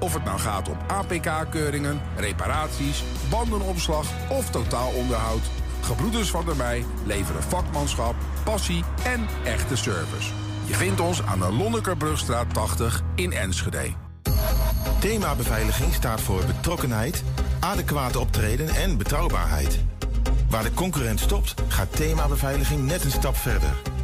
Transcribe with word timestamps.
Of 0.00 0.14
het 0.14 0.24
nou 0.24 0.38
gaat 0.38 0.68
om 0.68 0.76
APK-keuringen, 0.86 2.00
reparaties, 2.16 3.04
bandenopslag 3.30 4.06
of 4.28 4.50
totaalonderhoud... 4.50 5.42
Gebroeders 5.80 6.30
van 6.30 6.44
der 6.44 6.56
Mei 6.56 6.84
leveren 7.04 7.42
vakmanschap, 7.42 8.14
passie 8.44 8.84
en 9.04 9.26
echte 9.44 9.76
service. 9.76 10.32
Je 10.64 10.74
vindt 10.74 11.00
ons 11.00 11.22
aan 11.22 11.38
de 11.38 11.52
Lonnekerbrugstraat 11.52 12.54
80 12.54 13.02
in 13.14 13.32
Enschede. 13.32 13.92
Thema 14.98 15.34
beveiliging 15.34 15.94
staat 15.94 16.20
voor 16.20 16.44
betrokkenheid, 16.44 17.24
adequaat 17.60 18.16
optreden 18.16 18.68
en 18.68 18.96
betrouwbaarheid. 18.96 19.80
Waar 20.50 20.62
de 20.62 20.74
concurrent 20.74 21.20
stopt, 21.20 21.54
gaat 21.68 21.96
thema 21.96 22.28
beveiliging 22.28 22.86
net 22.86 23.04
een 23.04 23.10
stap 23.10 23.36
verder. 23.36 23.97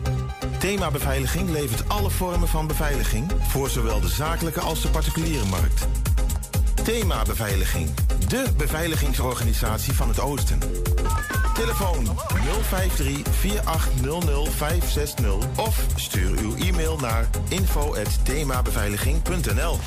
Thema 0.59 0.91
beveiliging 0.91 1.50
levert 1.50 1.89
alle 1.89 2.11
vormen 2.11 2.48
van 2.48 2.66
beveiliging 2.66 3.32
voor 3.48 3.70
zowel 3.70 4.00
de 4.00 4.09
zakelijke 4.09 4.61
als 4.61 4.82
de 4.82 4.88
particuliere 4.88 5.45
markt. 5.45 5.87
Thema 6.84 7.23
beveiliging, 7.23 7.91
de 8.29 8.45
beveiligingsorganisatie 8.56 9.93
van 9.93 10.09
het 10.09 10.20
Oosten. 10.20 10.59
Telefoon 11.55 12.09
053 12.69 13.23
4800 13.30 14.48
560 14.48 15.34
of 15.56 15.87
stuur 15.95 16.38
uw 16.38 16.57
e-mail 16.57 16.96
naar 16.96 17.29
info@themabeveiliging.nl. 17.48 19.79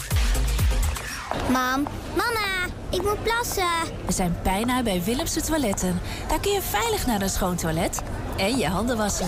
Mam, 1.50 1.88
mama, 2.16 2.66
ik 2.90 3.02
moet 3.02 3.23
plassen. 3.23 3.64
We 4.06 4.12
zijn 4.12 4.38
bijna 4.44 4.84
bij 4.84 5.04
Willemse 5.04 5.42
Toiletten. 5.42 6.00
Daar 6.28 6.40
kun 6.40 6.52
je 6.52 6.62
veilig 6.62 7.06
naar 7.06 7.22
een 7.22 7.30
schoon 7.30 7.56
toilet 7.56 8.02
en 8.38 8.58
je 8.58 8.68
handen 8.68 8.98
wassen. 8.98 9.28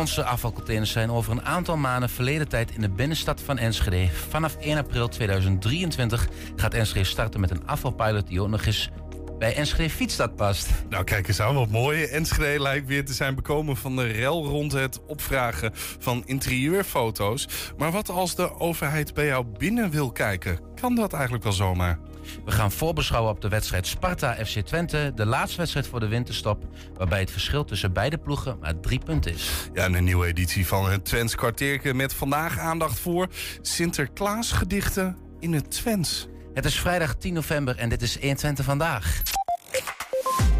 Ondergrondse 0.00 0.34
afvalcontainers 0.34 0.90
zijn 0.90 1.10
over 1.10 1.32
een 1.32 1.44
aantal 1.44 1.76
maanden 1.76 2.10
verleden 2.10 2.48
tijd 2.48 2.70
in 2.70 2.80
de 2.80 2.88
binnenstad 2.88 3.40
van 3.40 3.58
Enschede. 3.58 4.08
Vanaf 4.28 4.56
1 4.56 4.78
april 4.78 5.08
2023 5.08 6.28
gaat 6.56 6.74
Enschede 6.74 7.04
starten 7.04 7.40
met 7.40 7.50
een 7.50 7.66
afvalpilot 7.66 8.26
die 8.26 8.40
ook 8.40 8.48
nog 8.48 8.64
eens 8.64 8.90
bij 9.38 9.54
Enschede 9.54 9.90
Fietsstad 9.90 10.36
past. 10.36 10.68
Nou, 10.88 11.04
kijk 11.04 11.28
eens 11.28 11.40
aan, 11.40 11.54
wat 11.54 11.70
mooi. 11.70 12.04
Enschede 12.04 12.60
lijkt 12.62 12.86
weer 12.86 13.04
te 13.04 13.12
zijn 13.12 13.34
bekomen 13.34 13.76
van 13.76 13.96
de 13.96 14.06
rel 14.06 14.46
rond 14.46 14.72
het 14.72 15.06
opvragen 15.06 15.70
van 15.98 16.22
interieurfoto's. 16.26 17.48
Maar 17.78 17.90
wat 17.90 18.08
als 18.08 18.34
de 18.34 18.58
overheid 18.58 19.14
bij 19.14 19.26
jou 19.26 19.44
binnen 19.58 19.90
wil 19.90 20.12
kijken? 20.12 20.60
Kan 20.80 20.94
dat 20.94 21.12
eigenlijk 21.12 21.44
wel 21.44 21.52
zomaar? 21.52 21.98
We 22.44 22.50
gaan 22.50 22.72
voorbeschouwen 22.72 23.32
op 23.32 23.40
de 23.40 23.48
wedstrijd 23.48 23.86
Sparta-FC 23.86 24.58
Twente. 24.58 25.12
De 25.14 25.26
laatste 25.26 25.58
wedstrijd 25.58 25.86
voor 25.86 26.00
de 26.00 26.08
winterstop. 26.08 26.64
Waarbij 26.94 27.20
het 27.20 27.30
verschil 27.30 27.64
tussen 27.64 27.92
beide 27.92 28.18
ploegen 28.18 28.58
maar 28.60 28.80
drie 28.80 28.98
punten 28.98 29.32
is. 29.32 29.70
Ja, 29.72 29.84
een 29.84 30.04
nieuwe 30.04 30.26
editie 30.26 30.66
van 30.66 30.90
het 30.90 31.04
Twents 31.04 31.34
kwartiertje 31.34 31.94
met 31.94 32.14
vandaag 32.14 32.58
aandacht 32.58 32.98
voor 32.98 33.28
Sinterklaasgedichten 33.60 35.16
in 35.40 35.52
het 35.52 35.70
Twents. 35.70 36.28
Het 36.54 36.64
is 36.64 36.80
vrijdag 36.80 37.14
10 37.14 37.34
november 37.34 37.76
en 37.76 37.88
dit 37.88 38.02
is 38.02 38.14
120 38.14 38.64
vandaag. 38.64 39.22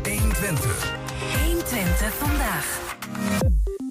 120. 0.03 0.93
120 1.45 2.15
vandaag. 2.15 3.50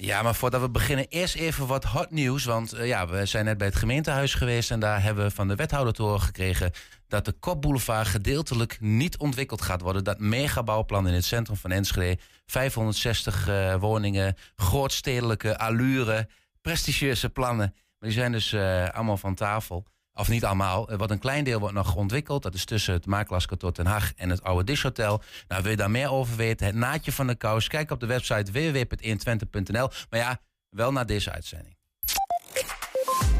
Ja, 0.09 0.21
maar 0.21 0.35
voordat 0.35 0.61
we 0.61 0.69
beginnen, 0.69 1.07
eerst 1.09 1.35
even 1.35 1.67
wat 1.67 1.83
hot 1.83 2.11
nieuws. 2.11 2.45
Want 2.45 2.73
uh, 2.73 2.87
ja, 2.87 3.07
we 3.07 3.25
zijn 3.25 3.45
net 3.45 3.57
bij 3.57 3.67
het 3.67 3.75
gemeentehuis 3.75 4.33
geweest 4.33 4.71
en 4.71 4.79
daar 4.79 5.03
hebben 5.03 5.23
we 5.23 5.31
van 5.31 5.47
de 5.47 5.55
wethouder 5.55 5.93
te 5.93 6.01
horen 6.01 6.21
gekregen 6.21 6.71
dat 7.07 7.25
de 7.25 7.31
Kopboulevard 7.31 8.07
gedeeltelijk 8.07 8.77
niet 8.79 9.17
ontwikkeld 9.17 9.61
gaat 9.61 9.81
worden. 9.81 10.03
Dat 10.03 10.19
megabouwplan 10.19 11.07
in 11.07 11.13
het 11.13 11.25
centrum 11.25 11.57
van 11.57 11.71
Enschede, 11.71 12.21
560 12.45 13.47
uh, 13.47 13.75
woningen, 13.75 14.35
grootstedelijke 14.55 15.57
allure, 15.57 16.29
prestigieuze 16.61 17.29
plannen. 17.29 17.75
Maar 17.99 18.09
die 18.09 18.19
zijn 18.19 18.31
dus 18.31 18.53
uh, 18.53 18.89
allemaal 18.89 19.17
van 19.17 19.35
tafel. 19.35 19.85
Of 20.13 20.29
niet 20.29 20.45
allemaal. 20.45 20.97
Wat 20.97 21.11
een 21.11 21.19
klein 21.19 21.43
deel 21.43 21.59
wordt 21.59 21.75
nog 21.75 21.95
ontwikkeld. 21.95 22.43
Dat 22.43 22.53
is 22.53 22.65
tussen 22.65 22.93
het 22.93 23.05
Makelaarskantoor 23.05 23.73
Den 23.73 23.85
Haag 23.85 24.13
en 24.15 24.29
het 24.29 24.43
Oude 24.43 24.63
Dishotel. 24.63 25.21
Nou, 25.47 25.61
wil 25.61 25.71
je 25.71 25.77
daar 25.77 25.91
meer 25.91 26.11
over 26.11 26.35
weten? 26.35 26.65
Het 26.65 26.75
naadje 26.75 27.11
van 27.11 27.27
de 27.27 27.35
kous. 27.35 27.67
Kijk 27.67 27.91
op 27.91 27.99
de 27.99 28.05
website 28.05 28.51
www.120.nl. 28.51 29.89
Maar 30.09 30.19
ja, 30.19 30.39
wel 30.69 30.91
naar 30.91 31.05
deze 31.05 31.31
uitzending. 31.31 31.77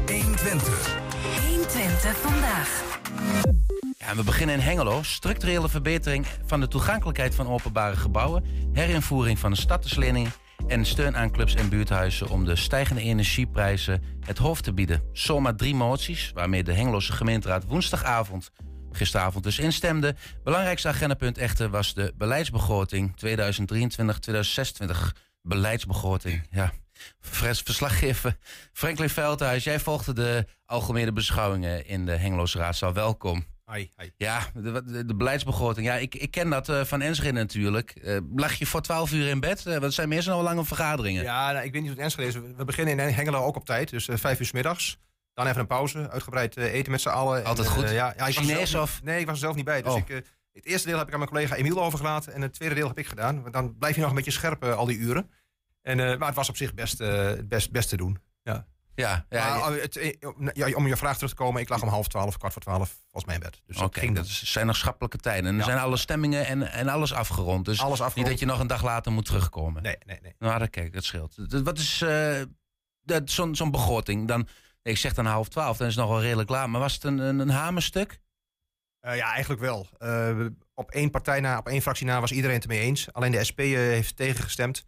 120. 0.06 0.98
120 1.46 2.16
vandaag. 2.16 2.98
Ja, 3.98 4.14
we 4.16 4.22
beginnen 4.22 4.54
in 4.54 4.60
Hengelo. 4.60 5.02
Structurele 5.02 5.68
verbetering 5.68 6.26
van 6.46 6.60
de 6.60 6.68
toegankelijkheid 6.68 7.34
van 7.34 7.48
openbare 7.48 7.96
gebouwen. 7.96 8.44
Herinvoering 8.72 9.38
van 9.38 9.50
de 9.50 9.56
statuslening. 9.56 10.28
En 10.66 10.84
steun 10.84 11.16
aan 11.16 11.30
clubs 11.30 11.54
en 11.54 11.68
buurthuizen 11.68 12.28
om 12.28 12.44
de 12.44 12.56
stijgende 12.56 13.02
energieprijzen 13.02 14.02
het 14.20 14.38
hoofd 14.38 14.64
te 14.64 14.72
bieden. 14.72 15.02
Zomaar 15.12 15.56
drie 15.56 15.74
moties 15.74 16.30
waarmee 16.34 16.64
de 16.64 16.72
Hengeloze 16.72 17.12
gemeenteraad 17.12 17.64
woensdagavond 17.64 18.50
gisteravond 18.92 19.44
dus 19.44 19.58
instemde. 19.58 20.14
Belangrijkste 20.44 20.88
agendapunt 20.88 21.38
echter 21.38 21.70
was 21.70 21.94
de 21.94 22.12
beleidsbegroting 22.16 23.14
2023-2026. 23.24 24.96
Beleidsbegroting, 25.42 26.46
ja. 26.50 26.72
Verslaggever 27.20 28.36
Franklin 28.72 29.08
Veldhuis, 29.08 29.64
jij 29.64 29.80
volgde 29.80 30.12
de 30.12 30.46
algemene 30.66 31.12
beschouwingen 31.12 31.86
in 31.86 32.06
de 32.06 32.16
Hengeloze 32.16 32.58
Raadzaal. 32.58 32.92
Welkom. 32.92 33.44
Ja, 34.16 34.46
de, 34.54 34.84
de, 34.84 35.04
de, 35.04 35.14
beleidsbegroting. 35.14 35.86
Ja, 35.86 35.94
ik, 35.94 36.14
ik 36.14 36.30
ken 36.30 36.50
dat 36.50 36.68
uh, 36.68 36.84
van 36.84 37.00
Enschede 37.00 37.32
natuurlijk. 37.32 38.00
Uh, 38.02 38.18
lag 38.36 38.54
je 38.54 38.66
voor 38.66 38.80
12 38.80 39.12
uur 39.12 39.28
in 39.28 39.40
bed? 39.40 39.58
Uh, 39.58 39.64
want 39.64 39.82
het 39.82 39.94
zijn 39.94 40.08
meestal 40.08 40.36
al 40.36 40.42
lange 40.42 40.64
vergaderingen. 40.64 41.22
Ja, 41.22 41.52
nou, 41.52 41.64
ik 41.64 41.72
weet 41.72 41.82
niet 41.82 41.90
hoe 41.90 42.00
het 42.02 42.16
Enschede 42.16 42.28
is. 42.28 42.54
We 42.56 42.64
beginnen 42.64 42.98
in 42.98 43.14
Hengelo 43.14 43.44
ook 43.44 43.56
op 43.56 43.64
tijd, 43.64 43.90
dus 43.90 44.08
vijf 44.12 44.40
uur 44.40 44.46
s 44.46 44.52
middags. 44.52 44.98
Dan 45.34 45.46
even 45.46 45.60
een 45.60 45.66
pauze, 45.66 46.10
uitgebreid 46.10 46.56
eten 46.56 46.90
met 46.90 47.00
z'n 47.00 47.08
allen. 47.08 47.44
Altijd 47.44 47.66
en, 47.66 47.72
goed. 47.72 47.90
ja, 47.90 48.14
ja, 48.16 48.26
ik 48.26 48.34
Chinees 48.34 48.70
zelf, 48.70 48.82
of? 48.82 49.02
Nee, 49.02 49.20
ik 49.20 49.26
was 49.26 49.34
er 49.34 49.40
zelf 49.40 49.54
niet 49.54 49.64
bij. 49.64 49.82
Dus 49.82 49.92
oh. 49.92 49.98
ik, 49.98 50.08
het 50.52 50.66
eerste 50.66 50.88
deel 50.88 50.98
heb 50.98 51.06
ik 51.06 51.12
aan 51.12 51.18
mijn 51.18 51.30
collega 51.30 51.54
Emiel 51.54 51.82
overgelaten 51.82 52.32
en 52.32 52.42
het 52.42 52.52
tweede 52.52 52.74
deel 52.74 52.88
heb 52.88 52.98
ik 52.98 53.06
gedaan. 53.06 53.42
Want 53.42 53.54
dan 53.54 53.78
blijf 53.78 53.94
je 53.94 54.00
nog 54.00 54.10
een 54.10 54.16
beetje 54.16 54.30
scherp 54.30 54.64
al 54.64 54.86
die 54.86 54.98
uren. 54.98 55.30
En, 55.82 55.96
maar 55.96 56.26
het 56.26 56.36
was 56.36 56.48
op 56.48 56.56
zich 56.56 56.74
best, 56.74 56.98
best, 57.48 57.70
best 57.70 57.88
te 57.88 57.96
doen. 57.96 58.18
Ja. 58.42 58.66
Ja, 59.00 59.26
ja, 59.28 59.58
maar, 59.58 59.72
het, 59.72 60.16
ja, 60.52 60.72
om 60.74 60.86
je 60.86 60.96
vraag 60.96 61.14
terug 61.14 61.30
te 61.30 61.36
komen, 61.36 61.60
ik 61.60 61.68
lag 61.68 61.82
om 61.82 61.88
half 61.88 62.08
twaalf, 62.08 62.36
kwart 62.38 62.52
voor 62.52 62.62
twaalf, 62.62 62.96
volgens 63.00 63.24
mij 63.24 63.34
in 63.34 63.40
bed. 63.40 63.60
Dus 63.66 63.76
Oké, 63.76 63.84
okay, 63.84 64.12
dat 64.12 64.26
zijn 64.26 64.66
nog 64.66 64.76
schappelijke 64.76 65.16
tijden. 65.18 65.50
En 65.50 65.58
er 65.58 65.64
zijn 65.64 65.78
alle 65.78 65.96
stemmingen 65.96 66.46
en, 66.46 66.62
en 66.72 66.88
alles 66.88 67.12
afgerond. 67.12 67.64
Dus 67.64 67.80
Alles 67.80 67.92
afgerond. 68.00 68.16
niet 68.16 68.26
dat 68.26 68.38
je 68.38 68.46
nog 68.46 68.60
een 68.60 68.66
dag 68.66 68.82
later 68.82 69.12
moet 69.12 69.24
terugkomen. 69.24 69.82
Nee, 69.82 69.96
nee, 70.06 70.18
nee. 70.22 70.34
Nou, 70.38 70.58
dat, 70.58 70.70
kijk, 70.70 70.92
dat 70.92 71.04
scheelt. 71.04 71.50
Dat- 71.50 71.62
Wat 71.62 71.78
is 71.78 72.02
eh, 72.02 72.40
dat- 73.00 73.30
zo'n 73.30 73.54
zo'n 73.56 73.70
begroting? 73.70 74.28
Dan, 74.28 74.48
ik 74.82 74.96
zeg 74.96 75.14
dan 75.14 75.26
half 75.26 75.48
twaalf, 75.48 75.76
dan 75.76 75.86
is 75.86 75.94
het 75.94 76.02
nog 76.04 76.12
wel 76.12 76.22
redelijk 76.22 76.48
klaar. 76.48 76.70
Maar 76.70 76.80
was 76.80 76.94
het 76.94 77.04
een, 77.04 77.18
een, 77.18 77.38
een 77.38 77.50
hamerstuk? 77.50 78.20
Eh, 79.00 79.16
ja, 79.16 79.32
eigenlijk 79.32 79.60
wel. 79.60 79.88
Eh, 79.98 80.46
op 80.74 80.90
één 80.90 81.10
partij 81.10 81.40
na, 81.40 81.58
op 81.58 81.68
één 81.68 81.82
fractie 81.82 82.06
na 82.06 82.20
was 82.20 82.32
iedereen 82.32 82.54
het 82.56 82.64
ermee 82.64 82.80
eens. 82.80 83.12
Alleen 83.12 83.32
de 83.32 83.44
SP 83.48 83.58
eh, 83.60 83.66
heeft 83.76 84.16
tegengestemd. 84.16 84.84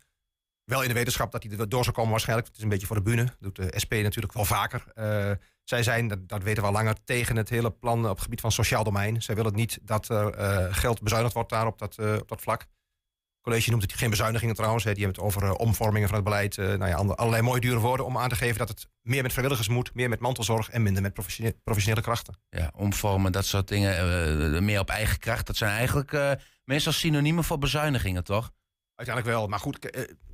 Wel 0.65 0.83
in 0.83 0.89
de 0.89 0.95
wetenschap 0.95 1.33
dat 1.33 1.43
hij 1.43 1.59
er 1.59 1.69
door 1.69 1.83
zou 1.83 1.97
komen 1.97 2.11
waarschijnlijk. 2.11 2.49
Het 2.49 2.56
is 2.56 2.62
een 2.62 2.69
beetje 2.69 2.87
voor 2.87 2.97
de 2.97 3.03
bühne. 3.03 3.25
Dat 3.25 3.37
doet 3.41 3.56
de 3.56 3.79
SP 3.85 3.93
natuurlijk 3.93 4.32
wel 4.32 4.44
vaker. 4.44 4.85
Eh, 4.94 5.31
zij 5.64 5.82
zijn, 5.82 6.09
dat, 6.09 6.29
dat 6.29 6.43
weten 6.43 6.62
we 6.62 6.69
al 6.69 6.75
langer, 6.75 6.97
tegen 7.05 7.37
het 7.37 7.49
hele 7.49 7.70
plan 7.70 8.05
op 8.05 8.14
het 8.14 8.23
gebied 8.23 8.41
van 8.41 8.53
sociaal 8.53 8.85
domein. 8.85 9.23
Zij 9.23 9.35
willen 9.35 9.55
niet 9.55 9.79
dat 9.82 10.09
er 10.09 10.35
eh, 10.35 10.67
geld 10.75 11.03
bezuinigd 11.03 11.35
wordt 11.35 11.50
daar 11.50 11.67
op 11.67 11.79
dat, 11.79 11.99
eh, 11.99 12.14
op 12.14 12.29
dat 12.29 12.41
vlak. 12.41 12.61
Het 12.61 13.50
college 13.53 13.70
noemt 13.70 13.82
het 13.82 13.93
geen 13.93 14.11
bezuinigingen 14.11 14.55
trouwens. 14.55 14.85
Hè. 14.85 14.94
Die 14.94 15.05
hebben 15.05 15.25
het 15.25 15.35
over 15.35 15.55
omvormingen 15.55 16.09
van 16.09 16.17
het 16.17 16.25
beleid. 16.25 16.56
nou 16.56 16.87
ja, 16.87 16.94
allerlei 16.94 17.43
mooie 17.43 17.61
dure 17.61 17.79
woorden 17.79 18.06
om 18.06 18.19
aan 18.19 18.29
te 18.29 18.37
geven 18.37 18.59
dat 18.59 18.69
het 18.69 18.88
meer 19.03 19.23
met 19.23 19.31
vrijwilligers 19.32 19.69
moet. 19.69 19.94
Meer 19.94 20.09
met 20.09 20.20
mantelzorg 20.20 20.70
en 20.70 20.82
minder 20.82 21.03
met 21.03 21.12
professione- 21.12 21.56
professionele 21.64 22.03
krachten. 22.03 22.35
Ja, 22.50 22.73
omvormen, 22.76 23.32
dat 23.32 23.44
soort 23.44 23.69
dingen. 23.69 24.64
meer 24.64 24.81
op 24.81 24.88
eigen 24.88 25.19
kracht. 25.19 25.47
Dat 25.47 25.56
zijn 25.56 25.70
eigenlijk 25.70 26.38
meestal 26.64 26.93
synoniemen 26.93 27.44
voor 27.44 27.59
bezuinigingen, 27.59 28.25
toch? 28.25 28.50
Uiteindelijk 28.94 29.37
wel. 29.37 29.49
Maar 29.49 29.59
goed, 29.59 29.79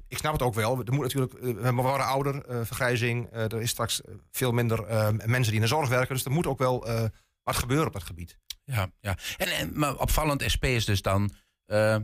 ik 0.09 0.19
snap 0.19 0.33
het 0.33 0.43
ook 0.43 0.55
wel. 0.55 0.83
Er 0.85 0.93
moet 0.93 1.03
natuurlijk, 1.03 1.33
eh, 1.33 1.55
we 1.55 1.73
worden 1.73 2.07
ouder, 2.07 2.45
eh, 2.45 2.61
vergrijzing. 2.65 3.29
eh, 3.31 3.43
er 3.43 3.61
is 3.61 3.71
straks 3.71 4.01
veel 4.31 4.53
minder 4.53 4.85
mensen 5.15 5.43
die 5.43 5.55
in 5.55 5.61
de 5.61 5.67
zorg 5.67 5.89
werken. 5.89 6.15
Dus 6.15 6.25
er 6.25 6.31
moet 6.31 6.47
ook 6.47 6.59
wel 6.59 6.87
wat 7.43 7.57
gebeuren 7.57 7.87
op 7.87 7.93
dat 7.93 8.03
gebied. 8.03 8.39
Ja, 8.65 8.91
ja. 9.01 9.17
En, 9.37 9.49
en, 9.49 9.79
maar 9.79 9.97
opvallend 9.97 10.45
SP 10.55 10.65
is 10.65 10.85
dus 10.85 11.03
dan... 11.03 11.31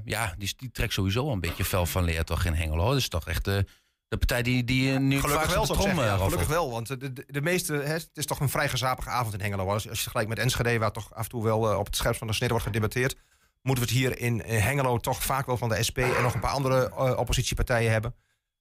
ja, 0.05 0.35
die, 0.39 0.55
die 0.57 0.71
trekt 0.71 0.93
sowieso 0.93 1.31
een 1.31 1.41
beetje 1.41 1.65
fel 1.65 1.87
van 1.87 2.05
leer 2.05 2.25
toch 2.25 2.45
in 2.45 2.55
Hengelo. 2.55 2.89
Dat 2.89 2.97
is 2.97 3.09
toch 3.09 3.27
echt 3.27 3.45
de, 3.45 3.67
De 4.09 4.17
partij 4.17 4.43
die, 4.43 4.65
die 4.65 4.99
nu 4.99 5.21
Gelukkig 5.21 5.55
wel, 5.55 5.67
de 5.67 5.73
trom. 5.73 6.01
Ja, 6.01 6.17
gelukkig 6.17 6.49
wel, 6.49 6.71
want 6.71 6.87
de, 6.87 7.13
de, 7.13 7.25
de 7.27 7.41
meeste, 7.41 7.73
hè, 7.73 7.93
het 7.93 8.11
is 8.13 8.27
toch 8.27 8.41
een 8.41 8.49
vrij 8.49 8.69
gezapige 8.69 9.09
avond 9.09 9.35
in 9.35 9.41
Hengelo. 9.41 9.71
Als, 9.71 9.89
als 9.89 9.97
je 9.97 10.03
vergelijkt 10.03 10.29
met 10.31 10.39
Enschede, 10.39 10.79
waar 10.79 10.93
toch 10.93 11.15
af 11.15 11.25
en 11.25 11.31
toe 11.31 11.45
wel 11.45 11.79
op 11.79 11.87
het 11.87 11.97
scherpst 11.97 12.19
van 12.19 12.27
de 12.29 12.35
snede 12.35 12.53
wordt 12.53 12.67
gedebatteerd, 12.67 13.17
moeten 13.65 13.85
we 13.85 13.91
het 13.91 13.99
hier 14.01 14.19
in, 14.19 14.41
Hengelo 14.47 14.99
toch 14.99 15.23
vaak 15.25 15.47
wel 15.47 15.57
van 15.57 15.69
de 15.69 15.83
SP 15.89 15.99
en 15.99 16.23
nog 16.23 16.35
een 16.35 16.41
paar 16.41 16.51
andere 16.51 16.91
eh, 16.91 17.19
oppositiepartijen 17.19 17.91
hebben. 17.93 18.15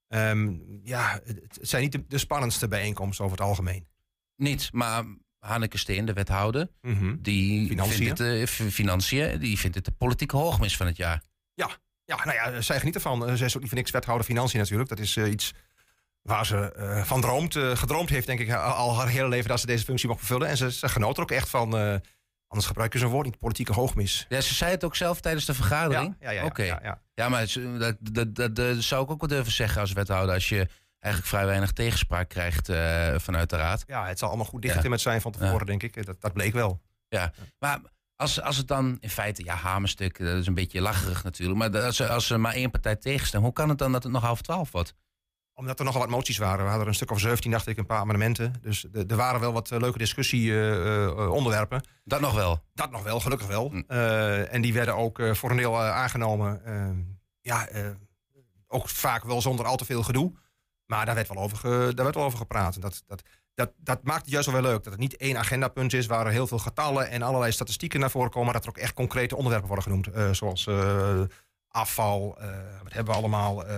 Ehm, 0.07 0.53
ja, 0.83 1.19
het, 1.25 1.57
zijn 1.61 1.81
niet 1.81 1.91
de, 1.91 2.05
de 2.07 2.17
spannendste 2.17 2.67
bijeenkomsten 2.67 3.25
over 3.25 3.37
het 3.37 3.45
algemeen. 3.47 3.87
Niet, 4.35 4.69
maar 4.73 5.03
Hanneke 5.39 5.77
Steen, 5.77 6.05
de 6.05 6.13
wethouder, 6.13 6.69
die 7.19 7.67
Financiën. 7.67 7.95
vindt 8.05 8.19
het, 8.19 8.59
eh, 8.59 8.67
financiën, 8.69 9.39
die 9.39 9.59
vindt 9.59 9.75
het 9.75 9.85
de 9.85 9.91
politieke 9.91 10.35
hoogmis 10.37 10.77
van 10.77 10.85
het 10.87 10.97
jaar. 10.97 11.23
Ja, 12.05 12.23
nou 12.25 12.33
ja, 12.33 12.61
zij 12.61 12.79
geniet 12.79 12.95
ervan. 12.95 13.27
Eh, 13.27 13.33
zij 13.33 13.45
is 13.45 13.53
ook 13.55 13.59
niet 13.61 13.69
voor 13.69 13.77
niks 13.79 13.91
wethouder 13.91 14.25
financiën 14.25 14.59
natuurlijk. 14.59 14.89
Dat 14.89 14.99
is 14.99 15.17
iets 15.17 15.53
waar 16.21 16.45
ze 16.45 17.01
van 17.05 17.21
droomt, 17.21 17.53
gedroomd 17.73 18.09
heeft, 18.09 18.27
denk 18.27 18.39
ik, 18.39 18.51
al- 18.51 18.59
al 18.73 18.97
haar 18.97 19.07
hele 19.07 19.27
leven 19.27 19.49
dat 19.49 19.59
ze 19.59 19.65
deze 19.65 19.83
functie 19.85 20.07
mag 20.07 20.17
vervullen. 20.17 20.47
En 20.47 20.57
ze, 20.57 20.71
ze 20.71 20.89
genoot 20.89 21.17
er 21.17 21.23
ook 21.23 21.31
echt 21.31 21.49
van. 21.49 22.01
Eh, 22.53 22.59
anders 22.59 22.65
gebruiken 22.67 22.99
ze 22.99 23.05
een 23.05 23.11
woord 23.11 23.25
niet, 23.25 23.37
politieke 23.39 23.73
hoogmis. 23.73 24.25
Ja, 24.29 24.41
ze 24.41 24.53
zei 24.53 24.71
het 24.71 24.83
ook 24.83 24.95
zelf 24.95 25.19
tijdens 25.21 25.45
de 25.45 25.53
vergadering. 25.53 26.15
ja, 26.19 26.31
ja, 26.31 26.39
ja, 26.39 26.45
Oké. 26.45 26.63
ja, 26.63 26.79
ja. 26.83 27.01
Ja, 27.15 27.29
maar 27.29 27.53
dat, 27.77 27.95
dat, 27.99 28.35
dat, 28.35 28.55
dat 28.55 28.83
zou 28.83 29.03
ik 29.03 29.11
ook 29.11 29.19
wel 29.19 29.29
durven 29.29 29.53
zeggen 29.53 29.81
als 29.81 29.93
wethouder. 29.93 30.33
Als 30.35 30.49
je 30.49 30.67
eigenlijk 30.99 31.33
vrij 31.33 31.45
weinig 31.45 31.71
tegenspraak 31.71 32.29
krijgt 32.29 32.69
eh, 32.69 33.13
vanuit 33.17 33.49
de 33.49 33.55
raad. 33.55 33.83
Ja, 33.87 34.07
het 34.07 34.19
zal 34.19 34.27
allemaal 34.27 34.45
goed 34.45 34.61
dichtgetimmerd 34.61 35.01
zijn 35.01 35.21
van 35.21 35.31
tevoren, 35.31 35.59
Ja. 35.59 35.65
denk 35.65 35.83
ik. 35.83 36.05
Dat, 36.05 36.21
dat 36.21 36.33
bleek 36.33 36.53
wel. 36.53 36.81
Maar 37.59 37.79
als, 38.15 38.41
als 38.41 38.57
het 38.57 38.67
dan 38.67 38.97
in 38.99 39.09
feite, 39.09 39.43
ja, 39.43 39.55
hamerstuk, 39.55 40.17
dat 40.19 40.37
is 40.37 40.47
een 40.47 40.53
beetje 40.53 40.81
lacherig 40.81 41.23
natuurlijk. 41.23 41.59
Maar 41.59 41.81
als, 41.81 42.01
als 42.01 42.29
er 42.29 42.39
maar 42.39 42.53
één 42.53 42.71
partij 42.71 42.95
tegenstemt, 42.95 43.43
hoe 43.43 43.53
kan 43.53 43.69
het 43.69 43.77
dan 43.77 43.91
dat 43.91 44.03
het 44.03 44.11
nog 44.11 44.21
half 44.21 44.41
twaalf 44.41 44.71
wordt? 44.71 44.93
Omdat 45.55 45.79
er 45.79 45.85
nogal 45.85 46.01
wat 46.01 46.09
moties 46.09 46.37
waren. 46.37 46.57
We 46.57 46.63
hadden 46.63 46.81
er 46.81 46.87
een 46.87 46.93
stuk 46.95 47.11
of 47.11 47.19
17, 47.19 47.51
dacht 47.51 47.67
ik, 47.67 47.77
een 47.77 47.85
paar 47.85 47.99
amendementen. 47.99 48.53
Dus 48.61 48.85
er 49.07 49.15
waren 49.15 49.39
wel 49.39 49.53
wat 49.53 49.71
eh, 49.71 49.79
leuke 49.79 49.97
discussieonderwerpen. 49.97 51.83
Dat 52.03 52.21
nog 52.21 52.33
wel. 52.33 52.63
dat 52.73 52.91
nog 52.91 53.03
wel, 53.03 53.19
gelukkig 53.19 53.47
wel. 53.47 53.69
Hm. 53.69 53.81
Eh, 53.87 54.53
en 54.53 54.61
die 54.61 54.73
werden 54.73 54.95
ook 54.95 55.19
eh, 55.19 55.33
voor 55.33 55.49
een 55.49 55.57
deel 55.57 55.73
eh, 55.73 55.89
aangenomen. 55.89 56.65
Eh, 56.65 56.89
ja, 57.41 57.67
eh, 57.67 57.89
ook 58.67 58.89
vaak 58.89 59.23
wel 59.23 59.41
zonder 59.41 59.65
al 59.65 59.75
te 59.75 59.85
veel 59.85 60.03
gedoe. 60.03 60.33
Maar 60.85 61.05
daar 61.05 61.15
werd 61.15 61.27
wel 61.27 61.43
over, 61.43 61.61
daar 61.95 62.03
werd 62.03 62.15
wel 62.15 62.23
over 62.23 62.37
gepraat. 62.37 62.81
Dat, 62.81 63.03
dat, 63.07 63.23
dat, 63.53 63.71
dat 63.77 64.03
maakt 64.03 64.21
het 64.21 64.29
juist 64.29 64.51
wel 64.51 64.61
weer 64.61 64.71
leuk. 64.71 64.83
Dat 64.83 64.93
het 64.93 65.01
niet 65.01 65.17
één 65.17 65.37
agendapunt 65.37 65.93
is 65.93 66.05
waar 66.05 66.25
er 66.25 66.31
heel 66.31 66.47
veel 66.47 66.57
getallen 66.59 67.09
en 67.09 67.21
allerlei 67.21 67.51
statistieken 67.51 67.99
naar 67.99 68.11
voren 68.11 68.29
komen. 68.29 68.45
Maar 68.45 68.53
dat 68.53 68.63
er 68.63 68.69
ook 68.69 68.77
echt 68.77 68.93
concrete 68.93 69.35
onderwerpen 69.35 69.67
worden 69.67 69.85
genoemd. 69.85 70.07
Eh, 70.07 70.31
zoals 70.31 70.67
eh, 70.67 71.21
afval, 71.73 72.35
eh, 72.39 72.47
wat 72.83 72.93
hebben 72.93 73.13
we 73.13 73.19
allemaal? 73.19 73.65
Eh, 73.65 73.77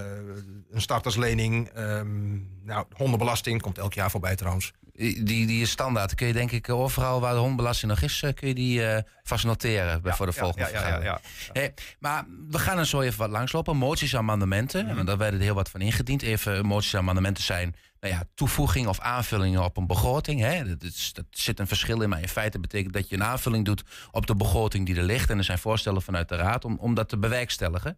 een 0.71 0.81
starterslening, 0.81 1.67
ehm, 1.67 2.33
nou, 2.63 2.85
hondenbelasting 2.97 3.61
komt 3.61 3.77
elk 3.77 3.93
jaar 3.93 4.11
voorbij 4.11 4.35
trouwens. 4.35 4.73
Die, 4.97 5.45
die 5.45 5.61
is 5.61 5.69
standaard. 5.69 6.15
Kun 6.15 6.27
je 6.27 6.33
denk 6.33 6.51
ik 6.51 6.69
overal 6.69 7.19
waar 7.19 7.33
de 7.33 7.39
hondbelasting 7.39 7.91
nog 7.91 8.01
is, 8.01 8.21
eh, 8.21 8.33
kun 8.33 8.47
je 8.47 8.53
die 8.53 8.87
eh, 8.87 9.03
vast 9.23 9.45
noteren 9.45 10.01
voor 10.03 10.25
de 10.25 10.31
volgende 10.31 10.69
ja, 10.71 10.87
ja, 10.87 11.03
ja. 11.03 11.19
Hey, 11.51 11.73
maar 11.99 12.25
we 12.49 12.59
gaan 12.59 12.77
er 12.77 12.85
zo 12.85 13.01
even 13.01 13.19
wat 13.19 13.29
langslopen. 13.29 13.77
Moties, 13.77 14.15
amendementen. 14.15 14.85
Mhm. 14.85 14.97
En 14.97 15.05
daar 15.05 15.17
werden 15.17 15.39
er 15.39 15.45
heel 15.45 15.55
wat 15.55 15.69
van 15.69 15.81
ingediend. 15.81 16.21
Even 16.21 16.65
moties, 16.65 16.95
amendementen 16.95 17.43
zijn 17.43 17.75
nou 17.99 18.13
ja, 18.13 18.23
toevoeging 18.35 18.87
of 18.87 18.99
aanvullingen 18.99 19.63
op 19.63 19.77
een 19.77 19.87
begroting. 19.87 20.41
Hè. 20.41 20.67
Dat, 20.67 20.83
is, 20.83 21.13
dat 21.13 21.25
zit 21.29 21.59
een 21.59 21.67
verschil 21.67 22.01
in. 22.01 22.09
Maar 22.09 22.21
in 22.21 22.29
feite 22.29 22.59
betekent 22.59 22.93
dat 22.93 23.09
je 23.09 23.15
een 23.15 23.23
aanvulling 23.23 23.65
doet 23.65 23.83
op 24.11 24.27
de 24.27 24.35
begroting 24.35 24.85
die 24.85 24.95
er 24.95 25.03
ligt. 25.03 25.29
En 25.29 25.37
er 25.37 25.43
zijn 25.43 25.59
voorstellen 25.59 26.01
vanuit 26.01 26.29
de 26.29 26.35
Raad 26.35 26.65
om, 26.65 26.77
om 26.79 26.93
dat 26.93 27.09
te 27.09 27.17
bewerkstelligen. 27.17 27.97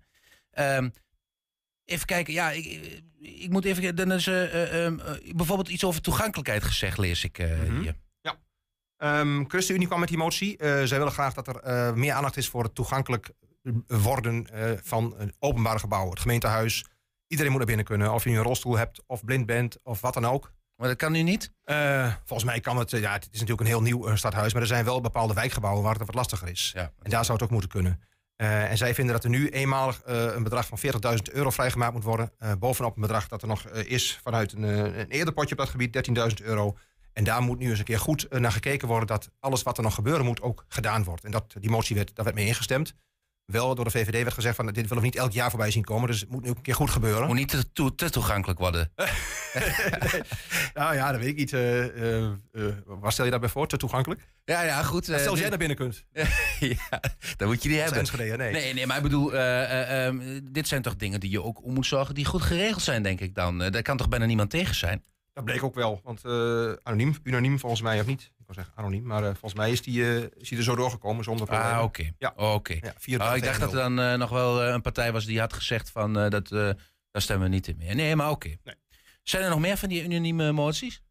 Ehm, 0.52 0.90
even 1.88 2.06
kijken. 2.06 2.34
Ja, 2.34 2.52
ik, 2.52 2.66
ik- 3.20 3.50
moet 3.50 3.66
even... 3.66 3.96
Dan 3.96 4.12
is 4.12 4.28
eh, 4.28 4.88
bijvoorbeeld 5.36 5.70
iets 5.70 5.84
over 5.84 6.02
toegankelijkheid 6.02 6.64
gezegd, 6.64 6.98
lees 6.98 7.24
ik 7.24 7.38
Mhm. 7.38 7.80
hier. 7.82 7.96
Ehm 8.98 9.44
ChristenUnie 9.48 9.88
kwam 9.88 10.00
met 10.00 10.10
die 10.10 10.18
motie. 10.18 10.56
Zij 10.60 10.90
willen 10.98 11.12
graag 11.12 11.34
dat 11.34 11.48
er 11.48 11.98
meer 11.98 12.14
aandacht 12.14 12.38
is 12.38 12.48
voor 12.48 12.64
het 12.64 12.76
toegankelijk 12.76 13.30
worden 13.88 14.48
van 14.84 15.14
een 15.18 15.34
openbare 15.40 15.80
gebouwen. 15.80 16.10
Het 16.12 16.20
gemeentehuis. 16.20 16.86
Iedereen 17.28 17.52
moet 17.52 17.60
naar 17.60 17.68
binnen 17.70 17.86
kunnen. 17.86 18.14
Of 18.14 18.24
je 18.24 18.30
nu 18.30 18.38
een 18.38 18.44
rolstoel 18.44 18.78
hebt, 18.78 19.04
of 19.08 19.26
blind 19.26 19.46
bent, 19.46 19.78
of 19.84 20.02
wat 20.02 20.14
dan 20.14 20.26
ook. 20.26 20.52
Maar 20.76 20.88
dat 20.88 20.98
kan 20.98 21.12
nu 21.12 21.22
niet? 21.22 21.52
Volgens 22.26 22.44
mij 22.50 22.60
kan 22.60 22.78
het, 22.78 22.90
ja, 22.92 23.12
het 23.14 23.24
is 23.24 23.40
natuurlijk 23.40 23.60
een 23.62 23.66
heel 23.74 23.82
nieuw 23.82 24.16
stadhuis, 24.16 24.54
maar 24.54 24.62
er 24.62 24.68
zijn 24.68 24.86
wel 24.86 25.02
bepaalde 25.02 25.34
wijkgebouwen 25.34 25.84
waar 25.84 25.96
het 25.96 26.06
wat 26.06 26.16
lastiger 26.16 26.48
is. 26.48 26.72
Ja. 26.76 26.92
En 27.02 27.10
daar 27.10 27.26
zou 27.26 27.34
het 27.38 27.44
ook 27.48 27.52
moeten 27.54 27.70
kunnen. 27.70 28.02
Eh, 28.38 28.70
en 28.70 28.78
zij 28.78 28.94
vinden 28.94 29.14
dat 29.14 29.24
er 29.24 29.30
nu 29.30 29.50
eenmalig 29.50 30.02
eh, 30.02 30.24
een 30.24 30.44
bedrag 30.44 30.68
van 30.68 30.78
40.000 30.78 31.34
euro 31.34 31.50
vrijgemaakt 31.50 31.94
moet 31.94 32.04
worden. 32.04 32.32
eh, 32.38 32.52
bovenop 32.60 32.96
een 32.96 33.02
bedrag 33.02 33.28
dat 33.28 33.42
er 33.42 33.48
nog 33.48 33.68
is 33.70 34.20
vanuit 34.24 34.52
een, 34.54 34.64
een 34.64 35.08
eerder 35.08 35.34
potje 35.34 35.52
op 35.52 35.58
dat 35.58 35.70
gebied, 35.70 36.10
13.000 36.40 36.46
euro. 36.46 36.78
En 37.14 37.24
daar 37.24 37.42
moet 37.42 37.60
nu 37.60 37.70
eens 37.70 37.80
een 37.80 37.86
keer 37.86 38.00
goed 38.00 38.28
naar 38.30 38.52
gekeken 38.52 38.88
worden 38.88 39.08
dat 39.08 39.30
alles 39.40 39.64
wat 39.64 39.78
er 39.78 39.84
nog 39.84 39.94
gebeuren 39.94 40.26
moet 40.26 40.42
ook 40.42 40.66
gedaan 40.68 41.04
wordt. 41.04 41.24
En 41.24 41.32
dat, 41.32 41.54
die 41.60 41.70
motie 41.70 41.96
werd, 41.96 42.16
daar 42.16 42.26
werd 42.26 42.38
mee 42.38 42.48
ingestemd. 42.48 42.94
Wel 43.52 43.76
door 43.76 43.86
de 43.86 43.92
VVD 43.92 44.24
werd 44.24 44.34
gezegd 44.34 44.56
van 44.56 44.66
dit 44.66 44.76
willen 44.76 44.98
we 44.98 45.02
niet 45.04 45.16
elk 45.16 45.32
jaar 45.32 45.50
voorbij 45.50 45.72
zien 45.72 45.84
komen. 45.84 46.08
Dus 46.08 46.20
het 46.20 46.30
moet 46.30 46.44
nu 46.44 46.50
ook 46.50 46.56
een 46.56 46.62
keer 46.62 46.76
goed 46.76 46.90
gebeuren. 46.90 47.28
Moet 47.28 47.36
niet 47.36 47.50
te, 47.50 47.72
toe- 47.72 47.96
te 47.96 48.10
toegankelijk 48.10 48.60
worden. 48.60 48.92
Nou 50.74 50.96
ja, 50.96 51.12
dat 51.12 51.20
weet 51.20 51.30
ik 51.30 51.36
niet. 51.36 51.54
eh, 51.54 51.86
eh, 51.86 52.24
eh, 52.52 52.64
waar 52.86 53.12
stel 53.12 53.26
je 53.26 53.32
daarbij 53.32 53.50
voor? 53.50 53.68
Te 53.68 53.78
toegankelijk? 53.78 54.28
Ja, 54.46 54.62
ja, 54.62 54.84
goed. 54.84 55.04
Stel 55.04 55.18
jij 55.34 55.34
dit- 55.36 55.50
naar 55.50 55.58
binnen 55.58 55.78
kunt. 55.78 56.04
ja, 56.60 57.00
dan 57.38 57.48
moet 57.48 57.64
je 57.64 57.70
die 57.70 57.80
hebben. 57.80 58.00
Enschede, 58.00 58.38
nee. 58.38 58.52
Nee, 58.52 58.74
nee, 58.74 58.88
maar 58.88 58.98
ik 58.98 59.04
bedoel, 59.04 59.34
eh, 59.34 59.64
eh, 59.64 60.06
ehm, 60.08 60.40
dit 60.44 60.68
zijn 60.68 60.82
toch 60.82 60.96
dingen 60.96 61.20
die 61.20 61.30
je 61.32 61.44
ook 61.44 61.64
om 61.64 61.74
moet 61.74 61.86
zorgen 61.86 62.16
die 62.16 62.26
goed 62.26 62.42
geregeld 62.42 62.82
zijn, 62.84 63.04
denk 63.04 63.20
ik 63.20 63.36
dan. 63.36 63.58
Daar 63.58 63.82
kan 63.82 63.98
toch 63.98 64.10
bijna 64.10 64.26
niemand 64.26 64.50
tegen 64.50 64.76
zijn? 64.76 65.04
Dat 65.38 65.46
bleek 65.46 65.64
ook 65.64 65.76
wel, 65.76 66.02
want 66.04 66.24
eh, 66.26 66.72
anoniem, 66.84 67.16
unaniem 67.24 67.60
volgens 67.60 67.82
mij 67.82 68.00
of 68.00 68.06
niet. 68.06 68.22
Ik 68.22 68.46
wil 68.46 68.56
zeggen 68.56 68.74
anoniem, 68.76 69.04
maar 69.04 69.24
eh, 69.24 69.30
volgens 69.30 69.54
mij 69.54 69.72
is 69.72 69.82
die, 69.82 70.04
eh, 70.04 70.24
is 70.38 70.50
die 70.50 70.58
er 70.58 70.64
zo 70.64 70.76
doorgekomen 70.76 71.24
zonder 71.24 71.46
problemen. 71.46 71.74
Ah, 71.74 71.84
oké. 71.84 72.12
Ja. 72.18 72.34
Oké. 72.36 72.74
Ja, 72.82 72.94
vier 72.98 73.22
Oh, 73.22 73.36
ik 73.36 73.44
dacht 73.44 73.60
dat 73.60 73.74
er 73.74 73.78
dan 73.96 74.20
nog 74.20 74.30
wel 74.30 74.64
een 74.64 74.82
partij 74.82 75.12
was 75.12 75.26
die 75.26 75.40
had 75.40 75.54
gezegd 75.54 75.90
van 75.90 76.14
dat, 76.14 76.48
daar 76.48 76.76
stemmen 77.12 77.50
we 77.50 77.54
niet 77.54 77.68
in 77.68 77.78
meer. 77.78 77.96
Nee, 77.96 78.16
maar 78.16 78.30
oké. 78.30 78.48
Nee. 78.64 78.76
Zijn 79.24 79.44
er 79.44 79.50
nog 79.50 79.60
meer 79.60 79.78
van 79.78 79.90
die 79.90 80.04
unanieme 80.04 80.52
moties? 80.52 81.02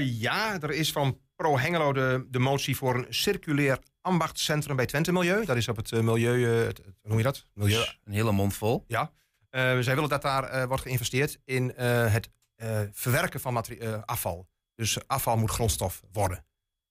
Ja, 0.00 0.60
er 0.60 0.70
is 0.70 0.92
van 0.92 1.18
Pro 1.36 1.58
Hengelo 1.58 1.92
de, 1.92 2.26
de 2.30 2.38
motie 2.38 2.76
voor 2.76 2.94
een 2.94 3.06
circulair 3.14 3.78
ambachtscentrum 4.00 4.76
bij 4.76 4.86
Twente 4.86 5.12
Milieu. 5.12 5.44
Dat 5.44 5.56
is 5.56 5.68
op 5.68 5.76
het 5.76 5.90
milieu, 5.92 6.44
het- 6.46 6.78
hoe 6.84 6.94
noem 7.02 7.18
je 7.18 7.24
dat? 7.24 7.46
Milieu. 7.54 7.84
Een 8.04 8.12
hele 8.12 8.32
mond 8.32 8.54
vol. 8.54 8.84
Ja. 8.86 9.10
Zij 9.50 9.94
willen 9.94 10.08
dat 10.08 10.22
daar 10.22 10.68
wordt 10.68 10.82
geïnvesteerd 10.82 11.38
in 11.44 11.72
het 11.76 12.30
eh, 12.64 12.88
verwerken 12.92 13.40
van 13.40 13.62
eh, 13.62 14.02
afval. 14.04 14.48
Dus 14.74 15.08
afval 15.08 15.36
moet 15.36 15.50
grondstof 15.50 16.02
worden. 16.12 16.44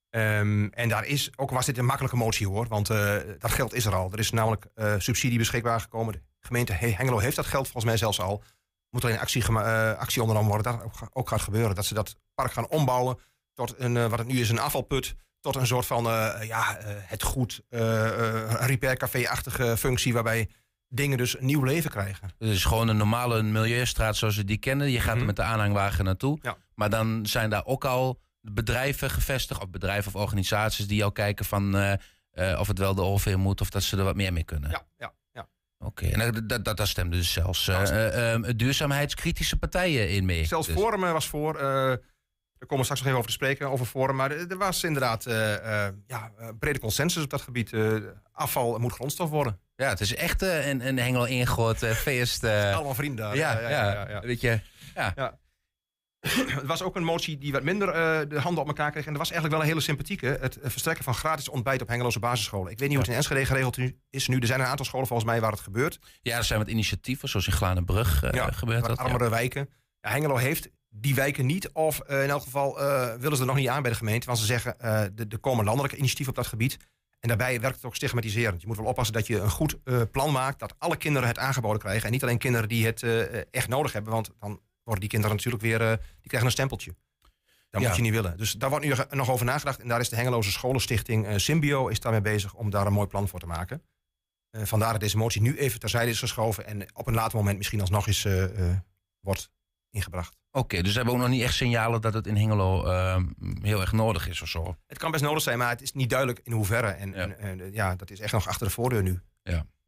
Ehm, 0.09 0.65
en 0.67 0.89
daar 0.89 1.05
is, 1.05 1.31
ook 1.35 1.51
was 1.51 1.65
dit 1.65 1.77
een 1.77 1.85
makkelijke 1.85 2.17
motie 2.17 2.47
hoor, 2.47 2.67
want 2.67 2.89
eh, 2.89 3.15
dat 3.39 3.51
geld 3.51 3.73
is 3.73 3.85
er 3.85 3.95
al. 3.95 4.11
Er 4.11 4.19
is 4.19 4.31
namelijk 4.31 4.65
subsidie 4.97 5.37
beschikbaar 5.37 5.79
gekomen. 5.79 6.13
De 6.13 6.21
gemeente 6.39 6.73
He- 6.73 6.87
Hengelo 6.91 7.17
heeft 7.19 7.35
dat 7.35 7.45
geld 7.45 7.63
volgens 7.63 7.85
mij 7.85 7.97
zelfs 7.97 8.19
al. 8.19 8.43
Moet 8.89 9.03
er 9.03 9.09
een 9.09 9.19
actie, 9.19 9.45
actie 9.97 10.21
ondernomen 10.21 10.51
worden, 10.51 10.71
dat 10.71 10.83
ook, 10.83 10.95
ga- 10.95 11.09
ook 11.13 11.29
gaat 11.29 11.41
gebeuren. 11.41 11.75
Dat 11.75 11.85
ze 11.85 11.93
dat 11.93 12.15
park 12.35 12.51
gaan 12.51 12.67
ombouwen 12.69 13.17
tot 13.53 13.73
een, 13.77 14.09
wat 14.09 14.19
het 14.19 14.27
nu 14.27 14.39
is, 14.39 14.49
een 14.49 14.59
afvalput. 14.59 15.15
Tot 15.39 15.55
een 15.55 15.67
soort 15.67 15.85
van, 15.85 16.03
ja, 16.45 16.77
het 16.83 17.23
goed, 17.23 17.61
eh, 17.69 18.53
repaircafé-achtige 18.53 19.77
functie 19.77 20.13
waarbij 20.13 20.49
dingen 20.93 21.17
dus 21.17 21.39
een 21.39 21.45
nieuw 21.45 21.63
leven 21.63 21.89
krijgen. 21.91 22.31
Het 22.39 22.49
is 22.49 22.65
gewoon 22.65 22.87
een 22.87 22.97
normale 22.97 23.41
milieustraat 23.43 24.15
zoals 24.15 24.35
we 24.35 24.43
die 24.43 24.57
kennen. 24.57 24.91
Je 24.91 24.99
gaat 24.99 25.09
er 25.11 25.17
Mhm. 25.17 25.25
met 25.25 25.35
de 25.35 25.41
aanhangwagen 25.41 26.05
naartoe. 26.05 26.39
Ja. 26.41 26.57
Maar 26.75 26.89
dan 26.89 27.25
zijn 27.25 27.49
daar 27.49 27.65
ook 27.65 27.85
al 27.85 28.19
bedrijven 28.41 29.09
gevestigd, 29.09 29.61
of 29.61 29.69
bedrijven 29.69 30.15
of 30.15 30.21
organisaties 30.21 30.87
die 30.87 31.03
al 31.03 31.11
kijken 31.11 31.45
van 31.45 31.75
eh, 31.77 31.93
eh, 32.31 32.59
of 32.59 32.67
het 32.67 32.77
wel 32.77 32.95
de 32.95 33.01
OV 33.01 33.33
moet 33.37 33.61
of 33.61 33.69
dat 33.69 33.83
ze 33.83 33.97
er 33.97 34.03
wat 34.03 34.15
meer 34.15 34.33
mee 34.33 34.43
kunnen. 34.43 34.69
Ja, 34.69 34.85
ja, 34.97 35.13
ja. 35.31 35.47
Oké, 35.79 36.05
en 36.07 36.31
dat, 36.33 36.49
dat, 36.49 36.65
dat, 36.65 36.77
daar 36.77 36.87
stemden 36.87 37.19
dus 37.19 37.31
zelfs 37.33 37.65
Ja, 37.65 37.83
eh, 37.83 38.33
eh, 38.33 38.43
duurzaamheidskritische 38.55 39.57
partijen 39.57 40.09
in 40.09 40.25
mee. 40.25 40.45
Zelfs 40.45 40.67
Dus- 40.67 40.75
Forum 40.75 40.99
was 41.01 41.27
voor. 41.27 41.53
daar 41.53 41.97
komen 42.67 42.77
we 42.77 42.83
straks 42.83 42.99
nog 42.99 43.07
even 43.09 43.17
over 43.17 43.25
te 43.29 43.33
spreken, 43.35 43.69
over 43.69 43.85
Forum. 43.85 44.15
Maar 44.15 44.31
er, 44.31 44.57
was 44.57 44.83
inderdaad 44.83 45.23
ja, 46.07 46.31
een 46.37 46.57
brede 46.57 46.79
consensus 46.79 47.23
op 47.23 47.29
dat 47.29 47.41
gebied. 47.41 47.71
Afval 48.31 48.79
moet 48.79 48.91
grondstof 48.93 49.29
worden. 49.29 49.59
Ja, 49.75 49.89
het 49.89 49.99
is 49.99 50.15
echt 50.15 50.41
eh, 50.41 50.67
een, 50.67 50.87
een 50.87 50.97
hengel 50.99 51.25
ingegoten 51.25 51.89
eh, 51.89 51.95
feest. 51.95 52.43
eh. 52.53 52.73
Allemaal 52.75 52.93
vrienden 52.93 53.25
daar. 53.25 53.35
ja, 53.35 53.69
ja, 54.09 54.19
weet 54.21 54.41
je. 54.41 54.59
Het 56.59 56.65
was 56.65 56.81
ook 56.81 56.95
een 56.95 57.03
motie 57.03 57.37
die 57.37 57.51
wat 57.51 57.63
minder 57.63 57.87
de 58.29 58.39
handen 58.39 58.61
op 58.61 58.67
elkaar 58.67 58.91
kreeg. 58.91 59.05
En 59.05 59.09
dat 59.11 59.21
was 59.21 59.31
eigenlijk 59.31 59.51
wel 59.61 59.61
een 59.69 59.73
hele 59.75 59.85
sympathieke. 59.85 60.37
Het 60.41 60.57
verstrekken 60.61 61.03
van 61.03 61.13
gratis 61.13 61.49
ontbijt 61.49 61.81
op 61.81 61.87
Hengeloze 61.87 62.19
basisscholen. 62.19 62.71
Ik 62.71 62.79
weet 62.79 62.87
niet 62.89 62.97
hoe 62.97 63.05
het 63.05 63.07
in 63.07 63.15
Enschede 63.19 63.45
geregeld 63.45 63.77
is 64.09 64.27
nu. 64.27 64.39
Er 64.39 64.47
zijn 64.47 64.59
een 64.59 64.65
aantal 64.65 64.85
scholen 64.85 65.07
volgens 65.07 65.29
mij 65.29 65.41
waar 65.41 65.51
het 65.51 65.59
gebeurt. 65.59 65.99
Ja, 66.21 66.37
er 66.37 66.43
zijn 66.43 66.59
wat 66.59 66.67
initiatieven, 66.67 67.29
zoals 67.29 67.47
in 67.47 67.53
Glanenbrug 67.53 68.19
gebeurt 68.51 68.85
dat. 68.85 68.97
ja. 68.97 69.03
armere 69.03 69.29
wijken. 69.29 69.69
Ja, 70.01 70.09
Hengelo 70.09 70.35
heeft 70.35 70.69
die 70.89 71.15
wijken 71.15 71.45
niet. 71.45 71.71
Of 71.71 72.01
in 72.07 72.29
elk 72.29 72.41
geval 72.43 72.75
willen 73.19 73.35
ze 73.35 73.41
er 73.41 73.47
nog 73.47 73.55
niet 73.55 73.67
aan 73.67 73.81
bij 73.81 73.91
de 73.91 73.97
gemeente. 73.97 74.25
Want 74.27 74.39
ze 74.39 74.45
zeggen, 74.45 74.75
de- 75.15 75.25
er 75.29 75.39
komen 75.39 75.65
landelijke 75.65 75.97
initiatieven 75.97 76.33
op 76.33 76.39
dat 76.43 76.47
gebied. 76.47 76.77
En 77.23 77.29
daarbij 77.29 77.59
werkt 77.59 77.75
het 77.75 77.85
ook 77.85 77.95
stigmatiserend. 77.95 78.61
Je 78.61 78.67
moet 78.67 78.77
wel 78.77 78.85
oppassen 78.85 79.13
dat 79.13 79.27
je 79.27 79.39
een 79.39 79.49
goed 79.49 79.77
eh, 79.83 80.01
plan 80.11 80.31
maakt. 80.31 80.59
Dat 80.59 80.75
alle 80.77 80.97
kinderen 80.97 81.27
het 81.27 81.37
aangeboden 81.37 81.79
krijgen. 81.81 82.05
En 82.05 82.11
niet 82.11 82.23
alleen 82.23 82.37
kinderen 82.37 82.69
die 82.69 82.85
het 82.85 83.03
eh, 83.03 83.41
echt 83.53 83.67
nodig 83.67 83.93
hebben. 83.93 84.13
Want 84.13 84.29
dan 84.39 84.61
worden 84.83 85.01
die 85.01 85.09
kinderen 85.09 85.35
natuurlijk 85.35 85.63
weer, 85.63 85.81
eh, 85.81 85.87
die 85.97 86.27
krijgen 86.27 86.45
een 86.45 86.53
stempeltje. 86.53 86.95
Dat 87.69 87.81
Ja. 87.81 87.87
moet 87.87 87.95
je 87.97 88.01
niet 88.03 88.11
willen. 88.11 88.37
Dus 88.37 88.51
daar 88.51 88.69
wordt 88.69 88.85
nu 88.85 88.93
nog- 89.09 89.29
over 89.29 89.45
nagedacht. 89.45 89.79
En 89.79 89.87
daar 89.87 89.99
is 89.99 90.09
de 90.09 90.15
Hengeloze 90.15 90.51
Scholenstichting 90.51 91.39
Symbio 91.41 91.87
is 91.87 91.99
daarmee 91.99 92.21
bezig 92.21 92.53
om 92.53 92.69
daar 92.69 92.85
een 92.85 92.93
mooi 92.93 93.07
plan 93.07 93.27
voor 93.27 93.39
te 93.39 93.45
maken. 93.45 93.81
Vandaar 94.51 94.91
dat 94.91 95.01
deze 95.01 95.17
motie 95.17 95.41
nu 95.41 95.57
even 95.57 95.79
terzijde 95.79 96.11
is 96.11 96.19
geschoven 96.19 96.65
en 96.65 96.87
op 96.93 97.07
een 97.07 97.13
later 97.13 97.37
moment 97.37 97.57
misschien 97.57 97.81
alsnog 97.81 98.07
eens 98.07 98.27
wordt 99.19 99.49
ingebracht. 99.93 100.37
Oké, 100.51 100.81
dus 100.81 100.91
we 100.91 100.95
hebben 100.95 101.13
ook 101.13 101.19
nog 101.19 101.29
niet 101.29 101.41
echt 101.41 101.53
signalen 101.53 102.01
dat 102.01 102.13
het 102.13 102.27
in 102.27 102.35
Hengelo 102.37 102.85
ehm, 102.85 103.25
heel 103.61 103.81
erg 103.81 103.91
nodig 103.91 104.27
is 104.27 104.41
of 104.41 104.47
zo. 104.47 104.77
Het 104.87 104.97
kan 104.97 105.11
best 105.11 105.23
nodig 105.23 105.43
zijn, 105.43 105.57
maar 105.57 105.69
het 105.69 105.81
is 105.81 105.93
niet 105.93 106.09
duidelijk 106.09 106.39
in 106.43 106.51
hoeverre. 106.51 106.87
En 106.87 107.09
Ja. 107.09 107.15
en, 107.15 107.37
en, 107.59 107.73
ja, 107.73 107.95
dat 107.95 108.09
is 108.11 108.19
echt 108.19 108.33
nog 108.33 108.47
achter 108.47 108.67
de 108.67 108.73
voordeur 108.73 109.03
nu. 109.03 109.21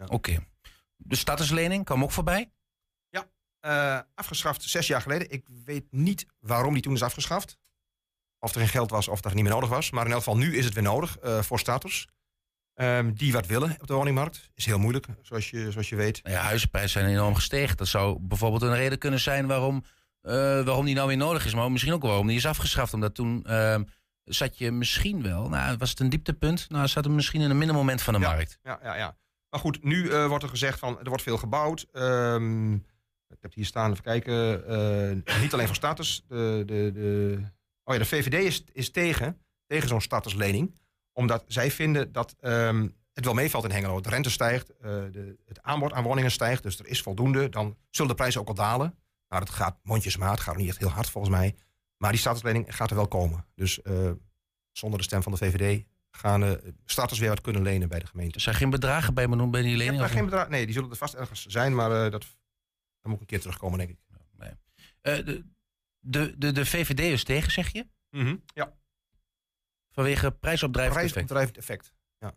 Oké. 0.07 0.45
De 0.95 1.15
statuslening 1.15 1.85
kwam 1.85 2.03
ook 2.03 2.11
voorbij? 2.11 2.49
Eh, 3.65 3.99
afgeschaft 4.15 4.63
zes 4.63 4.87
jaar 4.87 5.01
geleden. 5.01 5.31
Ik 5.31 5.45
weet 5.65 5.91
niet 5.91 6.25
waarom 6.39 6.73
die 6.73 6.81
toen 6.81 6.93
is 6.93 7.03
afgeschaft. 7.03 7.57
Of 8.39 8.53
er 8.53 8.59
geen 8.59 8.69
geld 8.69 8.89
was 8.89 9.07
of 9.07 9.15
dat 9.15 9.23
het 9.23 9.33
niet 9.33 9.43
meer 9.43 9.53
nodig 9.53 9.69
was. 9.69 9.91
Maar 9.91 10.05
in 10.05 10.11
elk 10.11 10.23
geval 10.23 10.37
nu 10.37 10.57
is 10.57 10.65
het 10.65 10.73
weer 10.73 10.83
nodig 10.83 11.17
eh, 11.17 11.41
voor 11.41 11.59
starters. 11.59 12.07
Ehm, 12.75 13.13
die 13.13 13.31
wat 13.33 13.47
willen 13.47 13.75
op 13.81 13.87
de 13.87 13.93
woningmarkt. 13.93 14.49
Is 14.55 14.65
heel 14.65 14.79
moeilijk, 14.79 15.05
zoals 15.21 15.49
je, 15.49 15.71
zoals 15.71 15.89
je 15.89 15.95
weet. 15.95 16.23
Nou 16.23 16.35
ja, 16.35 16.41
huizenprijzen 16.41 16.91
zijn 17.01 17.11
enorm 17.13 17.35
gestegen. 17.35 17.77
Dat 17.77 17.87
zou 17.87 18.17
bijvoorbeeld 18.21 18.61
een 18.61 18.75
reden 18.75 18.97
kunnen 18.97 19.19
zijn 19.19 19.47
waarom, 19.47 19.83
eh, 20.21 20.33
waarom 20.63 20.85
die 20.85 20.95
nou 20.95 21.07
weer 21.07 21.17
nodig 21.17 21.45
is. 21.45 21.53
Maar 21.53 21.71
misschien 21.71 21.93
ook 21.93 22.01
waarom 22.01 22.27
die 22.27 22.35
is 22.35 22.45
afgeschaft. 22.45 22.93
Omdat 22.93 23.15
toen 23.15 23.43
ehm, 23.45 23.83
zat 24.23 24.57
je 24.57 24.71
misschien 24.71 25.21
wel, 25.23 25.49
nou, 25.49 25.77
was 25.77 25.89
het 25.89 25.99
een 25.99 26.09
dieptepunt? 26.09 26.69
Nou, 26.69 26.87
zat 26.87 27.03
het 27.03 27.13
misschien 27.13 27.41
in 27.41 27.49
een 27.49 27.57
minder 27.57 27.75
moment 27.75 28.01
van 28.01 28.13
de 28.13 28.19
Ja. 28.19 28.27
markt. 28.27 28.59
Ja, 28.63 28.79
ja, 28.83 28.95
ja. 28.95 29.17
Maar 29.49 29.59
goed, 29.59 29.83
nu 29.83 30.09
eh, 30.09 30.27
wordt 30.27 30.43
er 30.43 30.49
gezegd 30.49 30.79
van 30.79 30.99
er 30.99 31.07
wordt 31.09 31.23
veel 31.23 31.37
gebouwd. 31.37 31.85
Ehm, 31.91 32.73
ik 32.73 33.41
heb 33.41 33.53
hier 33.53 33.65
staan, 33.65 33.91
even 33.91 34.03
kijken. 34.03 34.67
eh, 35.27 35.41
niet 35.41 35.53
alleen 35.53 35.65
voor 35.67 35.75
starters. 35.75 36.23
De, 36.27 36.63
de, 36.65 36.91
de, 36.93 37.37
oh 37.83 37.93
ja, 37.93 37.99
de 37.99 38.05
VVD 38.05 38.33
is, 38.43 38.63
is 38.73 38.91
tegen, 38.91 39.41
tegen 39.67 39.87
zo'n 39.87 40.01
starterslening. 40.01 40.75
Omdat 41.15 41.43
zij 41.47 41.71
vinden 41.71 42.11
dat 42.11 42.35
ehm, 42.39 42.87
het 43.13 43.25
wel 43.25 43.33
meevalt 43.33 43.63
in 43.63 43.71
Hengelo. 43.71 44.01
De 44.01 44.09
rente 44.09 44.29
stijgt, 44.29 44.69
eh, 44.69 44.91
de, 45.11 45.37
het 45.45 45.61
aanbod 45.61 45.93
aan 45.93 46.03
woningen 46.03 46.31
stijgt. 46.31 46.63
Dus 46.63 46.79
er 46.79 46.87
is 46.87 47.01
voldoende. 47.01 47.49
Dan 47.49 47.77
zullen 47.89 48.11
de 48.11 48.17
prijzen 48.17 48.39
ook 48.39 48.47
wel 48.47 48.55
dalen. 48.55 48.95
Nou, 49.27 49.45
dat 49.45 49.53
gaat 49.53 49.77
mondjesmaat. 49.83 50.39
gaat 50.39 50.57
niet 50.57 50.67
echt 50.67 50.77
heel 50.77 50.89
hard 50.89 51.09
volgens 51.09 51.35
mij. 51.35 51.55
Maar 51.97 52.11
die 52.11 52.19
starterslening 52.19 52.75
gaat 52.75 52.89
er 52.89 52.95
wel 52.95 53.07
komen. 53.07 53.45
Dus 53.55 53.81
eh, 53.81 54.11
zonder 54.71 54.99
de 54.99 55.05
stem 55.05 55.23
van 55.23 55.31
de 55.31 55.37
VVD 55.37 55.85
gaan 56.11 56.39
de 56.39 56.73
starters 56.85 57.19
weer 57.19 57.29
wat 57.29 57.41
kunnen 57.41 57.61
lenen 57.61 57.89
bij 57.89 57.99
de 57.99 58.07
gemeente. 58.07 58.35
Er 58.35 58.41
zijn 58.41 58.55
geen 58.55 58.69
bedragen 58.69 59.13
bij 59.13 59.29
benoemd 59.29 59.51
bij 59.51 59.61
die 59.61 59.77
lening? 59.77 60.09
geen 60.09 60.25
bedrag. 60.25 60.49
Nee, 60.49 60.65
die 60.65 60.73
zullen 60.73 60.89
er 60.89 60.95
vast 60.95 61.13
ergens 61.13 61.45
zijn, 61.45 61.75
maar 61.75 62.05
eh, 62.05 62.11
dat, 62.11 62.25
moet 63.01 63.13
ik 63.13 63.19
een 63.19 63.25
keer 63.25 63.39
terugkomen, 63.39 63.77
denk 63.77 63.89
ik. 63.89 63.97
Eh, 65.05 65.25
de, 65.25 65.45
de, 65.99 66.37
de, 66.37 66.51
de 66.51 66.65
VVD 66.65 66.99
is 66.99 67.23
tegen, 67.23 67.51
zeg 67.51 67.71
je? 67.71 67.87
Ja, 68.53 68.73
Vanwege 69.95 70.31
prijsopdrijvend 70.31 70.95
effect. 70.97 71.11
prijsopdrijvend 71.13 71.57
effect. 71.57 71.93
Ja. 72.19 72.33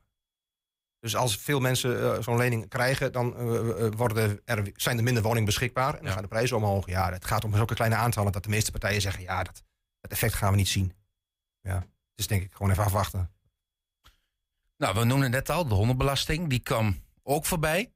Dus 1.00 1.16
als 1.16 1.36
veel 1.36 1.60
mensen 1.60 2.02
eh, 2.16 2.22
zo'n 2.22 2.36
lening 2.36 2.68
krijgen, 2.68 3.12
dan 3.12 3.36
eh, 3.36 3.86
eh, 3.86 3.92
worden 3.96 4.40
er, 4.44 4.70
zijn 4.74 4.96
er 4.98 5.02
minder 5.02 5.22
woningen 5.22 5.44
beschikbaar. 5.44 5.90
En 5.92 5.96
dan 5.98 6.06
Ja. 6.06 6.12
gaan 6.12 6.22
de 6.22 6.28
prijzen 6.28 6.56
omhoog. 6.56 6.86
Ja, 6.86 7.12
het 7.12 7.24
gaat 7.24 7.44
om 7.44 7.54
zulke 7.54 7.74
kleine 7.74 7.96
aantallen 7.96 8.32
dat 8.32 8.42
de 8.42 8.48
meeste 8.48 8.70
partijen 8.70 9.00
zeggen, 9.00 9.22
ja, 9.22 9.42
dat, 9.42 9.62
dat 10.00 10.10
effect 10.10 10.34
gaan 10.34 10.50
we 10.50 10.56
niet 10.56 10.68
zien. 10.68 10.92
Ja, 11.60 11.86
dus 12.14 12.26
denk 12.26 12.42
ik 12.42 12.52
gewoon 12.52 12.70
even 12.70 12.84
afwachten. 12.84 13.30
Nou, 14.76 14.94
we 14.94 15.04
noemden 15.04 15.30
net 15.30 15.50
al, 15.50 15.68
de 15.68 15.74
hondenbelasting. 15.74 16.48
Die 16.48 16.60
kwam 16.60 17.02
ook 17.22 17.46
voorbij. 17.46 17.92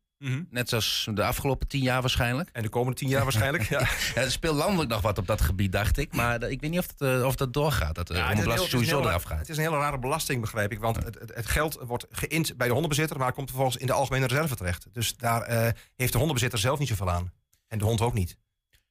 Net 0.51 0.69
zoals 0.69 1.09
de 1.15 1.25
afgelopen 1.25 1.69
tien 1.69 1.83
jaar 1.83 2.01
waarschijnlijk. 2.01 2.49
En 2.53 2.63
de 2.63 2.69
komende 2.69 2.99
tien 2.99 3.09
jaar 3.09 3.23
waarschijnlijk. 3.23 3.63
Ja. 3.69 3.79
Ja, 4.15 4.21
er 4.23 4.31
speelt 4.31 4.57
landelijk 4.57 4.91
nog 4.91 5.01
wat 5.01 5.19
op 5.19 5.27
dat 5.27 5.41
gebied, 5.41 5.73
dacht 5.73 5.99
ik. 5.99 6.13
Maar 6.15 6.39
dat- 6.41 6.51
ik 6.51 6.61
weet 6.61 6.71
niet 6.71 6.79
of 6.79 6.87
dat, 6.87 7.19
eh, 7.21 7.27
of 7.27 7.37
dat 7.37 7.53
doorgaat. 7.53 7.95
Dat 7.95 8.07
de 8.07 8.15
Ja, 8.15 8.31
is 8.31 8.45
een 8.45 8.59
sowieso 8.59 8.99
heel- 8.99 9.09
eraf 9.09 9.23
gaat. 9.23 9.39
Het 9.39 9.49
is 9.49 9.57
een 9.57 9.63
hele 9.63 9.77
rare 9.77 9.99
belasting, 9.99 10.41
begrijp 10.41 10.73
ik. 10.73 10.81
Want 10.81 10.97
het, 10.97 11.19
het, 11.21 11.35
het 11.35 11.47
geld 11.47 11.79
wordt 11.87 12.07
geïnd 12.11 12.57
bij 12.57 12.67
de 12.67 12.73
hondenbezitter, 12.73 13.19
maar 13.19 13.33
komt 13.33 13.49
vervolgens 13.49 13.77
in 13.81 13.87
de 13.87 13.93
algemene 13.93 14.27
reserve 14.27 14.57
terecht. 14.57 14.87
Dus 14.93 15.17
daar 15.17 15.43
eh, 15.43 15.69
heeft 15.97 16.13
de 16.13 16.19
hondenbezitter 16.19 16.59
zelf 16.59 16.79
niet 16.79 16.89
zoveel 16.89 17.11
aan. 17.11 17.33
En 17.69 17.79
de 17.79 17.85
hond 17.85 18.01
ook 18.01 18.15
niet. 18.15 18.37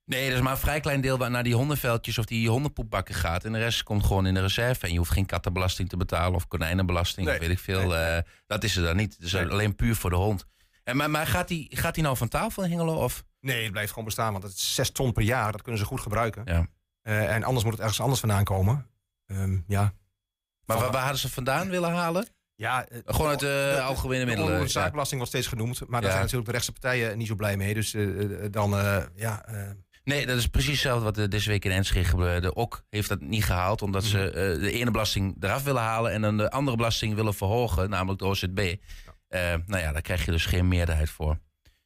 Nee, 0.06 0.28
er 0.30 0.36
is 0.36 0.42
maar 0.42 0.52
een 0.52 0.58
vrij 0.58 0.80
klein 0.80 1.02
deel 1.02 1.18
waar 1.18 1.32
naar 1.32 1.44
die 1.44 1.56
hondenveldjes 1.56 2.18
of 2.18 2.26
die 2.26 2.50
hondenpoepbakken 2.50 3.16
gaat. 3.16 3.44
En 3.46 3.52
de 3.54 3.60
rest 3.60 3.84
komt 3.84 4.06
gewoon 4.06 4.26
in 4.26 4.34
de 4.34 4.42
reserve. 4.42 4.86
En 4.86 4.92
je 4.92 4.98
hoeft 4.98 5.12
geen 5.12 5.26
kattenbelasting 5.26 5.90
te 5.90 5.98
betalen 5.98 6.36
of 6.36 6.48
konijnenbelasting 6.48 7.26
Nee, 7.26 7.36
of 7.36 7.42
weet 7.42 7.50
ik 7.52 7.60
veel. 7.60 7.88
nee, 7.88 7.98
Eh, 7.98 8.22
dat 8.48 8.64
is 8.64 8.76
er 8.76 8.84
dan 8.84 8.96
niet. 8.96 9.14
Het 9.14 9.26
is 9.26 9.32
Nee. 9.32 9.48
alleen 9.48 9.76
puur 9.76 9.96
voor 9.96 10.10
de 10.10 10.16
hond. 10.16 10.46
En, 10.92 10.98
maar 10.98 11.10
maar 11.10 11.28
gaat 11.28 11.48
die, 11.48 11.68
gaat 11.70 11.94
die 11.94 12.04
nou 12.04 12.18
van 12.18 12.28
tafel 12.28 12.64
in 12.64 12.70
Hengelo? 12.70 12.94
Of? 13.04 13.24
Nee, 13.40 13.62
het 13.64 13.72
blijft 13.72 13.90
gewoon 13.90 14.06
bestaan, 14.06 14.32
want 14.32 14.44
het 14.44 14.54
is 14.54 14.76
6 14.76 14.90
ton 14.92 15.12
per 15.12 15.24
jaar. 15.24 15.52
Dat 15.52 15.62
kunnen 15.62 15.82
ze 15.82 15.88
goed 15.88 16.00
gebruiken. 16.02 16.42
Ja. 16.46 16.68
Eh, 17.02 17.36
en 17.36 17.44
anders 17.44 17.64
moet 17.64 17.74
het 17.74 17.82
ergens 17.82 18.02
anders 18.02 18.20
vandaan 18.20 18.44
komen. 18.44 18.88
Ehm, 19.26 19.58
ja. 19.68 19.94
Maar 20.66 20.78
waar, 20.80 20.92
waar 20.92 21.02
hadden 21.02 21.20
ze 21.20 21.30
vandaan 21.30 21.70
willen 21.70 21.92
halen? 21.92 22.28
Ja, 22.56 22.86
eh, 22.88 23.00
Gewoon 23.06 23.30
uit 23.30 23.40
de 23.40 23.80
algemene 23.84 24.26
middelen, 24.26 24.54
De 24.56 24.62
ja. 24.62 24.68
zaakbelasting 24.68 25.20
wordt 25.20 25.36
steeds 25.36 25.48
genoemd. 25.52 25.80
Maar 25.80 25.90
daar 25.90 26.02
Ja. 26.02 26.10
zijn 26.10 26.22
natuurlijk 26.22 26.46
de 26.46 26.52
rechtse 26.52 26.72
partijen 26.72 27.18
niet 27.18 27.28
zo 27.28 27.36
blij 27.36 27.58
mee. 27.58 27.74
Dus 27.74 27.94
eh, 27.94 28.06
dan, 28.52 28.70
ja... 29.16 29.46
Nee, 30.04 30.26
dat 30.26 30.38
is 30.38 30.48
precies 30.48 30.72
hetzelfde 30.72 31.04
wat 31.04 31.18
er 31.18 31.30
deze 31.30 31.50
week 31.50 31.66
in 31.66 31.72
Enschede 31.72 32.06
gebeurde. 32.06 32.42
De 32.48 32.54
OK 32.54 32.84
heeft 32.90 33.10
dat 33.10 33.20
niet 33.22 33.46
gehaald, 33.46 33.82
omdat 33.82 34.04
ze 34.04 34.18
Mhm. 34.18 34.62
de 34.62 34.72
ene 34.72 34.92
belasting 34.92 35.36
eraf 35.44 35.64
willen 35.64 35.82
halen 35.82 36.12
en 36.12 36.22
dan 36.22 36.38
de 36.38 36.50
andere 36.52 36.78
belasting 36.78 37.16
willen 37.16 37.34
verhogen, 37.34 37.90
namelijk 37.90 38.20
de 38.20 38.26
OZB. 38.26 38.58
Eh, 38.58 38.74
nou 39.66 39.78
ja, 39.78 39.92
daar 39.92 40.02
krijg 40.02 40.26
je 40.26 40.32
dus 40.32 40.46
geen 40.46 40.68
meerderheid 40.68 41.10
voor. 41.10 41.40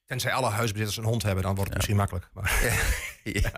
tenzij 0.06 0.32
alle 0.34 0.50
huisbezitters 0.50 0.98
een 0.98 1.04
hond 1.04 1.24
hebben, 1.24 1.44
dan 1.44 1.52
wordt 1.56 1.70
het 1.70 1.78
misschien 1.78 1.98
makkelijk. 1.98 2.30
Maar, 2.34 2.52
ja. 3.24 3.52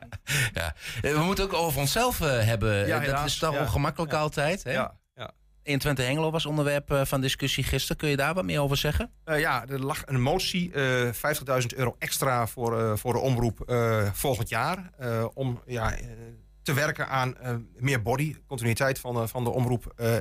ja. 0.53 0.75
Eh, 1.01 1.13
We 1.13 1.19
moeten 1.23 1.43
ook 1.43 1.53
over 1.53 1.79
onszelf 1.79 2.21
eh, 2.21 2.43
hebben. 2.43 2.87
Ja, 2.87 3.01
Eh, 3.01 3.15
dat 3.15 3.25
is 3.25 3.37
toch 3.37 3.59
ongemakkelijk 3.59 4.13
altijd. 4.13 4.63
Hè? 4.63 4.71
ja, 4.71 4.97
ja. 5.15 5.31
21 5.63 6.05
Hengelo 6.05 6.31
was 6.31 6.45
onderwerp 6.45 6.91
eh, 6.91 7.05
van 7.05 7.21
discussie 7.21 7.63
gisteren. 7.63 7.97
Kun 7.97 8.09
je 8.09 8.15
daar 8.17 8.33
wat 8.33 8.45
meer 8.45 8.61
over 8.61 8.77
zeggen? 8.77 9.11
Eh, 9.23 9.39
ja, 9.39 9.65
er 9.67 9.79
lag 9.79 10.01
een 10.05 10.21
motie, 10.21 10.71
eh 10.73 11.11
50.000 11.61 11.65
euro 11.75 11.95
extra 11.99 12.47
voor, 12.47 12.79
eh, 12.81 12.95
voor 12.95 13.13
de 13.13 13.19
omroep 13.19 13.61
eh, 13.61 14.11
volgend 14.13 14.49
jaar. 14.49 14.89
eh, 14.97 15.25
om 15.33 15.61
ja, 15.65 15.93
eh, 15.97 16.05
te 16.61 16.73
werken 16.73 17.07
aan 17.07 17.37
eh, 17.37 17.55
meer 17.75 18.01
body, 18.01 18.35
continuïteit 18.47 18.99
van, 18.99 19.15
de 19.15 19.27
van 19.27 19.43
de 19.43 19.49
omroep, 19.49 19.93
eh, 19.95 20.15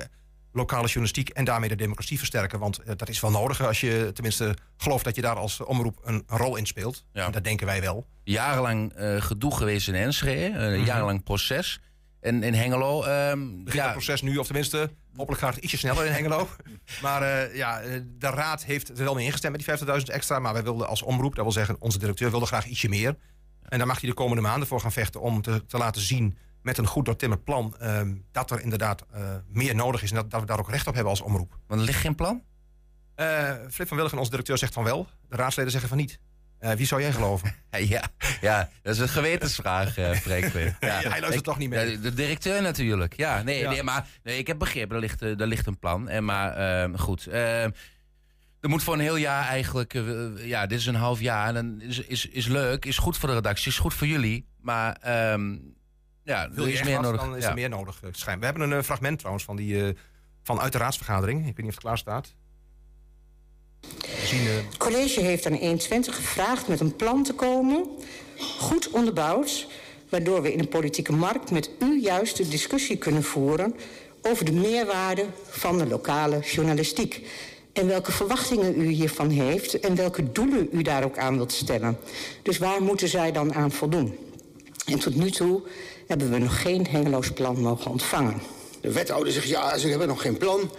lokale 0.56 0.86
journalistiek 0.86 1.28
en 1.28 1.44
daarmee 1.44 1.68
de 1.68 1.76
democratie 1.76 2.18
versterken. 2.18 2.58
Want 2.58 2.78
eh, 2.78 2.92
dat 2.96 3.08
is 3.08 3.20
wel 3.20 3.30
nodig 3.30 3.62
als 3.66 3.80
je 3.80 4.10
tenminste 4.14 4.56
gelooft 4.76 5.04
dat 5.04 5.14
je 5.14 5.22
daar 5.22 5.36
als 5.36 5.60
omroep 5.60 5.98
een 6.04 6.22
rol 6.26 6.56
in 6.56 6.66
speelt. 6.66 7.04
Ja. 7.12 7.26
En 7.26 7.32
dat 7.32 7.44
denken 7.44 7.66
wij 7.66 7.80
wel. 7.80 8.06
Jarenlang 8.25 8.92
eh, 8.92 9.20
gedoe 9.22 9.56
geweest 9.56 9.88
in 9.88 9.94
Enschede, 9.94 10.58
een 10.58 10.76
Mhm. 10.76 10.84
jarenlang 10.86 11.22
proces. 11.22 11.80
En 12.20 12.42
in 12.42 12.54
Hengelo, 12.54 13.00
Begint 13.00 13.72
ja, 13.72 13.82
het 13.84 13.92
proces 13.92 14.22
nu, 14.22 14.36
of 14.36 14.46
tenminste, 14.46 14.90
hopelijk 15.16 15.42
gaat 15.42 15.54
het 15.54 15.64
ietsje 15.64 15.76
sneller 15.78 16.06
in 16.06 16.12
Hengelo. 16.12 16.48
maar 17.02 17.22
eh, 17.22 17.56
ja, 17.56 17.80
eh, 17.80 18.00
de 18.18 18.26
raad 18.30 18.64
heeft 18.64 18.88
er 18.88 18.96
wel 19.04 19.14
mee 19.14 19.25
ingestemd 19.25 19.56
met 19.56 19.64
die 19.64 19.86
50.000 20.00 20.10
extra. 20.10 20.38
Maar 20.38 20.52
wij 20.52 20.62
wilden 20.62 20.88
als 20.88 21.02
omroep, 21.02 21.34
dat 21.34 21.44
wil 21.44 21.52
zeggen, 21.52 21.76
onze 21.78 21.98
directeur 21.98 22.30
wilde 22.30 22.46
graag 22.46 22.66
ietsje 22.66 22.88
meer. 22.88 23.16
En 23.68 23.78
daar 23.78 23.86
mag 23.86 24.00
hij 24.00 24.08
de 24.08 24.14
komende 24.14 24.42
maanden 24.42 24.68
voor 24.68 24.80
gaan 24.80 24.92
vechten 24.92 25.20
om 25.20 25.42
te, 25.42 25.66
te 25.66 25.78
laten 25.78 26.02
zien 26.02 26.38
met 26.66 26.78
een 26.78 26.87
goed 26.87 27.04
doortimmerd 27.04 27.44
plan 27.44 27.75
ehm, 27.78 28.14
dat 28.32 28.50
er 28.50 28.61
inderdaad 28.61 29.04
eh, 29.12 29.35
meer 29.49 29.75
nodig 29.75 30.02
is 30.02 30.11
en 30.11 30.16
dat, 30.16 30.30
dat 30.30 30.40
we 30.40 30.46
daar 30.46 30.58
ook 30.58 30.70
recht 30.70 30.87
op 30.87 30.94
hebben 30.94 31.11
als 31.12 31.20
omroep. 31.20 31.58
want 31.66 31.80
er 31.80 31.87
ligt 31.87 32.00
geen 32.00 32.14
plan. 32.14 32.42
Eh 33.14 33.52
Flip 33.70 33.88
van 33.88 33.96
Willigen, 33.96 34.18
onze 34.18 34.30
directeur, 34.30 34.58
zegt 34.58 34.73
van 34.73 34.85
wel. 34.85 35.06
De 35.28 35.37
raadsleden 35.37 35.70
zeggen 35.70 35.88
van 35.88 35.99
niet. 35.99 36.18
Eh, 36.58 36.73
wie 36.73 36.87
zou 36.87 37.00
jij 37.00 37.12
geloven? 37.12 37.54
Ja, 37.70 38.02
ja, 38.40 38.68
dat 38.82 38.94
is 38.94 39.00
een 39.00 39.08
gewetensvraag, 39.08 39.92
Franklin. 39.92 40.76
Ja, 40.80 41.00
hij 41.00 41.20
luistert 41.20 41.44
toch 41.44 41.58
niet 41.58 41.70
mee. 41.70 41.90
Ja, 41.90 41.96
de 41.96 42.14
directeur 42.14 42.62
natuurlijk. 42.62 43.16
Ja, 43.16 43.42
nee, 43.42 43.58
Ja. 43.58 43.70
nee 43.70 43.82
maar 43.82 44.06
nee, 44.23 44.38
ik 44.38 44.46
heb 44.46 44.58
begrepen, 44.58 44.94
er 44.94 45.00
ligt, 45.00 45.20
er 45.20 45.46
ligt 45.46 45.66
een 45.66 45.78
plan. 45.78 46.08
En 46.08 46.25
maar 46.25 46.56
ehm, 46.56 46.96
goed, 46.96 47.26
ehm, 47.26 47.70
er 48.61 48.68
moet 48.68 48.82
voor 48.82 48.94
een 48.94 49.00
heel 49.00 49.16
jaar 49.16 49.46
eigenlijk, 49.49 49.92
ja, 50.37 50.66
dit 50.66 50.78
is 50.78 50.87
een 50.87 50.94
half 50.94 51.20
jaar. 51.20 51.46
En 51.46 51.54
dan 51.54 51.80
is, 51.80 51.99
is, 51.99 52.26
is 52.26 52.46
leuk, 52.46 52.85
is 52.85 52.99
goed 52.99 53.16
voor 53.16 53.28
de 53.28 53.35
redactie, 53.35 53.70
is 53.70 53.78
goed 53.78 53.94
voor 53.94 54.06
jullie. 54.06 54.46
Maar 54.61 54.96
ja, 56.26 56.49
Wil 56.52 56.66
je 56.66 56.73
is 56.73 56.83
meer 56.83 57.00
nodig. 57.00 57.21
dan 57.21 57.37
is 57.37 57.42
Ja. 57.42 57.49
er 57.49 57.54
meer 57.54 57.68
nodig. 57.68 58.00
eh, 58.02 58.09
schijn. 58.12 58.38
We 58.38 58.45
hebben 58.45 58.62
een 58.71 58.78
eh, 58.78 58.83
fragment 58.85 59.18
trouwens 59.18 59.45
van, 59.45 59.56
die, 59.56 59.85
eh, 59.87 59.95
van 60.42 60.61
uit 60.61 60.73
de 60.73 60.78
raadsvergadering. 60.78 61.38
Ik 61.40 61.45
weet 61.47 61.56
niet 61.56 61.66
of 61.66 61.75
het 61.75 61.83
klaar 61.85 61.99
staat. 61.99 62.35
We 63.80 64.23
zien, 64.26 64.47
Het 64.47 64.76
college 64.76 65.21
heeft 65.21 65.47
aan 65.47 65.52
21 65.52 66.16
gevraagd 66.16 66.68
met 66.68 66.80
een 66.80 66.97
plan 66.97 67.23
te 67.23 67.33
komen, 67.33 67.87
goed 68.59 68.90
onderbouwd, 68.90 69.66
waardoor 70.09 70.42
we 70.42 70.52
in 70.52 70.59
de 70.59 70.66
politieke 70.66 71.12
markt 71.12 71.50
met 71.50 71.71
u 71.78 72.00
juist 72.02 72.37
de 72.37 72.49
discussie 72.49 72.97
kunnen 72.97 73.23
voeren 73.23 73.75
over 74.23 74.45
de 74.45 74.52
meerwaarde 74.52 75.26
van 75.49 75.78
de 75.78 75.87
lokale 75.87 76.40
journalistiek. 76.40 77.28
En 77.73 77.87
welke 77.87 78.12
verwachtingen 78.12 78.80
u 78.80 78.87
hiervan 78.88 79.30
heeft 79.30 79.80
en 79.80 79.95
welke 79.95 80.33
doelen 80.33 80.68
u 80.73 80.83
daar 80.83 81.04
ook 81.04 81.18
aan 81.18 81.37
wilt 81.37 81.52
stellen. 81.52 81.99
Dus 82.42 82.59
waar 82.59 82.83
moeten 82.83 83.09
zij 83.09 83.33
dan 83.33 83.54
aan 83.54 83.73
voldoen? 83.73 84.16
En 84.87 84.99
tot 84.99 85.14
nu 85.14 85.30
toe 85.30 85.62
hebben 86.06 86.30
we 86.30 86.38
nog 86.38 86.62
geen 86.62 86.86
Hengeloos 86.86 87.30
plan 87.30 87.60
mogen 87.60 87.90
ontvangen. 87.90 88.40
De 88.80 88.92
wethouder 88.92 89.32
zegt 89.32 89.48
ja, 89.48 89.78
ze 89.78 89.88
hebben 89.88 90.08
nog 90.08 90.20
geen 90.20 90.36
plan. 90.36 90.70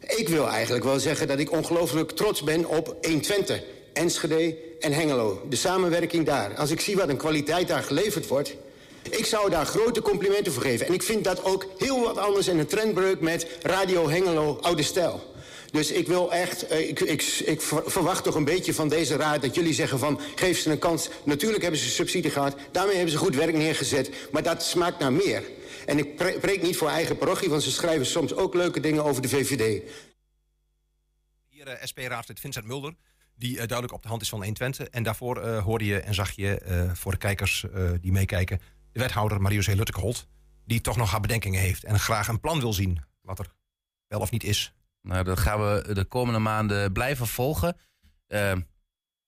Ik 0.00 0.28
wil 0.28 0.48
eigenlijk 0.48 0.84
wel 0.84 0.98
zeggen 0.98 1.28
dat 1.28 1.38
ik 1.38 1.52
ongelooflijk 1.52 2.10
trots 2.10 2.42
ben 2.42 2.68
op 2.68 2.96
120. 3.02 3.62
Enschede 3.92 4.56
en 4.80 4.92
Hengelo. 4.92 5.42
De 5.48 5.56
samenwerking 5.56 6.26
daar. 6.26 6.54
Als 6.54 6.70
ik 6.70 6.80
zie 6.80 6.96
wat 6.96 7.08
een 7.08 7.16
kwaliteit 7.16 7.68
daar 7.68 7.82
geleverd 7.82 8.26
wordt... 8.26 8.56
Ik 9.10 9.26
zou 9.26 9.50
daar 9.50 9.66
grote 9.66 10.02
complimenten 10.02 10.52
voor 10.52 10.62
geven. 10.62 10.86
En 10.86 10.92
ik 10.92 11.02
vind 11.02 11.24
dat 11.24 11.44
ook 11.44 11.66
heel 11.78 12.00
wat 12.00 12.16
anders 12.18 12.48
in 12.48 12.58
een 12.58 12.66
trendbreuk 12.66 13.20
met 13.20 13.46
Radio 13.62 14.08
Hengelo 14.08 14.58
Oude 14.60 14.82
Stijl. 14.82 15.29
Dus 15.72 15.90
ik 15.90 16.06
wil 16.06 16.32
echt, 16.32 16.66
eh, 16.66 16.88
ik, 16.88 17.00
ik, 17.00 17.22
ik 17.22 17.60
verwacht 17.86 18.24
toch 18.24 18.34
een 18.34 18.44
beetje 18.44 18.74
van 18.74 18.88
deze 18.88 19.16
raad 19.16 19.42
dat 19.42 19.54
jullie 19.54 19.72
zeggen 19.74 19.98
van 19.98 20.20
geef 20.34 20.58
ze 20.58 20.70
een 20.70 20.78
kans. 20.78 21.10
Natuurlijk 21.24 21.62
hebben 21.62 21.80
ze 21.80 21.88
subsidie 21.88 22.30
gehad, 22.30 22.56
daarmee 22.72 22.94
hebben 22.94 23.12
ze 23.12 23.18
goed 23.18 23.34
werk 23.34 23.54
neergezet, 23.54 24.10
maar 24.32 24.42
dat 24.42 24.62
smaakt 24.62 24.98
naar 24.98 25.12
meer. 25.12 25.42
En 25.86 25.98
ik 25.98 26.16
preek 26.40 26.62
niet 26.62 26.76
voor 26.76 26.88
eigen 26.88 27.18
parochie, 27.18 27.48
want 27.48 27.62
ze 27.62 27.70
schrijven 27.70 28.06
soms 28.06 28.34
ook 28.34 28.54
leuke 28.54 28.80
dingen 28.80 29.04
over 29.04 29.22
de 29.22 29.28
VVD. 29.28 29.82
Hier 31.48 31.68
uh, 31.68 31.74
SP-raadslid 31.80 32.40
Vincent 32.40 32.66
Mulder, 32.66 32.94
die 33.34 33.50
uh, 33.50 33.56
duidelijk 33.56 33.92
op 33.92 34.02
de 34.02 34.08
hand 34.08 34.22
is 34.22 34.28
van 34.28 34.38
120. 34.38 34.86
En 34.88 35.02
daarvoor 35.02 35.46
hoorde 35.48 35.84
je 35.84 36.00
en 36.00 36.14
zag 36.14 36.30
je 36.30 36.90
voor 36.94 37.12
de 37.12 37.18
kijkers 37.18 37.64
die 38.00 38.12
meekijken 38.12 38.60
de 38.92 39.00
wethouder 39.00 39.40
Marius 39.40 39.66
Luttekeholt, 39.66 40.26
die 40.64 40.80
toch 40.80 40.96
nog 40.96 41.10
haar 41.10 41.20
bedenkingen 41.20 41.60
heeft 41.60 41.84
en 41.84 41.98
graag 41.98 42.28
een 42.28 42.40
plan 42.40 42.60
wil 42.60 42.72
zien 42.72 43.02
wat 43.20 43.38
er 43.38 43.52
wel 44.06 44.20
of 44.20 44.30
niet 44.30 44.44
is. 44.44 44.74
Nou, 45.02 45.24
dat 45.24 45.38
gaan 45.38 45.60
we 45.60 45.94
de 45.94 46.04
komende 46.04 46.38
maanden 46.38 46.92
blijven 46.92 47.26
volgen. 47.26 47.76
Uh, 48.28 48.52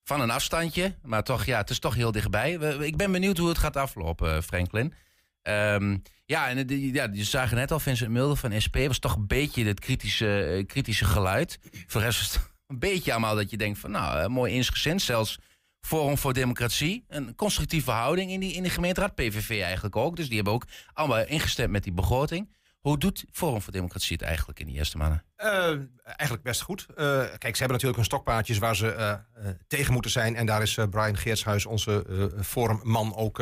van 0.05 0.21
een 0.21 0.31
afstandje, 0.31 0.95
maar 1.02 1.23
toch, 1.23 1.45
ja, 1.45 1.59
het 1.59 1.71
is 1.71 1.79
toch 1.79 1.95
heel 1.95 2.12
dichtbij. 2.12 2.52
ik 2.81 2.97
ben 2.97 3.12
benieuwd 3.12 3.38
hoe 3.38 3.49
het 3.49 3.59
gaat 3.59 3.76
aflopen, 3.76 4.43
Franklin. 4.43 4.95
Um, 5.43 6.02
ja, 6.25 6.49
en 6.49 6.67
de, 6.67 6.93
ja, 6.93 7.09
je 7.12 7.25
zagen 7.25 7.57
net 7.57 7.71
al, 7.71 7.81
Vincent 7.81 8.11
Mulder 8.11 8.37
van 8.37 8.61
SP 8.64 8.76
was 8.76 8.99
toch 8.99 9.17
een 9.17 9.26
beetje 9.26 9.64
het 9.64 9.81
kritische, 9.81 10.57
uh, 10.59 10.67
kritische 10.67 11.05
geluid. 11.05 11.59
Voor 11.87 12.00
de 12.00 12.07
rest 12.07 12.19
was 12.19 12.33
het 12.33 12.50
een 12.67 12.79
beetje 12.79 13.12
allemaal 13.12 13.35
dat 13.35 13.50
je 13.50 13.57
denkt 13.57 13.79
van, 13.79 13.91
nou, 13.91 14.23
uh, 14.23 14.26
mooi 14.26 14.52
insgezind. 14.52 15.02
Zelfs 15.02 15.38
Forum 15.81 16.19
voor 16.19 16.33
Democratie, 16.33 17.05
een 17.09 17.35
constructieve 17.35 17.91
houding 17.91 18.31
in 18.31 18.41
die, 18.41 18.52
in 18.52 18.62
die 18.62 18.73
gemeenteraad. 18.73 19.14
PVV 19.14 19.62
eigenlijk 19.62 19.97
ook, 19.97 20.17
dus 20.17 20.26
die 20.26 20.35
hebben 20.35 20.52
ook 20.52 20.67
allemaal 20.93 21.26
ingestemd 21.26 21.71
met 21.71 21.85
die 21.85 21.93
begroting. 21.93 22.55
Hoe 22.83 22.99
doet 22.99 23.25
Forum 23.31 23.62
voor 23.62 23.73
Democratie 23.73 24.17
het 24.17 24.27
eigenlijk 24.27 24.61
in 24.61 24.67
die 24.67 24.75
eerste 24.75 24.97
maanden? 24.97 25.25
Uh, 25.39 25.79
eigenlijk 26.05 26.43
best 26.43 26.61
goed. 26.61 26.87
Uh, 26.91 26.97
kijk, 26.97 27.55
ze 27.55 27.59
hebben 27.59 27.69
natuurlijk 27.69 27.99
een 27.99 28.05
stokpaardjes 28.05 28.59
waar 28.59 28.77
ze 28.77 28.95
uh, 28.97 29.49
tegen 29.67 29.93
moeten 29.93 30.11
zijn. 30.11 30.37
En 30.37 30.47
daar 30.47 30.62
is 30.62 30.79
Brian 30.91 31.17
Geertshuis, 31.17 31.67
onze 31.67 32.05
forumman, 32.43 33.15
ook... 33.15 33.39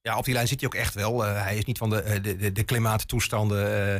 ja, 0.00 0.16
op 0.16 0.24
die 0.24 0.34
lijn 0.34 0.48
zit 0.48 0.60
hij 0.60 0.68
ook 0.68 0.74
echt 0.74 0.94
wel. 0.94 1.22
hij 1.22 1.56
is 1.56 1.64
niet 1.64 1.78
van 1.78 1.90
de, 1.90 2.20
de, 2.20 2.52
de 2.52 2.62
klimaattoestanden 2.62 3.94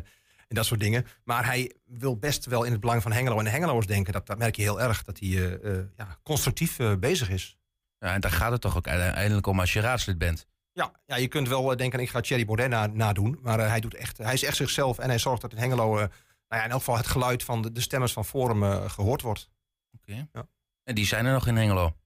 en 0.49 0.57
dat 0.57 0.67
soort 0.67 0.81
dingen. 0.81 1.07
Maar 1.25 1.45
hij 1.45 1.73
wil 1.85 2.19
best 2.19 2.47
wel 2.47 2.65
in 2.65 2.73
het 2.73 2.81
belang 2.81 3.03
van 3.03 3.13
Hengelo 3.13 3.39
en 3.39 3.45
de 3.45 3.51
Hengeloers 3.51 3.87
denken. 3.87 4.13
Dat, 4.13 4.27
dat 4.27 4.39
merk 4.39 4.57
je 4.57 4.63
heel 4.63 4.81
erg, 4.81 5.03
dat 5.03 5.19
hij 5.19 5.59
ja, 5.97 6.19
constructief 6.23 6.77
bezig 6.99 7.31
is. 7.31 7.59
Ja, 7.99 8.15
en 8.15 8.21
daar 8.21 8.31
gaat 8.31 8.53
het 8.53 8.61
toch 8.61 8.77
ook 8.77 8.89
uiteindelijk 8.89 9.47
om 9.47 9.61
als 9.61 9.73
je 9.73 9.81
raadslid 9.81 10.19
bent. 10.19 10.47
Ja, 10.81 10.93
ja, 11.07 11.17
je 11.17 11.29
kunt 11.29 11.49
wel 11.49 11.77
denken, 11.77 12.01
ik 12.01 12.11
ga 12.11 12.21
Thierry 12.21 12.45
Baudet 12.45 12.95
nadoen. 12.95 13.39
maar 13.43 13.59
hij, 13.59 13.81
doet 13.81 13.95
echt, 13.95 14.19
hij 14.19 14.33
is 14.33 14.43
echt 14.43 14.57
zichzelf 14.57 14.99
en 14.99 15.09
hij 15.09 15.19
zorgt 15.19 15.43
dat 15.43 15.53
in 15.53 15.59
Hengelo... 15.59 15.95
nou 15.95 16.09
ja, 16.49 16.65
in 16.65 16.71
elk 16.71 16.79
geval 16.79 16.97
het 16.97 17.07
geluid 17.07 17.45
van 17.45 17.63
de, 17.63 17.73
de 17.73 17.81
stemmers 17.81 18.13
van 18.13 18.25
Forum 18.25 18.89
gehoord 18.89 19.23
wordt. 19.23 19.51
Oké. 19.95 20.29
Ja. 20.33 20.47
En 20.85 20.95
die 20.95 21.07
zijn 21.07 21.27
er 21.27 21.33
nog 21.33 21.47
in 21.47 21.57
Hengelo? 21.57 21.97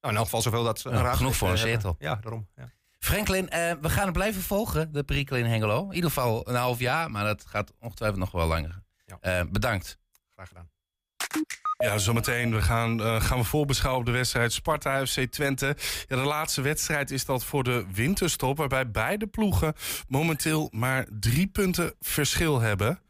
Nou, 0.00 0.12
in 0.12 0.14
elk 0.14 0.24
geval 0.24 0.42
zoveel 0.42 0.64
dat... 0.64 0.82
Ja, 0.82 1.14
genoeg 1.14 1.36
voor 1.36 1.50
een 1.50 1.58
zetel. 1.58 1.96
Ja, 1.98 2.14
daarom. 2.14 2.48
Ja. 2.56 2.70
Franklin, 2.98 3.46
we 3.80 3.90
gaan 3.90 4.04
het 4.04 4.12
blijven 4.12 4.42
volgen, 4.42 4.92
de 4.92 5.04
perikel 5.04 5.36
in 5.36 5.46
Hengelo. 5.46 5.88
In 5.88 5.94
ieder 5.94 6.10
geval 6.10 6.48
een 6.48 6.54
half 6.54 6.78
jaar, 6.78 7.10
maar 7.10 7.24
dat 7.24 7.44
gaat 7.44 7.72
ongetwijfeld 7.78 8.20
nog 8.20 8.30
wel 8.30 8.46
langer. 8.46 8.82
Ja. 9.04 9.44
Bedankt. 9.44 9.98
Graag 10.34 10.48
gedaan. 10.48 10.70
Ja, 11.82 11.98
zometeen 11.98 12.54
we 12.54 12.62
gaan, 12.62 13.00
uh, 13.00 13.20
gaan 13.20 13.38
we 13.38 13.44
voorbeschouwen 13.44 14.00
op 14.00 14.06
de 14.06 14.12
wedstrijd 14.12 14.52
Sparta 14.52 15.06
FC 15.06 15.20
Twente. 15.20 15.76
Ja, 16.08 16.16
de 16.16 16.22
laatste 16.22 16.60
wedstrijd 16.60 17.10
is 17.10 17.24
dat 17.24 17.44
voor 17.44 17.64
de 17.64 17.84
winterstop, 17.92 18.56
waarbij 18.56 18.90
beide 18.90 19.26
ploegen 19.26 19.74
momenteel 20.08 20.68
maar 20.72 21.06
drie 21.20 21.46
punten 21.46 21.94
verschil 22.00 22.60
hebben. 22.60 23.00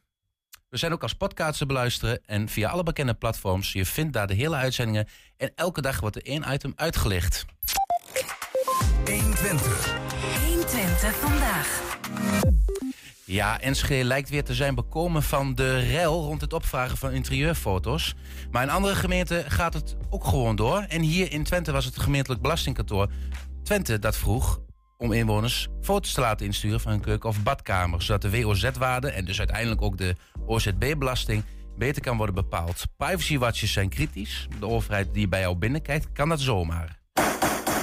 We 0.68 0.76
zijn 0.76 0.92
ook 0.92 1.02
als 1.02 1.14
podcast 1.14 1.58
te 1.58 1.66
beluisteren 1.66 2.20
en 2.26 2.48
via 2.48 2.68
alle 2.68 2.82
bekende 2.82 3.14
platforms. 3.14 3.72
Je 3.72 3.86
vindt 3.86 4.12
daar 4.12 4.26
de 4.26 4.34
hele 4.34 4.56
uitzendingen 4.56 5.08
en 5.36 5.52
elke 5.54 5.80
dag 5.80 6.00
wordt 6.00 6.16
er 6.16 6.24
één 6.24 6.44
item 6.48 6.72
uitgelicht. 6.76 7.44
120. 9.04 9.94
120 10.46 11.14
vandaag. 11.14 12.51
Ja, 13.24 13.60
Enschede 13.60 14.04
lijkt 14.04 14.28
weer 14.28 14.44
te 14.44 14.54
zijn 14.54 14.74
bekomen 14.74 15.22
van 15.22 15.54
de 15.54 15.78
rel 15.78 16.22
rond 16.22 16.40
het 16.40 16.52
opvragen 16.52 16.96
van 16.96 17.10
interieurfoto's. 17.10 18.14
Maar 18.50 18.62
in 18.62 18.70
andere 18.70 18.94
gemeenten 18.94 19.50
gaat 19.50 19.74
het 19.74 19.96
ook 20.10 20.24
gewoon 20.24 20.56
door. 20.56 20.84
En 20.88 21.00
hier 21.00 21.32
in 21.32 21.44
Twente 21.44 21.72
was 21.72 21.84
het 21.84 21.98
gemeentelijk 21.98 22.42
belastingkantoor 22.42 23.10
Twente 23.62 23.98
dat 23.98 24.16
vroeg 24.16 24.60
om 24.98 25.12
inwoners 25.12 25.68
foto's 25.80 26.12
te 26.12 26.20
laten 26.20 26.46
insturen 26.46 26.80
van 26.80 26.92
hun 26.92 27.00
keuken 27.00 27.28
of 27.28 27.42
badkamer. 27.42 28.02
Zodat 28.02 28.22
de 28.22 28.42
WOZ-waarde 28.42 29.10
en 29.10 29.24
dus 29.24 29.38
uiteindelijk 29.38 29.82
ook 29.82 29.98
de 29.98 30.16
OZB-belasting 30.46 31.44
beter 31.76 32.02
kan 32.02 32.16
worden 32.16 32.34
bepaald. 32.34 32.84
Privacy-watches 32.96 33.72
zijn 33.72 33.88
kritisch. 33.88 34.48
De 34.58 34.68
overheid 34.68 35.14
die 35.14 35.28
bij 35.28 35.40
jou 35.40 35.56
binnenkijkt, 35.56 36.12
kan 36.12 36.28
dat 36.28 36.40
zomaar. 36.40 37.00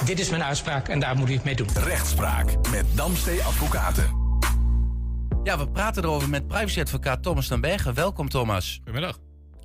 Dit 0.04 0.18
is 0.18 0.30
mijn 0.30 0.42
uitspraak 0.42 0.88
en 0.88 1.00
daar 1.00 1.16
moet 1.16 1.30
u 1.30 1.32
het 1.32 1.44
mee 1.44 1.56
doen. 1.56 1.68
Rechtspraak 1.74 2.70
met 2.70 2.84
Damstee 2.94 3.42
Advocaten. 3.42 4.29
Ja, 5.44 5.58
we 5.58 5.68
praten 5.70 6.04
erover 6.04 6.28
met 6.28 6.48
privacyadvocaat 6.48 7.22
Thomas 7.22 7.48
den 7.48 7.60
Bergen. 7.60 7.94
Welkom 7.94 8.28
Thomas. 8.28 8.74
Goedemiddag. 8.76 9.18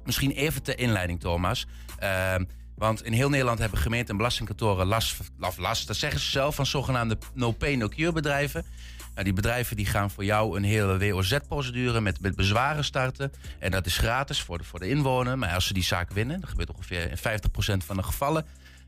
Misschien 0.03 0.31
even 0.31 0.63
ter 0.63 0.79
inleiding 0.79 1.19
Thomas. 1.19 1.67
Uh, 2.03 2.35
want 2.75 3.03
in 3.03 3.13
heel 3.13 3.29
Nederland 3.29 3.59
hebben 3.59 3.79
gemeenten 3.79 4.09
en 4.09 4.17
belastingkantoren 4.17 4.85
last, 4.85 5.19
of 5.39 5.57
last, 5.57 5.87
dat 5.87 5.95
zeggen 5.95 6.19
ze 6.19 6.29
zelf, 6.29 6.55
van 6.55 6.65
zogenaamde 6.65 7.17
no-pay, 7.33 7.75
no-cure 7.75 8.11
bedrijven. 8.11 8.65
Nou, 9.13 9.23
die 9.23 9.33
bedrijven 9.33 9.75
die 9.75 9.85
gaan 9.85 10.11
voor 10.11 10.25
jou 10.25 10.57
een 10.57 10.63
hele 10.63 10.97
WOZ-procedure 10.97 12.01
met, 12.01 12.21
met 12.21 12.35
bezwaren 12.35 12.83
starten. 12.83 13.31
En 13.59 13.71
dat 13.71 13.85
is 13.85 13.97
gratis 13.97 14.41
voor 14.41 14.57
de, 14.57 14.63
voor 14.63 14.79
de 14.79 14.89
inwoner. 14.89 15.37
Maar 15.37 15.53
als 15.53 15.67
ze 15.67 15.73
die 15.73 15.83
zaak 15.83 16.11
winnen, 16.11 16.39
dat 16.39 16.49
gebeurt 16.49 16.73
ongeveer 16.73 17.09
in 17.09 17.17
50% 17.17 17.85
van 17.85 17.95
de 17.95 18.03
gevallen 18.03 18.45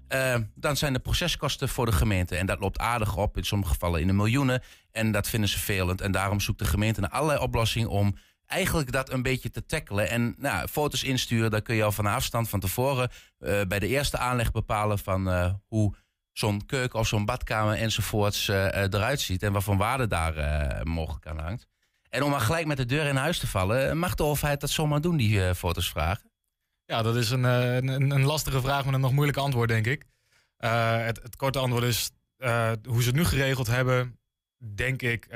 uh, 0.10 0.36
dan 0.56 0.78
zijn 0.78 0.93
de 0.93 1.00
proceskosten 1.00 1.70
voor 1.70 1.86
de 1.86 1.91
gemeente. 1.91 2.36
En 2.36 2.46
dat 2.46 2.60
loopt 2.60 2.80
aardig 2.80 3.17
op, 3.17 3.38
in 3.38 3.43
sommige 3.43 3.72
gevallen 3.72 4.02
in 4.02 4.08
de 4.08 4.13
miljoenen. 4.13 4.62
En 4.91 5.12
dat 5.12 5.30
vinden 5.30 5.50
ze 5.50 5.60
velend. 5.60 6.02
En 6.02 6.12
daarom 6.12 6.39
zoekt 6.39 6.60
de 6.60 6.65
gemeente 6.65 7.02
naar 7.02 7.10
allerlei 7.10 7.39
oplossingen 7.39 7.89
om 7.89 8.17
eigenlijk 8.46 8.91
dat 8.91 9.12
een 9.12 9.22
beetje 9.22 9.50
te 9.50 9.65
tackelen. 9.65 10.10
En 10.10 10.36
nou, 10.38 10.67
foto's 10.67 11.04
insturen, 11.04 11.52
dan 11.52 11.62
kun 11.62 11.76
je 11.76 11.84
al 11.84 11.91
van 11.91 12.06
afstand 12.06 12.50
van 12.50 12.60
tevoren 12.60 13.10
uh, 13.39 13.62
bij 13.67 13.80
de 13.80 13.88
eerste 13.88 14.17
aanleg 14.17 14.52
bepalen 14.52 15.00
van 15.00 15.28
uh, 15.28 15.54
hoe 15.67 15.96
zo'n 16.32 16.65
keuken 16.65 17.00
of 17.00 17.08
zo'n 17.08 17.26
badkamer 17.26 17.78
enzovoorts 17.78 18.48
eruit 18.48 19.22
ziet. 19.22 19.43
En 19.43 19.54
wat 19.54 19.63
voor 19.63 19.78
waarde 19.78 20.08
daar 20.08 20.88
mogelijk 20.88 21.28
aan 21.28 21.39
hangt. 21.39 21.67
En 22.10 22.24
om 22.24 22.30
maar 22.30 22.41
gelijk 22.41 22.65
met 22.65 22.78
de 22.78 22.86
deur 22.86 23.06
in 23.06 23.15
huis 23.15 23.39
te 23.39 23.48
vallen, 23.48 23.98
mag 23.98 24.15
de 24.15 24.24
overheid 24.24 24.62
dat 24.62 24.70
zomaar 24.70 25.02
doen, 25.02 25.17
die 25.17 25.56
foto's 25.56 25.89
vragen? 25.89 26.32
Ja, 26.88 27.02
dat 27.02 27.15
is 27.15 27.30
een, 27.30 27.43
een, 27.43 28.12
een, 28.12 28.26
lastige 28.26 28.62
vraag 28.62 28.86
met 28.86 28.93
een 28.93 29.00
nog 29.00 29.12
moeilijke 29.12 29.39
antwoord, 29.39 29.69
denk 29.69 29.86
ik. 29.86 30.04
Uh, 30.60 31.06
het, 31.06 31.19
het, 31.23 31.36
korte 31.36 31.60
antwoord 31.60 31.84
is, 31.84 32.12
uh, 32.38 32.71
hoe 32.84 33.02
ze 33.02 33.08
het 33.08 33.17
nu 33.17 33.26
geregeld 33.26 33.67
hebben, 33.67 34.19
denk 34.58 35.02
ik 35.02 35.28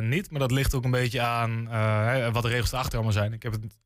niet. 0.00 0.30
Maar 0.30 0.40
dat 0.40 0.50
ligt 0.50 0.74
ook 0.74 0.84
een 0.84 0.90
beetje 0.90 1.20
aan 1.20 1.64
wat 2.32 2.42
de 2.42 2.48
regels 2.48 2.72
erachter 2.72 2.94
allemaal 2.94 3.12
zijn. 3.12 3.32
Ik 3.32 3.42
heb 3.42 3.52
het 3.52 3.78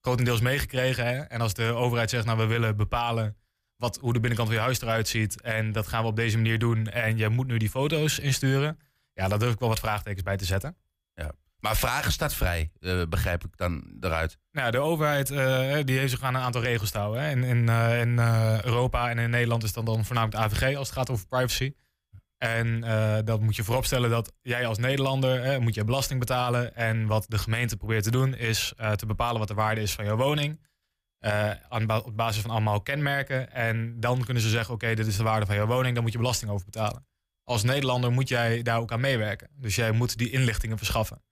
grotendeels 0.00 0.40
meegekregen. 0.40 1.06
Hè? 1.06 1.18
En 1.18 1.40
als 1.40 1.54
de 1.54 1.64
overheid 1.64 2.10
zegt, 2.10 2.24
nou 2.24 2.38
we 2.38 2.46
willen 2.46 2.76
bepalen 2.76 3.36
wat, 3.76 3.98
hoe 4.00 4.12
de 4.12 4.20
binnenkant 4.20 4.48
van 4.48 4.58
je 4.58 4.64
huis 4.64 4.80
eruit 4.80 5.08
ziet. 5.08 5.40
En 5.40 5.72
dat 5.72 5.86
gaan 5.86 6.02
we 6.02 6.08
op 6.08 6.16
deze 6.16 6.36
manier 6.36 6.58
doen. 6.58 6.86
En 6.86 7.16
je 7.16 7.28
moet 7.28 7.46
nu 7.46 7.56
die 7.56 7.70
foto's 7.70 8.18
insturen. 8.18 8.78
Ja, 9.14 9.28
daar 9.28 9.38
durf 9.38 9.52
ik 9.52 9.58
wel 9.58 9.68
wat 9.68 9.80
vraagtekens 9.80 10.22
bij 10.22 10.36
te 10.36 10.44
zetten. 10.44 10.76
Ja. 11.14 11.32
Maar 11.58 11.76
vragen 11.76 12.12
staat 12.12 12.34
vrij, 12.34 12.70
begrijp 13.08 13.44
ik 13.44 13.56
dan 13.56 13.96
eruit. 14.00 14.38
Nou, 14.52 14.70
de 14.70 14.78
overheid 14.78 15.30
uh, 15.30 15.78
die 15.84 15.98
heeft 15.98 16.10
zich 16.10 16.22
aan 16.22 16.34
een 16.34 16.40
aantal 16.40 16.62
regels 16.62 16.90
te 16.90 16.98
houden. 16.98 17.22
Hè. 17.22 17.30
In, 17.30 17.44
in, 17.44 17.68
uh, 17.68 18.00
in 18.00 18.18
Europa 18.64 19.10
en 19.10 19.18
in 19.18 19.30
Nederland 19.30 19.62
is 19.62 19.72
dan, 19.72 19.84
dan 19.84 20.04
voornamelijk 20.04 20.38
de 20.38 20.56
AVG 20.56 20.76
als 20.76 20.88
het 20.88 20.96
gaat 20.96 21.10
over 21.10 21.26
privacy. 21.26 21.74
En 22.38 22.80
dat 23.24 23.40
moet 23.40 23.56
je 23.56 23.64
vooropstellen 23.64 24.10
dat 24.10 24.32
jij 24.40 24.66
als 24.66 24.78
Nederlander 24.78 25.62
moet 25.62 25.74
je 25.74 25.84
belasting 25.84 26.20
betalen. 26.20 26.74
En 26.74 27.06
wat 27.06 27.24
de 27.28 27.38
gemeente 27.38 27.76
probeert 27.76 28.02
te 28.04 28.10
doen 28.10 28.34
is 28.34 28.72
te 28.96 29.06
bepalen 29.06 29.38
wat 29.38 29.48
de 29.48 29.54
waarde 29.54 29.80
is 29.80 29.92
van 29.92 30.04
jouw 30.04 30.16
woning. 30.16 30.60
op 32.04 32.16
basis 32.16 32.42
van 32.42 32.50
allemaal 32.50 32.80
kenmerken. 32.80 33.52
En 33.52 34.00
dan 34.00 34.24
kunnen 34.24 34.42
ze 34.42 34.48
zeggen, 34.48 34.74
oké, 34.74 34.94
dit 34.94 35.06
is 35.06 35.16
de 35.16 35.22
waarde 35.22 35.46
van 35.46 35.54
jouw 35.54 35.66
woning. 35.66 35.94
Dan 35.94 36.02
moet 36.02 36.12
je 36.12 36.18
belasting 36.18 36.50
over 36.50 36.64
betalen. 36.64 37.06
Als 37.44 37.62
Nederlander 37.62 38.12
moet 38.12 38.28
jij 38.28 38.62
daar 38.62 38.78
ook 38.78 38.92
aan 38.92 39.00
meewerken. 39.00 39.48
Dus 39.54 39.74
jij 39.74 39.92
moet 39.92 40.18
die 40.18 40.30
inlichtingen 40.30 40.78
verschaffen. 40.78 41.22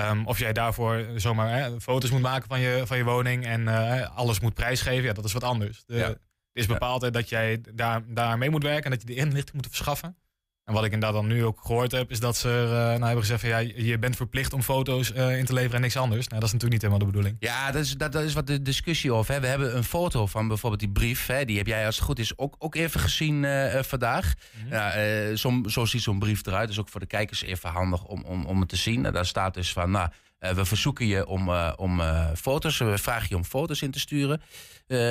Um, 0.00 0.26
of 0.26 0.38
jij 0.38 0.52
daarvoor 0.52 1.06
zomaar 1.16 1.58
hè, 1.58 1.80
foto's 1.80 2.10
moet 2.10 2.20
maken 2.20 2.48
van 2.48 2.60
je, 2.60 2.82
van 2.86 2.96
je 2.96 3.04
woning 3.04 3.46
en 3.46 3.60
uh, 3.60 4.16
alles 4.16 4.40
moet 4.40 4.54
prijsgeven, 4.54 5.04
ja, 5.04 5.12
dat 5.12 5.24
is 5.24 5.32
wat 5.32 5.44
anders. 5.44 5.84
De, 5.86 5.94
ja. 5.94 6.06
Het 6.06 6.18
is 6.52 6.66
bepaald 6.66 7.12
dat 7.12 7.28
jij 7.28 7.60
daar, 7.74 8.02
daar 8.06 8.38
mee 8.38 8.50
moet 8.50 8.62
werken 8.62 8.84
en 8.84 8.90
dat 8.90 9.00
je 9.00 9.06
de 9.06 9.14
inlichting 9.14 9.54
moet 9.54 9.66
verschaffen. 9.66 10.16
En 10.64 10.74
wat 10.74 10.84
ik 10.84 10.92
inderdaad 10.92 11.20
dan 11.20 11.26
nu 11.26 11.44
ook 11.44 11.60
gehoord 11.60 11.92
heb, 11.92 12.10
is 12.10 12.20
dat 12.20 12.36
ze 12.36 12.48
uh, 12.64 12.72
nou 12.72 13.02
hebben 13.02 13.18
gezegd 13.18 13.40
van 13.40 13.48
ja, 13.48 13.58
je 13.58 13.98
bent 13.98 14.16
verplicht 14.16 14.52
om 14.52 14.62
foto's 14.62 15.12
uh, 15.12 15.38
in 15.38 15.44
te 15.44 15.52
leveren 15.52 15.76
en 15.76 15.80
niks 15.80 15.96
anders. 15.96 16.28
Nou, 16.28 16.40
dat 16.40 16.48
is 16.48 16.52
natuurlijk 16.52 16.82
niet 16.82 16.92
helemaal 16.92 16.98
de 16.98 17.12
bedoeling. 17.12 17.36
Ja, 17.38 17.70
dat 17.72 17.82
is, 17.82 17.96
dat, 17.96 18.12
dat 18.12 18.22
is 18.22 18.32
wat 18.32 18.46
de 18.46 18.62
discussie 18.62 19.12
over. 19.12 19.34
Hè. 19.34 19.40
We 19.40 19.46
hebben 19.46 19.76
een 19.76 19.84
foto 19.84 20.26
van 20.26 20.48
bijvoorbeeld 20.48 20.80
die 20.80 20.90
brief. 20.90 21.26
Hè. 21.26 21.44
Die 21.44 21.56
heb 21.56 21.66
jij 21.66 21.86
als 21.86 21.96
het 21.96 22.04
goed 22.04 22.18
is 22.18 22.38
ook, 22.38 22.56
ook 22.58 22.74
even 22.74 23.00
gezien 23.00 23.42
uh, 23.42 23.82
vandaag. 23.82 24.34
Mm 24.64 24.72
-hmm. 24.72 25.36
zo, 25.36 25.62
zo 25.66 25.84
ziet 25.84 26.02
zo'n 26.02 26.18
brief 26.18 26.46
eruit. 26.46 26.68
Dus 26.68 26.78
ook 26.78 26.88
voor 26.88 27.00
de 27.00 27.06
kijkers 27.06 27.42
even 27.42 27.70
handig 27.70 28.04
om, 28.04 28.24
om, 28.24 28.44
om 28.46 28.60
het 28.60 28.68
te 28.68 28.76
zien. 28.76 29.06
En 29.06 29.12
daar 29.12 29.26
staat 29.26 29.54
dus 29.54 29.72
van, 29.72 29.90
nou, 29.90 30.08
we 30.38 30.64
verzoeken 30.64 31.06
je 31.06 31.26
om, 31.26 31.50
om 31.76 32.00
foto's. 32.36 32.78
We 32.78 32.98
vragen 32.98 33.26
je 33.28 33.36
om 33.36 33.44
foto's 33.44 33.82
in 33.82 33.90
te 33.90 34.00
sturen. 34.00 34.42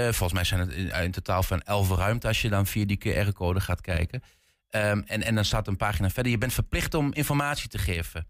volgens 0.02 0.34
mij 0.34 0.44
zijn 0.44 0.60
het 0.60 0.74
in, 0.74 0.92
in 1.04 1.12
totaal 1.12 1.44
van 1.44 1.62
11 1.62 1.96
ruimte 1.96 2.28
als 2.28 2.42
je 2.42 2.50
dan 2.50 2.66
via 2.66 2.86
die 2.86 3.00
QR-code 3.08 3.60
gaat 3.60 3.82
kijken. 3.82 4.22
Um, 4.76 5.04
en, 5.06 5.24
en 5.24 5.36
dan 5.36 5.46
staat 5.46 5.68
een 5.68 5.78
pagina 5.78 6.10
verder. 6.10 6.32
Je 6.32 6.38
bent 6.38 6.54
verplicht 6.54 6.94
om 6.94 7.14
informatie 7.14 7.70
te 7.70 7.78
geven. 7.78 8.28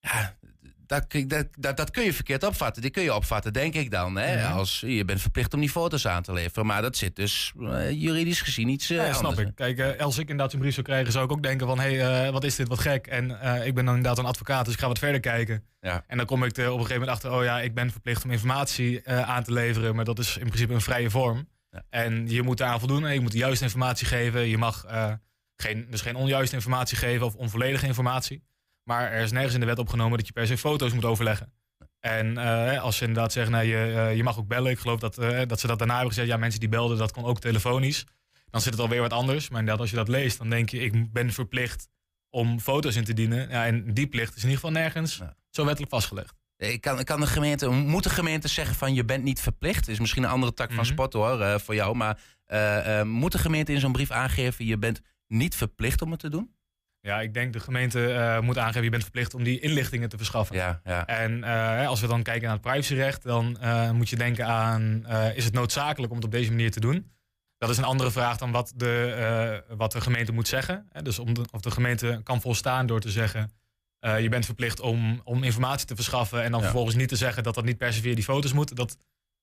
Ja, 0.00 0.36
dat, 0.86 1.12
dat, 1.26 1.46
dat, 1.58 1.76
dat 1.76 1.90
kun 1.90 2.04
je 2.04 2.12
verkeerd 2.12 2.44
opvatten. 2.44 2.82
Die 2.82 2.90
kun 2.90 3.02
je 3.02 3.14
opvatten, 3.14 3.52
denk 3.52 3.74
ik 3.74 3.90
dan. 3.90 4.16
Hè? 4.16 4.40
Ja. 4.40 4.50
Als, 4.50 4.80
je 4.86 5.04
bent 5.04 5.20
verplicht 5.20 5.54
om 5.54 5.60
die 5.60 5.70
foto's 5.70 6.06
aan 6.06 6.22
te 6.22 6.32
leveren. 6.32 6.66
Maar 6.66 6.82
dat 6.82 6.96
zit 6.96 7.16
dus 7.16 7.52
uh, 7.58 7.90
juridisch 7.90 8.40
gezien 8.40 8.68
iets 8.68 8.90
uh, 8.90 8.96
ja, 8.96 9.12
snap 9.12 9.30
anders. 9.30 9.48
ik. 9.48 9.54
Kijk, 9.54 9.78
uh, 9.78 10.00
als 10.00 10.18
ik 10.18 10.28
inderdaad 10.28 10.52
een 10.52 10.58
brief 10.58 10.74
zou 10.74 10.86
krijgen... 10.86 11.12
zou 11.12 11.24
ik 11.24 11.32
ook 11.32 11.42
denken 11.42 11.66
van... 11.66 11.78
hé, 11.78 11.96
hey, 11.96 12.32
wat 12.32 12.44
is 12.44 12.56
dit, 12.56 12.68
wat 12.68 12.78
gek. 12.78 13.06
En 13.06 13.30
ik 13.64 13.74
ben 13.74 13.84
dan 13.84 13.96
inderdaad 13.96 14.18
een 14.18 14.30
advocaat, 14.30 14.64
dus 14.64 14.74
ik 14.74 14.80
ga 14.80 14.86
wat 14.86 14.98
verder 14.98 15.20
kijken. 15.20 15.64
Ja. 15.80 16.04
En 16.06 16.16
dan 16.16 16.26
kom 16.26 16.44
ik 16.44 16.56
er 16.56 16.64
op 16.64 16.78
een 16.78 16.86
gegeven 16.86 17.00
moment 17.00 17.10
achter... 17.10 17.38
oh 17.38 17.44
ja, 17.44 17.60
ik 17.60 17.74
ben 17.74 17.90
verplicht 17.90 18.24
om 18.24 18.30
informatie 18.30 19.08
aan 19.08 19.44
te 19.44 19.52
leveren. 19.52 19.94
Maar 19.94 20.04
dat 20.04 20.18
is 20.18 20.36
in 20.36 20.46
principe 20.46 20.74
een 20.74 20.80
vrije 20.80 21.10
vorm. 21.10 21.48
Ja. 21.70 21.82
En 21.90 22.28
je 22.28 22.42
moet 22.42 22.58
daaraan 22.58 22.78
voldoen. 22.78 23.12
Je 23.12 23.20
moet 23.20 23.32
de 23.32 23.38
juiste 23.38 23.64
informatie 23.64 24.06
geven. 24.06 24.40
Je 24.40 24.58
mag 24.58 24.84
geen, 25.56 25.86
dus 25.90 26.00
geen 26.00 26.16
onjuiste 26.16 26.56
informatie 26.56 26.96
geven 26.96 27.26
of 27.26 27.34
onvolledige 27.34 27.86
informatie. 27.86 28.44
Maar 28.82 29.12
er 29.12 29.22
is 29.22 29.32
nergens 29.32 29.54
in 29.54 29.60
de 29.60 29.66
wet 29.66 29.78
opgenomen 29.78 30.18
dat 30.18 30.26
je 30.26 30.32
per 30.32 30.46
se 30.46 30.58
foto's 30.58 30.92
moet 30.92 31.04
overleggen. 31.04 31.52
En 32.00 32.26
uh, 32.26 32.82
als 32.82 32.96
ze 32.96 33.04
inderdaad 33.04 33.32
zeggen, 33.32 33.52
nou, 33.52 33.64
je, 33.64 33.92
uh, 33.94 34.16
je 34.16 34.22
mag 34.22 34.38
ook 34.38 34.48
bellen. 34.48 34.70
Ik 34.70 34.78
geloof 34.78 35.00
dat, 35.00 35.18
uh, 35.18 35.40
dat 35.46 35.60
ze 35.60 35.66
dat 35.66 35.78
daarna 35.78 35.94
hebben 35.94 36.12
gezegd. 36.12 36.30
Ja, 36.30 36.36
mensen 36.36 36.60
die 36.60 36.68
belden, 36.68 36.98
dat 36.98 37.12
kon 37.12 37.24
ook 37.24 37.40
telefonisch. 37.40 38.04
Dan 38.50 38.60
zit 38.60 38.72
het 38.72 38.82
alweer 38.82 39.00
wat 39.00 39.12
anders. 39.12 39.48
Maar 39.48 39.58
inderdaad, 39.58 39.82
als 39.82 39.90
je 39.90 39.96
dat 39.96 40.08
leest, 40.08 40.38
dan 40.38 40.50
denk 40.50 40.68
je... 40.68 40.78
ik 40.78 41.12
ben 41.12 41.32
verplicht 41.32 41.88
om 42.30 42.60
foto's 42.60 42.96
in 42.96 43.04
te 43.04 43.12
dienen. 43.12 43.48
Ja, 43.48 43.66
en 43.66 43.94
die 43.94 44.06
plicht 44.06 44.36
is 44.36 44.42
in 44.42 44.48
ieder 44.48 44.64
geval 44.64 44.82
nergens 44.82 45.16
ja. 45.16 45.36
zo 45.50 45.64
wettelijk 45.64 45.92
vastgelegd. 45.92 46.34
Ik 46.56 46.80
kan, 46.80 47.04
kan 47.04 47.20
de 47.20 47.26
gemeente, 47.26 47.68
moet 47.68 48.02
de 48.02 48.10
gemeente 48.10 48.48
zeggen 48.48 48.76
van 48.76 48.94
je 48.94 49.04
bent 49.04 49.24
niet 49.24 49.40
verplicht? 49.40 49.88
is 49.88 49.98
misschien 49.98 50.22
een 50.22 50.30
andere 50.30 50.54
tak 50.54 50.66
van 50.66 50.76
mm 50.76 50.82
-hmm. 50.82 50.92
sport 50.92 51.12
hoor, 51.12 51.60
voor 51.60 51.74
jou. 51.74 51.96
Maar 51.96 52.18
moet 53.04 53.32
de 53.32 53.38
gemeente 53.38 53.72
in 53.72 53.80
zo'n 53.80 53.92
brief 53.92 54.10
aangeven... 54.10 54.64
je 54.64 54.78
bent 54.78 55.00
niet 55.26 55.54
verplicht 55.54 56.02
om 56.02 56.10
het 56.10 56.20
te 56.20 56.28
doen? 56.28 56.54
Ja, 57.00 57.20
ik 57.20 57.34
denk 57.34 57.52
de 57.52 57.60
gemeente 57.60 58.38
moet 58.42 58.58
aangeven, 58.58 58.82
je 58.82 58.90
bent 58.90 59.02
verplicht 59.02 59.34
om 59.34 59.42
die 59.42 59.60
inlichtingen 59.60 60.08
te 60.08 60.16
verschaffen. 60.16 60.56
Ja, 60.56 60.80
ja. 60.84 61.06
En 61.06 61.44
als 61.86 62.00
we 62.00 62.06
dan 62.06 62.22
kijken 62.22 62.42
naar 62.42 62.52
het 62.52 62.60
privacyrecht, 62.60 63.22
dan 63.22 63.58
moet 63.92 64.08
je 64.08 64.16
denken 64.16 64.46
aan, 64.46 65.06
is 65.34 65.44
het 65.44 65.54
noodzakelijk 65.54 66.10
om 66.10 66.16
het 66.16 66.26
op 66.26 66.32
deze 66.32 66.50
manier 66.50 66.70
te 66.70 66.80
doen? 66.80 67.14
Dat 67.58 67.70
is 67.70 67.76
een 67.76 67.84
andere 67.84 68.10
vraag 68.10 68.36
dan 68.36 68.50
wat 68.50 68.72
de, 68.74 69.64
wat 69.68 69.92
de 69.92 70.00
gemeente 70.00 70.32
moet 70.32 70.48
zeggen. 70.48 70.88
Dus 71.02 71.18
om 71.18 71.34
de, 71.34 71.44
of 71.50 71.60
de 71.60 71.70
gemeente 71.70 72.20
kan 72.24 72.40
volstaan 72.40 72.86
door 72.86 73.00
te 73.00 73.10
zeggen, 73.10 73.50
je 74.14 74.28
bent 74.28 74.44
verplicht 74.44 74.80
om, 74.80 75.20
om 75.24 75.42
informatie 75.42 75.86
te 75.86 75.94
verschaffen 75.94 76.42
en 76.42 76.50
dan 76.50 76.60
ja. 76.60 76.66
vervolgens 76.66 76.96
niet 76.96 77.08
te 77.08 77.16
zeggen 77.16 77.42
dat 77.42 77.54
dat 77.54 77.64
niet 77.64 77.78
per 77.78 77.92
se 77.92 78.00
via 78.00 78.14
die 78.14 78.24
foto's 78.24 78.52
moet. 78.52 78.76
Dat 78.76 78.96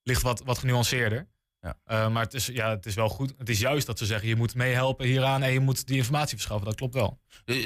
ligt 0.04 0.21
wat, 0.21 0.41
wat 0.45 0.58
genuanceerder. 0.58 1.28
Ja. 1.60 1.78
Uh, 1.88 2.13
maar 2.13 2.23
het 2.23 2.34
is, 2.34 2.45
ja, 2.45 2.69
het 2.69 2.86
is 2.86 2.95
wel 2.95 3.10
goed. 3.10 3.34
Het 3.38 3.49
is 3.49 3.60
juist 3.60 3.86
dat 3.86 3.97
ze 3.97 4.06
zeggen: 4.06 4.28
je 4.28 4.36
moet 4.36 4.56
meehelpen 4.56 5.06
hieraan 5.06 5.43
en 5.43 5.52
je 5.52 5.60
moet 5.60 5.88
die 5.88 5.97
informatie 5.97 6.36
verschaffen. 6.36 6.67
Dat 6.67 6.76
klopt 6.76 6.93
wel. 6.93 7.19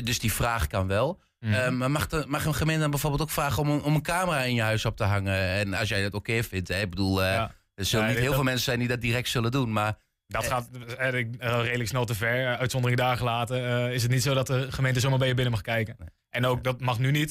Dus 0.04 0.20
die 0.20 0.34
vraag 0.34 0.68
kan 0.68 0.88
wel. 0.88 1.22
Mm 1.40 1.54
uh, 1.54 1.70
maar 1.70 1.92
mag, 1.92 2.08
de, 2.08 2.24
mag 2.28 2.46
een 2.46 2.56
gemeente 2.56 2.82
dan 2.82 2.90
bijvoorbeeld 2.90 3.22
ook 3.22 3.30
vragen 3.30 3.64
om, 3.64 3.80
om 3.80 3.96
een 3.96 4.02
camera 4.02 4.42
in 4.44 4.54
je 4.54 4.62
huis 4.62 4.86
op 4.86 4.98
te 4.98 5.04
hangen? 5.04 5.34
En 5.34 5.74
als 5.74 5.90
jij 5.90 6.02
dat 6.02 6.14
oké 6.14 6.32
okay 6.32 6.44
vindt, 6.44 6.68
hè? 6.68 6.82
ik 6.82 6.90
bedoel, 6.90 7.24
uh, 7.24 7.34
ja. 7.34 7.52
er 7.74 7.86
zullen 7.86 8.06
ja, 8.06 8.12
niet 8.12 8.22
heel 8.22 8.34
veel 8.34 8.44
mensen 8.44 8.64
zijn 8.64 8.80
die 8.80 8.88
dat 8.88 9.02
direct 9.02 9.30
zullen 9.30 9.52
doen. 9.52 9.72
Maar 9.72 9.98
dat 10.28 10.48
gaat 10.48 10.70
redelijk 10.98 11.88
snel 11.88 12.06
te 12.06 12.16
ver. 12.16 12.58
Uitzondering 12.58 13.00
daar 13.00 13.18
gelaten. 13.18 13.92
is 13.92 14.02
het 14.02 14.12
niet 14.12 14.24
zo 14.24 14.34
dat 14.34 14.48
de 14.48 14.72
gemeente 14.72 15.00
zomaar 15.00 15.20
bij 15.20 15.28
je 15.28 15.34
binnen 15.34 15.54
mag 15.54 15.62
kijken? 15.62 15.96
Nee. 16.00 16.10
En 16.30 16.46
ook 16.46 16.64
dat 16.64 16.82
mag 16.82 17.00
nu 17.00 17.12
niet. 17.12 17.30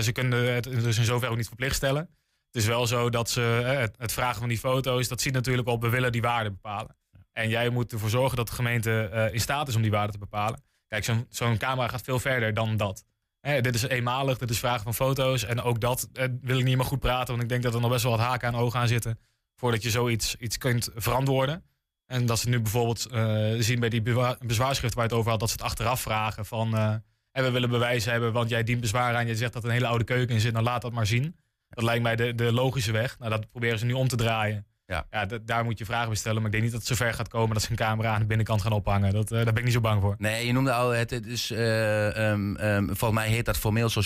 ze 0.00 0.10
kunnen 0.12 0.54
het 0.54 0.64
dus 0.64 0.98
in 0.98 1.04
zover 1.04 1.28
ook 1.28 1.36
niet 1.36 1.46
verplicht 1.46 1.76
stellen. 1.76 2.08
Het 2.54 2.62
is 2.62 2.68
wel 2.68 2.86
zo 2.86 3.10
dat 3.10 3.30
ze 3.30 3.40
het, 3.40 3.94
het, 3.98 4.12
vragen 4.12 4.38
van 4.38 4.48
die 4.48 4.58
foto's, 4.58 5.08
dat 5.08 5.20
ziet 5.20 5.32
natuurlijk 5.32 5.68
op, 5.68 5.82
we 5.82 5.88
willen 5.88 6.12
die 6.12 6.22
waarde 6.22 6.50
bepalen. 6.50 6.96
En 7.32 7.48
jij 7.48 7.68
moet 7.68 7.92
ervoor 7.92 8.08
zorgen 8.08 8.36
dat 8.36 8.48
de 8.48 8.54
gemeente 8.54 9.10
uh, 9.12 9.32
in 9.32 9.40
staat 9.40 9.68
is 9.68 9.76
om 9.76 9.82
die 9.82 9.90
waarde 9.90 10.12
te 10.12 10.18
bepalen. 10.18 10.62
Kijk, 10.88 11.04
zo'n 11.04 11.26
zo'n 11.28 11.58
camera 11.58 11.88
gaat 11.88 12.02
veel 12.02 12.18
verder 12.18 12.54
dan 12.54 12.76
dat. 12.76 13.04
Hè, 13.40 13.60
dit 13.60 13.74
is 13.74 13.82
eenmalig, 13.82 14.38
dit 14.38 14.50
is 14.50 14.58
vragen 14.58 14.82
van 14.82 14.94
foto's. 14.94 15.44
En 15.44 15.60
ook 15.60 15.80
dat 15.80 16.08
eh, 16.12 16.28
wil 16.40 16.58
ik 16.58 16.64
niet 16.64 16.76
meer 16.76 16.84
goed 16.84 17.00
praten, 17.00 17.28
want 17.28 17.42
ik 17.42 17.48
denk 17.48 17.62
dat 17.62 17.74
er 17.74 17.80
nog 17.80 17.90
best 17.90 18.02
wel 18.02 18.12
wat 18.12 18.26
haken 18.26 18.48
aan 18.48 18.60
ogen 18.60 18.80
aan 18.80 18.88
zitten. 18.88 19.18
Voordat 19.54 19.82
je 19.82 19.90
zoiets 19.90 20.36
iets 20.36 20.58
kunt 20.58 20.88
verantwoorden. 20.94 21.64
En 22.06 22.26
dat 22.26 22.38
ze 22.38 22.48
nu 22.48 22.60
bijvoorbeeld 22.60 23.06
uh, 23.12 23.54
zien 23.58 23.80
bij 23.80 23.88
die 23.88 24.02
bezwaarschrift 24.46 24.94
waar 24.94 25.04
je 25.04 25.10
het 25.10 25.18
over 25.18 25.30
had, 25.30 25.40
dat 25.40 25.48
ze 25.48 25.54
het 25.54 25.64
achteraf 25.64 26.00
vragen 26.00 26.46
van. 26.46 27.02
En 27.34 27.44
we 27.44 27.50
willen 27.50 27.70
bewijs 27.70 28.04
hebben, 28.04 28.32
want 28.32 28.48
jij 28.48 28.62
dient 28.62 28.80
bezwaar 28.80 29.14
aan. 29.14 29.26
Je 29.26 29.36
zegt 29.36 29.52
dat 29.52 29.62
er 29.62 29.68
een 29.68 29.74
hele 29.74 29.86
oude 29.86 30.04
keuken 30.04 30.34
in 30.34 30.40
zit, 30.40 30.52
nou 30.52 30.64
laat 30.64 30.82
dat 30.82 30.92
maar 30.92 31.06
zien. 31.06 31.36
Dat 31.68 31.84
lijkt 31.84 32.02
mij 32.02 32.16
de, 32.16 32.34
de 32.34 32.52
logische 32.52 32.92
weg. 32.92 33.18
Nou, 33.18 33.30
dat 33.30 33.50
proberen 33.50 33.78
ze 33.78 33.84
nu 33.84 33.92
om 33.92 34.08
te 34.08 34.16
draaien. 34.16 34.66
Ja. 34.86 35.06
Ja, 35.10 35.26
daar 35.42 35.64
moet 35.64 35.78
je 35.78 35.84
vragen 35.84 36.08
bij 36.08 36.16
stellen. 36.16 36.36
Maar 36.36 36.46
ik 36.46 36.52
denk 36.52 36.62
niet 36.62 36.72
dat 36.72 36.80
het 36.80 36.98
zover 36.98 37.14
gaat 37.14 37.28
komen 37.28 37.54
dat 37.54 37.62
ze 37.62 37.70
een 37.70 37.76
camera 37.76 38.14
aan 38.14 38.20
de 38.20 38.26
binnenkant 38.26 38.62
gaan 38.62 38.72
ophangen. 38.72 39.12
Dat, 39.12 39.32
uh, 39.32 39.36
daar 39.36 39.44
ben 39.44 39.56
ik 39.56 39.64
niet 39.64 39.72
zo 39.72 39.80
bang 39.80 40.00
voor. 40.00 40.14
Nee, 40.18 40.46
je 40.46 40.52
noemde 40.52 40.72
al, 40.72 40.90
het, 40.90 41.10
het 41.10 41.26
is, 41.26 41.50
uh, 41.50 42.30
um, 42.30 42.56
um, 42.60 42.86
volgens 42.86 43.20
mij 43.20 43.28
heet 43.28 43.44
dat 43.44 43.56
formeel 43.56 43.88
zo 43.88 44.00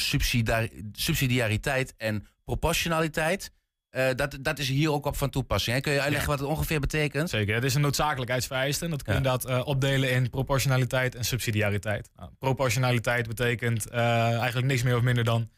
subsidiariteit 0.92 1.94
en 1.96 2.26
proportionaliteit. 2.44 3.50
Uh, 3.96 4.08
dat, 4.16 4.38
dat 4.40 4.58
is 4.58 4.68
hier 4.68 4.92
ook 4.92 5.06
op 5.06 5.16
van 5.16 5.30
toepassing. 5.30 5.76
Hè? 5.76 5.82
Kun 5.82 5.92
je 5.92 6.00
uitleggen 6.00 6.30
ja. 6.30 6.36
wat 6.36 6.46
het 6.46 6.56
ongeveer 6.56 6.80
betekent? 6.80 7.30
Zeker, 7.30 7.54
het 7.54 7.64
is 7.64 7.74
een 7.74 7.80
noodzakelijkheidsvereiste. 7.80 8.88
Dat 8.88 9.02
kun 9.02 9.14
je 9.14 9.20
ja. 9.20 9.30
inderdaad 9.30 9.64
opdelen 9.64 10.10
in 10.10 10.30
proportionaliteit 10.30 11.14
en 11.14 11.24
subsidiariteit. 11.24 12.10
Nou, 12.16 12.30
proportionaliteit 12.38 13.28
betekent 13.28 13.88
eigenlijk 13.88 14.66
niks 14.66 14.82
meer 14.82 14.96
of 14.96 15.02
minder 15.02 15.24
dan 15.24 15.50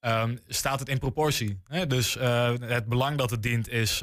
Um, 0.00 0.38
staat 0.46 0.78
het 0.78 0.88
in 0.88 0.98
proportie. 0.98 1.60
Hè? 1.64 1.86
Dus 1.86 2.14
het 2.60 2.86
belang 2.86 3.18
dat 3.18 3.30
het 3.30 3.42
dient 3.42 3.68
is 3.68 4.02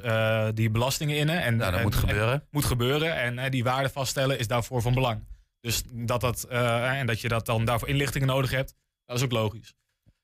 die 0.53 0.69
belastingen 0.69 1.17
innen. 1.17 1.41
En, 1.41 1.55
nou, 1.55 1.69
dat 1.69 1.79
en, 1.79 1.85
moet 1.85 1.95
gebeuren. 1.95 2.33
En, 2.33 2.47
moet 2.51 2.65
gebeuren. 2.65 3.15
En 3.15 3.51
die 3.51 3.63
waarde 3.63 3.89
vaststellen 3.89 4.39
is 4.39 4.47
daarvoor 4.47 4.81
van 4.81 4.93
belang. 4.93 5.27
Dus 5.59 5.83
dat 5.91 6.21
dat, 6.21 6.43
en 6.43 7.07
dat 7.07 7.21
je 7.21 7.27
dat 7.27 7.45
dan 7.45 7.65
daarvoor 7.65 7.87
inlichtingen 7.87 8.27
nodig 8.27 8.51
hebt, 8.51 8.75
dat 9.05 9.17
is 9.17 9.23
ook 9.23 9.31
logisch. 9.31 9.75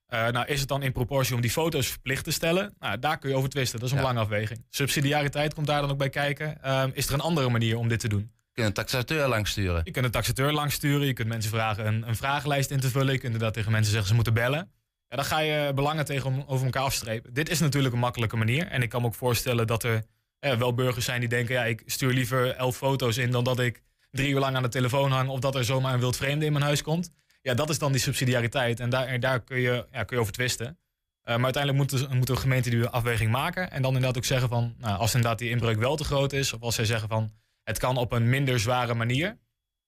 Nou, 0.10 0.46
is 0.46 0.60
het 0.60 0.70
dan 0.70 0.84
in 0.84 0.92
proportie 0.92 1.36
om 1.36 1.42
die 1.42 1.52
foto's 1.52 1.88
verplicht 1.88 2.24
te 2.24 2.32
stellen? 2.32 2.74
Nou, 2.80 3.00
daar 3.00 3.18
kun 3.18 3.30
je 3.30 3.36
over 3.36 3.50
twisten. 3.50 3.80
Dat 3.80 3.88
is 3.88 3.96
een 3.96 4.02
ja. 4.02 4.08
belangafweging. 4.08 4.66
Subsidiariteit 4.70 5.54
komt 5.54 5.68
daar 5.68 5.82
dan 5.82 5.92
ook 5.92 5.98
bij 5.98 6.10
kijken. 6.10 6.72
Um, 6.82 6.92
is 6.94 7.08
er 7.08 7.14
een 7.14 7.20
andere 7.20 7.50
manier 7.50 7.78
om 7.78 7.88
dit 7.88 8.00
te 8.00 8.08
doen? 8.08 8.32
Je 8.54 8.66
kunt 8.66 8.68
een 8.68 8.74
taxateur 8.74 9.28
langs 9.28 9.52
sturen. 9.52 9.82
Je 9.84 9.92
kunt 9.92 10.06
een 10.06 10.12
taxateur 10.12 10.52
langs 10.52 10.76
sturen. 10.76 11.08
Je 11.08 11.14
kunt 11.14 11.28
mensen 11.28 11.52
vragen 11.52 11.88
een, 11.88 12.08
een 12.08 12.16
vragenlijst 12.16 12.72
in 12.72 12.80
te 12.80 12.90
vullen. 12.90 13.12
Je 13.12 13.20
kunt 13.20 13.24
inderdaad 13.24 13.54
tegen 13.54 13.72
mensen 13.72 13.92
zeggen 13.92 14.10
ze 14.10 14.16
moeten 14.16 14.34
bellen. 14.34 14.72
Ja, 15.08 15.16
dan 15.16 15.26
ga 15.26 15.40
je 15.40 15.72
belangen 15.76 16.06
tegen 16.06 16.48
over 16.48 16.66
elkaar 16.66 16.84
afstrepen. 16.84 17.34
Dit 17.34 17.50
is 17.50 17.60
natuurlijk 17.60 17.94
een 17.94 18.00
makkelijke 18.00 18.36
manier. 18.36 18.68
En 18.68 18.82
ik 18.82 18.90
kan 18.90 19.02
me 19.02 19.08
ook 19.08 19.16
voorstellen 19.16 19.68
dat 19.68 19.84
er 19.84 20.04
eh, 20.40 20.58
wel 20.58 20.74
burgers 20.74 21.06
zijn 21.06 21.20
die 21.20 21.30
denken... 21.30 21.56
ja, 21.56 21.66
ik 21.66 21.84
stuur 21.86 22.14
liever 22.14 22.56
elf 22.56 22.78
foto's 22.78 23.18
in 23.18 23.32
dan 23.32 23.44
dat 23.44 23.60
ik 23.60 23.82
drie 24.12 24.30
uur 24.30 24.40
lang 24.40 24.56
aan 24.56 24.64
de 24.64 24.70
telefoon 24.70 25.12
hang... 25.12 25.30
of 25.30 25.40
dat 25.40 25.56
er 25.56 25.66
zomaar 25.66 25.94
een 25.94 26.00
wild 26.00 26.18
vreemde 26.18 26.46
in 26.46 26.52
mijn 26.52 26.64
huis 26.64 26.82
komt. 26.82 27.12
Ja, 27.42 27.54
dat 27.54 27.70
is 27.70 27.80
dan 27.80 27.92
die 27.92 28.02
subsidiariteit. 28.02 28.80
En 28.80 28.90
daar, 28.90 29.20
daar 29.20 29.40
kun, 29.40 29.60
je, 29.60 29.86
ja, 29.92 30.04
kun 30.04 30.16
je 30.16 30.22
over 30.22 30.34
twisten. 30.34 30.68
Uh, 30.68 31.36
maar 31.36 31.44
uiteindelijk 31.44 31.92
moet 31.92 32.00
de, 32.00 32.16
moet 32.16 32.28
de 32.28 32.36
gemeente 32.36 32.70
die 32.70 32.86
afweging 32.86 33.32
maken. 33.32 33.72
En 33.72 33.82
dan 33.82 33.94
inderdaad 33.94 34.18
ook 34.18 34.26
zeggen 34.26 34.50
van... 34.50 34.76
Nou, 34.78 35.00
als 35.00 35.14
inderdaad 35.14 35.40
die 35.40 35.50
inbreuk 35.50 35.78
wel 35.78 35.96
te 35.96 36.04
groot 36.04 36.34
is... 36.34 36.54
of 36.54 36.62
als 36.62 36.76
zij 36.76 36.86
zeggen 36.86 37.10
van... 37.10 37.32
het 37.64 37.78
kan 37.78 37.98
op 37.98 38.12
een 38.12 38.30
minder 38.30 38.60
zware 38.60 38.94
manier... 38.94 39.38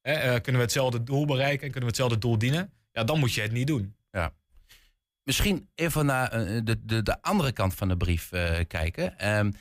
Eh, 0.02 0.14
uh, 0.14 0.22
kunnen 0.22 0.62
we 0.62 0.68
hetzelfde 0.68 1.04
doel 1.04 1.26
bereiken... 1.26 1.66
en 1.66 1.72
kunnen 1.72 1.82
we 1.82 1.86
hetzelfde 1.86 2.18
doel 2.18 2.38
dienen... 2.38 2.74
ja, 2.92 3.04
dan 3.04 3.20
moet 3.20 3.34
je 3.34 3.42
het 3.42 3.52
niet 3.52 3.68
doen. 3.68 3.96
Ja. 4.12 4.34
Misschien 5.24 5.70
even 5.76 6.06
naar 6.06 6.48
uh, 6.48 6.62
de, 6.64 6.86
de, 6.86 7.04
de 7.04 7.22
andere 7.22 7.52
kant 7.52 7.74
van 7.74 7.88
de 7.88 7.98
brief 7.98 8.30
kijken. 8.68 9.30
Um, 9.38 9.54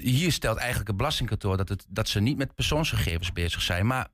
hier 0.00 0.32
stelt 0.32 0.56
eigenlijk 0.56 0.88
het 0.88 0.96
belastingkantoor 0.96 1.56
dat, 1.56 1.68
het, 1.68 1.86
dat 1.88 2.08
ze 2.08 2.20
niet 2.20 2.36
met 2.36 2.54
persoonsgegevens 2.54 3.32
bezig 3.32 3.62
zijn. 3.62 3.86
Maar 3.86 4.08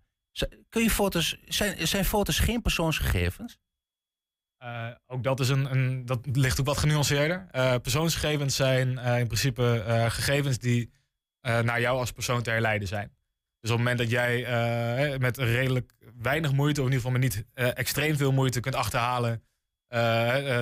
kun 0.69 0.83
je 0.83 0.91
foto's, 0.91 1.37
zijn, 1.45 1.87
zijn 1.89 2.05
foto's 2.05 2.39
geen 2.39 2.63
persoonsgegevens? 2.63 3.59
Uh, 4.63 4.89
ook 5.07 5.23
dat, 5.23 5.41
is 5.41 5.49
een, 5.49 5.73
een, 5.73 6.07
dat 6.07 6.27
ligt 6.33 6.61
ook 6.61 6.67
wat 6.67 6.79
genuanceerder. 6.79 7.47
persoonsgegevens 7.81 8.57
zijn 8.57 8.99
in 8.99 9.27
principe 9.27 9.85
gegevens 10.09 10.59
die 10.59 10.91
naar 11.41 11.81
jou 11.81 11.99
als 11.99 12.13
persoon 12.13 12.43
te 12.43 12.51
herleiden 12.51 12.89
zijn. 12.89 13.09
Dus 13.61 13.71
op 13.71 13.77
het 13.77 13.87
moment 13.87 13.99
dat 13.99 14.11
jij 14.11 15.19
met 15.19 15.39
redelijk 15.39 15.93
weinig 16.19 16.53
moeite, 16.53 16.81
of 16.81 16.87
in 16.87 16.93
ieder 16.93 17.07
geval 17.07 17.21
met 17.21 17.35
niet 17.35 17.45
extreem 17.77 18.17
veel 18.17 18.33
moeite, 18.33 18.61
kunt 18.61 18.75
achterhalen 18.75 19.43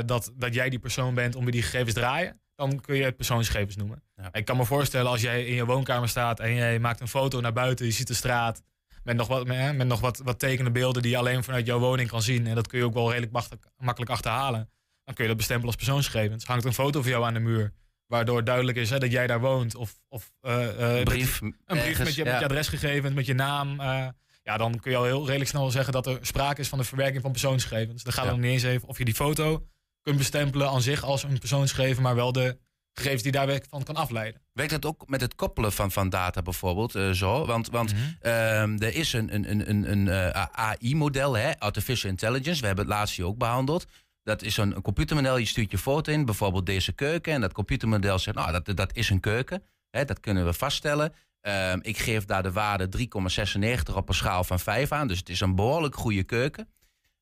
dat, 0.06 0.32
dat 0.34 0.54
jij 0.54 0.68
die 0.68 0.78
persoon 0.78 1.14
bent 1.14 1.34
om 1.34 1.42
wie 1.42 1.52
die 1.52 1.62
gegevens 1.62 1.94
draaien, 1.94 2.40
dan 2.54 2.80
kun 2.80 2.96
je 2.96 3.04
het 3.04 3.16
persoonsgegevens 3.16 3.76
noemen. 3.76 4.02
Ja. 4.16 4.28
Ik 4.32 4.44
kan 4.44 4.56
me 4.56 4.64
voorstellen 4.64 5.10
als 5.10 5.20
jij 5.20 5.44
in 5.44 5.54
je 5.54 5.64
woonkamer 5.64 6.08
staat 6.08 6.40
en 6.40 6.54
jij 6.54 6.78
maakt 6.78 7.00
een 7.00 7.08
foto 7.08 7.40
naar 7.40 7.52
buiten, 7.52 7.86
je 7.86 7.92
ziet 7.92 8.06
de 8.06 8.14
straat, 8.14 8.62
met 9.08 9.16
nog, 9.16 9.28
wat, 9.28 9.46
met, 9.46 9.76
met 9.76 9.86
nog 9.86 10.00
wat, 10.00 10.18
wat 10.24 10.38
tekenen 10.38 10.72
beelden 10.72 11.02
die 11.02 11.10
je 11.10 11.16
alleen 11.16 11.44
vanuit 11.44 11.66
jouw 11.66 11.78
woning 11.78 12.08
kan 12.08 12.22
zien. 12.22 12.46
En 12.46 12.54
dat 12.54 12.66
kun 12.66 12.78
je 12.78 12.84
ook 12.84 12.94
wel 12.94 13.08
redelijk 13.08 13.32
makkelijk, 13.32 13.66
makkelijk 13.76 14.10
achterhalen. 14.10 14.70
Dan 15.04 15.14
kun 15.14 15.22
je 15.24 15.28
dat 15.28 15.36
bestempelen 15.38 15.74
als 15.74 15.84
persoonsgegevens. 15.84 16.44
Hangt 16.44 16.64
een 16.64 16.72
foto 16.74 17.02
van 17.02 17.10
jou 17.10 17.24
aan 17.24 17.34
de 17.34 17.40
muur. 17.40 17.72
Waardoor 18.06 18.44
duidelijk 18.44 18.76
is 18.78 18.90
hè, 18.90 18.98
dat 18.98 19.10
jij 19.12 19.26
daar 19.26 19.40
woont. 19.40 19.74
Of, 19.74 20.00
of 20.08 20.32
eh, 20.40 20.68
eh, 20.92 20.98
Een 20.98 21.04
brief, 21.04 21.38
dat- 21.38 21.42
een 21.42 21.56
brief 21.66 21.80
ergens, 21.82 21.98
met 21.98 22.14
je, 22.14 22.24
met 22.24 22.32
ja. 22.32 22.38
je 22.38 22.44
adresgegevens, 22.44 23.14
met 23.14 23.26
je 23.26 23.34
naam. 23.34 23.80
eh, 23.80 24.08
ja, 24.42 24.56
dan 24.56 24.80
kun 24.80 24.90
je 24.90 24.96
al 24.96 25.04
heel 25.04 25.26
redelijk 25.26 25.50
snel 25.50 25.70
zeggen 25.70 25.92
dat 25.92 26.06
er 26.06 26.18
sprake 26.20 26.60
is 26.60 26.68
van 26.68 26.78
de 26.78 26.84
verwerking 26.84 27.22
van 27.22 27.30
persoonsgegevens. 27.30 28.02
Dan 28.02 28.12
gaat 28.12 28.24
het 28.24 28.34
Ja. 28.34 28.40
nog 28.40 28.50
niet 28.50 28.62
eens 28.62 28.72
even 28.72 28.88
of 28.88 28.98
je 28.98 29.04
die 29.04 29.14
foto 29.14 29.66
kunt 30.02 30.16
bestempelen 30.18 30.68
aan 30.68 30.82
zich 30.82 31.02
als 31.04 31.22
een 31.22 31.38
persoonsgegeven, 31.38 32.02
maar 32.02 32.14
wel 32.14 32.32
de 32.32 32.58
gegevens 32.98 33.22
die 33.22 33.32
daar 33.32 33.60
van 33.70 33.82
kan 33.82 33.94
afleiden. 33.94 34.40
Werkt 34.52 34.72
dat 34.72 34.86
ook 34.86 35.08
met 35.08 35.20
het 35.20 35.34
koppelen 35.34 35.72
van, 35.72 35.90
van 35.90 36.08
data 36.08 36.42
bijvoorbeeld 36.42 36.94
eh, 36.94 37.10
zo? 37.10 37.46
Want, 37.46 37.68
want 37.70 37.92
Mhm. 37.92 38.02
ehm, 38.20 38.76
er 38.78 38.94
is 38.94 39.12
een, 39.12 39.34
een, 39.34 39.50
een, 39.50 39.70
een, 39.70 39.90
een 39.90 40.08
eh, 40.08 40.42
AI-model, 40.52 41.34
hè, 41.36 41.58
Artificial 41.58 42.10
Intelligence. 42.10 42.60
We 42.60 42.66
hebben 42.66 42.84
het 42.84 42.94
laatst 42.94 43.16
hier 43.16 43.26
ook 43.26 43.38
behandeld. 43.38 43.86
Dat 44.22 44.42
is 44.42 44.56
een, 44.56 44.76
een 44.76 44.82
computermodel, 44.82 45.36
je 45.36 45.44
stuurt 45.46 45.70
je 45.70 45.78
foto 45.78 46.12
in, 46.12 46.24
bijvoorbeeld 46.24 46.66
deze 46.66 46.92
keuken. 46.92 47.32
En 47.32 47.40
dat 47.40 47.52
computermodel 47.52 48.18
zegt, 48.18 48.36
nou, 48.36 48.52
dat, 48.52 48.76
dat 48.76 48.96
is 48.96 49.10
een 49.10 49.20
keuken. 49.20 49.62
Hè, 49.90 50.04
dat 50.04 50.20
kunnen 50.20 50.44
we 50.44 50.52
vaststellen. 50.52 51.12
Ehm, 51.40 51.78
ik 51.82 51.98
geef 51.98 52.24
daar 52.24 52.42
de 52.42 52.52
waarde 52.52 52.88
3,96 52.88 53.96
op 53.96 54.08
een 54.08 54.14
schaal 54.14 54.44
van 54.44 54.60
5 54.60 54.92
aan. 54.92 55.08
Dus 55.08 55.18
het 55.18 55.28
is 55.28 55.40
een 55.40 55.54
behoorlijk 55.54 55.94
goede 55.96 56.22
keuken. 56.22 56.68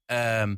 Ehm, 0.07 0.55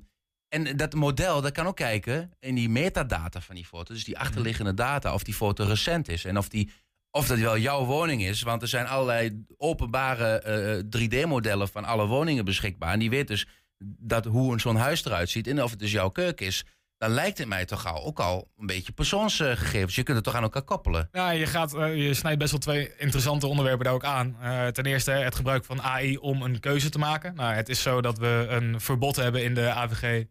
en 0.49 0.77
dat 0.77 0.95
model, 0.95 1.41
dat 1.41 1.53
kan 1.53 1.67
ook 1.67 1.77
kijken 1.77 2.31
in 2.41 2.55
die 2.55 2.69
metadata 2.69 3.41
van 3.41 3.55
die 3.55 3.67
foto. 3.67 3.95
Dus 3.95 4.05
die 4.05 4.19
achterliggende 4.19 4.75
data, 4.75 5.15
of 5.15 5.23
die 5.23 5.35
foto 5.35 5.65
recent 5.65 6.09
is. 6.09 6.25
En 6.25 6.39
of, 6.39 6.49
die, 6.49 6.71
of 7.11 7.27
dat 7.27 7.39
wel 7.39 7.59
jouw 7.59 7.85
woning 7.85 8.23
is. 8.23 8.43
Want 8.43 8.63
er 8.63 8.69
zijn 8.69 8.87
allerlei 8.87 9.45
openbare 9.57 10.41
eh, 10.41 11.03
3D-modellen 11.03 11.69
van 11.69 11.85
alle 11.85 12.07
woningen 12.07 12.45
beschikbaar. 12.45 12.93
En 12.93 12.99
die 12.99 13.11
weet 13.11 13.29
dus 13.29 13.47
dat, 13.79 14.25
hoe 14.25 14.53
een 14.53 14.61
zo'n 14.61 14.77
huis 14.77 15.05
eruit 15.05 15.31
ziet. 15.31 15.47
En 15.47 15.63
of 15.63 15.71
het 15.71 15.79
dus 15.79 15.93
jouw 15.93 16.09
keuken 16.09 16.47
is. 16.47 16.65
Dan 16.99 17.11
lijkt 17.11 17.39
het 17.39 17.49
mij 17.49 17.65
toch 17.65 17.87
al, 17.87 18.05
ook 18.05 18.21
al 18.21 18.51
een 18.57 18.67
beetje 18.67 18.93
persoonsgegevens. 18.93 19.95
Je 19.95 20.03
kunt 20.03 20.17
het 20.17 20.27
toch 20.27 20.35
aan 20.35 20.43
elkaar 20.43 20.63
koppelen. 20.63 21.09
Ja, 21.13 21.31
je, 21.31 21.47
gaat, 21.47 21.75
eh, 21.75 22.07
je 22.07 22.15
snijdt 22.15 22.39
best 22.39 22.51
wel 22.51 22.61
twee 22.61 22.97
interessante 22.97 23.47
onderwerpen 23.47 23.85
daar 23.85 23.95
ook 23.95 24.05
aan. 24.05 24.37
Eh, 24.41 24.67
ten 24.67 24.87
eerste 24.87 25.11
het 25.11 25.35
gebruik 25.35 25.65
van 25.65 25.83
AI 25.83 26.17
om 26.17 26.43
een 26.43 26.61
keuze 26.61 26.89
te 26.89 26.99
maken. 26.99 27.35
Nou, 27.35 27.55
het 27.55 27.69
is 27.69 27.83
zo 27.83 28.01
dat 28.01 28.19
we 28.19 28.47
een 28.49 28.81
verbod 28.81 29.17
hebben 29.17 29.45
in 29.45 29.55
de 29.55 29.71
AVG 29.71 30.25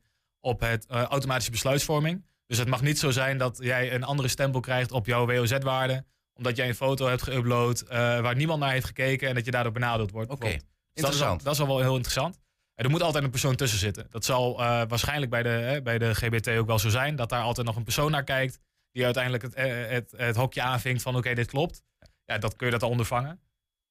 op 0.48 0.60
het 0.60 0.86
eh, 0.86 1.02
automatische 1.02 1.52
besluitvorming. 1.52 2.26
Dus 2.46 2.58
het 2.58 2.68
mag 2.68 2.82
niet 2.82 3.00
zo 3.00 3.12
zijn 3.12 3.38
dat 3.38 3.58
jij 3.62 3.94
een 3.94 4.04
andere 4.04 4.28
stempel 4.28 4.60
krijgt 4.60 4.92
op 4.92 5.06
jouw 5.06 5.26
WOZ-waarde. 5.26 6.06
Omdat 6.34 6.56
jij 6.56 6.68
een 6.68 6.76
foto 6.76 7.08
hebt 7.08 7.30
geüpload 7.30 7.88
eh, 7.88 7.98
waar 7.98 8.36
niemand 8.36 8.60
naar 8.60 8.72
heeft 8.72 8.86
gekeken 8.86 9.30
en 9.30 9.36
dat 9.36 9.46
je 9.46 9.52
daardoor 9.52 9.72
benadeeld 9.72 10.12
wordt. 10.12 10.32
Oké, 10.32 10.40
bijvoorbeeld. 10.40 10.72
Dus 10.94 11.04
dat 11.04 11.14
is, 11.14 11.20
interessant. 11.20 11.40
al, 11.40 11.46
dat 11.46 11.54
is 11.54 11.60
al 11.60 11.68
wel 11.68 11.80
heel 11.80 11.96
interessant. 11.96 12.40
En 12.76 12.86
er 12.86 12.90
moet 12.90 13.02
altijd 13.02 13.24
een 13.24 13.30
persoon 13.30 13.56
tussen 13.56 13.80
zitten. 13.80 14.08
Dat 14.10 14.26
zal 14.26 14.60
eh, 14.60 14.82
waarschijnlijk 14.88 15.32
bij 15.32 15.44
de, 15.44 15.50
hè, 15.50 15.82
bij 15.82 15.98
de 15.98 16.16
GBT 16.16 16.50
ook 16.50 16.68
wel 16.68 16.80
zo 16.80 16.90
zijn. 16.90 17.16
Dat 17.16 17.30
daar 17.30 17.42
altijd 17.42 17.68
nog 17.68 17.76
een 17.76 17.84
persoon 17.84 18.12
naar 18.12 18.24
kijkt. 18.24 18.60
Die 18.92 19.06
uiteindelijk 19.06 19.44
het, 19.44 19.56
het, 19.90 20.14
het 20.18 20.36
hokje 20.36 20.62
aanvinkt 20.62 21.02
van 21.02 21.16
oké, 21.16 21.34
dit 21.34 21.48
klopt. 21.48 21.84
Ja, 22.26 22.38
dat 22.38 22.56
kun 22.56 22.66
je 22.66 22.74
dat 22.74 22.84
al 22.84 22.90
ondervangen. 22.90 23.40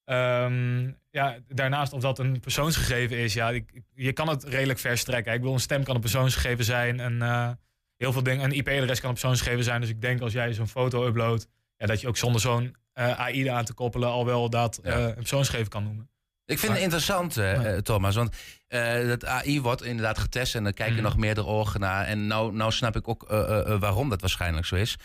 Ehm, 0.07 0.91
ja, 1.11 1.37
daarnaast, 1.49 1.93
omdat 1.93 2.17
het 2.17 2.27
een 2.27 2.41
persoonsgegeven 2.41 3.17
is, 3.17 3.35
ja, 3.35 3.51
ik, 3.51 3.83
je 3.95 4.13
kan 4.13 4.29
het 4.29 4.45
redelijk 4.45 4.79
verstrekken. 4.79 5.33
Ik 5.33 5.39
bedoel, 5.39 5.55
een 5.55 5.61
stem 5.61 5.85
kan 5.85 5.95
een 5.95 6.01
persoonsgegeven 6.01 6.65
zijn. 6.65 6.99
Een, 6.99 7.23
eh, 7.23 7.51
heel 7.97 8.13
veel 8.13 8.23
dingen, 8.23 8.45
een 8.45 8.57
IP-adres 8.57 9.01
kan 9.01 9.09
een 9.09 9.15
persoonsgegeven 9.15 9.65
zijn. 9.65 9.81
Dus 9.81 9.91
ik 9.91 10.01
denk 10.01 10.21
als 10.21 10.33
jij 10.33 10.53
zo'n 10.53 10.69
foto 10.69 11.07
uploadt, 11.07 11.47
ja, 11.77 11.87
dat 11.87 12.01
je 12.01 12.09
ook 12.09 12.17
zonder 12.17 12.41
zo'n 12.41 12.77
eh, 12.93 13.21
AI 13.21 13.47
aan 13.49 13.65
te 13.65 13.75
koppelen 13.75 14.09
al 14.09 14.25
wel 14.25 14.51
dat 14.51 14.77
eh, 14.79 15.01
een 15.03 15.15
persoonsgegeven 15.15 15.69
kan 15.69 15.83
noemen. 15.85 16.11
Ik 16.45 16.59
vind 16.59 16.73
het 16.73 16.83
interessant, 16.83 17.37
eh, 17.37 17.77
Thomas. 17.77 18.15
Want 18.15 18.37
eh, 18.67 19.07
dat 19.07 19.25
AI 19.25 19.61
wordt 19.61 19.83
inderdaad 19.85 20.19
getest 20.19 20.55
en 20.55 20.65
dan 20.65 20.73
kijken 20.73 20.95
Mhm. 20.95 21.03
nog 21.05 21.17
meerdere 21.17 21.47
ogen 21.47 21.81
naar. 21.81 22.05
En 22.07 22.27
nou, 22.27 22.53
nou 22.55 22.73
snap 22.73 22.97
ik 22.97 23.09
ook 23.09 23.25
waarom 23.79 24.09
dat 24.09 24.21
waarschijnlijk 24.21 24.67
zo 24.67 24.75
is. 24.75 24.97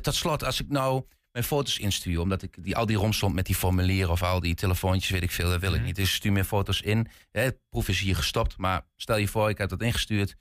Tot 0.00 0.14
slot, 0.14 0.44
als 0.44 0.60
ik 0.60 0.68
nou 0.68 1.04
mijn 1.34 1.46
foto's 1.46 1.78
instuur, 1.78 2.20
omdat 2.20 2.42
ik 2.42 2.56
die, 2.64 2.76
al 2.76 2.86
die 2.86 2.96
romslomp 2.96 3.34
met 3.34 3.46
die 3.46 3.54
formulieren 3.54 4.10
of 4.10 4.22
al 4.22 4.40
die 4.40 4.54
telefoontjes, 4.54 5.10
weet 5.10 5.22
ik 5.22 5.30
veel, 5.30 5.50
dat 5.50 5.60
wil 5.60 5.70
ik 5.72 5.76
Mhm. 5.76 5.84
niet. 5.86 5.96
Dus 5.96 6.14
stuur 6.14 6.32
meer 6.32 6.44
foto's 6.44 6.80
in. 6.80 7.08
Hè, 7.30 7.40
het 7.40 7.58
proef 7.68 7.88
is 7.88 8.00
hier 8.00 8.16
gestopt, 8.16 8.56
maar 8.58 8.82
stel 8.96 9.16
je 9.16 9.28
voor, 9.28 9.48
ik 9.48 9.58
heb 9.58 9.68
dat 9.68 9.82
ingestuurd. 9.82 10.34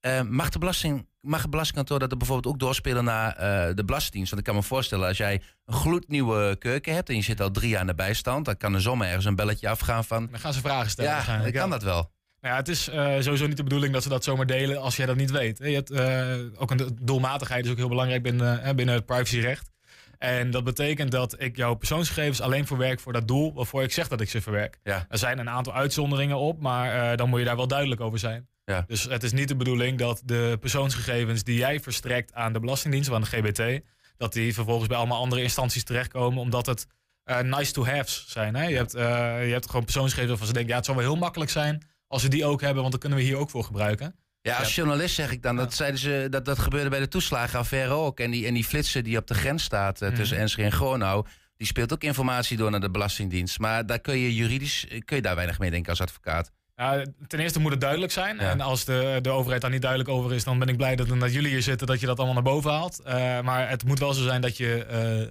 Eh, 0.00 0.20
mag, 0.22 0.48
de 0.48 0.58
belasting, 0.58 1.08
mag 1.20 1.40
het 1.42 1.50
belastingkantoor 1.50 1.98
dat 1.98 2.10
er 2.10 2.16
bijvoorbeeld 2.16 2.54
ook 2.54 2.60
doorspelen 2.60 3.04
naar 3.04 3.32
eh, 3.36 3.74
de 3.74 3.84
Belastingdienst? 3.84 4.30
Want 4.30 4.42
ik 4.42 4.52
kan 4.52 4.60
me 4.62 4.66
voorstellen, 4.66 5.08
als 5.08 5.16
jij 5.16 5.42
een 5.64 5.74
gloednieuwe 5.74 6.56
keuken 6.58 6.94
hebt 6.94 7.08
en 7.08 7.14
je 7.16 7.22
zit 7.22 7.40
al 7.40 7.50
drie 7.50 7.68
jaar 7.68 7.80
aan 7.80 7.86
de 7.86 7.94
bijstand, 7.94 8.44
dan 8.44 8.56
kan 8.56 8.74
er 8.74 8.80
zomaar 8.80 9.06
ergens 9.06 9.24
een 9.24 9.36
belletje 9.36 9.68
afgaan 9.68 10.04
van. 10.04 10.28
Dan 10.30 10.40
gaan 10.40 10.52
ze 10.52 10.60
vragen 10.60 10.90
stellen. 10.90 11.10
Ja, 11.10 11.24
kan 11.40 11.52
ja. 11.52 11.66
dat 11.66 11.82
wel. 11.82 12.12
Nou 12.40 12.54
ja, 12.54 12.56
het 12.56 12.68
is 12.68 12.88
eh, 12.88 13.16
sowieso 13.20 13.46
niet 13.46 13.56
de 13.56 13.62
bedoeling 13.62 13.92
dat 13.92 14.02
ze 14.02 14.08
dat 14.08 14.24
zomaar 14.24 14.46
delen 14.46 14.80
als 14.80 14.96
jij 14.96 15.06
dat 15.06 15.16
niet 15.16 15.30
weet. 15.30 15.58
Je 15.58 15.64
hebt, 15.64 15.92
ook 16.58 16.70
een 16.70 16.98
doelmatigheid 17.02 17.64
is 17.64 17.70
ook 17.70 17.76
heel 17.76 17.88
belangrijk 17.88 18.22
binnen, 18.22 18.76
binnen 18.76 18.94
het 18.94 19.06
privacyrecht. 19.06 19.72
En 20.24 20.50
dat 20.50 20.64
betekent 20.64 21.10
dat 21.10 21.40
ik 21.40 21.56
jouw 21.56 21.74
persoonsgegevens 21.74 22.40
alleen 22.40 22.66
verwerk 22.66 23.00
voor 23.00 23.12
dat 23.12 23.28
doel 23.28 23.54
waarvoor 23.54 23.82
ik 23.82 23.92
zeg 23.92 24.08
dat 24.08 24.20
ik 24.20 24.30
ze 24.30 24.40
verwerk. 24.40 24.78
Ja. 24.82 25.06
Er 25.08 25.18
zijn 25.18 25.38
een 25.38 25.48
aantal 25.50 25.74
uitzonderingen 25.74 26.36
op, 26.36 26.60
maar 26.60 27.10
eh, 27.10 27.16
dan 27.16 27.28
moet 27.28 27.38
je 27.38 27.44
daar 27.44 27.56
wel 27.56 27.66
duidelijk 27.66 28.00
over 28.00 28.18
zijn. 28.18 28.48
Ja. 28.64 28.84
Dus 28.86 29.02
het 29.02 29.22
is 29.22 29.32
niet 29.32 29.48
de 29.48 29.56
bedoeling 29.56 29.98
dat 29.98 30.22
de 30.24 30.56
persoonsgegevens 30.60 31.42
die 31.42 31.58
jij 31.58 31.80
verstrekt 31.80 32.34
aan 32.34 32.52
de 32.52 32.60
Belastingdienst 32.60 33.08
of 33.08 33.14
aan 33.14 33.20
de 33.20 33.26
GBT, 33.26 33.84
dat 34.16 34.32
die 34.32 34.54
vervolgens 34.54 34.88
bij 34.88 34.96
allemaal 34.96 35.20
andere 35.20 35.42
instanties 35.42 35.84
terechtkomen, 35.84 36.40
omdat 36.40 36.66
het 36.66 36.86
eh, 37.24 37.40
nice 37.40 37.72
to 37.72 37.86
haves 37.86 38.24
zijn. 38.28 38.54
Hè? 38.54 38.66
Je, 38.66 38.76
hebt, 38.76 38.94
eh, 38.94 39.02
je 39.46 39.52
hebt 39.52 39.66
gewoon 39.66 39.84
persoonsgegevens 39.84 40.30
waarvan 40.30 40.46
ze 40.46 40.52
denken, 40.52 40.70
ja, 40.70 40.76
het 40.76 40.86
zal 40.86 40.94
wel 40.94 41.04
heel 41.04 41.16
makkelijk 41.16 41.50
zijn 41.50 41.82
als 42.06 42.22
we 42.22 42.28
die 42.28 42.44
ook 42.44 42.60
hebben, 42.60 42.80
want 42.80 42.90
dan 42.90 43.00
kunnen 43.00 43.18
we 43.18 43.24
hier 43.24 43.36
ook 43.36 43.50
voor 43.50 43.64
gebruiken. 43.64 44.16
Ja, 44.50 44.56
als 44.56 44.74
journalist 44.74 45.14
zeg 45.14 45.30
ik 45.30 45.42
dan, 45.42 45.56
dat, 45.56 45.74
zeiden 45.74 46.00
ze, 46.00 46.26
dat, 46.30 46.44
dat 46.44 46.58
gebeurde 46.58 46.88
bij 46.90 46.98
de 46.98 47.08
toeslagenaffaire 47.08 47.92
ook. 47.92 48.20
En 48.20 48.30
die, 48.30 48.46
en 48.46 48.54
die 48.54 48.64
flitser 48.64 49.02
die 49.02 49.18
op 49.18 49.26
de 49.26 49.34
grens 49.34 49.62
staat 49.62 50.02
eh, 50.02 50.08
tussen 50.08 50.34
Mhm. 50.34 50.42
Enschede 50.44 50.68
en 50.68 50.72
Gronau, 50.72 51.26
die 51.56 51.66
speelt 51.66 51.92
ook 51.92 52.02
informatie 52.02 52.56
door 52.56 52.70
naar 52.70 52.80
de 52.80 52.90
Belastingdienst. 52.90 53.58
Maar 53.58 53.86
daar 53.86 53.98
kun 54.00 54.18
je 54.18 54.34
juridisch 54.34 54.86
eh, 54.88 55.00
kun 55.04 55.16
je 55.16 55.22
daar 55.22 55.34
weinig 55.34 55.58
mee 55.58 55.70
denken 55.70 55.90
als 55.90 56.00
advocaat. 56.00 56.50
Ja, 56.76 57.04
ten 57.26 57.38
eerste 57.38 57.60
moet 57.60 57.70
het 57.70 57.80
duidelijk 57.80 58.12
zijn. 58.12 58.36
Ja. 58.36 58.50
En 58.50 58.60
als 58.60 58.84
de, 58.84 59.18
de 59.22 59.30
overheid 59.30 59.60
daar 59.60 59.70
niet 59.70 59.82
duidelijk 59.82 60.10
over 60.10 60.32
is, 60.34 60.44
dan 60.44 60.58
ben 60.58 60.68
ik 60.68 60.76
blij 60.76 60.96
dat, 60.96 61.08
dat 61.08 61.32
jullie 61.32 61.50
hier 61.50 61.62
zitten, 61.62 61.86
dat 61.86 62.00
je 62.00 62.06
dat 62.06 62.16
allemaal 62.16 62.34
naar 62.34 62.52
boven 62.52 62.70
haalt. 62.70 63.00
Eh, 63.00 63.40
maar 63.40 63.68
het 63.68 63.84
moet 63.84 63.98
wel 63.98 64.12
zo 64.14 64.22
zijn 64.22 64.40
dat 64.40 64.56
je, 64.56 64.84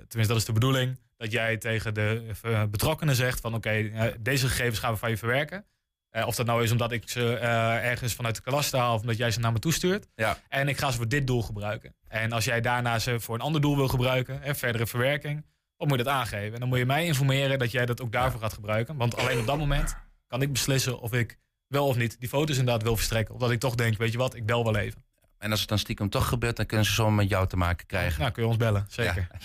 tenminste 0.08 0.28
dat 0.28 0.38
is 0.38 0.46
de 0.46 0.52
bedoeling, 0.52 1.00
dat 1.18 1.32
jij 1.32 1.58
tegen 1.58 1.94
de 1.94 2.32
betrokkenen 2.72 3.16
zegt 3.16 3.40
van 3.40 3.54
oké, 3.54 3.92
deze 4.20 4.48
gegevens 4.48 4.80
gaan 4.80 4.94
we 4.94 5.00
van 5.00 5.10
je 5.10 5.18
verwerken. 5.18 5.66
Eh, 6.14 6.28
of 6.28 6.36
dat 6.36 6.46
nou 6.46 6.64
is 6.64 6.72
omdat 6.72 6.92
ik 6.92 7.10
ze 7.10 7.36
eh, 7.36 7.90
ergens 7.90 8.14
vanuit 8.14 8.36
de 8.36 8.42
klas 8.42 8.72
haal 8.72 8.94
of 8.94 9.02
omdat 9.02 9.18
jij 9.18 9.32
ze 9.32 9.40
naar 9.40 9.52
me 9.52 9.60
toestuurt. 9.60 10.08
Ja. 10.16 10.38
En 10.50 10.68
ik 10.68 10.78
ga 10.78 10.92
ze 10.92 10.98
voor 10.98 11.08
dit 11.08 11.28
doel 11.28 11.42
gebruiken. 11.42 11.96
En 12.08 12.32
als 12.32 12.46
jij 12.46 12.62
daarna 12.62 13.00
ze 13.00 13.20
voor 13.20 13.36
een 13.36 13.42
ander 13.42 13.62
doel 13.62 13.76
wil 13.76 13.88
gebruiken, 13.88 14.42
hè, 14.42 14.56
verdere 14.56 14.88
verwerking, 14.88 15.46
dan 15.78 15.88
moet 15.88 15.98
je 15.98 16.04
dat 16.04 16.14
aangeven. 16.14 16.54
En 16.54 16.60
dan 16.60 16.70
moet 16.70 16.78
je 16.78 16.86
mij 16.86 17.06
informeren 17.06 17.60
dat 17.60 17.72
jij 17.72 17.86
dat 17.86 18.02
ook 18.02 18.12
daarvoor 18.12 18.40
gaat 18.40 18.54
gebruiken. 18.54 18.96
Want 18.96 19.18
alleen 19.18 19.40
op 19.40 19.46
dat 19.46 19.58
moment 19.58 19.96
kan 20.28 20.42
ik 20.42 20.52
beslissen 20.52 21.00
of 21.00 21.14
ik 21.14 21.38
wel 21.68 21.88
of 21.88 21.96
niet 21.96 22.20
die 22.20 22.30
foto's 22.30 22.58
inderdaad 22.58 22.84
wil 22.84 22.96
verstrekken. 22.96 23.34
Of 23.34 23.40
dat 23.40 23.52
ik 23.52 23.60
toch 23.60 23.76
denk, 23.76 23.98
weet 23.98 24.12
je 24.12 24.18
wat, 24.18 24.36
ik 24.36 24.46
bel 24.46 24.64
wel 24.64 24.76
even. 24.78 25.04
En 25.38 25.52
als 25.52 25.60
het 25.60 25.70
dan 25.70 25.80
stiekem 25.80 26.10
toch 26.10 26.28
gebeurt, 26.28 26.56
dan 26.56 26.66
kunnen 26.66 26.86
ze 26.86 26.94
zomaar 26.94 27.14
met 27.14 27.30
jou 27.30 27.48
te 27.48 27.58
maken 27.58 27.86
krijgen. 27.86 28.20
Nou, 28.20 28.32
kun 28.32 28.44
je 28.44 28.50
ons 28.50 28.58
bellen, 28.58 28.86
zeker. 28.90 29.28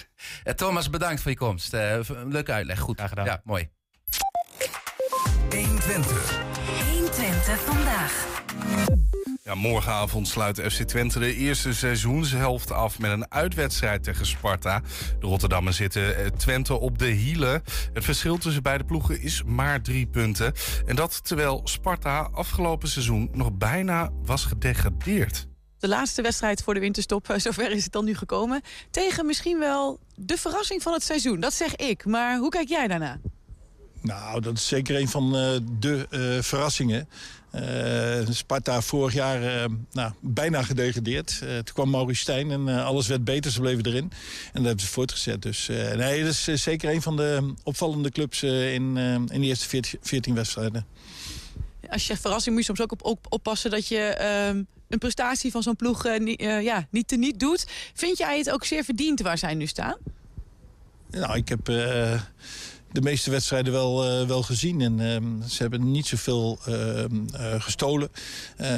Eh, 0.44 0.54
Thomas, 0.54 0.90
bedankt 0.90 1.22
voor 1.22 1.30
je 1.30 1.36
komst. 1.36 1.74
Eh, 1.74 2.00
leuke 2.26 2.52
uitleg, 2.52 2.78
goed. 2.78 2.96
Graag 2.96 3.08
gedaan. 3.08 3.24
Ja, 3.24 3.40
mooi. 3.44 3.68
120. 5.50 6.47
120 7.18 7.60
vandaag. 7.60 8.42
Ja, 9.42 9.54
morgenavond 9.54 10.28
sluit 10.28 10.60
FC 10.60 10.82
Twente 10.82 11.18
de 11.18 11.34
eerste 11.34 11.74
seizoenshelft 11.74 12.72
af 12.72 12.98
met 12.98 13.10
een 13.10 13.30
uitwedstrijd 13.32 14.02
tegen 14.02 14.26
Sparta. 14.26 14.80
De 15.20 15.26
Rotterdammers 15.26 15.76
zitten 15.76 16.16
eh, 16.16 16.26
Twente 16.26 16.80
op 16.80 16.98
de 16.98 17.06
hielen. 17.06 17.62
Het 17.92 18.04
verschil 18.04 18.38
tussen 18.38 18.62
beide 18.62 18.84
ploegen 18.84 19.20
is 19.20 19.42
maar 19.42 19.82
drie 19.82 20.06
punten. 20.06 20.52
En 20.86 20.96
dat 20.96 21.24
terwijl 21.24 21.60
Sparta 21.64 22.28
afgelopen 22.32 22.88
seizoen 22.88 23.28
nog 23.32 23.52
bijna 23.52 24.10
was 24.22 24.44
gedegradeerd. 24.44 25.46
De 25.78 25.88
laatste 25.88 26.22
wedstrijd 26.22 26.62
voor 26.62 26.74
de 26.74 26.80
winterstop, 26.80 27.30
eh, 27.30 27.38
zover 27.38 27.70
is 27.70 27.84
het 27.84 27.92
dan 27.92 28.04
nu 28.04 28.14
gekomen. 28.14 28.60
Tegen 28.90 29.26
misschien 29.26 29.58
wel 29.58 30.00
de 30.14 30.36
verrassing 30.36 30.82
van 30.82 30.92
het 30.92 31.02
seizoen, 31.02 31.40
dat 31.40 31.54
zeg 31.54 31.76
ik. 31.76 32.04
Maar 32.04 32.38
hoe 32.38 32.50
kijk 32.50 32.68
jij 32.68 32.86
daarna? 32.86 33.20
Nou, 34.00 34.40
dat 34.40 34.56
is 34.56 34.68
zeker 34.68 35.00
een 35.00 35.08
van 35.08 35.36
eh, 35.36 35.50
de 35.78 36.06
eh, 36.10 36.42
verrassingen. 36.42 37.08
Eh, 37.50 38.28
Sparta 38.30 38.82
vorig 38.82 39.14
jaar 39.14 39.68
nou, 39.92 40.12
bijna 40.20 40.62
gedegradeerd. 40.62 41.38
Toen 41.38 41.74
kwam 41.74 41.90
Maurice 41.90 42.20
Stijn 42.20 42.50
en 42.50 42.68
alles 42.68 43.06
werd 43.06 43.24
beter. 43.24 43.50
Ze 43.50 43.60
bleven 43.60 43.86
erin. 43.86 44.02
En 44.04 44.52
dat 44.52 44.64
hebben 44.64 44.84
ze 44.84 44.90
voortgezet. 44.90 45.42
Dus 45.42 45.66
nee, 45.96 46.24
dat 46.24 46.46
is 46.46 46.62
zeker 46.62 46.90
een 46.90 47.02
van 47.02 47.16
de 47.16 47.54
opvallende 47.62 48.10
clubs 48.10 48.42
in, 48.42 48.96
in 48.96 49.40
de 49.40 49.46
eerste 49.46 49.68
14, 49.68 49.98
14 50.02 50.34
wedstrijden. 50.34 50.86
Als 51.90 52.00
je 52.00 52.06
zegt 52.06 52.20
verrassing, 52.20 52.54
moet 52.54 52.66
je 52.66 52.74
soms 52.74 52.80
ook 52.80 52.92
op, 52.92 53.04
op- 53.04 53.26
oppassen 53.28 53.70
dat 53.70 53.88
je 53.88 53.98
ehm, 53.98 54.62
een 54.88 54.98
prestatie 54.98 55.50
van 55.50 55.62
zo'n 55.62 55.76
ploeg 55.76 56.18
niet, 56.18 56.40
ja, 56.40 56.86
niet 56.90 57.08
te 57.08 57.16
niet 57.16 57.40
doet. 57.40 57.66
Vind 57.94 58.18
jij 58.18 58.38
het 58.38 58.50
ook 58.50 58.64
zeer 58.64 58.84
verdiend 58.84 59.20
waar 59.20 59.38
zij 59.38 59.54
nu 59.54 59.66
staan? 59.66 59.96
Nou, 61.10 61.36
ik 61.36 61.48
heb, 61.48 61.68
de 62.92 63.00
meeste 63.00 63.30
wedstrijden 63.30 63.72
wel, 63.72 64.20
uh, 64.20 64.26
wel 64.26 64.42
gezien. 64.42 64.80
En 64.80 64.98
uh, 64.98 65.46
ze 65.48 65.62
hebben 65.62 65.90
niet 65.90 66.06
zoveel 66.06 66.58
uh, 66.68 67.04
gestolen. 67.58 68.10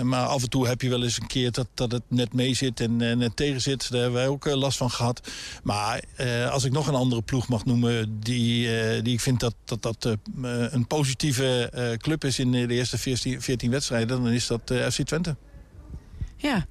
maar 0.03 0.27
af 0.27 0.42
en 0.42 0.51
toe 0.51 0.66
heb 0.66 0.83
je 0.83 0.88
wel 0.88 1.03
eens 1.03 1.20
een 1.20 1.27
keer 1.27 1.53
dat, 1.53 1.66
dat 1.75 1.92
het 1.92 2.03
net 2.09 2.33
mee 2.33 2.55
zit 2.55 2.81
en 2.81 2.96
net 2.96 3.37
tegen 3.37 3.61
zit. 3.61 3.90
Daar 3.90 4.01
hebben 4.01 4.20
wij 4.20 4.29
ook 4.29 4.44
last 4.44 4.77
van 4.77 4.90
gehad. 4.90 5.31
Maar 5.62 6.03
als 6.51 6.64
ik 6.64 6.73
nog 6.73 6.87
een 6.87 6.94
andere 6.94 7.23
ploeg 7.23 7.49
mag 7.49 7.64
noemen... 7.64 8.20
die, 8.20 8.68
die 9.03 9.12
ik 9.12 9.20
vind 9.20 9.40
dat 9.40 9.55
dat, 9.64 9.83
dat 9.83 10.18
een 10.70 10.87
positieve 10.87 11.70
club 11.99 12.25
is 12.25 12.38
in 12.38 12.53
de 12.53 12.68
eerste 12.68 12.99
14, 12.99 13.42
14 13.42 13.70
wedstrijden... 13.70 14.23
dan 14.23 14.33
is 14.33 14.46
dat 14.46 14.73
FC 14.90 15.03
Twente. 15.03 15.37
Ja, 16.37 16.66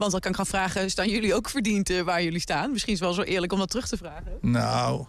want 0.00 0.12
dan 0.12 0.20
kan 0.20 0.30
ik 0.30 0.36
gaan 0.36 0.46
vragen, 0.46 0.90
staan 0.90 1.08
jullie 1.08 1.34
ook 1.34 1.48
verdiend 1.48 1.90
uh, 1.90 2.02
waar 2.02 2.22
jullie 2.22 2.40
staan? 2.40 2.72
Misschien 2.72 2.92
is 2.92 2.98
het 2.98 3.08
wel 3.08 3.24
zo 3.24 3.30
eerlijk 3.30 3.52
om 3.52 3.58
dat 3.58 3.70
terug 3.70 3.88
te 3.88 3.96
vragen. 3.96 4.32
Nou, 4.40 5.04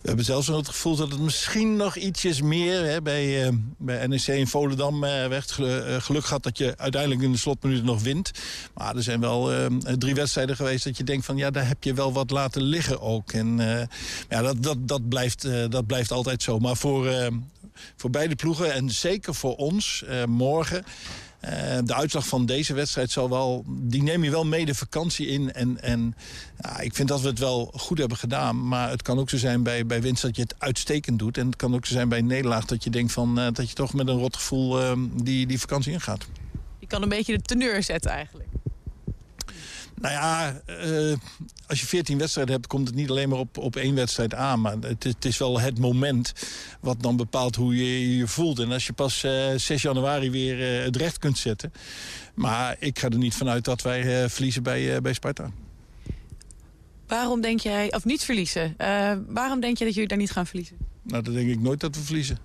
we 0.00 0.08
hebben 0.08 0.24
zelfs 0.24 0.48
wel 0.48 0.56
het 0.56 0.68
gevoel 0.68 0.96
dat 0.96 1.10
het 1.10 1.20
misschien 1.20 1.76
nog 1.76 1.96
ietsjes 1.96 2.42
meer... 2.42 2.84
Hè, 2.84 3.02
bij, 3.02 3.46
uh, 3.46 3.52
bij 3.78 4.06
NEC 4.06 4.26
in 4.26 4.46
Volendam 4.46 5.04
uh, 5.04 5.26
werd 5.26 5.52
geluk 5.98 6.24
gehad 6.24 6.42
dat 6.42 6.58
je 6.58 6.74
uiteindelijk 6.76 7.22
in 7.22 7.32
de 7.32 7.38
slotminuten 7.38 7.84
nog 7.84 8.02
wint. 8.02 8.30
Maar 8.74 8.96
er 8.96 9.02
zijn 9.02 9.20
wel 9.20 9.50
drie 9.98 10.14
wedstrijden 10.14 10.56
geweest 10.56 10.84
dat 10.84 10.96
je 10.96 11.04
denkt 11.04 11.24
van... 11.24 11.36
ja, 11.36 11.50
daar 11.50 11.68
heb 11.68 11.84
je 11.84 11.94
wel 11.94 12.12
wat 12.12 12.30
laten 12.30 12.62
liggen 12.62 13.00
ook. 13.00 13.32
En 13.32 13.56
ja, 14.28 14.42
dat, 14.42 14.62
dat, 14.62 14.88
dat, 14.88 15.08
blijft, 15.08 15.48
dat 15.70 15.86
blijft 15.86 16.10
altijd 16.10 16.42
zo. 16.42 16.58
Maar 16.58 16.76
voor, 16.76 17.30
voor 17.96 18.10
beide 18.10 18.34
ploegen 18.34 18.72
en 18.72 18.90
zeker 18.90 19.34
voor 19.34 19.56
ons 19.56 20.04
morgen... 20.26 20.84
Uh, 21.44 21.50
de 21.84 21.94
uitslag 21.94 22.26
van 22.26 22.46
deze 22.46 22.74
wedstrijd 22.74 23.10
zal 23.10 23.28
wel... 23.28 23.64
die 23.66 24.02
neem 24.02 24.24
je 24.24 24.30
wel 24.30 24.44
mee 24.44 24.66
de 24.66 24.74
vakantie 24.74 25.26
in. 25.26 25.52
En, 25.52 25.82
en 25.82 26.14
ja, 26.60 26.80
ik 26.80 26.94
vind 26.94 27.08
dat 27.08 27.20
we 27.20 27.28
het 27.28 27.38
wel 27.38 27.72
goed 27.76 27.98
hebben 27.98 28.18
gedaan. 28.18 28.68
Maar 28.68 28.90
het 28.90 29.02
kan 29.02 29.18
ook 29.18 29.30
zo 29.30 29.36
zijn 29.36 29.62
bij, 29.62 29.86
bij 29.86 30.02
winst 30.02 30.22
dat 30.22 30.36
je 30.36 30.42
het 30.42 30.54
uitstekend 30.58 31.18
doet. 31.18 31.38
En 31.38 31.46
het 31.46 31.56
kan 31.56 31.74
ook 31.74 31.86
zo 31.86 31.92
zijn 31.92 32.08
bij 32.08 32.20
nederlaag 32.20 32.64
dat 32.64 32.84
je 32.84 32.90
denkt 32.90 33.12
van, 33.12 33.38
uh, 33.38 33.46
dat 33.52 33.68
je 33.68 33.74
toch 33.74 33.94
met 33.94 34.08
een 34.08 34.18
rot 34.18 34.36
gevoel 34.36 34.82
uh, 34.82 34.92
die, 35.22 35.46
die 35.46 35.60
vakantie 35.60 35.92
ingaat. 35.92 36.26
Je 36.78 36.86
kan 36.86 37.02
een 37.02 37.08
beetje 37.08 37.36
de 37.36 37.42
teneur 37.42 37.82
zetten 37.82 38.10
eigenlijk. 38.10 38.48
Nou 40.00 40.14
ja, 40.14 40.60
uh, 40.66 41.16
als 41.66 41.80
je 41.80 41.86
14 41.86 42.18
wedstrijden 42.18 42.54
hebt, 42.54 42.66
komt 42.66 42.86
het 42.86 42.96
niet 42.96 43.10
alleen 43.10 43.28
maar 43.28 43.38
op, 43.38 43.58
op 43.58 43.76
één 43.76 43.94
wedstrijd 43.94 44.34
aan. 44.34 44.60
Maar 44.60 44.76
het, 44.80 45.04
het 45.04 45.24
is 45.24 45.38
wel 45.38 45.60
het 45.60 45.78
moment 45.78 46.32
wat 46.80 47.02
dan 47.02 47.16
bepaalt 47.16 47.56
hoe 47.56 47.76
je 47.76 48.16
je 48.16 48.26
voelt. 48.26 48.58
En 48.58 48.72
als 48.72 48.86
je 48.86 48.92
pas 48.92 49.24
uh, 49.24 49.52
eh, 49.52 49.58
6 49.58 49.82
januari 49.82 50.30
weer 50.30 50.78
uh, 50.78 50.84
het 50.84 50.96
recht 50.96 51.18
kunt 51.18 51.38
zetten. 51.38 51.72
Maar 52.34 52.76
ik 52.78 52.98
ga 52.98 53.08
er 53.08 53.18
niet 53.18 53.34
vanuit 53.34 53.64
dat 53.64 53.82
wij 53.82 54.28
verliezen 54.28 54.62
bij, 54.62 55.00
bij 55.00 55.12
Sparta. 55.12 55.50
Waarom 57.06 57.40
denk 57.40 57.60
jij, 57.60 57.92
of 57.92 58.04
niet 58.04 58.24
verliezen, 58.24 58.74
waarom 59.28 59.60
denk 59.60 59.78
je 59.78 59.84
dat 59.84 59.94
jullie 59.94 60.08
daar 60.08 60.18
niet 60.18 60.30
gaan 60.30 60.46
verliezen? 60.46 60.76
Nou, 61.02 61.22
dan 61.22 61.34
denk 61.34 61.48
ik 61.48 61.60
nooit 61.60 61.80
dat 61.80 61.96
we 61.96 62.02
verliezen. 62.02 62.38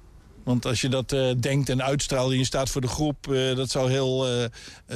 Want 0.43 0.65
als 0.65 0.81
je 0.81 0.89
dat 0.89 1.13
uh, 1.13 1.31
denkt 1.39 1.69
en 1.69 1.83
uitstraalt 1.83 2.31
en 2.31 2.37
je 2.37 2.45
staat 2.45 2.69
voor 2.69 2.81
de 2.81 2.87
groep... 2.87 3.27
Uh, 3.29 3.55
dat 3.55 3.69
zou 3.69 3.91
heel 3.91 4.39
uh, 4.39 4.45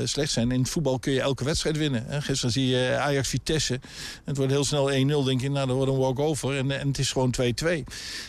slecht 0.04 0.32
zijn. 0.32 0.52
In 0.52 0.60
het 0.60 0.70
voetbal 0.70 1.00
kun 1.00 1.14
je 1.14 1.22
elke 1.22 1.44
wedstrijd 1.44 1.78
winnen. 1.78 2.06
Hè. 2.08 2.22
Gisteren 2.22 2.52
zie 2.52 2.68
je 2.68 2.98
Ajax-Vitesse. 2.98 3.80
Het 4.26 4.38
wordt 4.38 4.52
heel 4.52 4.64
snel 4.64 4.92
1-0. 4.92 5.26
denk 5.26 5.42
je, 5.42 5.50
nou, 5.50 5.68
dat 5.68 5.76
wordt 5.76 5.92
een 5.92 5.98
walk-over. 5.98 6.58
En, 6.58 6.80
en 6.80 6.88
het 6.88 6.98
is 6.98 7.12
gewoon 7.12 7.34
2-2. 7.42 7.68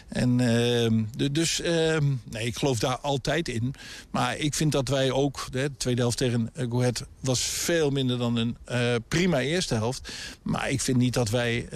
En 0.09 0.41
ehm, 0.41 1.33
dus, 1.33 1.61
ehm, 1.61 2.05
nee, 2.31 2.47
ik 2.47 2.57
geloof 2.57 2.79
daar 2.79 2.99
altijd 2.99 3.49
in. 3.49 3.75
Maar 4.11 4.37
ik 4.37 4.55
vind 4.55 4.73
dat 4.73 4.89
wij 4.89 5.11
ook... 5.11 5.47
De 5.51 5.71
tweede 5.77 6.01
helft 6.01 6.17
tegen 6.17 6.51
Go 6.69 6.79
Ahead 6.79 7.07
was 7.21 7.41
veel 7.41 7.91
minder 7.91 8.19
dan 8.19 8.37
een 8.37 8.57
prima 9.09 9.41
eerste 9.41 9.75
helft. 9.75 10.13
Maar 10.43 10.71
ik 10.71 10.81
vind 10.81 10.99
niet 10.99 11.15
dat 11.15 11.29
wij 11.29 11.67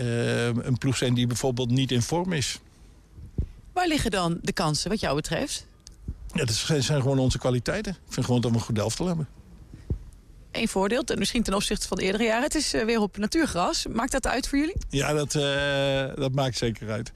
een 0.62 0.78
ploeg 0.78 0.96
zijn 0.96 1.14
die 1.14 1.26
bijvoorbeeld 1.26 1.70
niet 1.70 1.92
in 1.92 2.02
vorm 2.02 2.33
is. 2.33 2.59
Waar 3.72 3.88
liggen 3.88 4.11
dan 4.11 4.38
de 4.42 4.52
kansen 4.52 4.90
wat 4.90 5.00
jou 5.00 5.14
betreft? 5.16 5.66
Ja, 6.35 6.44
dat 6.44 6.54
zijn 6.78 7.02
gewoon 7.02 7.18
onze 7.18 7.38
kwaliteiten. 7.38 7.92
Ik 7.92 8.12
vind 8.12 8.26
gewoon 8.26 8.40
dat 8.40 8.50
we 8.50 8.56
een 8.56 8.62
goed 8.62 8.78
elftal 8.78 9.06
hebben. 9.06 9.28
Eén 10.52 10.68
voordeel, 10.68 11.04
misschien 11.16 11.42
ten 11.42 11.54
opzichte 11.54 11.88
van 11.88 11.96
de 11.96 12.02
eerdere 12.02 12.24
jaren. 12.24 12.42
Het 12.42 12.54
is 12.54 12.74
eh, 12.74 12.84
weer 12.84 13.00
op 13.00 13.16
natuurgras. 13.16 13.86
Maakt 13.86 14.12
dat 14.12 14.26
uit 14.26 14.48
voor 14.48 14.58
jullie? 14.58 14.76
Ja, 14.88 15.12
dat, 15.12 15.34
uh, 15.34 16.16
dat 16.16 16.32
maakt 16.32 16.56
zeker 16.56 16.90
uit. 16.90 17.12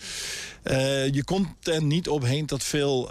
Uh, 0.64 1.12
je 1.12 1.24
komt 1.24 1.68
er 1.68 1.82
niet 1.82 2.08
omheen 2.08 2.46
dat 2.46 2.64
veel 2.64 3.10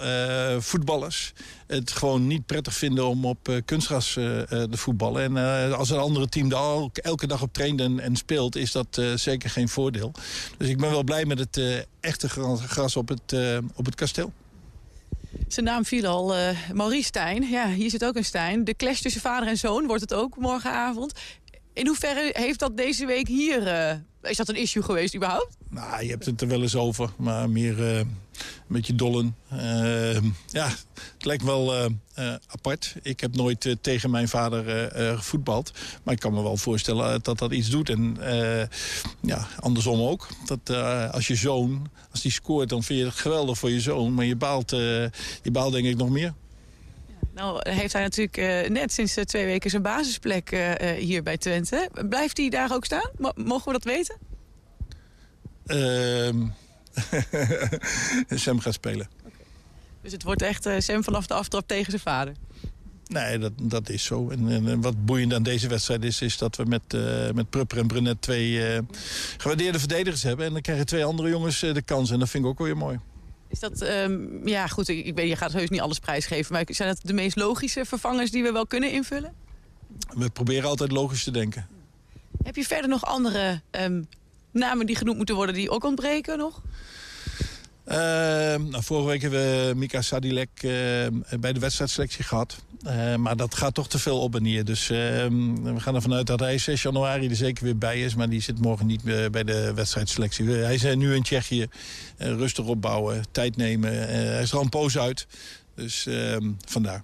voetballers 0.60 1.34
het 1.68 1.92
gewoon 1.92 2.28
niet 2.28 2.46
prettig 2.46 2.74
vinden 2.74 3.08
om 3.08 3.26
op 3.26 3.62
kunstgras 3.66 4.14
te 4.14 4.68
voetballen. 4.72 5.38
En 5.38 5.74
als 5.78 5.90
een 5.90 5.98
andere 5.98 6.30
team 6.30 6.50
daar 6.50 6.90
elke 6.94 7.28
dag 7.28 7.42
op 7.42 7.54
traint 7.54 7.80
en, 7.80 8.00
en 8.00 8.16
speelt, 8.16 8.56
is 8.56 8.72
dat 8.72 9.02
zeker 9.16 9.50
geen 9.50 9.70
voordeel. 9.70 10.12
Dus 10.58 10.68
ik 10.68 10.78
ben 10.78 10.90
wel 10.90 11.04
blij 11.04 11.26
met 11.26 11.40
het 11.40 11.86
echte 12.00 12.30
gras 12.68 12.96
op 12.96 13.08
het, 13.08 13.36
op 13.76 13.86
het 13.86 13.96
kasteel. 13.96 14.34
Zijn 15.48 15.66
naam 15.66 15.86
viel 15.86 16.06
al, 16.06 16.38
uh, 16.38 16.50
Maurice 16.74 17.04
Stijn. 17.04 17.50
Ja, 17.50 17.68
hier 17.68 17.90
zit 17.90 18.06
ook 18.06 18.16
een 18.16 18.26
Stijn. 18.26 18.64
De 18.64 18.76
clash 18.76 19.00
tussen 19.00 19.22
vader 19.22 19.48
en 19.48 19.58
zoon 19.58 19.88
wordt 19.88 20.02
het 20.02 20.14
ook 20.14 20.38
morgenavond. 20.38 21.14
In 21.74 21.88
hoeverre 21.88 22.30
heeft 22.34 22.60
dat 22.60 22.78
deze 22.78 23.06
week 23.06 23.28
hier... 23.28 23.68
Uh, 23.68 23.92
is 24.22 24.38
dat 24.38 24.50
een 24.50 24.56
issue 24.56 24.84
geweest 24.84 25.16
überhaupt? 25.16 25.58
Nou, 25.70 26.04
je 26.04 26.10
hebt 26.10 26.26
het 26.26 26.42
er 26.42 26.48
wel 26.48 26.62
eens 26.62 26.76
over, 26.76 27.10
maar 27.18 27.50
meer 27.50 27.98
uh, 27.98 28.02
een 28.38 28.66
beetje 28.68 28.96
dollen. 28.96 29.36
Uh, 29.54 30.22
ja, 30.48 30.68
het 31.14 31.26
lijkt 31.26 31.44
wel 31.44 31.76
uh, 31.76 31.86
apart. 32.48 32.96
Ik 33.02 33.20
heb 33.20 33.36
nooit 33.36 33.76
tegen 33.82 34.10
mijn 34.10 34.28
vader 34.28 34.92
gevoetbald. 35.18 35.72
Maar 36.04 36.14
ik 36.14 36.20
kan 36.20 36.34
me 36.34 36.42
wel 36.42 36.58
voorstellen 36.58 37.24
dat 37.24 37.38
dat 37.38 37.52
iets 37.52 37.70
doet. 37.70 37.90
En 37.90 38.18
ja, 39.22 39.48
andersom 39.60 40.02
ook. 40.02 40.28
Dat 40.46 40.70
als 41.12 41.28
je 41.28 41.36
zoon, 41.36 41.90
als 42.12 42.22
die 42.22 42.32
scoort, 42.32 42.70
dan 42.70 42.84
vind 42.84 43.00
je 43.00 43.06
het 43.06 43.16
geweldig 43.16 43.58
voor 43.58 43.70
je 43.70 43.80
zoon. 43.80 44.14
Maar 44.14 44.26
je 44.26 44.36
baalt, 44.36 44.70
je 44.70 45.52
baalt 45.52 45.74
denk 45.74 45.86
ik 45.86 45.98
nog 45.98 46.10
meer. 46.10 46.34
Nou 47.34 47.70
heeft 47.70 47.94
hij 47.94 48.02
natuurlijk 48.02 48.70
net 48.70 48.92
sinds 48.92 49.18
twee 49.26 49.46
weken 49.46 49.70
zijn 49.70 49.82
basisplek 49.82 50.76
hier 50.98 51.24
bij 51.24 51.38
Twente. 51.38 51.90
Blijft 52.10 52.38
hij 52.38 52.50
daar 52.50 52.74
ook 52.74 52.86
staan? 52.86 53.10
mogen 53.36 53.66
we 53.66 53.80
dat 53.80 53.84
weten? 53.84 54.18
Sam 58.30 58.60
gaat 58.60 58.74
spelen. 58.74 59.08
Dus 60.02 60.12
het 60.12 60.24
wordt 60.24 60.42
echt 60.42 60.68
uh, 60.68 60.80
Sam 60.80 61.04
vanaf 61.04 61.28
de 61.28 61.34
aftrap 61.34 61.68
tegen 61.68 61.90
zijn 61.90 62.02
vader? 62.02 62.34
Nee, 63.08 63.38
dat, 63.38 63.52
dat 63.62 63.90
is 63.90 64.04
zo. 64.04 64.30
En, 64.30 64.50
en, 64.50 64.82
wat 64.82 65.06
boeiend 65.06 65.34
aan 65.34 65.44
deze 65.44 65.68
wedstrijd 65.68 66.04
is... 66.04 66.22
is 66.22 66.38
dat 66.38 66.56
we 66.56 66.64
met, 66.64 66.82
uh, 66.96 67.32
met 67.32 67.50
Prupper 67.50 67.78
en 67.78 67.88
Brunet 67.88 68.22
twee 68.22 68.52
uh, 68.52 68.80
gewaardeerde 69.38 69.80
verdedigers 69.80 70.24
hebben. 70.24 70.46
En 70.46 70.54
dan 70.54 70.62
krijgen 70.62 70.86
twee 70.86 71.06
andere 71.06 71.30
jongens 71.30 71.60
de 71.60 71.82
kans. 71.82 72.12
En 72.12 72.20
dat 72.20 72.30
vind 72.30 72.44
ik 72.44 72.50
ook 72.50 72.60
weer 72.60 72.78
mooi. 72.78 73.00
Is 73.48 73.60
dat, 73.60 73.82
um, 73.82 74.48
ja 74.48 74.68
goed, 74.68 74.88
ik, 74.88 75.06
ik 75.06 75.16
weet, 75.16 75.30
je 75.30 75.36
gaat 75.36 75.54
heus 75.54 75.70
niet 75.70 75.82
alles 75.82 76.00
prijsgeven... 76.00 76.54
maar 76.54 76.64
zijn 76.68 76.90
dat 76.90 77.00
de 77.02 77.14
meest 77.14 77.36
logische 77.36 77.86
vervangers 77.86 78.32
die 78.32 78.44
we 78.44 78.52
wel 78.52 78.68
kunnen 78.68 78.92
invullen? 78.92 79.34
We 80.14 80.30
proberen 80.30 80.70
altijd 80.70 80.92
logisch 80.92 81.24
te 81.24 81.32
denken. 81.32 81.68
Heb 82.44 82.56
je 82.56 82.66
verder 82.66 82.90
nog 82.90 83.06
andere 83.06 83.62
um, 83.72 84.08
namen 84.56 84.86
die 84.86 84.96
genoemd 84.96 85.18
moeten 85.18 85.36
worden 85.36 85.56
die 85.56 85.70
ook 85.70 85.84
ontbreken 85.84 86.38
nog? 86.38 86.62
Uh, 87.88 87.96
nou, 87.96 88.84
vorige 88.84 89.08
week 89.08 89.22
hebben 89.22 89.40
we 89.40 89.74
Mika 89.76 90.02
Sadilek 90.02 90.50
uh, 90.56 90.72
bij 91.40 91.54
de 91.54 91.60
wedstrijdselectie 91.60 92.24
gehad. 92.24 92.64
Uh, 92.88 93.16
maar 93.16 93.36
dat 93.36 93.56
gaat 93.56 93.74
toch 93.74 93.88
te 93.88 94.00
veel 94.00 94.22
op 94.22 94.36
en 94.36 94.44
neer. 94.44 94.66
Dus 94.66 94.90
ehm, 94.90 95.64
we 95.74 95.80
gaan 95.80 95.96
ervan 95.96 96.14
uit 96.14 96.28
dat 96.28 96.40
hij 96.40 96.58
6 96.58 96.82
januari 96.82 97.30
er 97.30 97.36
zeker 97.36 97.64
weer 97.64 97.78
bij 97.78 98.02
is. 98.02 98.16
Maar 98.16 98.30
die 98.30 98.42
zit 98.42 98.62
morgen 98.62 98.86
niet 98.86 99.04
bij 99.32 99.44
de 99.44 99.74
wedstrijdselectie. 99.74 100.50
Hij 100.50 100.74
is 100.74 100.96
nu 100.96 101.16
in 101.16 101.24
Tsjechië. 101.24 101.68
rustig 102.18 102.66
opbouwen, 102.66 103.24
tijd 103.32 103.56
nemen. 103.56 103.92
hij 103.92 104.42
is 104.42 104.52
er 104.52 104.58
al 104.58 104.64
een 104.64 104.70
poos 104.70 104.98
uit. 104.98 105.28
Dus 105.76 106.06
ehm, 106.06 106.52
vandaar. 106.66 107.04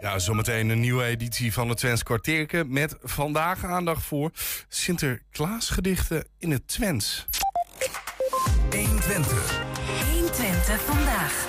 Ja, 0.00 0.18
zometeen 0.18 0.68
een 0.68 0.80
nieuwe 0.80 1.04
editie 1.04 1.52
van 1.52 1.68
het 1.68 1.78
Twents 1.78 2.02
kwartierke... 2.02 2.64
met 2.64 2.96
vandaag 3.02 3.64
aandacht 3.64 4.02
voor 4.02 4.30
Sinterklaasgedichten 4.68 6.24
in 6.38 6.50
het 6.50 6.68
Twents. 6.68 7.26
120. 8.70 9.64
120 10.12 10.80
vandaag. 10.80 11.46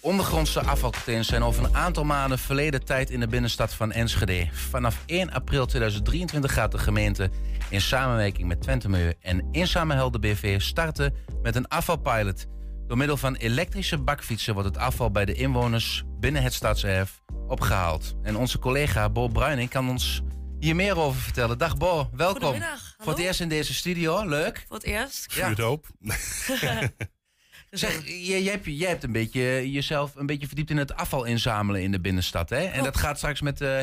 Ondergrondse 0.00 0.60
afvalcontainers 0.60 1.28
zijn 1.28 1.42
over 1.42 1.64
een 1.64 1.76
aantal 1.76 2.04
maanden 2.04 2.38
verleden 2.38 2.84
tijd 2.84 3.10
in 3.10 3.20
de 3.20 3.26
binnenstad 3.26 3.74
van 3.74 3.92
Enschede. 3.92 4.48
Vanaf 4.52 5.02
1 5.06 5.30
april 5.32 5.66
2023 5.66 6.52
gaat 6.52 6.72
de 6.72 6.78
gemeente 6.78 7.30
in 7.70 7.80
samenwerking 7.80 8.48
met 8.48 8.62
Twente 8.62 8.88
Milieu 8.88 9.12
en 9.20 9.48
Inzamelhelden 9.52 10.20
BV 10.20 10.60
starten 10.60 11.14
met 11.42 11.56
een 11.56 11.68
afvalpilot. 11.68 12.46
Door 12.88 12.96
middel 12.96 13.16
van 13.16 13.34
elektrische 13.34 13.98
bakfietsen 13.98 14.54
wordt 14.54 14.68
het 14.68 14.78
afval 14.78 15.10
bij 15.10 15.24
de 15.24 15.34
inwoners 15.34 16.02
binnen 16.20 16.42
het 16.42 16.54
stadserf 16.54 17.22
opgehaald. 17.46 18.14
En 18.22 18.36
onze 18.36 18.58
collega 18.58 19.10
Bo 19.10 19.28
Bruining 19.28 19.70
kan 19.70 19.88
ons 19.88 20.22
hier 20.58 20.76
meer 20.76 20.98
over 20.98 21.20
vertellen. 21.20 21.58
Dag 21.58 21.76
Bo, 21.76 22.10
welkom. 22.12 22.42
Goedemiddag. 22.42 22.94
Voor 22.98 23.12
het 23.12 23.22
eerst 23.22 23.40
in 23.40 23.48
deze 23.48 23.74
studio, 23.74 24.28
leuk. 24.28 24.64
Voor 24.68 24.76
het 24.76 24.86
eerst. 24.86 25.34
Ja. 25.34 25.54
hoop. 25.54 25.86
zeg, 27.70 28.06
jij, 28.06 28.42
hebt, 28.42 28.64
jij 28.64 28.88
hebt 28.88 29.04
een 29.04 29.12
beetje, 29.12 29.70
jezelf 29.70 30.14
een 30.14 30.26
beetje 30.26 30.46
verdiept 30.46 30.70
in 30.70 30.76
het 30.76 30.94
afval 30.94 31.24
inzamelen 31.24 31.82
in 31.82 31.92
de 31.92 32.00
binnenstad. 32.00 32.50
Hè? 32.50 32.64
En 32.64 32.84
dat 32.84 32.96
gaat 32.96 33.16
straks 33.16 33.40
met 33.40 33.60
uh, 33.60 33.80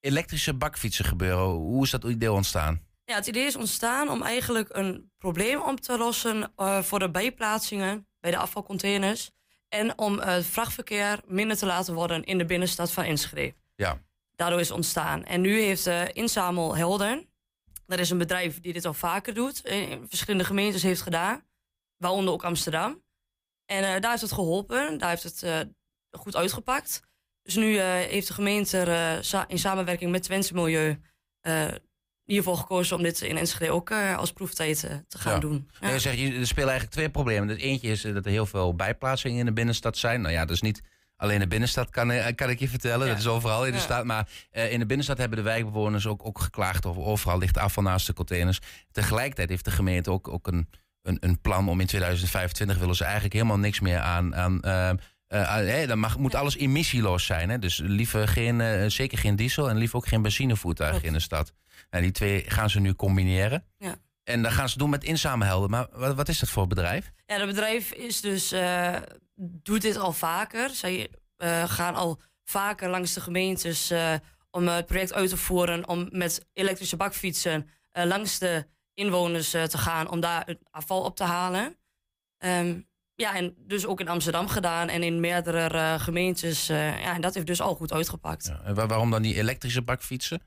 elektrische 0.00 0.54
bakfietsen 0.54 1.04
gebeuren. 1.04 1.44
Hoe 1.44 1.84
is 1.84 1.90
dat 1.90 2.04
idee 2.04 2.32
ontstaan? 2.32 2.82
Ja, 3.04 3.14
het 3.14 3.26
idee 3.26 3.46
is 3.46 3.56
ontstaan 3.56 4.08
om 4.08 4.22
eigenlijk 4.22 4.68
een 4.72 5.10
probleem 5.18 5.60
op 5.60 5.80
te 5.80 5.98
lossen 5.98 6.52
eh, 6.56 6.82
voor 6.82 6.98
de 6.98 7.10
bijplaatsingen 7.10 8.08
bij 8.20 8.30
de 8.30 8.36
afvalcontainers. 8.36 9.30
En 9.68 9.98
om 9.98 10.18
het 10.18 10.46
vrachtverkeer 10.46 11.20
minder 11.26 11.56
te 11.56 11.66
laten 11.66 11.94
worden 11.94 12.24
in 12.24 12.38
de 12.38 12.44
binnenstad 12.44 12.92
van 12.92 13.04
Enschede. 13.04 13.54
Ja. 13.76 14.02
Daardoor 14.36 14.60
is 14.60 14.70
ontstaan. 14.70 15.24
En 15.24 15.40
nu 15.40 15.60
heeft 15.60 15.86
uh, 15.86 16.02
Inzamel 16.12 16.76
Helden, 16.76 17.28
dat 17.86 17.98
is 17.98 18.10
een 18.10 18.18
bedrijf 18.18 18.60
die 18.60 18.72
dit 18.72 18.84
al 18.84 18.94
vaker 18.94 19.34
doet, 19.34 19.66
in 19.66 20.08
verschillende 20.08 20.44
gemeentes 20.44 20.82
heeft 20.82 21.00
gedaan, 21.00 21.42
waaronder 21.96 22.32
ook 22.32 22.44
Amsterdam. 22.44 23.02
En 23.66 23.82
uh, 23.82 24.00
daar 24.00 24.10
heeft 24.10 24.22
het 24.22 24.32
geholpen, 24.32 24.98
daar 24.98 25.08
heeft 25.08 25.22
het 25.22 25.42
uh, 25.42 25.60
goed 26.10 26.36
uitgepakt. 26.36 27.02
Dus 27.42 27.54
nu 27.54 27.78
heeft 27.80 28.26
de 28.26 28.34
gemeente 28.34 28.78
er 28.78 29.44
in 29.48 29.58
samenwerking 29.58 30.10
met 30.10 30.22
Twente 30.22 30.54
Milieu 30.54 31.00
hiervoor 32.30 32.56
gekozen 32.56 32.96
om 32.96 33.02
dit 33.02 33.20
in 33.20 33.36
Enschede 33.36 33.72
ook 33.72 33.90
uh, 33.90 34.16
als 34.16 34.32
proeftijd 34.32 34.84
uh, 34.84 34.90
te 35.08 35.18
gaan 35.18 35.32
ja. 35.32 35.38
doen. 35.38 35.68
Ja. 35.80 35.88
Ja, 35.88 35.98
zeg, 35.98 36.12
er 36.12 36.46
spelen 36.46 36.68
eigenlijk 36.68 36.90
twee 36.90 37.10
problemen. 37.10 37.48
Het 37.48 37.58
eentje 37.58 37.88
is 37.88 38.02
dat 38.02 38.24
er 38.24 38.30
heel 38.30 38.46
veel 38.46 38.74
bijplaatsingen 38.74 39.38
in 39.38 39.44
de 39.44 39.52
binnenstad 39.52 39.96
zijn. 39.96 40.20
Nou 40.20 40.34
ja, 40.34 40.40
dat 40.40 40.50
is 40.50 40.60
niet 40.60 40.82
alleen 41.16 41.38
de 41.38 41.46
binnenstad, 41.46 41.90
kan, 41.90 42.34
kan 42.34 42.50
ik 42.50 42.58
je 42.58 42.68
vertellen. 42.68 43.08
Dat 43.08 43.18
is 43.18 43.26
overal 43.26 43.66
in 43.66 43.72
de 43.72 43.78
stad. 43.78 44.04
Maar 44.04 44.28
uh, 44.52 44.72
in 44.72 44.78
de 44.78 44.86
binnenstad 44.86 45.18
hebben 45.18 45.38
de 45.38 45.44
wijkbewoners 45.44 46.06
ook, 46.06 46.26
ook 46.26 46.40
geklaagd 46.40 46.86
over 46.86 47.02
overal 47.02 47.38
ligt 47.38 47.58
afval 47.58 47.82
naast 47.82 48.06
de 48.06 48.12
containers. 48.12 48.58
Tegelijkertijd 48.90 49.48
heeft 49.48 49.64
de 49.64 49.70
gemeente 49.70 50.10
ook, 50.10 50.28
ook 50.28 50.46
een, 50.46 50.68
een, 51.02 51.16
een 51.20 51.40
plan 51.40 51.68
om 51.68 51.80
in 51.80 51.86
2025 51.86 52.78
willen 52.78 52.96
ze 52.96 53.04
eigenlijk 53.04 53.34
helemaal 53.34 53.58
niks 53.58 53.80
meer 53.80 53.98
aan. 53.98 54.36
aan 54.36 54.60
uh, 54.64 55.86
dan 55.88 55.98
mag, 55.98 56.18
moet 56.18 56.34
alles 56.34 56.56
emissieloos 56.56 57.26
zijn. 57.26 57.50
Hè? 57.50 57.58
Dus 57.58 57.80
liever 57.84 58.28
geen, 58.28 58.90
zeker 58.90 59.18
geen 59.18 59.36
diesel 59.36 59.68
en 59.70 59.76
liever 59.76 59.96
ook 59.96 60.06
geen 60.06 60.22
benzinevoertuigen 60.22 61.02
in 61.02 61.12
de 61.12 61.20
stad. 61.20 61.52
Nou, 61.90 62.02
die 62.02 62.12
twee 62.12 62.44
gaan 62.50 62.70
ze 62.70 62.80
nu 62.80 62.94
combineren. 62.94 63.64
Ja. 63.78 63.96
En 64.24 64.42
dan 64.42 64.52
gaan 64.52 64.68
ze 64.68 64.78
doen 64.78 64.90
met 64.90 65.04
inzamelhelden. 65.04 65.70
Maar 65.70 65.86
wat, 65.92 66.14
wat 66.14 66.28
is 66.28 66.38
dat 66.38 66.48
voor 66.48 66.66
bedrijf? 66.66 67.12
Ja, 67.26 67.38
dat 67.38 67.46
bedrijf 67.46 67.92
is 67.92 68.20
dus, 68.20 68.52
uh, 68.52 68.96
doet 69.34 69.82
dit 69.82 69.96
al 69.96 70.12
vaker. 70.12 70.70
Zij 70.70 71.08
uh, 71.38 71.64
gaan 71.68 71.94
al 71.94 72.20
vaker 72.44 72.88
langs 72.88 73.14
de 73.14 73.20
gemeentes 73.20 73.90
uh, 73.90 74.14
om 74.50 74.68
het 74.68 74.86
project 74.86 75.12
uit 75.12 75.28
te 75.28 75.36
voeren. 75.36 75.88
Om 75.88 76.08
met 76.10 76.46
elektrische 76.52 76.96
bakfietsen 76.96 77.68
langs 77.92 78.38
de 78.38 78.66
inwoners 78.94 79.50
te 79.50 79.78
gaan. 79.78 80.10
Om 80.10 80.20
daar 80.20 80.46
het 80.46 80.58
afval 80.70 81.02
op 81.02 81.16
te 81.16 81.24
halen. 81.24 81.76
Um, 82.38 82.88
ja, 83.14 83.34
en 83.34 83.54
dus 83.58 83.86
ook 83.86 84.00
in 84.00 84.08
Amsterdam 84.08 84.48
gedaan 84.48 84.88
en 84.88 85.02
in 85.02 85.20
meerdere 85.20 85.98
gemeentes. 85.98 86.66
ja, 86.66 87.14
en 87.14 87.20
dat 87.20 87.34
heeft 87.34 87.46
dus 87.46 87.60
al 87.60 87.74
goed 87.74 87.92
uitgepakt. 87.92 88.46
Ja, 88.46 88.60
en 88.64 88.74
waarom 88.74 89.10
dan 89.10 89.22
die 89.22 89.36
elektrische 89.36 89.82
bakfietsen? 89.82 90.40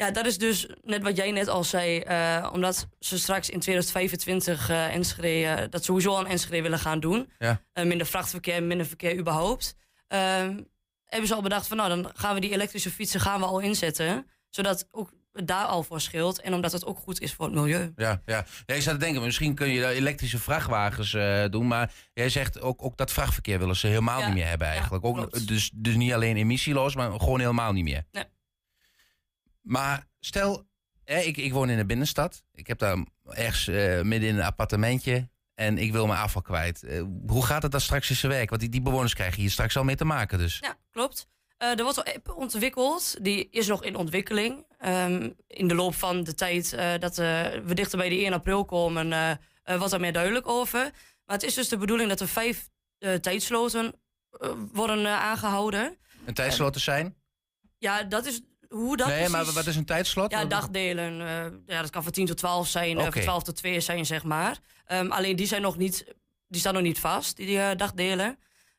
Ja, 0.00 0.10
dat 0.10 0.26
is 0.26 0.38
dus 0.38 0.68
net 0.82 1.02
wat 1.02 1.16
jij 1.16 1.30
net 1.30 1.48
al 1.48 1.64
zei. 1.64 2.02
Uh, 2.08 2.50
omdat 2.52 2.88
ze 2.98 3.18
straks 3.18 3.50
in 3.50 3.60
2025 3.60 4.70
uh, 4.70 4.94
Enschede, 4.94 5.62
uh, 5.62 5.66
dat 5.70 5.84
sowieso 5.84 6.16
aan 6.16 6.26
Enschede 6.26 6.62
willen 6.62 6.78
gaan 6.78 7.00
doen. 7.00 7.30
Ja. 7.38 7.60
minder 7.84 8.06
vrachtverkeer, 8.06 8.62
minder 8.62 8.86
verkeer 8.86 9.18
überhaupt. 9.18 9.74
Ehm, 10.08 10.60
hebben 11.04 11.28
ze 11.28 11.34
al 11.34 11.42
bedacht 11.42 11.66
van 11.66 11.76
nou, 11.76 11.88
dan 11.88 12.10
gaan 12.14 12.34
we 12.34 12.40
die 12.40 12.52
elektrische 12.52 12.90
fietsen 12.90 13.20
gaan 13.20 13.40
we 13.40 13.46
al 13.46 13.58
inzetten. 13.58 14.26
Zodat 14.50 14.88
ook 14.90 15.10
daar 15.32 15.64
al 15.64 15.82
voor 15.82 16.00
scheelt. 16.00 16.40
En 16.40 16.54
omdat 16.54 16.72
het 16.72 16.84
ook 16.86 16.98
goed 16.98 17.20
is 17.20 17.34
voor 17.34 17.44
het 17.44 17.54
milieu. 17.54 17.92
Ja, 17.96 18.20
ja. 18.26 18.44
ja 18.66 18.74
ik 18.74 18.82
zou 18.82 18.98
te 18.98 19.04
denken, 19.04 19.22
misschien 19.22 19.54
kun 19.54 19.68
je 19.68 19.86
elektrische 19.88 20.38
vrachtwagens 20.38 21.12
uh, 21.12 21.44
doen. 21.50 21.66
Maar 21.66 21.92
jij 22.14 22.28
zegt 22.28 22.60
ook, 22.60 22.82
ook 22.84 22.96
dat 22.96 23.12
vrachtverkeer 23.12 23.58
willen 23.58 23.76
ze 23.76 23.86
helemaal 23.86 24.20
Ja. 24.20 24.26
niet 24.26 24.34
meer 24.34 24.46
hebben 24.46 24.66
eigenlijk. 24.68 25.04
Ja, 25.04 25.10
ook, 25.10 25.46
dus, 25.46 25.70
dus 25.74 25.94
niet 25.96 26.12
alleen 26.12 26.36
emissieloos, 26.36 26.94
maar 26.94 27.10
gewoon 27.20 27.40
helemaal 27.40 27.72
niet 27.72 27.84
meer. 27.84 28.04
Nee. 28.12 28.24
Maar 29.68 30.06
stel, 30.20 30.66
hè, 31.04 31.18
ik, 31.18 31.36
ik 31.36 31.52
woon 31.52 31.70
in 31.70 31.76
de 31.76 31.86
binnenstad. 31.86 32.44
Ik 32.52 32.66
heb 32.66 32.78
daar 32.78 33.06
ergens 33.24 33.68
eh, 33.68 34.02
midden 34.02 34.28
in 34.28 34.36
een 34.36 34.44
appartementje. 34.44 35.28
En 35.54 35.78
ik 35.78 35.92
wil 35.92 36.06
mijn 36.06 36.20
afval 36.20 36.42
kwijt. 36.42 36.82
Eh, 36.82 37.02
hoe 37.26 37.44
gaat 37.44 37.62
het 37.62 37.72
dan 37.72 37.80
straks 37.80 38.10
in 38.10 38.16
zijn 38.16 38.32
werk? 38.32 38.48
Want 38.48 38.60
die, 38.60 38.70
die 38.70 38.82
bewoners 38.82 39.14
krijgen 39.14 39.40
hier 39.40 39.50
straks 39.50 39.76
al 39.76 39.84
mee 39.84 39.96
te 39.96 40.04
maken 40.04 40.38
dus. 40.38 40.58
Ja, 40.60 40.76
klopt. 40.90 41.28
Eh, 41.56 41.78
er 41.78 41.82
wordt 41.82 41.96
een 41.96 42.14
app 42.14 42.34
ontwikkeld. 42.36 43.24
Die 43.24 43.48
is 43.50 43.66
nog 43.66 43.84
in 43.84 43.96
ontwikkeling. 43.96 44.66
Ehm, 44.78 45.30
in 45.46 45.68
de 45.68 45.74
loop 45.74 45.94
van 45.94 46.24
de 46.24 46.34
tijd 46.34 46.76
dat 47.00 47.16
we 47.16 47.74
dichter 47.74 47.98
bij 47.98 48.08
de 48.08 48.24
1 48.24 48.32
april 48.32 48.64
komen, 48.64 49.38
wordt 49.64 49.92
er 49.92 50.00
meer 50.00 50.12
duidelijk 50.12 50.48
over. 50.48 50.80
Maar 51.24 51.36
het 51.36 51.42
is 51.42 51.54
dus 51.54 51.68
de 51.68 51.76
bedoeling 51.76 52.08
dat 52.08 52.20
er 52.20 52.28
vijf 52.28 52.70
tijdsloten 53.20 53.94
worden 54.72 55.06
eh, 55.06 55.12
aangehouden. 55.12 55.96
Een 56.24 56.34
tijdslot 56.34 56.72
te 56.72 56.78
zijn? 56.78 57.16
Ja, 57.78 58.02
dat 58.02 58.26
is 58.26 58.40
hoe 58.68 58.96
dat 58.96 59.06
nee, 59.06 59.16
precies... 59.16 59.32
maar 59.32 59.52
wat 59.52 59.66
is 59.66 59.76
een 59.76 59.84
tijdslot? 59.84 60.30
Ja, 60.30 60.44
dagdelen. 60.44 61.20
eh, 61.20 61.74
ja, 61.74 61.80
dat 61.80 61.90
kan 61.90 62.02
van 62.02 62.12
10 62.12 62.26
tot 62.26 62.36
12 62.36 62.68
zijn, 62.68 62.98
eh, 62.98 63.12
van 63.12 63.22
12 63.22 63.42
tot 63.42 63.56
2 63.56 63.80
zijn, 63.80 64.06
zeg 64.06 64.24
maar. 64.24 64.58
Ehm, 64.84 65.10
alleen 65.10 65.36
die 65.36 65.46
zijn 65.46 65.62
nog 65.62 65.76
niet, 65.76 66.14
die 66.48 66.60
staan 66.60 66.74
nog 66.74 66.82
niet 66.82 67.00
vast, 67.00 67.36
die 67.36 67.60
eh, 67.60 67.76
dagdelen. 67.76 68.38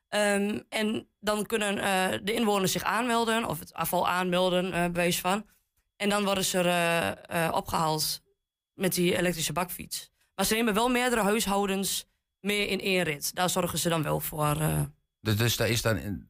Ehm, 0.10 0.60
en 0.70 1.08
dan 1.20 1.46
kunnen 1.46 1.76
de 2.26 2.34
inwoners 2.34 2.72
zich 2.72 2.84
aanmelden, 2.84 3.46
of 3.46 3.60
het 3.60 3.74
afval 3.74 4.08
aanmelden, 4.08 4.72
bewijs 4.72 5.20
van. 5.20 5.46
En 6.00 6.10
dan 6.10 6.24
worden 6.24 6.46
ze 6.46 6.58
er 6.58 6.66
eh, 6.66 7.46
eh, 7.46 7.54
opgehaald 7.54 8.22
met 8.74 8.94
die 8.94 9.18
elektrische 9.18 9.54
bakfiets. 9.54 10.12
Maar 10.36 10.46
ze 10.46 10.54
nemen 10.54 10.74
wel 10.74 10.90
meerdere 10.90 11.22
huishoudens 11.22 12.06
mee 12.40 12.68
in 12.68 12.80
één 12.80 13.04
rit. 13.04 13.36
Daar 13.36 13.50
zorgen 13.50 13.80
ze 13.80 13.90
dan 13.90 14.04
wel 14.04 14.20
voor. 14.20 14.58
Dus, 15.22 15.36
dus 15.38 15.56
daar 15.56 15.70
is 15.70 15.82
dan, 15.82 16.28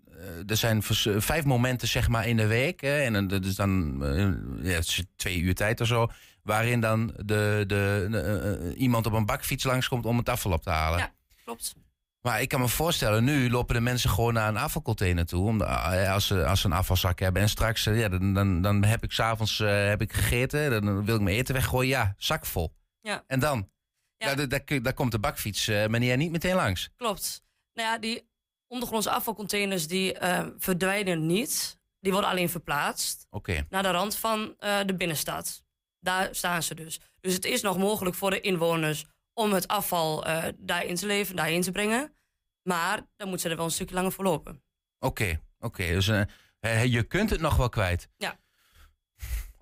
er 0.47 0.57
zijn 0.57 0.81
eh, 0.81 1.13
vijf 1.17 1.45
momenten 1.45 1.87
zeg 1.87 2.07
maar 2.07 2.27
in 2.27 2.37
de 2.37 2.47
week. 2.47 2.81
Hè, 2.81 2.99
en 2.99 3.27
dat 3.27 3.45
is 3.45 3.55
dan 3.55 4.03
eh, 4.05 4.71
ja, 4.71 4.75
het 4.75 4.87
is 4.87 5.03
twee 5.15 5.39
uur 5.39 5.55
tijd 5.55 5.81
of 5.81 5.87
zo. 5.87 6.07
Waarin 6.43 6.81
dan 6.81 7.13
de, 7.15 7.63
de, 7.67 8.07
eh, 8.11 8.51
eh, 8.51 8.79
iemand 8.79 9.05
op 9.05 9.13
een 9.13 9.25
bakfiets 9.25 9.63
langskomt 9.63 10.05
om 10.05 10.17
het 10.17 10.29
afval 10.29 10.51
op 10.51 10.63
te 10.63 10.69
halen. 10.69 10.99
Ja, 10.99 11.13
klopt. 11.43 11.73
Maar 12.21 12.41
ik 12.41 12.49
kan 12.49 12.59
me 12.59 12.67
voorstellen, 12.67 13.23
nu 13.23 13.49
lopen 13.49 13.75
de 13.75 13.81
mensen 13.81 14.09
gewoon 14.09 14.33
naar 14.33 14.47
een 14.47 14.57
afvalcontainer 14.57 15.25
toe. 15.25 15.47
Om 15.47 15.61
eh, 15.61 16.13
als, 16.13 16.27
ze, 16.27 16.45
als 16.45 16.61
ze 16.61 16.65
een 16.65 16.73
afvalzak 16.73 17.19
hebben. 17.19 17.41
En 17.41 17.49
straks, 17.49 17.85
eh, 17.85 17.99
ja, 17.99 18.09
dan, 18.09 18.33
dan, 18.33 18.61
dan 18.61 18.83
heb 18.83 19.03
ik 19.03 19.11
s'avonds 19.11 19.59
uh, 19.59 19.87
heb 19.87 20.01
ik 20.01 20.13
gegeten. 20.13 20.71
Dan 20.71 21.05
wil 21.05 21.15
ik 21.15 21.21
mijn 21.21 21.35
eten 21.35 21.53
weggooien. 21.53 21.89
Ja, 21.89 22.15
zak 22.17 22.45
vol. 22.45 22.75
Ja. 23.01 23.23
En 23.27 23.39
dan? 23.39 23.69
Ja. 24.17 24.35
Daar, 24.35 24.47
daar, 24.47 24.81
daar 24.81 24.93
komt 24.93 25.11
de 25.11 25.19
bakfiets 25.19 25.67
eh, 25.67 25.87
meneer 25.87 26.17
niet 26.17 26.31
meteen 26.31 26.55
langs. 26.55 26.89
Klopt. 26.95 27.43
Nou 27.73 27.89
ja, 27.89 27.97
die 27.97 28.28
ondergrondse 28.69 29.11
afvalcontainers 29.11 29.87
die 29.87 30.13
eh, 30.13 30.47
verdwijnen 30.57 31.25
niet. 31.25 31.77
Die 31.99 32.11
worden 32.11 32.29
alleen 32.29 32.49
verplaatst 32.49 33.27
Oké. 33.29 33.65
naar 33.69 33.83
de 33.83 33.91
rand 33.91 34.15
van 34.15 34.55
eh, 34.59 34.79
de 34.85 34.95
binnenstad. 34.95 35.63
Daar 35.99 36.35
staan 36.35 36.63
ze 36.63 36.75
dus. 36.75 36.99
Dus 37.19 37.33
het 37.33 37.45
is 37.45 37.61
nog 37.61 37.77
mogelijk 37.77 38.15
voor 38.15 38.29
de 38.29 38.41
inwoners 38.41 39.05
om 39.33 39.53
het 39.53 39.67
afval 39.67 40.25
eh, 40.25 40.43
daarin 40.57 40.95
te 40.95 41.05
leveren, 41.05 41.35
daarheen 41.35 41.61
te 41.61 41.71
brengen. 41.71 42.13
Maar 42.61 42.95
dan 43.15 43.27
moeten 43.27 43.39
ze 43.39 43.49
er 43.49 43.55
wel 43.55 43.65
een 43.65 43.71
stukje 43.71 43.95
langer 43.95 44.11
voor 44.11 44.23
lopen. 44.23 44.63
Oké, 44.99 45.41
oké. 45.59 45.87
Dus 45.87 46.07
eh, 46.59 46.85
je 46.85 47.03
kunt 47.03 47.29
het 47.29 47.39
nog 47.39 47.55
wel 47.55 47.69
kwijt. 47.69 48.09
Ja. 48.17 48.39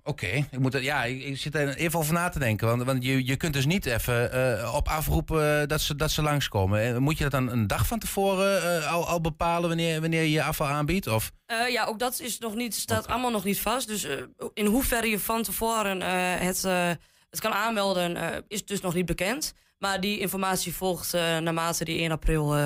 Oké, 0.08 0.26
ik 0.50 0.58
moet 0.58 0.74
er- 0.74 0.82
ja, 0.82 1.04
ik, 1.04 1.36
zit 1.36 1.54
er 1.54 1.76
even 1.76 1.98
over 1.98 2.12
na 2.14 2.28
te 2.28 2.38
denken. 2.38 2.66
Want, 2.66 2.82
want 2.82 3.04
je, 3.04 3.26
je 3.26 3.36
kunt 3.36 3.52
dus 3.52 3.66
niet 3.66 3.86
even 3.86 4.32
eh, 4.32 4.74
op 4.74 4.88
afroepen 4.88 5.68
dat 5.68 5.80
ze, 5.80 5.96
dat 5.96 6.10
ze 6.10 6.22
langskomen. 6.22 6.80
Eh, 6.82 6.96
Moet 6.96 7.16
je 7.16 7.22
dat 7.22 7.32
dan 7.32 7.50
een 7.50 7.66
dag 7.66 7.86
van 7.86 7.98
tevoren 7.98 8.62
eh, 8.82 8.92
al, 8.92 9.06
al 9.08 9.20
bepalen 9.20 9.68
wanneer, 9.68 10.00
wanneer 10.00 10.22
je 10.22 10.30
je 10.30 10.42
afval 10.42 10.66
aanbiedt? 10.66 11.06
Of? 11.06 11.32
Eh, 11.46 11.68
ja, 11.72 11.84
ook 11.84 11.98
dat 11.98 12.20
is 12.20 12.38
nog 12.38 12.54
niet, 12.54 12.74
staat 12.74 13.06
allemaal 13.06 13.30
nog 13.30 13.44
niet 13.44 13.60
vast. 13.60 13.88
Dus 13.88 14.04
eh, 14.04 14.16
in 14.54 14.66
hoeverre 14.66 15.06
je 15.08 15.18
van 15.20 15.42
tevoren 15.42 16.02
eh, 16.02 16.40
het, 16.46 16.64
eh, 16.64 16.90
het 17.30 17.40
kan 17.40 17.52
aanmelden, 17.52 18.16
eh, 18.16 18.38
is 18.48 18.64
dus 18.64 18.80
nog 18.80 18.94
niet 18.94 19.06
bekend. 19.06 19.54
Maar 19.78 20.00
die 20.00 20.18
informatie 20.18 20.74
volgt 20.74 21.14
eh, 21.14 21.20
naarmate 21.38 21.84
die 21.84 21.98
1 21.98 22.10
april 22.10 22.56
eh, 22.56 22.64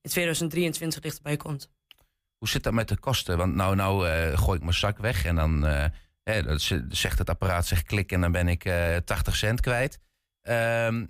in 0.00 0.10
2023 0.10 1.00
dichterbij 1.00 1.36
komt. 1.36 1.70
Hoe 2.38 2.48
zit 2.48 2.62
dat 2.62 2.72
met 2.72 2.88
de 2.88 2.98
kosten? 2.98 3.36
Want 3.36 3.54
nou, 3.54 3.74
nou 3.76 4.08
eh, 4.08 4.38
gooi 4.38 4.56
ik 4.56 4.62
mijn 4.64 4.74
zak 4.76 4.98
weg 4.98 5.24
en 5.24 5.34
dan 5.34 5.66
eh, 5.66 5.84
hè, 6.22 6.42
dat 6.42 6.70
zegt 6.88 7.18
het 7.18 7.28
apparaat 7.30 7.66
zegt 7.66 7.86
klik 7.86 8.12
en 8.12 8.20
dan 8.20 8.32
ben 8.32 8.48
ik 8.48 8.64
eh 8.64 8.96
80 8.96 9.36
cent 9.36 9.60
kwijt. 9.60 9.98
Ehm, 10.42 11.06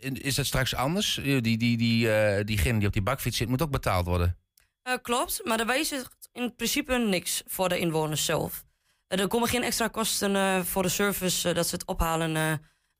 is 0.00 0.34
dat 0.34 0.46
straks 0.46 0.74
anders? 0.74 1.14
Die, 1.22 1.40
die, 1.40 1.76
die, 1.76 2.12
eh, 2.12 2.44
diegene 2.44 2.78
die 2.78 2.86
op 2.86 2.92
die 2.92 3.02
bakfiets 3.02 3.36
zit 3.36 3.48
moet 3.48 3.62
ook 3.62 3.70
betaald 3.70 4.06
worden. 4.06 4.38
Eh, 4.82 4.94
klopt, 5.02 5.40
maar 5.44 5.56
daarbij 5.56 5.84
zit 5.84 6.08
in 6.32 6.54
principe 6.54 6.98
niks 6.98 7.42
voor 7.46 7.68
de 7.68 7.78
inwoners 7.78 8.24
zelf. 8.24 8.64
Eh, 9.06 9.20
er 9.20 9.28
komen 9.28 9.48
geen 9.48 9.62
extra 9.62 9.88
kosten 9.88 10.36
eh, 10.36 10.60
voor 10.60 10.82
de 10.82 10.88
service 10.88 11.48
eh, 11.48 11.54
dat 11.54 11.66
ze 11.68 11.74
het 11.74 11.86
ophalen 11.86 12.36
eh, 12.36 12.52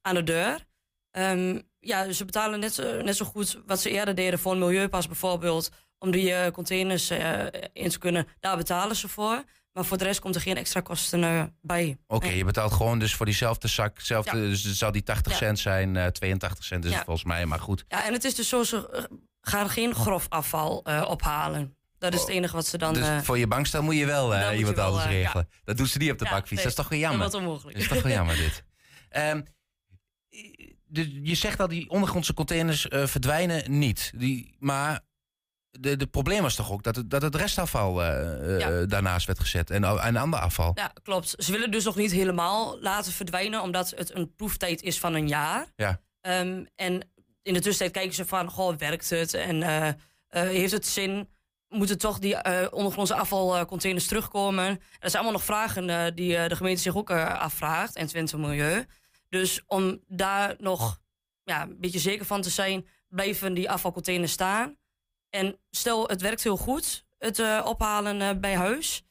aan 0.03 0.15
de 0.15 0.23
deur. 0.23 0.67
Ehm, 1.11 1.61
ja, 1.79 2.13
ze 2.13 2.25
betalen 2.25 2.61
net 2.61 2.75
zo, 2.75 3.03
net 3.03 3.17
zo 3.17 3.25
goed 3.25 3.61
wat 3.67 3.81
ze 3.81 3.91
eerder 3.91 4.15
deden 4.15 4.39
voor 4.39 4.53
een 4.53 4.59
milieupas 4.59 5.07
bijvoorbeeld. 5.07 5.71
Om 5.99 6.11
die 6.11 6.33
eh, 6.35 6.53
containers 6.53 7.11
eh, 7.11 7.47
in 7.73 7.89
te 7.89 7.99
kunnen. 7.99 8.27
Daar 8.41 8.57
betalen 8.57 8.97
ze 8.97 9.09
voor. 9.09 9.45
Maar 9.73 9.85
voor 9.85 9.99
de 9.99 10.05
rest 10.05 10.21
komt 10.21 10.35
er 10.35 10.41
geen 10.41 10.57
extra 10.57 10.81
kosten 10.81 11.25
eh, 11.25 11.43
bij. 11.61 11.99
Oké, 12.07 12.29
je 12.29 12.45
betaalt 12.45 12.73
gewoon 12.73 12.99
dus 12.99 13.15
voor 13.15 13.27
diezelfde 13.27 13.69
zak. 13.69 14.01
Zelfde, 14.01 14.37
Ja. 14.37 14.43
Dus 14.43 14.63
het 14.63 14.77
zal 14.77 14.93
die 14.93 15.03
80 15.03 15.33
Ja. 15.33 15.39
cent 15.39 15.59
zijn, 15.59 15.97
eh 15.97 16.07
82 16.07 16.65
cent 16.65 16.85
is 16.85 16.91
Ja. 16.91 16.97
het 16.97 17.05
volgens 17.05 17.27
mij, 17.27 17.47
maar 17.47 17.61
goed. 17.61 17.85
Ja, 17.89 18.07
en 18.07 18.13
het 18.13 18.25
is 18.25 18.35
dus 18.35 18.49
zo, 18.49 18.63
ze 18.63 18.91
eh, 18.91 19.03
gaan 19.41 19.71
geen 19.71 19.95
grof 19.95 20.27
afval 20.29 20.85
eh, 20.85 21.05
ophalen. 21.09 21.77
Dat 21.99 22.15
is 22.15 22.21
het 22.21 22.29
enige 22.29 22.55
wat 22.55 22.67
ze 22.67 22.79
dan... 22.79 22.95
dus 22.95 23.07
eh, 23.07 23.19
voor 23.21 23.39
je 23.39 23.47
bankstel 23.47 23.83
moet 23.83 23.97
je 23.97 24.07
wel 24.07 24.35
eh, 24.35 24.41
moet 24.43 24.51
je 24.53 24.59
iemand 24.59 24.77
wel, 24.77 24.87
anders 24.87 25.05
eh, 25.05 25.11
regelen. 25.11 25.49
Dat 25.65 25.77
doen 25.77 25.87
ze 25.87 25.99
niet 25.99 26.11
op 26.11 26.19
de 26.19 26.25
bakfiets. 26.25 26.51
nee, 26.51 26.59
dat 26.63 26.67
is 26.67 26.75
toch 26.75 26.89
wel 26.89 26.99
dat 27.01 27.09
jammer. 27.09 27.31
wordt 27.31 27.45
onmogelijk. 27.45 27.77
Dat 27.77 27.87
is 27.87 27.93
toch 27.93 28.03
wel 28.03 28.13
jammer 28.13 28.37
dit. 28.45 28.65
De, 30.91 31.23
je 31.23 31.35
zegt 31.35 31.59
dat 31.59 31.71
die 31.71 31.91
ondergrondse 31.91 32.35
containers 32.35 32.89
eh, 32.89 33.07
verdwijnen 33.07 33.79
niet. 33.79 34.13
Die, 34.17 34.57
maar 34.59 35.01
de, 35.79 35.97
de 35.97 36.07
probleem 36.07 36.43
was 36.43 36.55
toch 36.55 36.73
ook 36.73 36.83
dat 36.83 36.97
het, 36.97 37.11
dat 37.11 37.23
het 37.23 37.35
restafval 37.35 38.03
eh, 38.03 38.81
eh, 38.83 38.89
daarnaast 38.89 39.27
werd 39.27 39.39
gezet 39.39 39.71
en, 39.71 39.85
en 39.85 40.17
ander 40.17 40.41
afval. 40.41 40.73
Ja, 40.75 40.93
klopt. 41.03 41.35
Ze 41.37 41.53
willen 41.53 41.71
dus 41.71 41.85
nog 41.85 41.97
niet 41.97 42.13
helemaal 42.13 42.81
laten 42.81 43.13
verdwijnen, 43.13 43.63
omdat 43.63 43.93
het 43.97 44.15
een 44.15 44.35
proeftijd 44.35 44.83
is 44.83 44.99
van 44.99 45.15
een 45.15 45.29
jaar. 45.29 45.67
Ja. 45.77 46.01
Ehm, 46.21 46.65
en 46.77 47.11
in 47.43 47.55
de 47.55 47.61
tussentijd 47.61 47.93
kijken 47.93 48.15
ze 48.15 48.27
van, 48.27 48.51
goh, 48.51 48.77
werkt 48.77 49.11
het 49.11 49.35
en 49.35 49.63
eh, 49.63 49.93
heeft 50.29 50.73
het 50.73 50.87
zin? 50.87 51.29
Moeten 51.69 51.99
toch 51.99 52.19
die 52.19 52.71
ondergrondse 52.73 53.15
afvalcontainers 53.15 54.07
terugkomen? 54.07 54.81
Dat 54.99 55.11
zijn 55.11 55.23
allemaal 55.23 55.33
nog 55.33 55.45
vragen 55.45 56.15
die 56.15 56.49
de 56.49 56.57
gemeente 56.57 56.83
zich 56.83 56.97
ook 56.97 57.11
afvraagt 57.11 57.97
en 57.97 58.07
Twente 58.07 58.39
Milieu. 58.39 58.85
Dus 59.29 59.63
om 59.67 60.01
daar 60.07 60.55
nog 60.59 61.01
ja, 61.45 61.63
een 61.63 61.81
beetje 61.81 61.99
zeker 61.99 62.27
van 62.27 62.43
te 62.43 62.51
zijn, 62.51 62.87
blijven 63.09 63.55
die 63.55 63.71
afvalcontainers 63.71 64.33
staan. 64.33 64.78
En 65.31 65.59
stel, 65.71 66.09
het 66.09 66.21
werkt 66.21 66.43
heel 66.43 66.57
goed, 66.57 67.07
het 67.19 67.39
eh, 67.39 67.63
ophalen 67.65 68.21
eh, 68.21 68.31
bij 68.41 68.57
huis. 68.57 69.03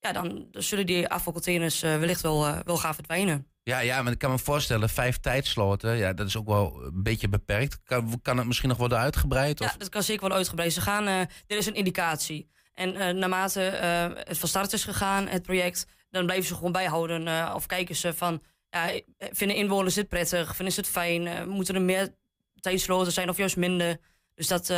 Ja, 0.00 0.12
dan, 0.12 0.46
zullen 0.50 0.86
die 0.86 1.08
afvalcontainers 1.08 1.82
eh, 1.82 1.98
wellicht 1.98 2.20
wel, 2.20 2.62
wel 2.64 2.76
gaan 2.76 2.94
verdwijnen. 2.94 3.46
Ja, 3.62 3.78
ja, 3.78 4.02
maar 4.02 4.12
ik 4.12 4.18
kan 4.18 4.30
me 4.30 4.38
voorstellen, 4.38 4.88
vijf 4.88 5.18
tijdsloten, 5.18 5.96
ja, 5.96 6.12
dat 6.12 6.26
is 6.26 6.36
ook 6.36 6.46
wel 6.46 6.82
een 6.82 7.02
beetje 7.02 7.28
beperkt. 7.28 7.82
Kan, 7.84 8.20
kan 8.22 8.36
het 8.36 8.46
misschien 8.46 8.68
nog 8.68 8.78
worden 8.78 8.98
uitgebreid? 8.98 9.60
Of? 9.60 9.70
Ja, 9.72 9.78
dat 9.78 9.88
kan 9.88 10.02
zeker 10.02 10.28
wel 10.28 10.36
uitgebreid. 10.36 10.72
Ze 10.72 10.80
gaan, 10.80 11.28
dit 11.46 11.58
is 11.58 11.66
een 11.66 11.74
indicatie. 11.74 12.48
En 12.74 13.18
naarmate 13.18 13.60
het 13.60 14.38
van 14.38 14.48
start 14.48 14.72
is 14.72 14.84
gegaan, 14.84 15.28
het 15.28 15.42
project, 15.42 15.86
dan 16.10 16.24
blijven 16.24 16.46
ze 16.46 16.54
gewoon 16.54 16.72
bijhouden. 16.72 17.54
of 17.54 17.66
kijken 17.66 17.96
ze 17.96 18.14
van, 18.14 18.42
ja, 18.70 19.00
vinden 19.18 19.56
inwoners 19.56 19.94
dit 19.94 20.08
prettig? 20.08 20.56
Vinden 20.56 20.74
ze 20.74 20.80
het 20.80 20.88
fijn? 20.88 21.48
Moeten 21.48 21.74
er 21.74 21.82
meer 21.82 22.14
tijdsloten 22.60 23.12
zijn 23.12 23.28
of 23.28 23.36
juist 23.36 23.56
minder? 23.56 23.96
Dus 24.34 24.46
dat, 24.46 24.70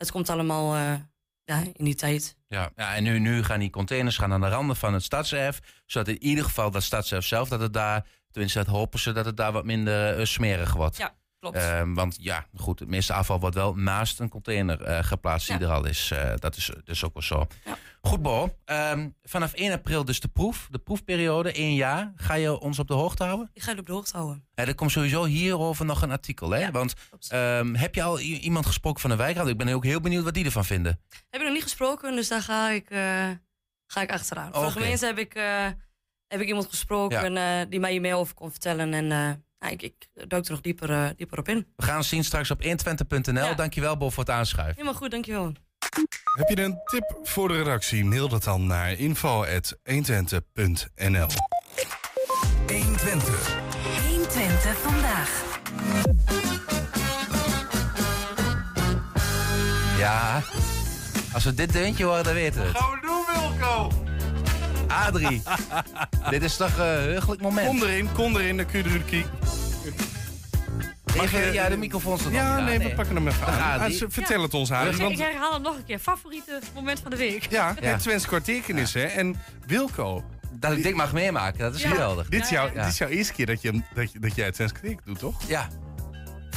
het 0.00 0.10
komt 0.10 0.28
allemaal 0.30 0.74
eh, 0.74 0.94
ja, 1.44 1.62
in 1.72 1.84
die 1.84 1.94
tijd. 1.94 2.36
Ja, 2.48 2.70
ja 2.76 2.94
en 2.94 3.02
nu, 3.02 3.18
nu 3.18 3.42
gaan 3.44 3.60
die 3.60 3.70
containers 3.70 4.16
gaan 4.18 4.32
aan 4.32 4.40
de 4.40 4.48
randen 4.48 4.76
van 4.76 4.94
het 4.94 5.02
stadserf. 5.02 5.60
Zodat 5.86 6.08
in 6.08 6.22
ieder 6.22 6.44
geval 6.44 6.70
dat 6.70 6.82
stadserf 6.82 7.24
zelf, 7.26 7.48
dat 7.48 7.60
het 7.60 7.72
daar, 7.72 8.06
tenminste 8.30 8.58
dat 8.58 8.66
hopen 8.66 8.98
ze, 8.98 9.12
dat 9.12 9.24
het 9.24 9.36
daar 9.36 9.52
wat 9.52 9.64
minder 9.64 10.18
eh, 10.18 10.24
smerig 10.24 10.72
wordt. 10.72 10.96
Ja, 10.96 11.14
klopt. 11.38 11.56
Ehm, 11.56 11.94
want 11.94 12.16
ja, 12.20 12.46
goed, 12.56 12.78
het 12.78 12.88
meeste 12.88 13.12
afval 13.12 13.40
wordt 13.40 13.54
wel 13.54 13.74
naast 13.74 14.20
een 14.20 14.28
container 14.28 14.82
eh, 14.82 15.04
geplaatst 15.04 15.48
die 15.48 15.58
Ja. 15.58 15.64
er 15.66 15.72
al 15.72 15.86
is. 15.86 16.12
Dat 16.36 16.56
is 16.56 16.70
dus 16.84 17.04
ook 17.04 17.12
wel 17.14 17.22
zo. 17.22 17.46
Goed, 18.02 18.22
Bo. 18.22 18.56
Ehm, 18.64 19.08
vanaf 19.22 19.52
1 19.54 19.72
april 19.72 20.04
dus 20.04 20.20
de 20.20 20.28
proef, 20.28 20.68
de 20.70 20.78
proefperiode, 20.78 21.52
één 21.52 21.74
jaar. 21.74 22.12
Ga 22.16 22.34
je 22.34 22.60
ons 22.60 22.78
op 22.78 22.88
de 22.88 22.94
hoogte 22.94 23.24
houden? 23.24 23.50
Ik 23.52 23.62
ga 23.62 23.70
je 23.72 23.78
op 23.78 23.86
de 23.86 23.92
hoogte 23.92 24.16
houden. 24.16 24.44
Ja, 24.54 24.66
er 24.66 24.74
komt 24.74 24.90
sowieso 24.90 25.24
hierover 25.24 25.84
nog 25.84 26.02
een 26.02 26.10
artikel, 26.10 26.50
hè? 26.50 26.70
Want 26.70 26.94
ehm, 27.28 27.74
heb 27.74 27.94
je 27.94 28.02
al 28.02 28.20
iemand 28.20 28.66
gesproken 28.66 29.00
van 29.00 29.10
de 29.10 29.16
wijkraad? 29.16 29.48
Ik 29.48 29.56
ben 29.56 29.68
ook 29.68 29.84
heel 29.84 30.00
benieuwd 30.00 30.24
wat 30.24 30.34
die 30.34 30.44
ervan 30.44 30.64
vinden. 30.64 31.00
Heb 31.30 31.40
ik 31.40 31.46
nog 31.46 31.52
niet 31.52 31.62
gesproken, 31.62 32.14
dus 32.16 32.28
daar 32.28 32.42
ga 32.42 32.70
ik, 32.70 32.90
eh, 32.90 33.30
ga 33.86 34.00
ik 34.02 34.12
achteraan. 34.12 34.52
De 34.52 34.70
gemeente 34.70 35.06
heb 35.06 35.18
ik, 35.18 35.34
eh, 35.34 35.66
heb 36.26 36.40
ik 36.40 36.48
iemand 36.48 36.66
gesproken 36.66 37.36
eh, 37.36 37.60
die 37.68 37.80
mij 37.80 37.90
hier 37.90 38.00
meer 38.00 38.14
over 38.14 38.34
kon 38.34 38.50
vertellen. 38.50 38.92
En 38.94 39.06
nou, 39.06 39.72
ik, 39.72 39.82
ik 39.82 40.08
duik 40.28 40.44
er 40.44 40.50
nog 40.50 40.60
dieper, 40.60 41.16
dieper 41.16 41.38
op 41.38 41.48
in. 41.48 41.66
We 41.76 41.82
gaan 41.82 42.04
zien 42.04 42.24
straks 42.24 42.50
op 42.50 42.62
120.nl. 42.62 43.54
Dankjewel, 43.56 43.96
Bo, 43.96 44.10
voor 44.10 44.24
het 44.24 44.32
aanschuiven. 44.32 44.74
Helemaal 44.74 45.00
goed, 45.00 45.10
dankjewel. 45.10 45.52
Heb 46.30 46.48
je 46.48 46.62
een 46.62 46.78
tip 46.84 47.18
voor 47.22 47.48
de 47.48 47.56
redactie? 47.56 48.04
Mail 48.04 48.28
dat 48.28 48.44
dan 48.44 48.66
naar 48.66 48.92
info.120.nl 48.92 51.26
120. 52.66 53.58
120 54.08 54.76
vandaag. 54.76 55.42
Ja, 59.98 60.42
als 61.32 61.44
we 61.44 61.54
dit 61.54 61.72
deuntje 61.72 62.04
horen, 62.04 62.24
dan 62.24 62.34
weten 62.34 62.60
we 62.60 62.66
het. 62.66 62.76
Gaan 62.76 62.90
we 62.90 62.98
doen, 63.06 63.24
Wilco? 63.34 63.90
Adrie, 64.86 65.42
dit 66.30 66.42
is 66.42 66.56
toch 66.56 66.78
een 66.78 66.84
heugelijk 66.84 67.42
moment. 67.42 67.66
Kom 67.66 67.82
erin, 67.82 68.12
kom 68.12 68.36
erin, 68.36 68.56
dan 68.56 68.66
kun 68.66 68.82
je 68.82 68.88
er. 68.88 69.02
Even, 71.14 71.52
ja, 71.52 71.68
de 71.68 71.76
microfoon 71.76 72.18
staat 72.18 72.32
Ja, 72.32 72.60
nee, 72.60 72.78
we 72.78 72.90
pakken 72.94 73.14
hem 73.14 73.28
even 73.28 73.46
aan. 73.46 73.80
Ah, 73.80 73.90
ze- 73.90 74.06
Vertel 74.10 74.42
het 74.42 74.54
ons. 74.54 74.70
Ik, 74.70 74.76
Want, 74.76 75.00
ik 75.12 75.18
herhaal 75.18 75.52
hem 75.52 75.62
nog 75.62 75.76
een 75.76 75.84
keer. 75.84 75.98
Favoriete 75.98 76.58
moment 76.74 77.00
van 77.00 77.10
de 77.10 77.16
week. 77.16 77.46
ja, 77.50 77.74
het 77.80 78.00
Twents 78.00 78.26
kwartierkennis, 78.26 78.94
hè. 78.94 79.02
En 79.04 79.36
Wilco... 79.66 80.24
Dat 80.52 80.72
ik 80.72 80.82
dit 80.82 80.94
mag 80.94 81.12
meemaken, 81.12 81.58
dat 81.58 81.74
is 81.74 81.82
Ja. 81.82 81.88
geweldig. 81.88 82.28
Dit 82.28 82.42
is, 82.42 82.48
jouw, 82.48 82.66
Ja. 82.74 82.82
dit 82.82 82.92
is 82.92 82.98
jouw 82.98 83.08
eerste 83.08 83.32
keer 83.32 83.46
dat, 83.46 83.62
je, 83.62 83.82
dat, 83.94 84.12
je, 84.12 84.18
dat 84.18 84.34
jij 84.34 84.44
het 84.44 84.54
Twents 84.54 84.72
kwartier 84.72 84.98
doet, 85.04 85.18
toch? 85.18 85.40
Ja, 85.46 85.68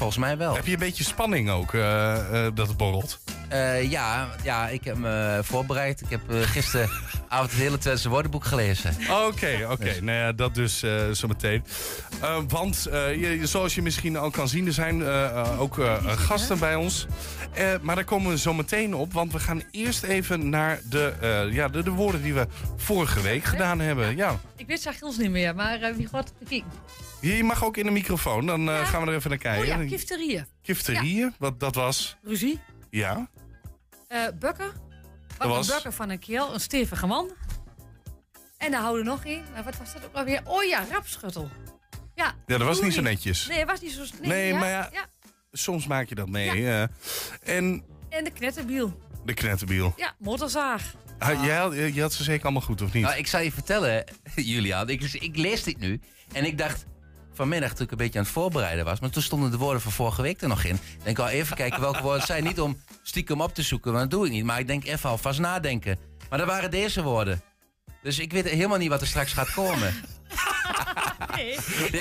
volgens 0.03 0.25
mij 0.25 0.37
wel. 0.37 0.55
Heb 0.55 0.65
je 0.65 0.73
een 0.73 0.79
beetje 0.79 1.03
spanning 1.03 1.49
ook, 1.49 1.73
eh, 1.73 2.45
eh, 2.45 2.55
dat 2.55 2.67
het 2.67 2.77
borrelt? 2.77 3.19
Eh, 3.49 3.91
ja, 3.91 4.29
ja, 4.43 4.67
ik 4.69 4.83
heb 4.83 4.97
me 4.97 5.39
voorbereid. 5.43 6.01
Ik 6.01 6.09
heb 6.09 6.21
gisteravond 6.27 7.51
het 7.51 7.51
hele 7.51 7.77
Twentse 7.77 8.09
woordenboek 8.09 8.45
gelezen. 8.45 8.95
Oké, 9.27 9.67
oké. 9.69 10.01
Nou 10.01 10.17
ja, 10.17 10.31
dat 10.31 10.55
dus 10.55 10.83
eh 10.83 11.09
zo 11.11 11.27
meteen. 11.27 11.63
Eh, 12.21 12.37
want 12.47 12.85
eh, 12.85 13.15
je, 13.39 13.47
zoals 13.47 13.75
je 13.75 13.81
misschien 13.81 14.17
al 14.17 14.29
kan 14.29 14.47
zien, 14.47 14.65
er 14.67 14.73
zijn 14.73 15.03
ook 15.57 15.77
gasten 16.05 16.59
bij 16.59 16.75
ons. 16.75 17.07
Eh, 17.53 17.71
maar 17.81 17.95
daar 17.95 18.03
komen 18.03 18.31
we 18.31 18.37
zo 18.37 18.53
meteen 18.53 18.95
op, 18.95 19.13
want 19.13 19.31
we 19.31 19.39
gaan 19.39 19.61
eerst 19.71 20.03
even 20.03 20.49
naar 20.49 20.79
de, 20.89 21.13
eh, 21.21 21.53
ja, 21.53 21.67
de, 21.67 21.83
de 21.83 21.91
woorden 21.91 22.21
die 22.21 22.33
we 22.33 22.47
vorige 22.77 23.21
week 23.21 23.43
gedaan 23.43 23.79
hebben. 23.79 24.15
Ja. 24.15 24.39
Ik 24.55 24.67
weet 24.67 24.81
zijn 24.81 24.95
gils 24.95 25.17
niet 25.17 25.31
meer, 25.31 25.55
maar 25.55 25.81
eh, 25.81 25.95
wie 25.95 26.07
gaat 26.07 26.33
bekijken? 26.39 26.71
Je 27.23 27.43
mag 27.43 27.63
ook 27.63 27.77
in 27.77 27.85
de 27.85 27.91
microfoon, 27.91 28.45
dan 28.45 28.69
eh, 28.69 28.87
gaan 28.87 29.01
we 29.03 29.07
er 29.11 29.15
even 29.15 29.29
naar 29.29 29.39
kijken. 29.39 29.61
Oh 29.75 29.81
ja, 29.83 29.85
kifterieën. 29.89 30.47
Kifterieën, 30.61 31.33
wat 31.39 31.59
dat 31.59 31.75
was. 31.75 32.17
Ruzie. 32.23 32.59
Ja. 32.89 33.29
Eh 34.07 34.21
bukken. 34.39 34.71
Wat 35.37 35.47
was- 35.47 35.67
een 35.67 35.73
bukken 35.73 35.93
van 35.93 36.09
een 36.09 36.19
keel, 36.19 36.53
een 36.53 36.59
stevige 36.59 37.07
man. 37.07 37.29
En 38.57 38.71
daar 38.71 38.81
houden 38.81 39.03
we 39.03 39.09
nog 39.09 39.25
één. 39.25 39.43
Maar 39.53 39.63
wat 39.63 39.77
was 39.77 39.93
dat 39.93 40.05
ook 40.05 40.13
alweer? 40.13 40.41
Oh 40.43 40.63
ja, 40.63 40.85
rapschuttel. 40.91 41.49
Ja, 42.15 42.35
Ja, 42.45 42.57
dat 42.57 42.67
was 42.67 42.81
niet 42.81 42.93
zo 42.93 43.01
netjes. 43.01 43.47
Nee, 43.47 43.57
dat 43.57 43.67
was 43.67 43.81
niet 43.81 43.91
zo... 43.91 44.03
Nee, 44.21 44.29
Nee, 44.29 44.53
ja, 44.53 44.59
maar 44.59 44.69
ja, 44.69 45.05
soms 45.51 45.87
maak 45.87 46.09
je 46.09 46.15
dat 46.15 46.29
mee. 46.29 46.49
eh. 46.67 46.81
en 47.43 47.83
En 48.09 48.23
de 48.23 48.31
knetterbiel. 48.33 48.99
de 49.25 49.33
knetterbiel. 49.33 49.93
Ja, 49.97 50.15
motorzaag. 50.19 50.93
Ah, 51.19 51.45
jij 51.45 51.55
had, 51.55 51.73
je 51.75 52.01
had 52.01 52.13
ze 52.13 52.23
zeker 52.23 52.43
allemaal 52.43 52.61
goed, 52.61 52.81
of 52.81 52.93
niet? 52.93 53.03
Nou, 53.03 53.17
ik 53.17 53.27
zal 53.27 53.39
je 53.41 53.51
vertellen, 53.51 54.03
Julian. 54.35 54.89
Ik, 54.89 55.01
ik 55.13 55.35
lees 55.37 55.63
dit 55.63 55.79
nu 55.79 55.99
en 56.31 56.45
ik 56.45 56.57
dacht 56.57 56.85
vanmiddag 57.33 57.73
toen 57.73 57.85
ik 57.85 57.91
een 57.91 57.97
beetje 57.97 58.19
aan 58.19 58.25
het 58.25 58.33
voorbereiden 58.33 58.85
was. 58.85 58.99
Maar 58.99 59.09
toen 59.09 59.21
stonden 59.21 59.51
de 59.51 59.57
woorden 59.57 59.81
van 59.81 59.91
vorige 59.91 60.21
week 60.21 60.41
er 60.41 60.47
nog 60.47 60.63
in. 60.63 60.75
Ik 60.75 61.03
denk 61.03 61.19
al 61.19 61.27
even 61.27 61.55
kijken 61.55 61.81
welke 61.81 62.01
woorden 62.01 62.19
het 62.19 62.27
zijn. 62.27 62.43
Niet 62.43 62.59
om 62.61 62.77
stiekem 63.03 63.41
op 63.41 63.53
te 63.55 63.61
zoeken, 63.61 63.91
want 63.93 64.09
dat 64.11 64.19
doe 64.19 64.27
ik 64.27 64.31
niet. 64.33 64.43
Maar 64.45 64.59
ik 64.59 64.67
denk 64.67 64.85
even 64.85 65.09
alvast 65.09 65.39
nadenken. 65.39 65.97
Maar 66.29 66.37
dat 66.39 66.47
waren 66.47 66.71
deze 66.71 67.03
woorden. 67.03 67.41
Dus 68.01 68.19
ik 68.19 68.31
weet 68.33 68.49
helemaal 68.49 68.77
niet 68.77 68.89
wat 68.89 69.01
er 69.01 69.07
straks 69.07 69.33
gaat 69.33 69.53
komen. 69.53 69.93
Nee. 71.35 71.57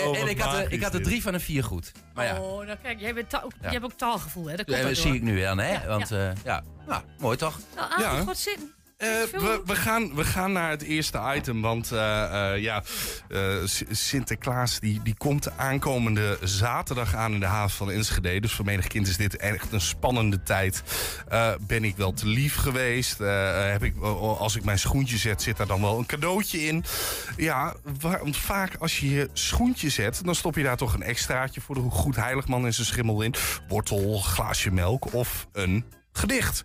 Oh, 0.09 0.19
en 0.19 0.29
ik 0.29 0.41
had, 0.41 0.55
er, 0.55 0.73
ik 0.73 0.83
had 0.83 0.95
er 0.95 1.03
drie 1.03 1.23
van 1.23 1.33
de 1.33 1.41
vier 1.41 1.65
goed. 1.65 1.93
Maar 2.15 2.25
ja, 2.27 2.41
Oh, 2.41 2.67
nou 2.67 2.79
kijk, 2.83 3.01
jij 3.01 3.15
bent 3.15 3.31
ta- 3.31 3.41
ook, 3.45 3.53
Ja. 3.61 3.67
je 3.67 3.73
hebt 3.73 3.85
ook 3.85 3.93
taalgevoel, 3.99 4.47
hè? 4.49 4.57
Dat 4.57 4.67
komt 4.67 4.79
dat 4.79 4.87
ook 4.89 4.95
zie 4.95 5.15
ik 5.15 5.23
nu 5.23 5.41
wel, 5.41 5.57
hè? 5.57 5.73
Ja, 5.73 5.87
Want 5.87 6.09
ja. 6.09 6.17
ja, 6.19 6.33
ja. 6.45 6.63
Nou, 6.87 7.03
mooi 7.19 7.37
toch? 7.37 7.59
Nou, 7.77 8.01
Ja. 8.03 8.21
goed 8.21 8.37
zitten. 8.39 8.73
Eh, 9.03 9.09
we, 9.09 9.63
we, 9.65 9.77
gaan, 9.77 10.15
we 10.15 10.25
gaan 10.25 10.53
naar 10.53 10.71
het 10.71 10.83
eerste 10.83 11.21
item, 11.37 11.61
want 11.61 11.93
eh, 11.93 12.53
eh, 12.55 12.63
ja, 12.63 12.83
Sinterklaas 13.91 14.81
die, 14.81 15.01
die 15.03 15.15
komt 15.17 15.57
aankomende 15.57 16.39
zaterdag 16.43 17.15
aan 17.15 17.33
in 17.33 17.41
de 17.41 17.47
haven 17.47 17.77
van 17.77 17.91
Enschede. 17.91 18.41
Dus 18.41 18.53
voor 18.53 18.65
menig 18.65 18.87
kind 18.87 19.09
is 19.09 19.17
dit 19.17 19.37
echt 19.37 19.73
een 19.73 19.81
spannende 19.81 20.43
tijd. 20.43 20.83
Ben 21.61 21.85
ik 21.85 21.97
wel 21.97 22.13
te 22.13 22.27
lief 22.27 22.55
geweest? 22.55 23.19
Heb 23.19 23.83
ik, 23.83 24.03
als 24.39 24.57
ik 24.57 24.65
mijn 24.65 24.79
schoentje 24.79 25.17
zet, 25.17 25.43
zit 25.43 25.57
daar 25.57 25.67
dan 25.67 25.81
wel 25.81 25.99
een 25.99 26.07
cadeautje 26.07 26.67
in? 26.67 26.85
Ja, 27.37 27.75
waar- 28.01 28.23
want 28.23 28.37
vaak 28.37 28.75
als 28.79 28.99
je 29.01 29.11
je 29.11 29.29
schoentje 29.33 29.89
zet, 29.89 30.25
dan 30.25 30.35
stop 30.35 30.57
je 30.57 30.63
daar 30.63 30.77
toch 30.77 30.95
een 30.95 31.03
extraatje 31.03 31.61
voor 31.61 31.75
de 31.75 31.81
goed 31.81 32.17
heiligman 32.17 32.67
en 32.67 32.75
zijn 32.75 32.87
schimmel 32.87 33.23
in. 33.23 33.35
Wortel, 33.69 34.19
glaasje 34.21 34.71
melk 34.71 35.13
of 35.15 35.47
een 35.53 35.85
gedicht. 36.13 36.65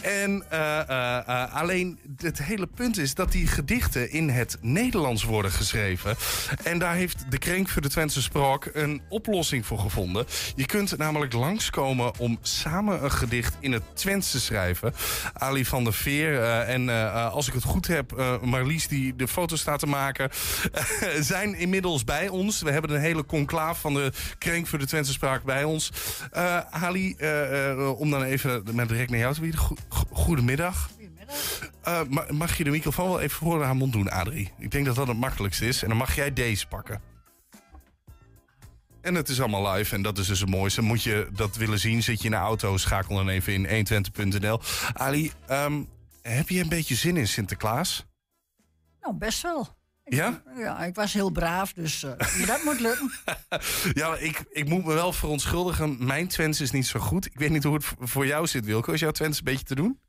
En 0.00 0.44
eh, 0.48 0.80
eh, 0.80 1.28
eh, 1.28 1.54
alleen 1.54 1.98
het 2.16 2.42
hele 2.42 2.66
punt 2.66 2.98
is 2.98 3.14
dat 3.14 3.32
die 3.32 3.46
gedichten 3.46 4.10
in 4.10 4.28
het 4.28 4.56
Nederlands 4.60 5.24
worden 5.24 5.50
geschreven. 5.50 6.16
En 6.62 6.78
daar 6.78 6.94
heeft 6.94 7.24
de 7.30 7.38
Krenk 7.38 7.68
voor 7.68 7.82
de 7.82 7.88
Twentse 7.88 8.22
Spraak 8.22 8.70
een 8.72 9.02
oplossing 9.08 9.66
voor 9.66 9.78
gevonden. 9.78 10.26
Je 10.56 10.66
kunt 10.66 10.96
namelijk 10.96 11.32
langskomen 11.32 12.18
om 12.18 12.38
samen 12.42 13.04
een 13.04 13.10
gedicht 13.10 13.56
in 13.60 13.72
het 13.72 13.82
Twents 13.94 14.30
te 14.30 14.40
schrijven. 14.40 14.94
Ali 15.32 15.64
van 15.64 15.84
der 15.84 15.92
Veer 15.92 16.42
en 16.62 16.88
als 17.30 17.48
ik 17.48 17.54
het 17.54 17.64
goed 17.64 17.86
heb, 17.86 18.38
Marlies 18.42 18.88
die 18.88 19.16
de 19.16 19.28
foto's 19.28 19.60
staat 19.60 19.78
te 19.78 19.86
maken, 19.86 20.30
zijn 21.20 21.54
inmiddels 21.54 22.04
bij 22.04 22.28
ons. 22.28 22.62
We 22.62 22.70
hebben 22.70 22.90
een 22.90 23.00
hele 23.00 23.26
conclaaf 23.26 23.80
van 23.80 23.94
de 23.94 24.12
Krenk 24.38 24.66
voor 24.66 24.78
de 24.78 24.86
Twentse 24.86 25.12
Spraak 25.12 25.42
bij 25.42 25.64
ons. 25.64 25.92
Ali, 26.70 27.16
om 27.96 28.10
dan 28.10 28.22
even 28.22 28.64
met 28.72 28.88
direct 28.88 29.10
naar 29.10 29.18
jou 29.18 29.34
te 29.34 29.40
bieden. 29.40 29.60
Go- 29.60 29.76
go- 29.88 30.06
goedemiddag. 30.12 30.90
Eh, 31.82 32.00
ma- 32.08 32.26
mag 32.30 32.56
je 32.56 32.64
de 32.64 32.70
microfoon 32.70 33.08
wel 33.08 33.20
even 33.20 33.36
voor 33.36 33.64
haar 33.64 33.76
mond 33.76 33.92
doen, 33.92 34.10
Adrie? 34.10 34.52
Ik 34.58 34.70
denk 34.70 34.86
dat 34.86 34.94
dat 34.94 35.08
het 35.08 35.16
makkelijkste 35.16 35.66
is. 35.66 35.82
En 35.82 35.88
dan 35.88 35.96
mag 35.96 36.14
jij 36.14 36.32
deze 36.32 36.66
pakken. 36.66 37.00
En 39.00 39.14
het 39.14 39.28
is 39.28 39.40
allemaal 39.40 39.72
live 39.72 39.94
en 39.94 40.02
dat 40.02 40.18
is 40.18 40.26
dus 40.26 40.40
het 40.40 40.48
mooiste. 40.48 40.82
Moet 40.82 41.02
je 41.02 41.28
dat 41.32 41.56
willen 41.56 41.78
zien, 41.78 42.02
zit 42.02 42.18
je 42.18 42.24
in 42.24 42.30
de 42.30 42.36
auto, 42.36 42.76
schakel 42.76 43.14
dan 43.16 43.28
even 43.28 43.52
in 43.52 43.66
120.nl. 43.66 44.60
Ali, 44.92 45.32
ehm, 45.46 45.82
heb 46.22 46.48
je 46.48 46.60
een 46.60 46.68
beetje 46.68 46.94
zin 46.94 47.16
in 47.16 47.28
Sinterklaas? 47.28 48.06
Nou, 49.00 49.14
best 49.16 49.42
wel. 49.42 49.68
Ik- 50.10 50.16
Ja? 50.16 50.42
Ja, 50.56 50.84
ik 50.84 50.94
was 50.94 51.12
heel 51.12 51.30
braaf, 51.30 51.72
dus 51.72 52.02
eh, 52.02 52.46
dat 52.46 52.62
moet 52.64 52.80
lukken. 52.80 53.10
Ja, 54.00 54.16
ik, 54.16 54.44
ik 54.50 54.68
moet 54.68 54.84
me 54.84 54.92
wel 54.94 55.12
verontschuldigen. 55.12 56.04
Mijn 56.06 56.28
Twents 56.28 56.60
is 56.60 56.70
niet 56.70 56.86
zo 56.86 57.00
goed. 57.00 57.26
Ik 57.26 57.38
weet 57.38 57.50
niet 57.50 57.64
hoe 57.64 57.74
het 57.74 57.84
voor 57.98 58.26
jou 58.26 58.46
zit, 58.46 58.64
Wilco. 58.64 58.92
Is 58.92 59.00
jouw 59.00 59.10
Twents 59.10 59.38
een 59.38 59.44
beetje 59.44 59.64
te 59.64 59.74
doen? 59.74 60.00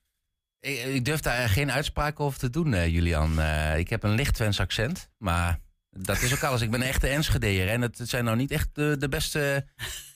Ik, 0.60 0.84
ik 0.84 1.06
durf 1.06 1.20
daar 1.20 1.50
geen 1.50 1.72
uitspraak 1.72 2.20
over 2.20 2.40
te 2.40 2.50
doen, 2.50 2.74
eh, 2.74 2.88
Julian. 2.88 3.40
Eh, 3.40 3.78
ik 3.78 3.90
heb 3.90 4.04
een 4.04 4.16
licht 4.16 4.34
Twents 4.36 4.60
accent, 4.60 5.10
maar 5.18 5.60
dat 5.90 6.22
is 6.22 6.34
ook 6.34 6.44
alles. 6.44 6.62
Ik 6.62 6.72
ben 6.72 6.82
een 6.82 6.88
echte 6.88 7.08
Enschedeer 7.08 7.68
en 7.70 7.82
het 7.82 8.00
zijn 8.04 8.24
nou 8.26 8.38
niet 8.38 8.52
echt 8.52 8.70
de, 8.74 8.96
de 9.00 9.10
beste 9.10 9.66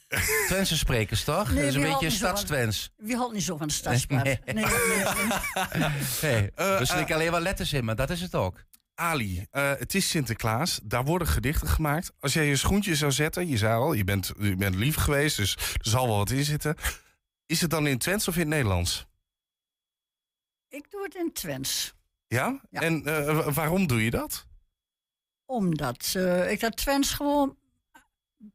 Twentse 0.47 0.77
sprekers, 0.77 1.23
toch? 1.23 1.47
Nee, 1.47 1.55
dat 1.57 1.65
is 1.65 1.75
een 1.75 1.81
beetje 1.81 2.09
stadstwens. 2.09 2.91
Wie 2.97 3.15
houdt 3.15 3.33
niet 3.33 3.43
zo 3.43 3.57
van 3.57 3.67
de 3.67 3.73
stadspraat? 3.73 4.23
Nee. 4.23 4.39
Nee, 4.45 4.53
nee, 4.53 4.65
nee. 4.65 5.89
Hey, 6.21 6.51
Eh, 6.55 6.77
we 6.77 6.85
slikken 6.85 7.15
alleen 7.15 7.31
wat 7.31 7.41
letters 7.41 7.73
in, 7.73 7.85
maar 7.85 7.95
dat 7.95 8.09
is 8.09 8.21
het 8.21 8.35
ook. 8.35 8.63
Ali, 8.95 9.45
eh, 9.51 9.73
het 9.75 9.95
is 9.95 10.09
Sinterklaas. 10.09 10.79
Daar 10.83 11.03
worden 11.03 11.27
gedichten 11.27 11.67
gemaakt. 11.67 12.11
Als 12.19 12.33
jij 12.33 12.45
je 12.45 12.55
schoentje 12.55 12.95
zou 12.95 13.11
zetten, 13.11 13.47
je 13.47 13.57
zei 13.57 13.73
al, 13.73 13.93
je 13.93 14.03
bent, 14.03 14.31
je 14.39 14.55
bent 14.55 14.75
lief 14.75 14.95
geweest, 14.95 15.37
dus 15.37 15.55
er 15.55 15.77
zal 15.89 16.07
wel 16.07 16.17
wat 16.17 16.29
in 16.29 16.43
zitten. 16.43 16.75
Is 17.45 17.61
het 17.61 17.69
dan 17.69 17.87
in 17.87 17.97
Twents 17.97 18.27
of 18.27 18.33
in 18.35 18.39
het 18.39 18.49
Nederlands? 18.49 19.05
Ik 20.67 20.91
doe 20.91 21.03
het 21.03 21.15
in 21.15 21.31
Twents. 21.33 21.93
Ja? 22.27 22.61
En 22.71 23.05
eh, 23.05 23.25
wa- 23.25 23.51
waarom 23.51 23.87
doe 23.87 24.03
je 24.03 24.09
dat? 24.09 24.47
Omdat 25.45 26.13
eh, 26.17 26.51
ik 26.51 26.59
dat 26.59 26.77
Twents 26.77 27.13
gewoon 27.13 27.57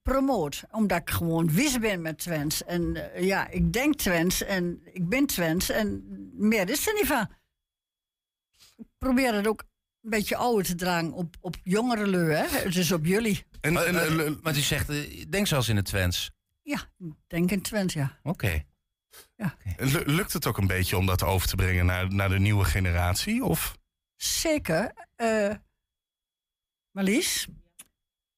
promoot. 0.03 0.63
Omdat 0.71 1.01
ik 1.01 1.11
gewoon 1.11 1.53
wis 1.53 1.79
ben 1.79 2.03
met 2.03 2.19
Twents. 2.19 2.65
En 2.65 3.11
ja, 3.15 3.49
ik 3.49 3.73
denk 3.73 3.95
Twents 3.95 4.43
en 4.43 4.81
ik 4.93 5.09
ben 5.09 5.27
Twents. 5.27 5.69
En 5.71 6.05
meer 6.35 6.69
is 6.71 6.87
er 6.87 6.95
niet 6.95 7.07
van. 7.07 7.29
Ik 8.77 8.87
probeer 8.99 9.35
het 9.35 9.47
ook 9.47 9.63
een 10.03 10.11
beetje 10.11 10.37
ouder 10.37 10.65
te 10.65 10.75
dragen 10.75 11.13
op, 11.13 11.37
op 11.41 11.57
jongere 11.63 12.07
lui. 12.07 12.33
Hè? 12.33 12.69
Dus 12.71 12.93
op 12.93 13.05
jullie. 13.05 13.45
En, 13.61 13.77
en, 13.87 14.43
want 14.43 14.57
u 14.57 14.61
zegt, 14.61 14.89
eh, 14.89 15.25
denk 15.29 15.47
zelfs 15.47 15.69
in 15.69 15.77
het 15.77 15.85
Twents. 15.85 16.31
Ja, 16.63 16.81
ik 16.99 17.13
denk 17.27 17.51
in 17.51 17.63
Twents, 17.63 17.95
ja. 17.95 18.19
Oké. 18.23 18.63
Lu- 19.77 20.03
Lukt 20.05 20.33
het 20.33 20.47
ook 20.47 20.59
een 20.59 20.67
beetje 20.67 20.97
om 20.97 21.07
dat 21.07 21.23
over 21.23 21.49
te 21.49 21.57
brengen 21.57 21.87
naar, 21.87 22.15
naar 22.15 22.29
de 22.29 22.39
nieuwe 22.39 22.65
generatie? 22.65 23.45
Of? 23.45 23.77
Zeker. 24.17 24.93
eh 25.17 25.55
Marlies. 26.91 27.49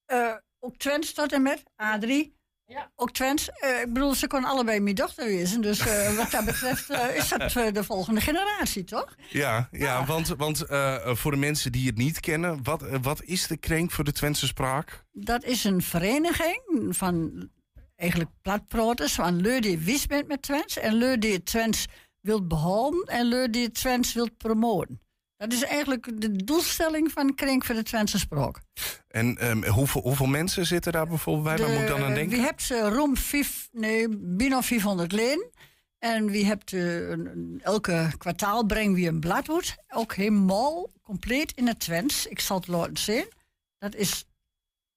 Eh, 0.07 0.35
ook 0.61 0.77
Twents 0.77 1.13
tot 1.13 1.33
en 1.33 1.43
met. 1.43 1.63
Adrie. 1.77 2.37
Ja. 2.73 2.91
Ook 2.97 3.13
Twents. 3.13 3.51
Eh, 3.51 3.81
ik 3.81 3.93
bedoel, 3.93 4.15
ze 4.15 4.27
kon 4.27 4.45
allebei 4.45 4.81
mijn 4.81 4.95
dochter 4.95 5.27
wezen. 5.27 5.61
Dus 5.61 5.79
eh, 5.79 6.17
wat 6.17 6.31
dat 6.31 6.45
betreft 6.45 6.91
eh, 6.91 7.17
is 7.17 7.29
dat 7.29 7.75
de 7.75 7.85
volgende 7.85 8.21
generatie, 8.21 8.85
toch? 8.85 9.15
Ja, 9.31 9.69
ja, 9.71 10.05
want, 10.05 10.29
want 10.29 10.63
eh, 10.63 11.15
voor 11.15 11.31
de 11.31 11.37
mensen 11.37 11.73
die 11.73 11.87
het 11.87 11.97
niet 11.97 12.21
kennen, 12.21 12.63
wat, 12.63 12.85
wat 13.03 13.23
is 13.23 13.47
de 13.47 13.57
krenk 13.57 13.91
voor 13.91 14.05
de 14.05 14.13
Twentse 14.13 14.47
spraak? 14.47 15.05
Dat 15.13 15.45
is 15.45 15.65
een 15.65 15.83
vereniging 15.83 16.61
van 16.97 17.49
eigenlijk 17.97 18.31
platproters. 18.43 19.13
Van 19.13 19.41
Leur 19.41 19.61
die 19.61 19.79
wist 19.79 20.09
bent 20.09 20.29
met 20.29 20.43
Twents. 20.43 20.79
En 20.79 20.95
Leur 20.95 21.21
die 21.21 21.33
het 21.33 21.47
Twents 21.47 21.87
wilt 22.21 22.49
behouden. 22.49 23.05
En 23.05 23.27
Leur 23.27 23.51
die 23.51 23.65
het 23.65 23.75
Twents 23.75 24.13
wilt 24.13 24.37
promoten. 24.37 25.01
Dat 25.43 25.53
is 25.53 25.63
eigenlijk 25.65 26.21
de 26.21 26.45
doelstelling 26.45 27.13
van 27.13 27.35
Kring 27.35 27.67
voor 27.67 27.75
de 27.75 27.83
Twentse 27.83 28.19
Spraak. 28.19 28.61
En 29.09 29.37
ehm, 29.39 29.65
hoeveel, 29.69 30.01
hoeveel 30.03 30.27
mensen 30.27 30.67
zitten 30.67 30.93
daar 30.93 31.07
bijvoorbeeld 31.07 31.45
bij? 31.57 31.57
Waar 31.67 31.73
moet 31.75 31.83
ik 31.83 31.89
dan 31.89 32.03
aan 32.03 32.15
denken? 32.15 32.37
Wie 32.37 32.47
hebt 32.47 32.63
ze 32.63 32.89
rond 32.89 33.19
vijf, 33.19 33.69
nee, 33.73 34.07
bijna 34.19 34.63
500 34.63 35.13
leden. 35.13 35.51
En 35.99 36.27
wie 36.31 36.45
hebt 36.47 36.73
eh, 36.73 37.09
een- 37.09 37.61
elke 37.63 38.11
kwartaal 38.19 38.67
brengen 38.67 38.95
we 38.95 39.07
een 39.07 39.21
blad 39.21 39.51
uit. 39.51 39.77
Ook 39.89 40.15
helemaal 40.15 40.91
compleet 41.03 41.53
in 41.55 41.67
het 41.67 41.79
Twents. 41.81 42.27
Ik 42.27 42.41
zal 42.41 42.57
het 42.57 42.67
laten 42.69 42.97
zien. 42.99 43.27
Dat 43.79 43.95
is 43.95 44.25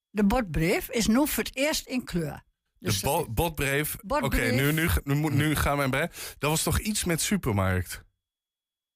de 0.09 0.23
bordbrief 0.25 0.89
is 0.89 1.07
nu 1.07 1.27
voor 1.27 1.43
het 1.43 1.55
eerst 1.55 1.87
in 1.87 2.03
kleur. 2.03 2.43
De 2.77 2.99
bo- 3.03 3.27
botbrief. 3.29 3.95
Oké, 4.07 4.51
nu, 4.51 4.71
nu, 4.71 4.89
nu, 5.03 5.29
nu 5.29 5.55
gaan 5.55 5.77
we 5.77 5.83
een 5.83 5.89
bij. 5.89 6.09
Dat 6.37 6.49
was 6.49 6.63
toch 6.63 6.79
iets 6.79 7.03
met 7.03 7.21
supermarkt? 7.21 8.03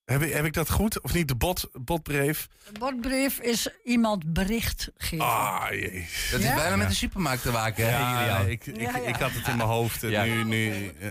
Heb 0.10 0.22
ik, 0.22 0.34
heb 0.34 0.46
ik 0.46 0.54
dat 0.54 0.70
goed? 0.70 1.02
Of 1.02 1.14
niet? 1.14 1.28
De 1.28 1.36
bot, 1.36 1.70
botbrief? 1.74 2.48
De 2.72 2.80
bordbrief 2.80 3.40
is 3.40 3.68
iemand 3.84 4.34
bericht 4.34 4.92
geven. 4.98 5.26
Ah, 5.26 5.66
jee. 5.70 6.08
Dat 6.32 6.40
is 6.40 6.46
Ja? 6.46 6.56
bijna 6.56 6.76
met 6.76 6.88
de 6.90 6.96
supermarkt 6.96 7.42
te 7.42 7.52
maken, 7.52 7.84
hè, 7.86 7.90
Ja, 8.26 8.38
ik, 8.40 8.66
ik, 8.66 8.82
Ja, 8.82 8.98
ja. 8.98 9.08
ik 9.08 9.16
had 9.16 9.32
het 9.32 9.48
in 9.48 9.58
mijn 9.58 9.70
hoofd. 9.70 10.04
En 10.04 10.10
Ja. 10.10 10.24
nu, 10.24 10.44
nu, 10.44 10.92
eh, 11.00 11.08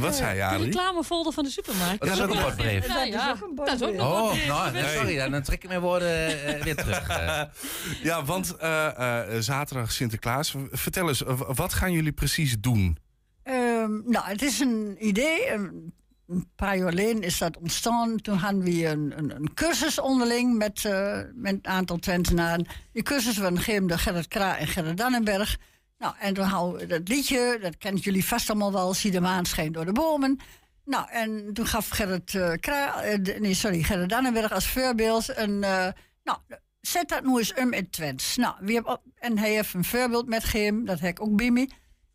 wat 0.00 0.16
zei 0.16 0.30
je, 0.30 0.36
De 0.40 0.44
Adrie? 0.46 0.64
reclamefolder 0.64 1.32
van 1.32 1.44
de 1.44 1.50
supermarkt. 1.50 2.00
Dat 2.00 2.08
is 2.16 2.20
ook 2.20 2.30
een 2.34 2.40
bordbrief. 2.42 2.86
Ja, 2.86 3.02
ja. 3.02 3.26
Dat 3.26 3.36
is 3.36 3.42
ook 3.42 3.48
een 3.48 3.54
Dat 3.64 3.74
is 3.74 3.82
ook 3.82 3.94
een 3.94 4.00
Oh, 4.00 4.20
bordbrief. 4.20 4.46
nou, 4.46 4.72
nee, 4.72 4.94
sorry, 4.96 5.30
dan 5.30 5.42
trek 5.42 5.62
ik 5.62 5.68
mijn 5.68 5.80
woorden 5.80 6.44
eh, 6.44 6.62
weer 6.62 6.76
terug. 6.76 7.08
eh. 7.08 7.42
Ja, 8.02 8.24
want 8.24 8.56
eh, 8.56 9.24
eh, 9.36 9.40
zaterdag 9.42 9.92
Sinterklaas. 9.92 10.54
Vertel 10.70 11.08
eens, 11.08 11.24
eh, 11.24 11.40
wat 11.54 11.72
gaan 11.74 11.92
jullie 11.92 12.12
precies 12.12 12.56
doen? 12.60 12.98
Ehm, 13.42 13.90
nou, 14.04 14.26
het 14.26 14.42
is 14.42 14.60
een 14.60 14.96
idee. 15.00 15.50
Een 15.50 15.94
een 16.28 16.50
paar 16.56 16.76
jaar 16.76 16.88
geleden 16.88 17.22
is 17.22 17.38
dat 17.38 17.56
ontstaan. 17.56 18.20
Toen 18.20 18.36
hadden 18.36 18.62
we 18.62 18.86
een, 18.86 19.12
een, 19.18 19.54
cursus 19.54 19.98
onderling 19.98 20.56
met, 20.56 20.84
eh, 20.84 21.20
met 21.34 21.54
een 21.54 21.66
aantal 21.66 21.96
Twentenaren. 21.98 22.66
Die 22.92 23.02
cursus 23.02 23.38
werd 23.38 23.56
gegeven 23.56 23.86
door 23.86 23.98
Gerrit 23.98 24.28
Kra 24.28 24.58
en 24.58 24.66
Gerrit 24.66 24.96
Dannenberg. 24.96 25.58
Nou, 25.98 26.14
en 26.18 26.34
toen 26.34 26.44
houden 26.44 26.80
we 26.80 26.86
dat 26.86 27.08
liedje, 27.08 27.58
dat 27.60 27.76
kennen 27.76 28.00
jullie 28.02 28.24
vast 28.24 28.50
allemaal 28.50 28.72
wel, 28.72 28.94
Zie 28.94 29.10
de 29.10 29.20
maan 29.20 29.44
schijnt 29.44 29.74
door 29.74 29.84
de 29.84 29.92
bomen. 29.92 30.38
Nou, 30.84 31.10
en 31.10 31.50
toen 31.52 31.66
gaf 31.66 31.88
Gerrit, 31.88 32.34
eh, 32.34 32.52
Kra, 32.60 33.02
eh, 33.02 33.18
de- 33.22 33.36
nee, 33.40 33.54
sorry, 33.54 33.82
Gerrit 33.82 34.08
Dannenberg 34.08 34.52
als 34.52 34.68
voorbeeld 34.68 35.36
een... 35.36 35.58
nou, 35.58 36.38
zet 36.80 37.08
dat 37.08 37.24
nu 37.24 37.38
eens 37.38 37.54
om 37.54 37.72
in 37.72 37.90
Twents. 37.90 38.36
Nou, 38.36 38.54
wie 38.60 38.76
heb, 38.76 39.00
en 39.14 39.38
hij 39.38 39.50
heeft 39.50 39.74
een 39.74 39.84
voorbeeld 39.84 40.26
met 40.26 40.44
gegeven, 40.44 40.84
dat 40.84 41.00
heb 41.00 41.10
ik 41.10 41.20
ook 41.20 41.36
bij. 41.36 41.70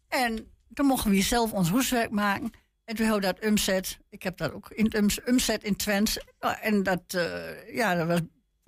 En 0.07 0.51
toen 0.74 0.86
mochten 0.86 1.12
we 1.12 1.22
zelf 1.22 1.51
ons 1.51 1.70
huiswerk 1.70 2.12
maken. 2.12 2.51
En 2.91 2.97
toen 2.97 3.05
hebben 3.05 3.29
we 3.29 3.33
dat 3.33 3.49
umzet. 3.49 3.99
Ik 4.09 4.23
heb 4.23 4.37
dat 4.37 4.53
ook 4.53 4.69
in 4.69 4.93
umzet 5.25 5.63
in 5.63 5.75
Twents. 5.75 6.19
Nou, 6.39 6.55
En 6.61 6.83
dat, 6.83 7.01
eh, 7.07 7.75
ja, 7.75 7.95
dat 7.95 8.07
was 8.07 8.19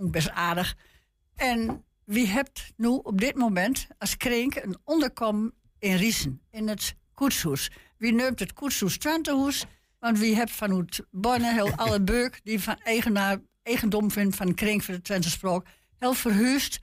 best 0.09 0.29
aardig. 0.29 0.75
En 1.35 1.83
wie 2.05 2.27
hebt 2.27 2.73
nu 2.77 2.87
op 2.87 3.21
dit 3.21 3.35
moment 3.35 3.87
als 3.97 4.17
krenk 4.17 4.55
een 4.55 4.77
onderkom 4.83 5.51
in 5.79 5.95
Riesen, 5.95 6.41
in 6.51 6.67
het 6.67 6.95
koetshoes. 7.13 7.71
Wie 7.97 8.13
neemt 8.13 8.39
het 8.39 8.53
koetshoes 8.53 8.97
Twentehoes? 8.97 9.65
Want 9.99 10.19
wie 10.19 10.35
hebt 10.35 10.51
van 10.51 10.77
het 10.77 11.05
Bonne, 11.11 11.53
heel 11.53 11.71
alle 11.85 12.01
beuk 12.01 12.39
die 12.43 12.61
van 12.61 12.79
eigenaar, 12.79 13.37
eigendom 13.63 14.11
vindt 14.11 14.35
van 14.35 14.53
krenk 14.53 14.83
voor 14.83 14.93
de 14.93 15.01
Twentse 15.01 15.29
sprook, 15.29 15.65
heel 15.99 16.13
verhuisd 16.13 16.79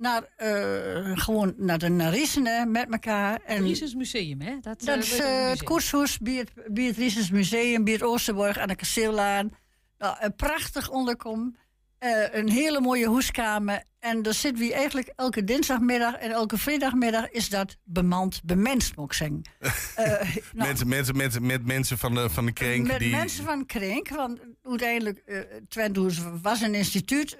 naar, 0.00 0.22
eh, 0.36 1.18
gewoon 1.18 1.54
naar 1.56 1.78
de 1.78 2.40
hè, 2.44 2.66
met 2.66 2.86
elkaar. 2.90 3.40
En 3.44 3.62
Riesens 3.62 3.94
Museum, 3.94 4.40
hè? 4.40 4.52
Dat, 4.60 4.80
dat 4.80 4.96
eh, 4.96 5.02
is 5.02 5.18
eh, 5.18 5.48
het 5.48 5.62
koershoes 5.62 6.18
bij 6.18 6.34
het, 6.34 6.52
bij 6.66 6.84
het 6.84 6.96
Riesens 6.96 7.30
Museum, 7.30 7.84
bij 7.84 7.92
het 7.92 8.02
Oosterborg 8.02 8.58
aan 8.58 8.68
de 8.68 8.74
Kasteellaan. 8.74 9.50
Nou, 9.98 10.16
een 10.20 10.34
prachtig 10.34 10.90
onderkom. 10.90 11.56
eh, 11.98 12.34
een 12.34 12.48
hele 12.50 12.80
mooie 12.80 13.06
hoeskamer. 13.06 13.82
En 13.98 14.22
daar 14.22 14.34
zitten 14.34 14.66
we 14.66 14.74
eigenlijk 14.74 15.12
elke 15.16 15.44
dinsdagmiddag 15.44 16.14
en 16.14 16.30
elke 16.30 16.58
vrijdagmiddag 16.58 17.30
is 17.30 17.48
dat 17.48 17.76
bemand, 17.84 18.40
bemenst, 18.44 18.96
moet 18.96 19.06
ik 19.06 19.12
zeggen. 19.12 19.42
Nou, 20.52 20.68
met, 20.68 20.84
met, 20.84 21.14
met, 21.14 21.40
met 21.40 21.66
mensen 21.66 21.98
van 21.98 22.14
de, 22.14 22.30
van 22.30 22.46
de 22.46 22.52
krenk 22.52 22.86
met 22.86 22.98
die... 22.98 23.10
mensen 23.10 23.44
van 23.44 23.66
Krenk, 23.66 24.08
want 24.08 24.40
uiteindelijk, 24.62 25.18
eh 25.18 25.38
Twentehoes 25.68 26.20
was 26.42 26.60
een 26.60 26.74
instituut. 26.74 27.36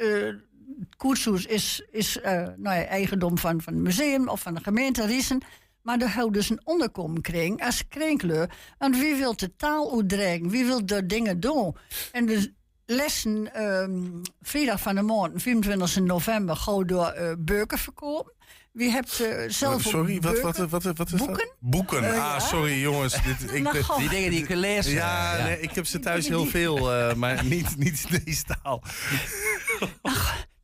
Het 0.81 0.97
Koetshoes 0.97 1.47
is, 1.47 1.83
is 1.91 2.21
eh, 2.21 2.33
nou 2.33 2.77
ja, 2.77 2.85
eigendom 2.85 3.39
van, 3.39 3.61
van 3.61 3.73
het 3.75 3.83
museum 3.83 4.29
of 4.29 4.41
van 4.41 4.55
de 4.55 4.61
gemeente 4.63 5.07
Riesen. 5.07 5.43
Maar 5.83 5.99
er 5.99 6.09
houdt 6.09 6.35
dus 6.35 6.51
een 6.51 6.61
onderkomkring 6.65 7.65
als 7.65 7.89
krenkleur. 7.89 8.51
Want 8.79 8.99
wie 8.99 9.15
wil 9.15 9.37
de 9.37 9.57
taal 9.57 9.93
uitdreigen? 9.97 10.49
Wie 10.49 10.65
wil 10.65 10.87
de 10.87 11.07
dingen 11.07 11.41
doen? 11.41 11.77
En 12.13 12.27
de 12.27 12.53
lessen, 12.87 13.55
ehm, 13.55 14.03
vrijdag 14.41 14.81
van 14.81 14.95
de 14.95 15.03
maand, 15.03 15.43
24 15.43 16.01
november, 16.01 16.57
gauw 16.57 16.85
door 16.85 17.07
eh 17.07 17.33
beuken 17.39 17.79
verkopen. 17.79 18.33
Wie 18.73 18.91
hebt 18.91 19.21
eh, 19.21 19.49
zelf 19.49 19.75
ook 19.75 19.81
Sorry, 19.81 20.21
wat, 20.21 20.41
wat, 20.41 20.57
wat, 20.57 20.71
wat, 20.71 20.97
wat 20.97 21.13
is 21.13 21.19
Boeken? 21.19 21.37
dat? 21.37 21.55
Boeken. 21.59 22.05
Ah, 22.05 22.15
ja. 22.15 22.39
sorry 22.39 22.81
jongens. 22.81 23.23
Dit, 23.23 23.53
ik, 23.55 23.63
Nou. 23.63 23.99
Die 23.99 24.09
dingen 24.09 24.31
die 24.31 24.39
je 24.39 24.47
kunt 24.47 24.59
lezen. 24.59 24.93
Ja, 24.93 25.37
ja. 25.37 25.45
Nee, 25.45 25.61
ik 25.61 25.71
heb 25.75 25.87
ze 25.87 25.99
thuis 25.99 26.29
heel 26.29 26.47
veel, 26.47 26.93
eh, 26.93 27.15
maar 27.15 27.45
niet, 27.45 27.77
niet 27.77 28.07
in 28.09 28.23
deze 28.25 28.43
taal. 28.45 28.83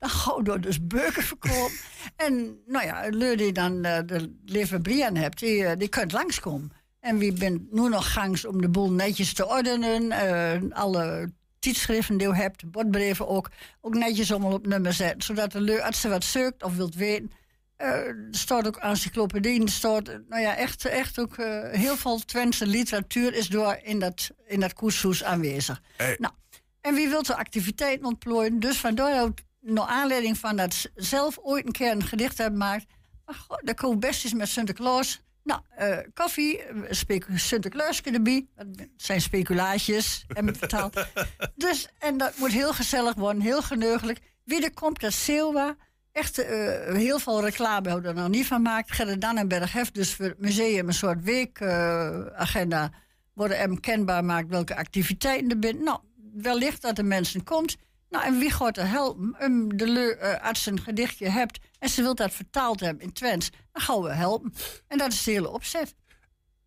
Dan 0.06 0.14
gauw 0.14 0.42
door 0.42 0.60
dus 0.60 0.86
beuken 0.86 1.22
verkopen. 1.22 1.72
en 2.26 2.58
nou 2.66 2.86
ja, 2.86 3.08
leur 3.10 3.36
die 3.36 3.52
dan 3.52 3.84
eh, 3.84 3.98
de 4.06 4.36
Leven 4.44 4.82
Brian 4.82 5.16
hebt, 5.16 5.38
die, 5.38 5.64
eh, 5.64 5.78
die 5.78 5.88
kunt 5.88 6.12
langskomen. 6.12 6.72
En 7.00 7.18
wie 7.18 7.32
bent 7.32 7.72
nu 7.72 7.88
nog 7.88 8.12
gangs 8.12 8.44
om 8.44 8.60
de 8.60 8.68
boel 8.68 8.90
netjes 8.90 9.32
te 9.34 9.46
ordenen. 9.46 10.10
eh, 10.10 10.62
alle 10.70 11.32
tijdschriften 11.58 12.16
die 12.16 12.28
je 12.28 12.34
hebt, 12.34 12.70
bordbrieven 12.70 13.28
ook, 13.28 13.50
ook 13.80 13.94
netjes 13.94 14.30
allemaal 14.30 14.52
op 14.52 14.66
nummer 14.66 14.92
zetten. 14.92 15.22
Zodat 15.22 15.52
de 15.52 15.60
leur, 15.60 15.82
als 15.82 16.00
ze 16.00 16.08
wat 16.08 16.24
zoekt 16.24 16.62
of 16.62 16.76
wilt 16.76 16.94
weten, 16.94 17.30
er 17.76 18.28
staat 18.30 18.66
ook 18.66 18.76
encyclopedie, 18.76 19.62
er 19.62 19.68
staat, 19.68 20.06
nou 20.28 20.42
ja, 20.42 20.56
echt, 20.56 20.84
echt 20.84 21.18
ook 21.18 21.36
heel 21.70 21.96
veel 21.96 22.18
Twentse 22.18 22.66
literatuur 22.66 23.34
is 23.34 23.48
door 23.48 23.78
in 23.82 23.98
dat, 23.98 24.30
in 24.46 24.60
dat 24.60 24.72
koershoes 24.72 25.24
aanwezig. 25.24 25.82
Nou, 26.18 26.32
en 26.80 26.94
wie 26.94 27.08
wil 27.08 27.22
de 27.22 27.36
activiteit 27.36 28.02
ontplooien? 28.02 28.60
Dus 28.60 28.78
vandaar 28.78 29.28
naar 29.66 29.86
aanleiding 29.86 30.38
van 30.38 30.56
dat 30.56 30.90
zelf 30.94 31.38
ooit 31.42 31.66
een 31.66 31.72
keer 31.72 31.90
een 31.90 32.02
gedicht 32.02 32.38
hebben 32.38 32.60
gemaakt. 32.60 32.86
Maar 33.24 33.34
goh, 33.34 33.58
dat 33.62 33.76
komt 33.76 34.00
best 34.00 34.24
eens 34.24 34.34
met 34.34 34.48
Sinterklaas. 34.48 35.24
Nou, 35.42 35.60
eh, 35.70 35.98
koffie, 36.14 36.62
eh, 36.62 37.26
Sinterklaas 37.34 38.00
erbij. 38.00 38.46
Dat 38.54 38.66
zijn 38.96 39.20
speculaatjes, 39.20 40.24
we 40.28 40.54
vertaald. 40.54 41.06
Dus, 41.54 41.88
en 41.98 42.18
dat 42.18 42.38
moet 42.38 42.52
heel 42.52 42.72
gezellig 42.72 43.14
worden, 43.14 43.42
heel 43.42 43.62
geneugelijk. 43.62 44.20
Wie 44.44 44.64
er 44.64 44.74
komt, 44.74 45.00
dat 45.00 45.12
Silva. 45.12 45.76
Echt 46.12 46.38
eh, 46.38 46.94
heel 46.94 47.18
veel 47.18 47.44
reclame 47.44 47.88
hebben 47.88 48.02
we 48.02 48.08
er 48.08 48.22
nog 48.22 48.28
niet 48.28 48.46
van 48.46 48.56
gemaakt. 48.56 48.92
Gerrit 48.92 49.20
Dannenberg 49.20 49.72
heeft 49.72 49.94
dus 49.94 50.14
voor 50.14 50.24
het 50.24 50.40
museum 50.40 50.88
een 50.88 50.94
soort 50.94 51.22
weekagenda... 51.22 52.90
worden 53.34 53.58
hem 53.58 53.80
kenbaar 53.80 54.24
maakt 54.24 54.48
welke 54.48 54.76
activiteiten 54.76 55.50
er 55.50 55.58
zijn. 55.58 55.82
Nou, 55.82 55.98
wellicht 56.32 56.82
dat 56.82 56.96
de 56.96 57.02
mensen 57.02 57.44
komt. 57.44 57.76
Nou, 58.08 58.24
en 58.24 58.38
wie 58.38 58.50
gaat 58.50 58.76
er 58.76 58.88
helpen? 58.88 59.36
Um, 59.40 59.76
de 59.76 59.88
leu- 59.88 60.10
eh, 60.10 60.42
arts 60.44 60.66
een 60.66 60.80
gedichtje 60.80 61.28
hebt 61.28 61.58
en 61.78 61.88
ze 61.88 62.02
wil 62.02 62.14
dat 62.14 62.32
vertaald 62.32 62.80
hebben 62.80 63.02
in 63.04 63.12
Twents... 63.12 63.50
dan 63.72 63.82
gaan 63.82 64.02
we 64.02 64.12
helpen. 64.12 64.52
En 64.88 64.98
dat 64.98 65.12
is 65.12 65.22
de 65.24 65.30
hele 65.30 65.50
opzet. 65.50 65.94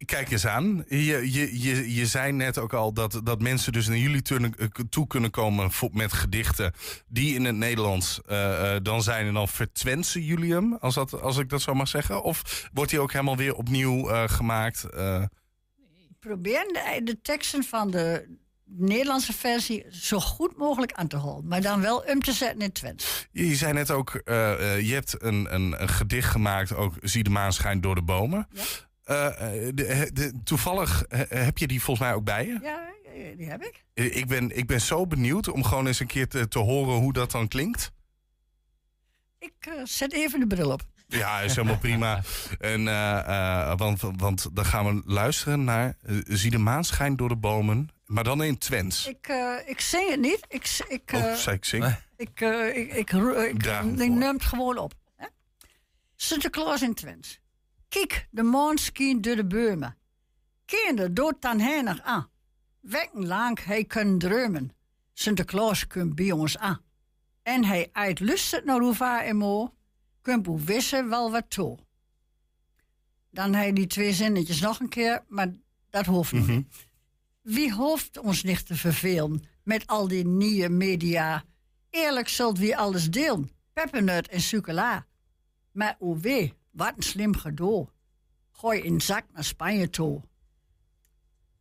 Kijk 0.06 0.32
eens 0.32 0.46
aan. 0.46 0.84
Je, 0.88 1.32
je, 1.32 1.62
je, 1.62 1.94
je 1.96 2.06
zei 2.06 2.32
net 2.32 2.58
ook 2.58 2.74
al 2.74 2.94
dat, 2.94 3.22
dat 3.24 3.42
mensen 3.42 3.72
dus 3.74 3.88
naar 3.88 3.98
jullie 3.98 4.22
eh, 4.24 4.66
toe 4.90 5.08
kunnen 5.08 5.32
komen 5.32 5.72
voor- 5.72 5.90
met 5.94 6.14
gedichten 6.14 6.74
die 7.08 7.36
in 7.36 7.46
het 7.46 7.56
Nederlands 7.56 8.22
eh, 8.22 8.76
dan 8.82 9.04
zijn 9.04 9.28
en 9.28 9.34
dan 9.34 9.48
vertwensen 9.48 10.22
jullie 10.22 10.54
hem, 10.54 10.74
als, 10.74 10.96
dat, 10.96 11.22
als 11.22 11.38
ik 11.38 11.50
dat 11.50 11.62
zo 11.62 11.74
mag 11.74 11.88
zeggen? 11.88 12.24
Of 12.24 12.70
wordt 12.74 12.90
die 12.92 13.00
ook 13.00 13.12
helemaal 13.12 13.38
weer 13.38 13.56
opnieuw 13.56 14.28
gemaakt? 14.28 14.84
eh? 14.84 15.24
probeer 16.20 16.64
de, 16.68 17.02
de 17.04 17.22
teksten 17.22 17.64
van 17.64 17.92
de 17.92 18.38
Nederlandse 18.72 19.34
versie 19.34 19.86
zo 19.92 20.20
goed 20.20 20.58
mogelijk 20.58 20.92
aan 20.92 21.08
te 21.08 21.18
houden. 21.18 21.48
Maar 21.48 21.62
dan 21.62 21.82
wel 21.82 21.98
om 22.08 22.22
te 22.22 22.32
zetten 22.32 22.62
in 22.62 22.72
Twents. 22.72 23.28
Je 23.32 23.56
zei 23.56 23.74
net 23.74 23.92
ook, 23.92 24.16
eh, 24.16 24.74
eh, 24.74 24.88
je 24.88 24.94
hebt 24.94 25.24
een, 25.24 25.54
een, 25.54 25.82
een 25.82 25.90
gedicht 25.90 26.30
gemaakt, 26.30 26.76
ook 26.76 26.94
Zie 27.02 27.24
de 27.24 27.30
maan 27.30 27.54
schijnt 27.54 27.84
door 27.84 27.96
de 27.96 28.02
bomen. 28.02 28.48
Eh, 29.04 29.16
de, 29.74 30.10
de- 30.14 30.40
toevallig 30.44 31.04
heb 31.30 31.58
je 31.58 31.68
die 31.68 31.82
volgens 31.82 32.08
mij 32.08 32.16
ook 32.16 32.24
bij 32.24 32.46
je? 32.46 32.60
Ja, 32.62 32.88
die 33.38 33.50
heb 33.50 33.62
ik. 33.64 33.84
Ik 33.94 34.28
ben, 34.28 34.58
ik 34.58 34.68
ben 34.68 34.82
zo 34.82 35.08
benieuwd 35.08 35.48
om 35.48 35.64
gewoon 35.64 35.88
eens 35.88 36.00
een 36.00 36.08
keer 36.08 36.28
te, 36.28 36.48
te 36.48 36.60
horen 36.60 36.96
hoe 36.96 37.14
dat 37.14 37.32
dan 37.32 37.48
klinkt. 37.48 37.92
Ik 39.40 39.72
zet 39.84 40.14
even 40.14 40.40
de 40.40 40.48
bril 40.48 40.72
op. 40.72 40.82
Ja, 41.08 41.40
is 41.40 41.56
helemaal 41.56 41.78
prima. 41.78 42.22
En, 42.60 42.84
want, 43.78 44.02
want 44.18 44.48
dan 44.56 44.66
gaan 44.66 44.86
we 44.86 45.02
luisteren 45.06 45.64
naar 45.64 45.98
Zie 46.24 46.52
de 46.52 46.58
maan 46.58 46.84
schijnt 46.84 47.18
door 47.18 47.30
de 47.30 47.36
bomen, 47.36 47.90
maar 48.10 48.24
dan 48.24 48.44
in 48.44 48.58
Twents. 48.58 49.08
Ik, 49.08 49.28
eh, 49.28 49.56
ik 49.66 49.80
zing 49.80 50.10
het 50.10 50.20
niet. 50.20 50.46
Ik, 50.48 50.80
ik, 50.88 51.12
Oh, 51.14 51.24
eh, 51.24 51.34
zei 51.36 51.56
ik 51.56 51.66
zing? 51.66 51.98
ik, 52.16 52.42
eh, 52.42 52.68
ik, 52.68 52.94
ik, 52.94 53.12
ik, 53.12 53.64
ik 54.00 54.10
neem 54.12 54.34
het 54.34 54.44
gewoon 54.44 54.78
op. 54.78 54.94
Hè? 55.16 55.28
Sinterklaas 56.16 56.82
in 56.82 56.94
Twents. 56.94 57.40
Kijk, 57.88 58.28
de 58.32 58.44
maan 58.44 58.78
schijnt 58.78 59.24
door 59.24 59.36
de 59.36 59.46
bomen. 59.46 59.98
Kinderen 60.66 61.14
dood 61.14 61.42
dan 61.42 61.60
heinig 61.60 62.02
aan. 62.02 62.30
Wekken 62.80 63.28
lang 63.28 63.64
hij 63.64 63.86
kunnen 63.86 64.18
dromen. 64.18 64.72
Sinterklaas 65.14 65.88
komt 65.88 66.16
bij 66.16 66.32
ons 66.32 66.58
aan. 66.58 66.82
En 67.44 67.64
hij 67.66 67.90
uitlustet 67.92 68.66
naar 68.66 68.80
Roeva 68.80 69.24
en 69.24 69.36
Mo. 69.38 69.74
Kunt 70.22 70.48
wissen 70.66 71.10
wel 71.10 71.32
wat 71.32 71.50
toe. 71.50 71.78
Dan 73.32 73.54
hij 73.54 73.74
die 73.74 73.88
twee 73.88 74.14
zinnetjes 74.14 74.60
nog 74.60 74.80
een 74.80 74.90
keer, 74.90 75.24
maar 75.28 75.52
dat 75.90 76.06
hoeft 76.06 76.32
niet. 76.32 76.68
Wie 77.50 77.72
hoeft 77.74 78.18
ons 78.18 78.44
niet 78.44 78.66
te 78.66 78.76
vervelen 78.76 79.44
met 79.64 79.88
al 79.88 80.08
die 80.08 80.26
nieuwe 80.26 80.70
media? 80.70 81.44
Eerlijk 81.90 82.28
zult 82.28 82.58
wie 82.58 82.78
alles 82.78 83.10
delen, 83.12 83.50
peppernoot 83.74 84.28
en 84.28 84.42
succola. 84.42 85.06
Maar 85.72 85.96
o 86.00 86.18
wee, 86.18 86.54
wat 86.72 86.94
een 86.96 87.04
slim 87.04 87.36
gedoe. 87.36 87.88
Gooi 88.52 88.82
in 88.82 89.02
zak 89.02 89.26
naar 89.34 89.44
Spanje 89.44 89.90
toe. 89.90 90.22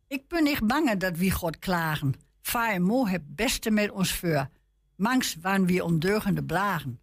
Ik 0.07 0.27
ben 0.27 0.43
niet 0.43 0.67
bang 0.67 0.97
dat 0.97 1.17
wie 1.17 1.31
God 1.31 1.59
klagen. 1.59 2.13
VMO 2.41 3.07
het 3.07 3.35
beste 3.35 3.71
met 3.71 3.91
ons 3.91 4.13
voor. 4.13 4.49
Mangs 4.95 5.35
waren 5.41 5.65
we 5.65 5.83
ondeugende 5.83 6.43
blagen. 6.43 6.99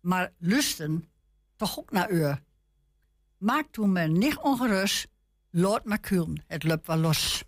Maar 0.00 0.32
lusten 0.38 1.08
toch 1.56 1.78
ook 1.78 1.90
naar 1.90 2.10
u. 2.10 2.34
Maak 3.38 3.66
toen 3.70 3.92
me 3.92 4.06
niet 4.06 4.36
ongerust. 4.36 5.08
Me 5.50 5.98
kulen, 6.00 6.44
het 6.46 6.64
loopt 6.64 6.86
wel 6.86 6.96
los. 6.96 7.44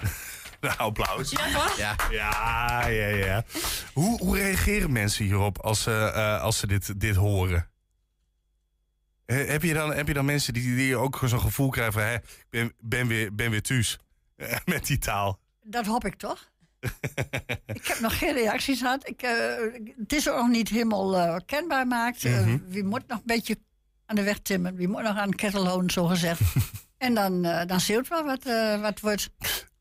Nou, 0.60 0.78
applaus. 0.78 1.30
Ja, 1.30 1.52
toch? 1.52 1.76
Ja, 1.76 1.96
ja, 2.10 2.86
ja. 2.86 3.06
ja. 3.06 3.44
Hoe, 3.92 4.18
hoe 4.18 4.36
reageren 4.36 4.92
mensen 4.92 5.24
hierop 5.24 5.58
als, 5.58 5.82
ze, 5.82 6.12
eh, 6.14 6.42
als 6.42 6.58
ze 6.58 6.66
dit, 6.66 7.00
dit 7.00 7.16
horen? 7.16 7.70
Heb, 9.26 9.62
je 9.62 9.74
dan, 9.74 9.94
heb 9.94 10.06
je 10.06 10.14
dan 10.14 10.24
mensen 10.24 10.52
die, 10.52 10.76
die 10.76 10.96
ook 10.96 11.20
zo'n 11.24 11.40
gevoel 11.40 11.68
krijgen 11.68 11.92
van... 11.92 12.02
Hè, 12.02 12.14
ik 12.14 12.46
ben, 12.50 12.72
ben, 12.80 13.06
weer, 13.06 13.34
ben 13.34 13.50
weer 13.50 13.62
thuis 13.62 13.98
eh, 14.36 14.56
met 14.64 14.86
die 14.86 14.98
taal? 14.98 15.38
Dat 15.62 15.86
hoop 15.86 16.04
ik 16.04 16.14
toch? 16.14 16.50
ik 17.66 17.86
heb 17.86 18.00
nog 18.00 18.18
geen 18.18 18.32
reacties 18.32 18.80
gehad. 18.80 19.08
Ik, 19.08 19.22
eh, 19.22 19.32
het 19.98 20.12
is 20.12 20.28
ook 20.28 20.36
nog 20.36 20.48
niet 20.48 20.68
helemaal 20.68 21.16
eh, 21.16 21.36
kenbaar 21.46 21.80
gemaakt. 21.80 22.24
Mhm. 22.24 22.58
wie 22.66 22.84
moet 22.84 23.06
nog 23.06 23.18
een 23.18 23.24
beetje 23.26 23.58
aan 24.06 24.16
de 24.16 24.22
weg 24.22 24.38
timmen. 24.38 24.74
Wie 24.76 24.88
moet 24.88 25.02
nog 25.02 25.16
aan 25.16 25.30
de 25.30 25.50
houden, 25.50 25.90
zo 25.90 26.06
gezegd. 26.06 26.40
en 26.98 27.14
dan, 27.14 27.44
eh 27.44 27.66
dan 27.66 27.80
je 27.86 28.04
wel 28.08 28.24
wat, 28.24 28.46
eh, 28.46 28.80
wat 28.80 29.00
wordt. 29.00 29.30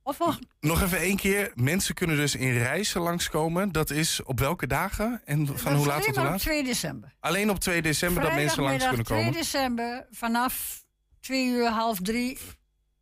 Of 0.08 0.20
nog 0.20 0.40
Nog 0.60 0.82
even 0.82 0.98
één 0.98 1.16
keer. 1.16 1.52
Mensen 1.56 1.96
kunnen 1.96 2.16
dus 2.16 2.36
in 2.36 2.58
reizen 2.58 3.02
langskomen. 3.02 3.72
Dat 3.72 3.90
is 3.90 4.24
op 4.24 4.40
welke 4.40 4.68
dagen? 4.68 5.22
En 5.26 5.48
van 5.48 5.56
Dat 5.72 5.78
hoe 5.78 5.88
laat 5.88 5.98
alleen 5.98 6.06
tot 6.06 6.16
hoe 6.16 6.16
maar 6.16 6.26
op 6.26 6.32
laat? 6.32 6.40
2 6.40 6.64
december. 6.64 7.16
Alleen 7.20 7.50
op 7.50 7.60
2 7.60 7.82
december 7.82 8.24
dat 8.24 8.34
mensen 8.34 8.64
langs 8.64 8.88
kunnen 8.88 9.06
2 9.06 9.18
komen. 9.18 9.34
december 9.34 10.08
vanaf 10.12 10.84
2 11.20 11.48
uur, 11.48 11.70
half 11.70 12.00
3. 12.02 12.38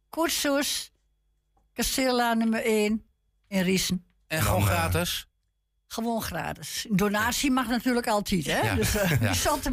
Koetsoes, 0.10 0.91
Kasteellaan 1.74 2.38
nummer 2.38 2.66
1 2.66 3.06
in 3.47 3.62
Riesen. 3.62 4.06
En 4.28 4.41
gewoon 4.41 4.66
gratis? 4.66 5.28
Gewoon 5.94 6.22
gratis. 6.22 6.86
Donatie 6.89 7.52
mag 7.52 7.68
natuurlijk 7.68 8.08
altijd, 8.08 8.46
hè? 8.46 8.60
Ja. 8.60 8.76
Dus 8.76 8.96
eh 8.96 9.10
Ja. 9.10 9.18
die 9.18 9.34
zal 9.36 9.62
de 9.62 9.70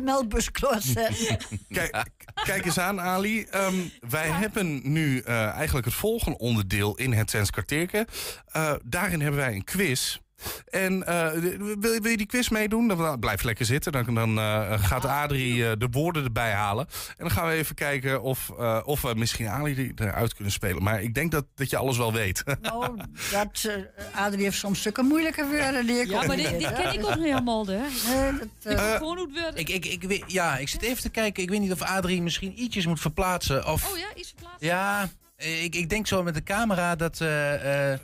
klaarzetten. 0.51 1.39
Kijk, 1.69 2.05
kijk 2.45 2.65
eens 2.65 2.79
aan, 2.79 3.01
Ali. 3.01 3.43
Ehm, 3.45 3.75
wij 4.09 4.29
hebben 4.29 4.81
nu 4.93 5.21
eh, 5.21 5.49
eigenlijk 5.49 5.87
het 5.87 5.95
volgende 5.95 6.39
onderdeel 6.39 6.97
in 6.97 7.13
het 7.13 7.27
Twents 7.27 7.51
kwartierke. 7.51 8.07
Eh, 8.47 8.73
daarin 8.85 9.21
hebben 9.21 9.41
wij 9.41 9.55
een 9.55 9.65
quiz. 9.65 10.19
En 10.71 11.07
eh, 11.07 11.31
wil, 11.31 11.93
je- 11.93 11.99
wil 12.03 12.11
je 12.11 12.17
die 12.17 12.27
quiz 12.27 12.49
meedoen? 12.49 12.89
Dan 12.89 12.99
nou, 12.99 13.19
blijf 13.19 13.43
lekker 13.43 13.65
zitten. 13.67 13.93
Dan, 13.93 14.15
dan 14.15 14.39
eh, 14.39 14.85
gaat 14.85 15.05
Adrie 15.05 15.67
eh, 15.67 15.73
de 15.79 15.89
woorden 15.91 16.25
erbij 16.25 16.53
halen. 16.53 16.87
En 17.09 17.15
dan 17.19 17.31
gaan 17.31 17.47
we 17.49 17.53
even 17.55 17.75
kijken 17.75 18.23
of, 18.23 18.51
eh, 18.59 18.81
of 18.85 19.03
we 19.03 19.15
misschien 19.17 19.49
Ali 19.49 19.93
eruit 19.97 20.35
kunnen 20.35 20.53
spelen. 20.53 20.83
Maar 20.83 21.03
ik 21.03 21.15
denk 21.15 21.31
dat, 21.31 21.45
dat 21.55 21.71
je 21.71 21.77
alles 21.77 21.97
wel 21.97 22.13
weet. 22.13 22.43
Nou, 22.63 22.97
dat, 23.31 23.69
Adrie 24.15 24.43
heeft 24.43 24.59
soms 24.59 24.79
stukken 24.79 25.07
moeilijke 25.07 25.47
woorden 25.47 25.87
die 25.87 26.01
ik 26.01 26.09
Ja, 26.11 26.27
maar 26.27 26.37
die 26.37 26.47
hè. 26.47 26.73
ken 26.83 26.93
ik 26.93 27.05
ook 27.07 27.15
niet 27.15 27.25
helemaal, 27.25 27.67
hè? 27.67 27.79
Nee, 28.09 28.39
dat, 28.63 28.75
eh, 28.79 28.95
gewoon 28.95 29.17
hoe 29.19 29.29
het. 29.35 29.59
Ik, 29.59 29.69
ik, 29.69 29.85
ik, 30.05 30.25
ja, 30.27 30.57
ik 30.57 30.69
zit 30.69 30.83
even 30.83 31.03
te 31.03 31.09
kijken. 31.11 31.43
Ik 31.43 31.51
weet 31.51 31.61
niet 31.61 31.73
of 31.73 31.83
Adrie 31.83 32.23
misschien 32.23 32.63
ietsjes 32.63 32.87
moet 32.87 33.01
verplaatsen. 33.01 33.67
Of, 33.67 33.91
Oh 33.93 33.99
ja, 33.99 34.07
iets 34.15 34.29
verplaatsen. 34.29 34.67
Ja, 34.67 35.09
ik, 35.37 35.75
ik 35.75 35.89
denk 35.91 36.07
zo 36.07 36.23
met 36.23 36.35
de 36.35 36.43
camera 36.43 36.97
dat. 36.97 37.21
eh, 37.21 37.93
eh, 37.93 37.99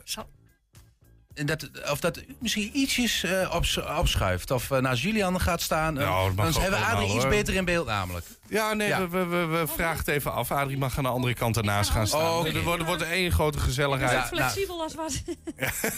dat 1.45 1.68
of 1.91 2.01
dat 2.01 2.20
misschien 2.39 2.70
ietsjes 2.78 3.22
eh, 3.24 3.51
ops- 3.55 3.78
opschuift. 3.99 4.51
Of 4.51 4.70
eh, 4.70 4.78
naast 4.78 5.03
Julian 5.03 5.41
gaat 5.41 5.61
staan. 5.62 5.99
eh, 5.99 6.05
Nou, 6.05 6.34
dan 6.34 6.53
hebben 6.53 6.78
we 6.80 6.84
Adrie 6.87 7.14
iets 7.14 7.28
beter 7.28 7.55
in 7.55 7.64
beeld 7.64 7.87
namelijk. 7.87 8.26
Ja, 8.49 8.74
nee, 8.74 8.89
Ja. 8.89 9.09
we, 9.09 9.24
we, 9.26 9.47
we, 9.47 9.47
we 9.47 9.66
vragen 9.66 9.99
het 9.99 10.09
even 10.09 10.32
af. 10.32 10.51
Adrie 10.51 10.78
mag 10.78 10.97
aan 10.99 11.05
de 11.05 11.11
andere 11.11 11.34
kant 11.34 11.57
ernaast 11.57 11.91
gaan 11.91 12.07
staan. 12.07 12.20
Oh. 12.20 12.47
Er 12.47 12.62
wordt, 12.62 12.80
er 12.80 12.87
wordt 12.87 13.03
één 13.03 13.32
grote 13.32 13.59
gezelligheid. 13.59 14.28
Zo 14.28 14.37
flexibel 14.37 14.82
als 14.82 14.95
wat. 14.95 15.22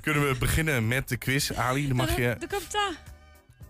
Kunnen 0.00 0.28
we 0.28 0.34
beginnen 0.38 0.88
met 0.88 1.08
de 1.08 1.16
quiz? 1.16 1.50
Ali, 1.50 1.86
dan 1.88 1.96
mag 1.96 2.16
je... 2.16 2.36
De 2.38 2.46
daar. 2.70 2.92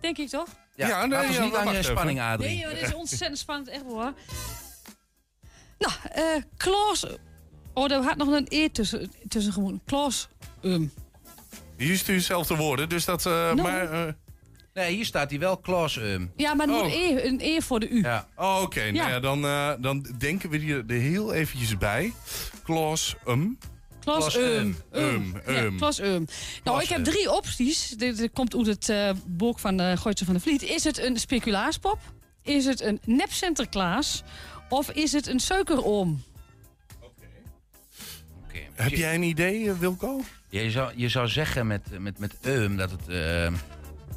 Denk 0.01 0.19
ik 0.19 0.29
toch? 0.29 0.49
Ja, 0.75 0.89
Ja, 0.89 1.01
nee, 1.07 1.19
laat 1.19 1.27
ons 1.27 1.37
ja, 1.37 1.43
niet 1.43 1.53
langer 1.53 1.73
in 1.73 1.79
even. 1.79 1.91
spanning, 1.93 2.21
Adrie. 2.21 2.49
Nee, 2.49 2.59
joh, 2.59 2.71
dit 2.71 2.83
is 2.83 2.95
ontzettend 2.95 3.39
spannend, 3.39 3.69
echt 3.69 3.83
hoor. 3.83 4.13
Nou, 5.79 5.93
eh 6.13 6.23
Klaas. 6.57 7.07
Oh, 7.75 7.91
er 7.93 8.03
had 8.03 8.17
nog 8.17 8.29
een 8.29 8.47
E 8.49 8.69
tussen, 8.69 9.13
tussen 9.29 9.53
gewoon. 9.53 9.81
Klaas. 9.87 10.29
Um. 10.63 10.93
Hier 11.77 11.97
stuurt 11.97 12.23
zelf 12.23 12.47
de 12.47 12.57
woorden, 12.57 12.89
dus 12.89 13.05
dat... 13.05 13.27
eh, 13.27 13.33
Nou. 13.33 13.63
maar, 13.63 13.93
eh, 14.07 14.13
Nee, 14.75 14.95
hier 14.95 15.05
staat 15.05 15.31
hij 15.31 15.39
wel 15.39 15.57
Klaas. 15.57 15.97
um. 15.97 16.33
Ja, 16.37 16.55
maar 16.55 16.69
Oh. 16.69 16.83
moet 16.83 16.93
e, 16.93 17.27
een 17.27 17.39
E 17.41 17.61
voor 17.61 17.81
de 17.81 17.89
U. 17.89 18.03
Ja. 18.03 18.29
oh, 18.37 18.59
oké. 18.63 18.83
Ja. 18.83 18.93
Nou 18.93 19.11
ja, 19.11 19.21
dan, 19.21 19.45
eh, 19.45 19.71
dan 19.81 20.07
denken 20.19 20.51
we 20.51 20.59
die 20.59 20.75
er 20.75 21.01
heel 21.01 21.33
eventjes 21.33 21.79
bij. 21.79 22.13
Klaus, 22.65 23.15
um. 23.29 23.59
Klas 24.05 24.37
Eum. 24.37 24.77
Eum, 24.91 25.33
Ja, 25.47 25.53
Eum. 25.53 25.77
Klas 25.77 25.99
Eum. 25.99 26.27
Nou, 26.65 26.83
ik 26.83 26.89
heb 26.89 27.05
drie 27.05 27.33
opties. 27.33 27.89
Dit, 27.89 28.17
dit 28.17 28.31
komt 28.33 28.57
uit 28.57 28.67
het 28.67 28.89
eh 28.89 29.11
boek 29.27 29.59
van 29.59 29.77
de 29.77 29.95
Gooitse 29.97 30.25
van 30.25 30.35
de 30.35 30.41
Vliet. 30.41 30.63
Is 30.63 30.85
het 30.85 30.99
een 30.99 31.17
speculaaspop? 31.17 31.99
Is 32.43 32.65
het 32.65 32.81
een 32.81 33.01
nep 33.05 33.33
Sinterklaas? 33.33 34.23
Of 34.69 34.91
is 34.91 35.13
het 35.13 35.27
een 35.27 35.41
suikeroom? 35.41 36.23
Heb 38.83 38.93
jij 38.93 39.15
een 39.15 39.23
idee, 39.23 39.69
eh, 39.71 39.79
Wilco? 39.79 40.21
Ja, 40.49 40.61
je, 40.61 40.71
zou, 40.71 40.93
je 40.97 41.09
zou 41.09 41.29
zeggen 41.29 41.67
met, 41.67 41.99
met, 41.99 42.19
met 42.19 42.35
Eum 42.41 42.77
dat 42.77 42.91
het, 42.91 43.09
eh, 43.09 43.53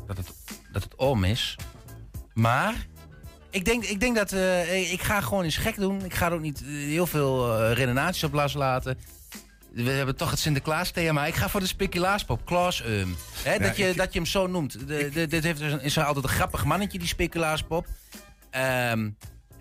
dat, 0.07 0.17
het, 0.17 0.27
dat 0.71 0.83
het 0.83 0.95
om 0.95 1.23
is. 1.23 1.55
Maar 2.33 2.73
ik 3.49 3.65
denk, 3.65 3.83
ik 3.83 3.99
denk 3.99 4.15
dat 4.15 4.31
eh, 4.31 4.91
ik 4.91 5.01
ga 5.01 5.21
gewoon 5.21 5.43
eens 5.43 5.57
gek 5.57 5.75
doen. 5.75 6.05
Ik 6.05 6.13
ga 6.13 6.25
er 6.25 6.33
ook 6.33 6.41
niet 6.41 6.61
eh, 6.61 6.67
heel 6.67 7.07
veel 7.07 7.59
eh, 7.61 7.73
redenaties 7.73 8.23
op 8.23 8.33
laten. 8.33 8.97
We 9.71 9.89
hebben 9.91 10.15
toch 10.15 10.29
het 10.29 10.39
Sinterklaas 10.39 10.91
thema. 10.91 11.25
Ik 11.25 11.35
ga 11.35 11.49
voor 11.49 11.59
de 11.59 11.67
speculaaspop, 11.67 12.45
Klaas 12.45 12.81
Eum. 12.83 13.15
Hè, 13.43 13.59
dat, 13.59 13.77
je, 13.77 13.89
ik- 13.89 13.97
dat 13.97 14.13
je 14.13 14.19
hem 14.19 14.27
zo 14.27 14.47
noemt. 14.47 14.87
De, 14.87 15.09
de, 15.13 15.27
dit 15.27 15.43
heeft 15.43 15.59
dus 15.59 15.81
is 15.81 15.97
altijd 15.97 16.25
een 16.25 16.31
grappig 16.31 16.65
mannetje, 16.65 16.99
die 16.99 17.07
speculaaspop. 17.07 17.87
Ehm, 18.49 19.09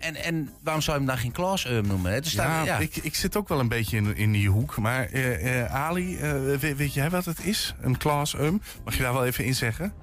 en, 0.03 0.15
en 0.15 0.49
waarom 0.63 0.81
zou 0.81 0.97
je 0.99 1.03
hem 1.03 1.11
dan 1.13 1.21
geen 1.21 1.31
Klaas 1.31 1.65
noemen? 1.83 2.11
hè? 2.11 2.17
Er 2.17 2.25
staat- 2.25 2.65
ja, 2.65 2.73
ja. 2.73 2.77
Ik, 2.77 2.95
ik 2.95 3.15
zit 3.15 3.35
ook 3.37 3.47
wel 3.47 3.59
een 3.59 3.67
beetje 3.67 3.97
in, 3.97 4.15
in 4.15 4.31
die 4.31 4.49
hoek. 4.49 4.77
Maar 4.77 5.05
eh, 5.05 5.61
eh, 5.61 5.73
Ali, 5.75 6.17
eh, 6.17 6.33
weet, 6.59 6.77
weet 6.77 6.93
jij 6.93 7.09
wat 7.09 7.25
het 7.25 7.45
is? 7.45 7.75
Een 7.81 7.97
Klaas 7.97 8.33
Um? 8.33 8.61
Mag 8.85 8.95
je 8.95 9.01
daar 9.01 9.13
wel 9.13 9.25
even 9.25 9.45
in 9.45 9.55
zeggen? 9.55 9.93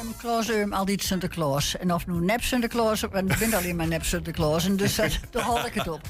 Een 0.00 0.16
Klaus 0.16 0.50
Eum 0.50 0.72
altijd 0.72 1.02
Sinterklaas. 1.02 1.76
En 1.76 1.92
of 1.92 2.06
nu 2.06 2.14
nep 2.24 2.42
Sinterklaas, 2.42 3.00
want 3.00 3.30
ik 3.32 3.38
ben 3.38 3.54
alleen 3.54 3.76
maar 3.76 3.86
nep 3.86 4.04
Sinterklaas. 4.04 4.64
En 4.66 4.76
dus 4.76 4.94
dat, 4.94 5.18
daar 5.30 5.42
haal 5.42 5.66
ik 5.66 5.74
het 5.74 5.88
op. 5.88 6.00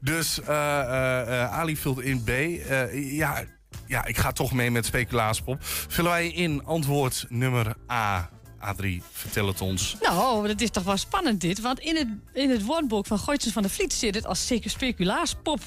Dus 0.00 0.40
eh, 0.42 0.80
eh, 0.80 1.42
eh, 1.42 1.52
Ali 1.52 1.76
vult 1.76 2.00
in 2.00 2.22
B. 2.24 2.28
Eh, 2.28 3.16
ja, 3.16 3.42
ja, 3.86 4.04
ik 4.04 4.16
ga 4.18 4.32
toch 4.32 4.52
mee 4.52 4.70
met 4.70 4.86
speculaaspop. 4.86 5.56
Vullen 5.64 6.10
wij 6.10 6.28
in 6.28 6.64
antwoord 6.64 7.26
nummer 7.28 7.74
A. 7.90 8.30
A3, 8.64 8.86
vertel 9.12 9.46
het 9.46 9.60
ons. 9.60 9.96
Nou, 10.00 10.46
dat 10.46 10.60
is 10.60 10.70
toch 10.70 10.84
wel 10.84 10.96
spannend 10.96 11.40
dit. 11.40 11.60
Want 11.60 11.78
in 11.80 11.96
het, 11.96 12.08
in 12.32 12.50
het 12.50 12.64
woordboek 12.64 13.06
van 13.06 13.18
Gooitjes 13.18 13.52
van 13.52 13.62
de 13.62 13.68
Vliet 13.68 13.92
zit 13.92 14.14
het 14.14 14.26
als 14.26 14.46
zeker 14.46 14.70
speculaaspop. 14.70 15.60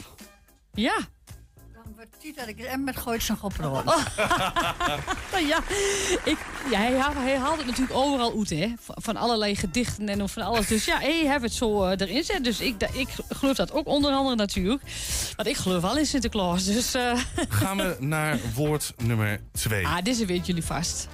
Ja. 0.73 0.95
Dan 1.73 1.93
wordt 1.95 2.09
het 2.21 2.35
dat 2.35 2.47
ik 2.47 2.57
hem 2.57 2.83
met 2.83 2.97
Gooitsen 2.97 3.37
ga 3.37 3.47
praten. 3.47 3.93
Nou 5.31 5.47
ja, 5.47 5.59
ik, 6.23 6.37
ja 6.71 6.77
hij, 6.79 6.91
hij 7.23 7.37
haalt 7.37 7.57
het 7.57 7.65
natuurlijk 7.65 7.97
overal 7.97 8.33
uit, 8.37 8.49
hè. 8.49 8.73
Van, 8.79 8.95
van 8.97 9.15
allerlei 9.17 9.55
gedichten 9.55 10.09
en 10.09 10.29
van 10.29 10.43
alles. 10.43 10.67
Dus 10.67 10.85
ja, 10.85 10.99
hij 10.99 11.13
heeft 11.27 11.41
het 11.41 11.53
zo 11.53 11.83
eh, 11.83 12.07
erin 12.07 12.23
zet. 12.23 12.43
Dus 12.43 12.59
ik, 12.59 12.79
da- 12.79 12.89
ik 12.93 13.07
geloof 13.29 13.55
dat 13.55 13.71
ook 13.71 13.87
onder 13.87 14.11
andere 14.11 14.35
natuurlijk. 14.35 14.81
Want 15.35 15.47
ik 15.47 15.55
geloof 15.57 15.81
wel 15.81 15.97
in 15.97 16.05
Sinterklaas. 16.05 16.65
Dus 16.65 16.93
eh, 16.93 17.19
Gaan 17.49 17.77
we 17.77 17.95
naar 18.15 18.39
woord 18.53 18.93
nummer 18.97 19.41
2. 19.51 19.85
ah, 19.87 19.97
deze 20.03 20.25
weten 20.25 20.45
jullie 20.45 20.63
vast. 20.63 21.07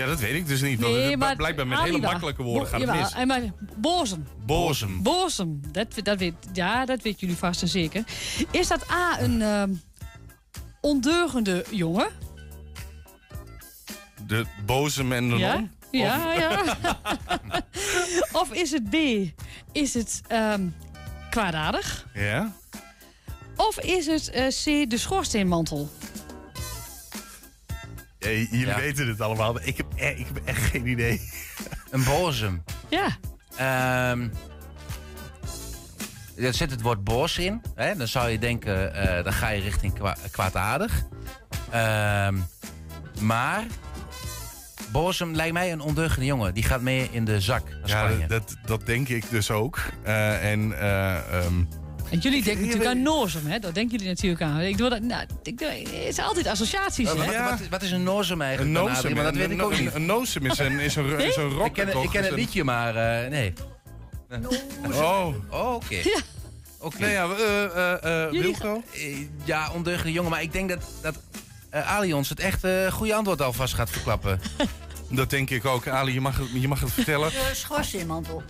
Ja, 0.00 0.06
dat 0.06 0.20
weet 0.20 0.34
ik 0.34 0.46
dus 0.46 0.60
niet. 0.60 0.80
Want 0.80 1.16
maar 1.16 1.36
blijkbaar 1.36 1.66
met 1.66 1.78
hele 1.78 1.98
makkelijke 1.98 2.42
woorden 2.42 2.62
Bo- 2.70 2.78
gaat 2.78 2.80
het 2.88 3.00
mis. 3.00 3.12
en 3.12 3.26
maar 3.26 3.42
bozen. 3.76 4.26
Bozem. 4.46 5.02
Bozem, 5.02 5.60
dat, 5.72 5.86
dat 6.02 6.18
weet, 6.18 6.34
ja, 6.52 6.84
dat 6.84 7.02
weten 7.02 7.20
jullie 7.20 7.36
vast 7.36 7.62
en 7.62 7.68
zeker. 7.68 8.04
Is 8.50 8.68
dat 8.68 8.90
A, 8.90 9.20
een 9.20 9.42
ehm, 9.42 9.70
ondeugende 10.80 11.64
jongen? 11.70 12.08
De 14.26 14.46
bozem 14.66 15.12
en 15.12 15.28
de 15.28 15.36
Ja, 15.36 15.52
non? 15.54 15.70
ja, 15.90 16.32
ja. 16.32 16.76
of 18.40 18.52
is 18.52 18.70
het 18.70 18.90
B, 18.90 18.94
is 19.72 19.94
het 19.94 20.20
ehm, 20.28 20.66
kwaadaardig? 21.30 22.06
Ja? 22.14 22.52
Of 23.56 23.78
is 23.80 24.06
het 24.06 24.30
eh, 24.30 24.46
C, 24.46 24.90
de 24.90 24.96
schoorsteenmantel? 24.98 25.90
Ja, 28.20 28.28
jullie 28.30 28.66
Ja. 28.66 28.76
weten 28.76 29.08
het 29.08 29.20
allemaal, 29.20 29.52
maar 29.52 29.64
ik 29.66 29.76
heb, 29.76 29.86
e- 29.96 30.08
ik 30.16 30.26
heb 30.26 30.40
echt 30.44 30.62
geen 30.62 30.86
idee. 30.86 31.20
Een 31.90 32.04
bozem. 32.04 32.62
Ja. 32.88 33.08
Ehm 33.56 34.28
er 36.36 36.54
zit 36.54 36.70
het 36.70 36.80
woord 36.82 37.04
bos 37.04 37.38
in. 37.38 37.62
Hè? 37.74 37.96
Dan 37.96 38.08
zou 38.08 38.28
je 38.28 38.38
denken, 38.38 38.94
eh, 38.94 39.24
dan 39.24 39.32
ga 39.32 39.48
je 39.48 39.60
richting 39.60 39.94
kwa 39.94 40.16
kwaadaardig. 40.30 41.02
Ehm, 41.70 42.36
maar 43.20 43.64
Bozem 44.92 45.34
lijkt 45.34 45.52
mij 45.52 45.72
een 45.72 45.80
ondeugende 45.80 46.26
jongen. 46.26 46.54
Die 46.54 46.62
gaat 46.62 46.80
mee 46.80 47.08
in 47.10 47.24
de 47.24 47.40
zak 47.40 47.62
naar 47.86 48.18
Ja, 48.18 48.26
dat, 48.26 48.56
dat 48.64 48.86
denk 48.86 49.08
ik 49.08 49.30
dus 49.30 49.50
ook. 49.50 49.78
Eh, 50.02 50.50
en 50.52 50.78
eh, 50.80 51.16
ehm, 51.16 51.64
En 52.10 52.18
jullie 52.18 52.42
denken 52.42 52.62
natuurlijk 52.66 52.90
aan 52.90 53.02
Nozem, 53.02 53.46
hè? 53.46 53.58
Dat 53.58 53.74
denken 53.74 53.92
jullie 53.92 54.12
natuurlijk 54.12 54.42
aan. 54.42 54.60
Ik 54.60 54.78
doe 54.78 54.88
dat, 54.88 55.02
nou, 55.02 55.24
ik 55.42 55.58
doe, 55.58 55.68
het 55.68 55.88
is 56.08 56.18
altijd 56.18 56.46
associaties, 56.46 57.08
hè? 57.08 57.14
wat, 57.14 57.26
wat, 57.58 57.68
wat 57.70 57.82
is 57.82 57.90
een 57.90 58.02
een 58.06 58.40
eigenlijk? 58.42 58.88
Adrie? 58.88 59.14
Maar 59.14 59.24
dat 59.24 59.32
een- 59.32 59.38
weet 59.38 59.50
ik 59.50 59.62
ook 59.62 59.72
een- 59.72 59.80
niet. 59.84 59.94
Een 59.94 60.06
nozem 60.06 60.46
is 60.46 60.58
een, 60.58 60.78
is 60.80 60.96
een, 60.96 61.18
is 61.20 61.36
een 61.36 61.48
rock. 61.50 61.66
ik 61.66 61.72
ken, 61.72 62.02
ik 62.02 62.10
ken 62.10 62.22
het 62.22 62.30
een- 62.30 62.38
liedje, 62.38 62.64
maar 62.64 62.96
eh, 63.22 63.30
nee. 63.30 63.52
Oh. 64.92 65.34
Oh, 65.50 65.74
oké. 65.74 65.94
Ja. 65.94 66.20
Oké. 66.78 66.98
Nee, 67.00 67.10
ja, 67.12 67.24
eh, 67.28 67.64
eh, 67.64 68.24
eh, 68.24 68.30
Wilco? 68.30 68.82
Eh, 68.94 69.16
Ja, 69.44 69.70
ondeugende 69.72 70.12
jongen. 70.12 70.30
Maar 70.30 70.42
ik 70.42 70.52
denk 70.52 70.68
dat, 70.68 70.78
dat 71.02 71.18
eh, 71.70 71.90
Ali 71.96 72.14
ons 72.14 72.28
het 72.28 72.40
echt 72.40 72.66
goede 72.90 73.14
antwoord 73.14 73.42
alvast 73.42 73.74
gaat 73.74 73.90
verklappen. 73.90 74.40
Dat 75.12 75.30
denk 75.30 75.50
ik 75.50 75.64
ook. 75.64 75.88
Ali, 75.88 76.12
je 76.12 76.20
mag 76.20 76.38
het, 76.38 76.46
je 76.52 76.68
mag 76.68 76.80
het 76.80 76.92
vertellen. 76.92 77.30
De 77.30 77.50
schoorsteenmantel. 77.52 78.42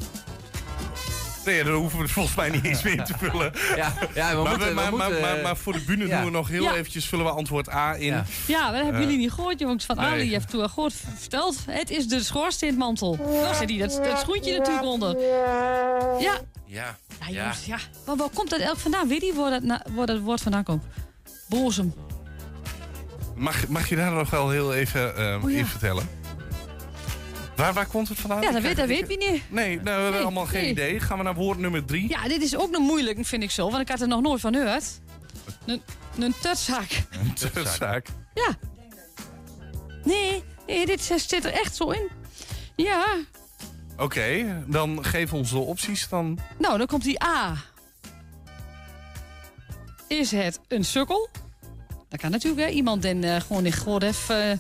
Nee, 1.45 1.65
daar 1.65 1.73
hoeven 1.73 1.97
we 1.99 2.03
het 2.05 2.13
volgens 2.13 2.37
mij 2.37 2.51
niet 2.51 2.65
eens 2.65 2.83
meer 2.83 2.93
in 2.99 3.05
te 3.05 3.15
vullen. 3.19 3.53
Ja, 3.77 3.93
ja 4.15 4.37
we 4.37 4.43
maar, 4.43 4.51
moeten- 4.51 4.69
we 4.69 4.75
maar, 4.75 4.93
maar, 4.95 5.09
moeten, 5.09 5.21
maar, 5.21 5.41
maar 5.43 5.57
voor 5.57 5.73
de 5.73 5.81
bühne 5.81 6.07
ja. 6.07 6.17
doen 6.17 6.25
we 6.25 6.31
nog 6.31 6.49
heel 6.49 6.63
Ja. 6.63 6.75
eventjes... 6.75 7.07
vullen 7.07 7.25
we 7.25 7.31
antwoord 7.31 7.69
A 7.71 7.95
in. 7.95 8.07
Ja. 8.07 8.25
Ja, 8.47 8.67
dat 8.67 8.75
hebben 8.75 8.95
Eh, 8.95 9.01
jullie 9.01 9.19
niet 9.19 9.33
gehoord, 9.33 9.59
jongens. 9.61 9.85
Van 9.85 9.97
nee. 9.97 10.07
Ali 10.07 10.31
heeft 10.31 10.49
toen 10.51 10.69
goed 10.69 10.95
verteld. 11.19 11.57
Het 11.71 11.91
is 11.91 12.07
de 12.09 12.23
schoorsteenmantel. 12.23 13.17
Daar 13.43 13.55
zit 13.55 13.69
die 13.69 13.79
dat, 13.79 14.01
dat 14.05 14.19
schoentje 14.21 14.59
natuurlijk 14.59 14.87
onder. 14.87 15.19
Ja, 16.21 16.39
Ja, 16.67 16.97
ja, 17.21 17.31
jongens, 17.31 17.65
ja. 17.65 17.79
Maar 18.07 18.17
waar 18.17 18.29
komt 18.35 18.51
dat 18.51 18.61
elk 18.61 18.79
vandaan? 18.79 19.09
Weet 19.09 19.21
je 19.23 19.33
waar 19.35 19.51
dat, 19.51 19.63
na- 19.63 19.85
waar 19.95 20.07
dat 20.07 20.19
woord 20.19 20.41
vandaan 20.41 20.65
komt? 20.65 20.83
Bozem. 21.49 21.95
Mag, 23.35 23.69
mag 23.69 23.89
je 23.89 23.97
daar 23.97 24.13
nog 24.13 24.31
wel 24.31 24.51
heel 24.51 24.75
even 24.75 25.09
Oh, 25.43 25.51
ja. 25.51 25.59
in 25.59 25.67
vertellen? 25.67 26.09
Waar, 27.61 27.73
waar 27.73 27.87
komt 27.87 28.09
het 28.09 28.19
vandaan? 28.19 28.43
Ja, 28.43 28.51
dat 28.51 28.63
weet, 28.63 28.77
dat 28.77 28.87
weet 28.87 29.07
wie 29.07 29.31
niet. 29.31 29.43
Nee, 29.51 29.81
nou, 29.81 29.85
we 29.85 29.91
hebben 29.91 30.13
Nee, 30.13 30.21
allemaal 30.21 30.47
geen 30.47 30.63
nee. 30.63 30.71
idee. 30.71 31.01
Gaan 31.01 31.19
we 31.19 31.25
naar 31.25 31.35
woord 31.35 31.59
nummer 31.59 31.85
drie. 31.85 32.09
Ja, 32.09 32.29
dit 32.29 32.43
is 32.43 32.57
ook 32.57 32.71
nog 32.71 32.83
moeilijk, 32.83 33.27
vind 33.27 33.43
ik 33.43 33.51
zo. 33.51 33.71
Want 33.71 33.83
ik 33.83 33.89
had 33.89 34.01
er 34.01 34.09
nog 34.09 34.21
nooit 34.21 34.41
van 34.41 34.55
gehoord. 34.55 35.01
Een, 35.67 35.83
een 36.19 36.35
tutzak. 36.41 36.89
Een 37.55 37.67
zaak. 37.67 38.07
Ja. 38.35 38.57
Nee, 40.05 40.43
nee, 40.67 40.87
dit 40.87 41.03
zit 41.03 41.45
er 41.45 41.53
echt 41.53 41.77
zo 41.77 41.91
in. 41.91 42.09
Ja. 42.77 43.17
Oké, 43.97 44.47
dan 44.67 45.05
geef 45.05 45.33
ons 45.33 45.51
de 45.51 45.59
opties 45.59 46.09
dan. 46.09 46.39
Nou, 46.59 46.79
dan 46.79 46.87
komt 46.87 47.03
die 47.03 47.25
A. 47.25 47.57
Is 50.09 50.31
het 50.31 50.61
een 50.69 50.85
sukkel? 50.85 51.29
Dat 52.09 52.21
kan 52.21 52.31
natuurlijk, 52.31 52.67
hè. 52.67 52.69
Iemand 52.69 53.03
den 53.03 53.25
eh, 53.25 53.41
gewoon 53.41 53.67
in 53.67 53.77
God 53.77 54.03
even 54.03 54.51
eh, 54.51 54.59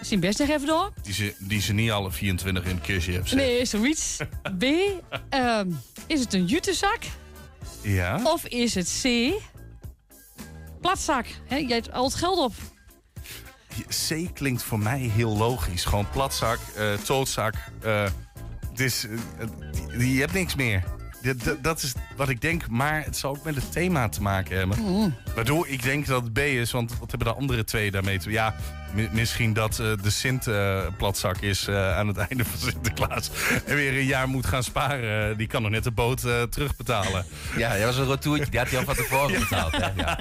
zijn 0.00 0.20
best 0.20 0.38
nog 0.38 0.48
even 0.48 0.66
door. 0.66 0.92
Die 1.02 1.14
ze, 1.14 1.34
die 1.38 1.60
ze 1.60 1.72
niet 1.72 1.90
alle 1.90 2.12
24 2.12 2.64
in 2.64 2.74
het 2.76 2.84
kistje 2.84 3.12
hebt 3.12 3.28
zitten. 3.28 3.46
Nee, 3.46 3.64
zoiets. 3.64 4.16
B. 4.58 4.64
ehm, 5.28 5.70
is 6.06 6.20
het 6.20 6.34
een 6.34 6.44
jutezak? 6.44 6.98
Ja. 7.82 8.20
Of 8.24 8.44
is 8.46 8.74
het 8.74 9.00
C. 9.02 9.32
Platzak? 10.80 11.26
Hè, 11.46 11.56
jij 11.56 11.74
hebt 11.76 11.92
al 11.92 12.04
het 12.04 12.14
geld 12.14 12.38
op. 12.38 12.52
C 14.08 14.34
klinkt 14.34 14.62
voor 14.62 14.78
mij 14.78 14.98
heel 14.98 15.36
logisch. 15.36 15.84
Gewoon 15.84 16.10
platzak, 16.10 16.58
eh 16.76 16.92
tootzak. 16.94 17.54
die- 18.74 20.14
je 20.14 20.20
hebt 20.20 20.32
niks 20.32 20.54
meer. 20.54 20.84
Dat- 21.60 21.82
is 21.82 21.92
wat 22.16 22.28
ik 22.28 22.40
denk, 22.40 22.68
maar 22.68 23.04
het 23.04 23.16
zal 23.16 23.30
ook 23.30 23.44
met 23.44 23.54
het 23.54 23.72
thema 23.72 24.08
te 24.08 24.22
maken 24.22 24.56
hebben. 24.56 24.78
Mm. 24.80 25.14
Waardoor 25.34 25.68
ik 25.68 25.82
denk 25.82 26.06
dat 26.06 26.22
het 26.22 26.32
B 26.32 26.38
is, 26.38 26.70
want 26.70 26.98
wat 26.98 27.10
hebben 27.10 27.28
de 27.28 27.34
andere 27.34 27.64
twee 27.64 27.90
daarmee 27.90 28.18
te 28.18 28.30
Ja, 28.30 28.54
mi- 28.94 29.08
misschien 29.12 29.52
dat 29.52 29.78
eh, 29.78 29.92
de 30.02 30.10
Sint-platzak 30.10 31.36
is 31.40 31.66
eh, 31.68 31.96
aan 31.98 32.06
het 32.08 32.16
einde 32.16 32.44
van 32.44 32.58
Sinterklaas. 32.58 33.30
En 33.66 33.74
weer 33.76 33.96
een 33.96 34.04
jaar 34.04 34.28
moet 34.28 34.46
gaan 34.46 34.62
sparen. 34.62 35.36
Die 35.36 35.46
kan 35.46 35.62
nog 35.62 35.70
net 35.70 35.84
de 35.84 35.90
boot 35.90 36.24
eh, 36.24 36.42
terugbetalen. 36.42 37.24
Ja, 37.56 37.72
dat 37.76 37.84
was 37.84 37.96
een 37.96 38.06
retourtje. 38.08 38.50
Die 38.50 38.58
had 38.58 38.68
hij 38.68 38.78
al 38.78 38.84
van 38.84 38.94
tevoren 38.94 39.40
betaald. 39.40 39.72
Hè? 39.76 39.88
Ja. 39.96 40.18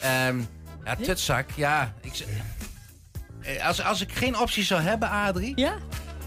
Ehm, 0.00 0.38
ja, 0.84 0.96
tutzak. 0.96 1.50
Ja, 1.54 1.94
ik, 2.00 2.14
z- 2.14 2.22
Eh, 3.42 3.66
als, 3.66 3.82
als 3.82 4.00
ik 4.00 4.12
geen 4.12 4.38
opties 4.38 4.66
zou 4.66 4.80
hebben, 4.80 5.08
Adrie... 5.10 5.52
Ja? 5.60 5.74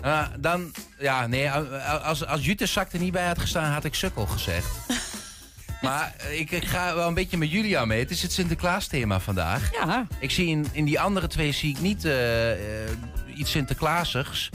Eh, 0.01 0.27
dan... 0.39 0.71
Ja, 0.99 1.27
nee, 1.27 1.43
eh, 1.45 2.03
als, 2.05 2.25
als 2.25 2.45
jutezak 2.45 2.93
er 2.93 2.99
niet 2.99 3.11
bij 3.11 3.27
had 3.27 3.39
gestaan, 3.39 3.71
had 3.73 3.83
ik 3.83 3.93
sukkel 3.95 4.25
gezegd. 4.25 4.67
maar 5.81 6.13
eh, 6.17 6.39
ik, 6.39 6.51
ik 6.51 6.65
ga 6.65 6.95
wel 6.95 7.07
een 7.07 7.13
beetje 7.13 7.37
met 7.37 7.51
Julia 7.51 7.85
mee. 7.85 7.99
Het 7.99 8.11
is 8.11 8.21
het 8.21 8.31
Sinterklaas-thema 8.31 9.19
vandaag. 9.19 9.71
Ja. 9.71 10.07
Ik 10.19 10.31
zie 10.31 10.47
in, 10.47 10.67
in 10.71 10.85
die 10.85 10.99
andere 10.99 11.27
twee 11.27 11.51
zie 11.51 11.69
ik 11.75 11.79
niet 11.81 12.05
eh, 12.05 12.51
eh, 12.51 12.89
iets 13.35 13.51
Sinterklaasigs. 13.51 14.49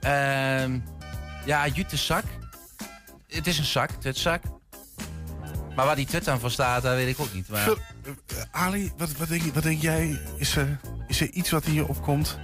Ehm 0.00 0.78
ja, 1.44 1.66
jutezak. 1.68 2.24
Het 3.28 3.46
is 3.46 3.58
een 3.58 3.64
zak, 3.64 3.90
tutzak. 3.90 4.42
Maar 5.76 5.86
waar 5.86 5.96
die 5.96 6.06
Twitter 6.06 6.38
voor 6.40 6.50
staat, 6.50 6.82
dat 6.82 6.94
weet 6.94 7.08
ik 7.08 7.20
ook 7.20 7.32
niet. 7.32 7.48
Maar... 7.48 7.68
Eh, 7.68 7.72
Ali, 8.50 8.92
wat, 8.96 9.12
wat, 9.12 9.28
denk, 9.28 9.42
je- 9.42 9.52
wat 9.52 9.62
denk 9.62 9.82
jij? 9.82 10.20
Is 10.36 10.56
er, 10.56 10.78
is 11.06 11.20
er 11.20 11.30
iets 11.30 11.50
wat 11.50 11.64
hier 11.64 11.86
opkomt? 11.86 12.38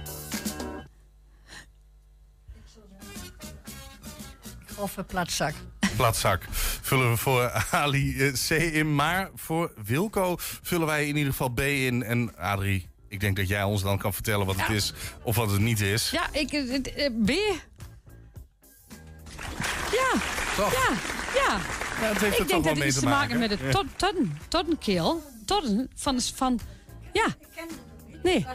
Of 4.83 4.97
een 4.97 5.05
platzak. 5.05 5.53
Platzak 5.95 6.43
vullen 6.81 7.11
we 7.11 7.17
voor 7.17 7.51
Ali 7.71 8.19
eh, 8.19 8.33
C 8.47 8.49
in. 8.49 8.95
Maar 8.95 9.29
voor 9.35 9.71
Wilco 9.85 10.35
vullen 10.39 10.87
wij 10.87 11.07
in 11.07 11.15
ieder 11.15 11.31
geval 11.31 11.49
B 11.49 11.59
in. 11.59 12.03
En 12.03 12.37
Adrie, 12.37 12.89
ik 13.07 13.19
denk 13.19 13.35
dat 13.35 13.47
jij 13.47 13.63
ons 13.63 13.81
dan 13.81 13.97
kan 13.97 14.13
vertellen 14.13 14.45
wat 14.45 14.55
het 14.55 14.69
is 14.69 14.93
of 15.21 15.35
wat 15.35 15.51
het 15.51 15.59
niet 15.59 15.81
is. 15.81 16.09
Ja, 16.09 16.27
ik... 16.31 16.51
eh, 16.51 17.05
eh, 17.05 17.13
B. 17.25 17.29
Ja. 19.91 20.19
Toch? 20.55 20.71
Ja, 20.73 20.89
ja. 21.35 21.59
Ja, 22.01 22.07
het 22.07 22.21
heeft 22.21 22.35
er 22.35 22.41
ik 22.41 22.47
toch 22.47 22.47
denk 22.47 22.49
wel 22.49 22.61
dat 22.61 22.77
het 22.77 22.85
iets 22.85 22.93
te 22.95 23.01
te 23.01 23.07
maken 23.07 23.39
maken. 23.39 23.49
met 23.49 23.59
de 23.59 23.69
tot, 23.69 23.85
totten, 23.95 24.37
tottenkeel. 24.47 25.23
Totten 25.45 25.89
van, 25.95 26.21
van... 26.35 26.59
Ja. 27.13 27.27
Nee. 28.23 28.45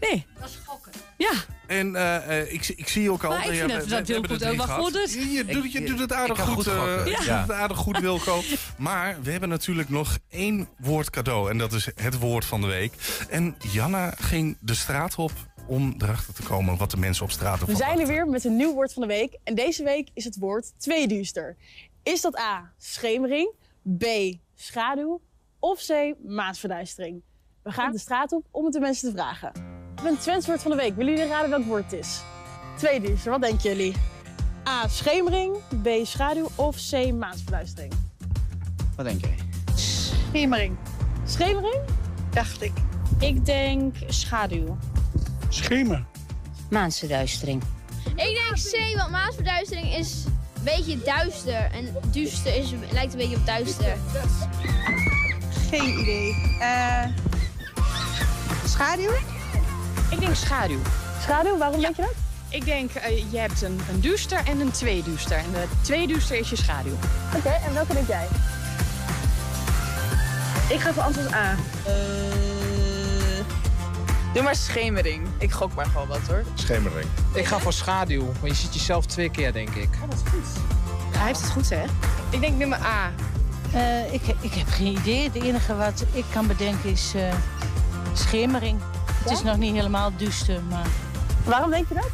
Nee. 0.00 0.26
Dat 0.40 0.48
is 0.48 0.58
gokken. 0.66 0.92
Ja. 1.18 1.32
En 1.66 1.96
eh, 1.96 2.40
eh, 2.40 2.52
ik, 2.52 2.68
ik 2.68 2.88
zie 2.88 3.10
ook 3.10 3.24
al... 3.24 3.30
Maar 3.30 3.38
ik 3.38 3.44
ja, 3.54 3.68
vind 3.68 3.82
we- 3.84 3.88
dat- 3.88 4.06
we- 4.08 4.14
we 4.14 4.18
ook 4.18 4.26
drie 4.38 4.56
wel 4.56 4.66
gehad. 4.66 4.80
goed 4.82 4.92
doet. 4.92 5.12
Je, 5.12 5.44
doet, 5.44 5.72
je 5.72 5.82
doet 5.84 5.98
het 5.98 6.12
aardig 6.12 6.38
ik 6.38 6.44
goed, 6.44 6.54
goed 6.54 6.66
eh, 6.66 7.04
je 7.04 7.10
Ja. 7.10 7.16
doet 7.40 7.48
het 7.48 7.50
aardig 7.56 7.76
goed, 7.76 7.98
Wilco. 7.98 8.42
Maar 8.78 9.22
we 9.22 9.30
hebben 9.30 9.48
natuurlijk 9.48 9.88
nog 9.88 10.18
één 10.28 10.68
woord 10.78 11.10
cadeau. 11.10 11.50
En 11.50 11.58
dat 11.58 11.72
is 11.72 11.88
het 11.94 12.18
woord 12.18 12.44
van 12.44 12.60
de 12.60 12.66
week. 12.66 12.92
En 13.28 13.56
Janna 13.72 14.10
ging 14.10 14.56
de 14.60 14.74
straat 14.74 15.14
op 15.14 15.32
om 15.66 15.94
erachter 15.98 16.34
te 16.34 16.42
komen 16.42 16.76
wat 16.76 16.90
de 16.90 16.96
mensen 16.96 17.24
op 17.24 17.30
straat 17.30 17.54
We 17.58 17.60
ervan 17.60 17.76
zijn 17.76 18.00
er 18.00 18.06
weer 18.06 18.26
met 18.26 18.44
een 18.44 18.56
nieuw 18.56 18.74
woord 18.74 18.92
van 18.92 19.02
de 19.02 19.08
week. 19.08 19.38
En 19.44 19.54
deze 19.54 19.84
week 19.84 20.08
is 20.14 20.24
het 20.24 20.36
woord 20.38 20.72
tweeduister. 20.78 21.56
Is 22.02 22.20
dat 22.20 22.38
A, 22.38 22.72
schemering, 22.78 23.52
B, 23.98 24.04
schaduw 24.54 25.20
of 25.58 25.84
C, 25.86 26.14
maasverduistering? 26.26 27.22
We 27.64 27.72
gaan 27.72 27.92
de 27.92 27.98
straat 27.98 28.32
op 28.32 28.44
om 28.50 28.64
het 28.64 28.72
de 28.72 28.80
mensen 28.80 29.08
te 29.08 29.16
vragen. 29.16 29.50
We 29.52 29.60
hebben 29.94 30.12
een 30.12 30.18
Twents 30.18 30.46
woord 30.46 30.62
van 30.62 30.70
de 30.70 30.76
week. 30.76 30.96
Willen 30.96 31.14
jullie 31.14 31.28
raden 31.28 31.50
welk 31.50 31.64
woord 31.64 31.82
het 31.82 31.92
is? 31.92 32.20
Tweeduister, 32.76 33.30
wat 33.30 33.40
denken 33.40 33.70
jullie? 33.70 33.94
A, 34.68 34.88
schemering, 34.88 35.56
B, 35.82 35.88
schaduw 36.02 36.48
of 36.54 36.76
C, 36.90 37.12
maasverduistering? 37.12 37.92
Wat 38.96 39.06
denk 39.06 39.20
jij? 39.20 39.36
Schemering. 39.74 40.76
Schemering? 41.24 41.80
Dacht 42.30 42.62
ik. 42.62 42.72
Ik 43.18 43.44
denk 43.44 43.96
schaduw. 44.08 44.76
Schemer. 45.48 46.04
Maansverduistering. 46.70 47.62
Ik 48.04 48.16
denk 48.16 48.56
C, 48.56 48.96
want 48.96 49.10
maansverduistering 49.10 49.94
is 49.94 50.24
een 50.26 50.64
beetje 50.64 50.98
duister. 50.98 51.70
En 51.72 51.96
duister 52.12 52.56
is, 52.56 52.74
lijkt 52.92 53.12
een 53.12 53.18
beetje 53.18 53.36
op 53.36 53.46
duister. 53.46 53.96
Geen 55.70 55.98
idee. 55.98 56.56
Eh 56.60 57.33
schaduw? 58.68 59.10
Ik 60.10 60.20
denk 60.20 60.34
schaduw. 60.34 60.78
Schaduw, 61.22 61.58
waarom 61.58 61.80
denk 61.80 61.96
je 61.96 62.02
dat? 62.02 62.14
Ik 62.48 62.64
denk, 62.64 62.90
eh, 62.90 63.32
je 63.32 63.38
hebt 63.38 63.62
een, 63.62 63.80
een 63.90 64.00
duister 64.00 64.40
en 64.44 64.60
een 64.60 64.70
tweeduister. 64.70 65.36
En 65.36 65.52
de 65.52 65.64
tweeduister 65.80 66.36
is 66.36 66.50
je 66.50 66.56
schaduw. 66.56 66.96
Oké, 67.36 67.48
en 67.48 67.74
welke 67.74 67.92
denk 67.92 68.06
jij? 68.06 68.26
Ik 70.68 70.80
ga 70.80 70.92
voor 70.92 71.02
antwoord 71.02 71.32
A. 71.32 71.56
Doe 74.34 74.42
maar 74.42 74.56
schemering. 74.56 75.26
Ik 75.38 75.52
gok 75.52 75.74
maar 75.74 75.86
gewoon 75.86 76.08
wat 76.08 76.20
hoor. 76.28 76.44
Schemering. 76.54 77.06
Ik 77.32 77.46
ga 77.46 77.58
voor 77.58 77.72
schaduw, 77.72 78.24
want 78.24 78.46
je 78.46 78.54
ziet 78.54 78.74
jezelf 78.74 79.06
twee 79.06 79.30
keer, 79.30 79.52
denk 79.52 79.68
ik. 79.74 79.88
Oh, 80.02 80.10
dat 80.10 80.22
is 80.24 80.30
goed. 80.30 80.62
Hij 81.16 81.26
heeft 81.26 81.40
het 81.40 81.50
goed, 81.50 81.70
hè? 81.70 81.84
Ik 82.30 82.40
denk 82.40 82.58
nummer 82.58 82.78
A. 82.78 83.12
Eh, 83.72 84.12
ik, 84.12 84.22
ik 84.40 84.54
heb 84.54 84.68
geen 84.68 84.96
idee. 84.96 85.22
Het 85.22 85.34
enige 85.34 85.76
wat 85.76 86.04
ik 86.12 86.24
kan 86.32 86.46
bedenken 86.46 86.90
is 86.90 87.12
eh, 87.14 87.34
schemering. 88.18 88.80
Het 89.22 89.30
is 89.32 89.42
nog 89.42 89.56
niet 89.56 89.74
helemaal 89.74 90.10
duister, 90.16 90.62
maar... 90.68 90.86
Waarom 91.44 91.70
denk 91.70 91.88
je 91.88 91.94
dat? 91.94 92.10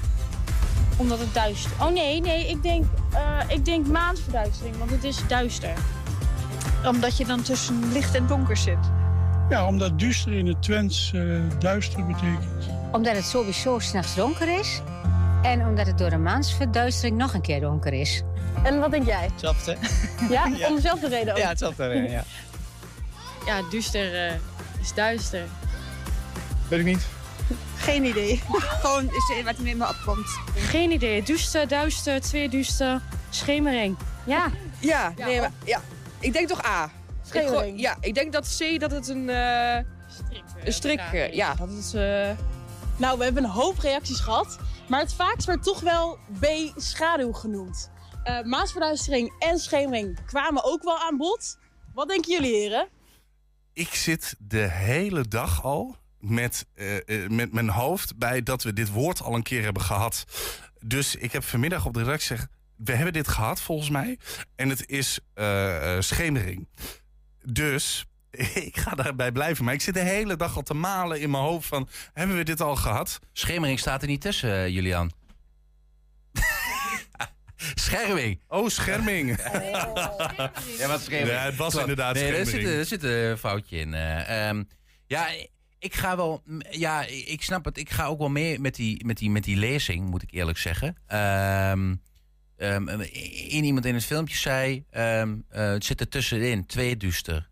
Omdat 0.97 1.19
het 1.19 1.35
duister. 1.35 1.71
Oh 1.81 1.93
nee, 1.93 2.21
nee, 2.21 2.49
ik 2.49 2.63
denk, 2.63 2.85
eh, 3.13 3.39
ik 3.49 3.65
denk 3.65 3.87
maansverduistering, 3.87 4.77
want 4.79 4.91
het 4.91 5.05
is 5.05 5.27
duister. 5.29 5.73
Omdat 6.87 7.17
je 7.17 7.25
dan 7.27 7.43
tussen 7.43 7.93
licht 7.93 8.15
en 8.15 8.27
donker 8.27 8.57
zit. 8.57 8.79
Ja, 9.49 9.67
omdat 9.67 9.99
duister 9.99 10.33
in 10.33 10.47
het 10.47 10.63
Twents 10.63 11.13
eh, 11.15 11.23
duister 11.59 12.07
betekent. 12.07 12.67
Omdat 12.93 13.17
het 13.17 13.25
sowieso 13.25 13.79
s'nachts 13.79 14.15
donker 14.15 14.59
is. 14.59 14.83
En 15.43 15.67
omdat 15.67 15.87
het 15.87 15.99
door 15.99 16.11
de 16.11 16.19
maansverduistering 16.19 17.17
nog 17.17 17.35
een 17.35 17.41
keer 17.41 17.61
donker 17.61 17.93
is. 17.93 18.23
En 18.63 18.81
wat 18.81 18.91
denk 18.91 19.07
jij? 19.07 19.29
Hetzelfde. 19.33 19.77
Ja, 20.31 20.47
Ja. 20.57 20.69
om 20.69 20.75
dezelfde 20.75 21.09
reden 21.09 21.33
ook? 21.33 21.39
Ja, 21.39 21.49
hetzelfde 21.49 21.87
reden, 21.87 22.11
ja. 22.11 22.23
Ja, 23.47 23.61
duister 23.71 24.27
eh, 24.27 24.35
is 24.81 24.95
duister. 24.95 25.43
Weet 26.71 26.79
ik 26.81 26.85
niet. 26.85 27.07
Geen 27.77 28.05
idee. 28.05 28.43
Gewoon 28.83 29.05
is 29.05 29.43
wat 29.45 29.57
er 29.57 29.63
met 29.63 29.77
me 29.77 29.89
opkomt. 29.89 30.39
Geen 30.57 30.91
idee. 30.91 31.23
Duister, 31.23 31.69
duister, 31.69 32.21
tweeduister, 32.21 33.03
schemering. 33.31 33.97
Ja. 34.27 34.51
Ja, 34.81 35.13
nee, 35.17 35.41
maar, 35.41 35.53
ja. 35.65 35.81
Ik 36.21 36.33
denk 36.33 36.49
toch 36.49 36.65
A. 36.67 36.85
Ik 36.85 36.91
Schemering. 37.27 37.77
go- 37.77 37.83
ja, 37.83 37.97
ik 38.01 38.15
denk 38.15 38.33
dat 38.33 38.57
C 38.59 38.81
dat 38.81 38.91
het 38.91 39.09
een, 39.09 39.29
eh, 39.31 39.75
een 40.65 40.73
strik... 40.73 40.99
eh, 41.01 41.33
ja, 41.33 41.55
dat 41.55 41.69
het... 41.69 41.95
eh, 41.95 42.31
Nou, 42.97 43.19
we 43.19 43.25
hebben 43.25 43.45
een 43.45 43.51
hoop 43.51 43.79
reacties 43.79 44.21
gehad. 44.21 44.59
Maar 44.89 45.01
het 45.01 45.15
vaakst 45.15 45.47
werd 45.47 45.63
toch 45.63 45.81
wel 45.81 46.19
B, 46.41 46.47
schaduw 46.77 47.33
genoemd. 47.33 47.91
Eh, 48.23 48.43
maasverduistering 48.43 49.33
en 49.39 49.59
schemering 49.59 50.19
kwamen 50.27 50.65
ook 50.65 50.83
wel 50.83 50.99
aan 50.99 51.17
bod. 51.17 51.59
Wat 51.95 52.09
denken 52.09 52.33
jullie, 52.33 52.55
heren? 52.55 52.89
Ik 53.73 53.95
zit 53.95 54.35
de 54.39 54.59
hele 54.71 55.29
dag 55.29 55.65
al 55.65 55.97
met, 56.21 56.67
eh, 56.75 56.97
eh, 57.25 57.31
met 57.31 57.53
mijn 57.53 57.69
hoofd 57.69 58.17
bij 58.19 58.43
dat 58.43 58.63
we 58.63 58.73
dit 58.73 58.91
woord 58.91 59.23
al 59.23 59.35
een 59.35 59.43
keer 59.43 59.63
hebben 59.63 59.83
gehad. 59.83 60.25
Dus 60.85 61.15
ik 61.17 61.33
heb 61.33 61.45
vanmiddag 61.45 61.87
op 61.87 61.95
de 61.95 62.03
redactie 62.03 62.29
gezegd... 62.29 62.49
we 62.77 62.93
hebben 62.93 63.13
dit 63.13 63.29
gehad 63.29 63.61
volgens 63.61 63.91
mij. 63.91 64.19
En 64.57 64.69
het 64.69 64.89
is 64.89 65.19
eh, 65.35 65.97
schemering. 66.01 66.69
Dus 67.45 68.05
ik 68.67 68.77
ga 68.79 68.95
daarbij 68.95 69.33
blijven. 69.33 69.65
Maar 69.65 69.75
ik 69.75 69.81
zit 69.81 69.95
de 69.95 70.01
hele 70.01 70.37
dag 70.37 70.57
al 70.57 70.63
te 70.63 70.75
malen 70.75 71.21
in 71.21 71.31
mijn 71.31 71.43
hoofd 71.43 71.69
van... 71.69 71.89
hebben 72.13 72.37
we 72.37 72.43
dit 72.43 72.61
al 72.61 72.77
gehad? 72.77 73.19
Schemering 73.33 73.79
staat 73.79 74.03
er 74.03 74.09
niet 74.09 74.21
tussen, 74.21 74.73
Julian. 74.73 75.11
Scherming. 77.75 78.41
Oh, 78.49 78.69
scherming. 78.69 79.37
Ja, 80.79 80.89
wat 80.89 81.01
scherming. 81.01 81.29
Ja, 81.31 81.43
het 81.45 81.57
was 81.57 81.71
Klopt. 81.73 81.89
inderdaad 81.89 82.15
nee, 82.15 82.33
Er 82.35 82.47
zit, 82.47 82.65
er 82.65 82.85
zit 82.85 83.03
een 83.03 83.39
foutje 83.39 83.77
in. 83.79 83.95
eh. 83.95 84.49
Ehm, 84.49 84.63
ja, 85.07 85.27
ik 85.81 85.95
ga 85.95 86.17
wel... 86.17 86.43
Ja, 86.71 87.05
ik 87.07 87.43
snap 87.43 87.65
het. 87.65 87.79
Ik 87.79 87.91
ga 87.91 88.07
ook 88.07 88.19
wel 88.19 88.29
mee 88.29 88.59
met 88.59 88.75
die, 88.75 89.05
met 89.05 89.19
die, 89.19 89.31
met 89.31 89.45
die 89.45 89.57
lezing, 89.57 90.11
moet 90.11 90.23
ik 90.23 90.33
eerlijk 90.33 90.59
zeggen. 90.59 90.97
Ehm, 91.07 91.95
één 92.57 93.65
iemand 93.65 93.85
in 93.87 93.95
het 93.95 94.05
filmpje 94.05 94.37
zei... 94.37 94.85
eh, 94.91 95.25
het 95.49 95.85
zit 95.85 96.01
er 96.01 96.09
tussenin, 96.09 96.67
twee 96.67 96.97
duister. 96.97 97.49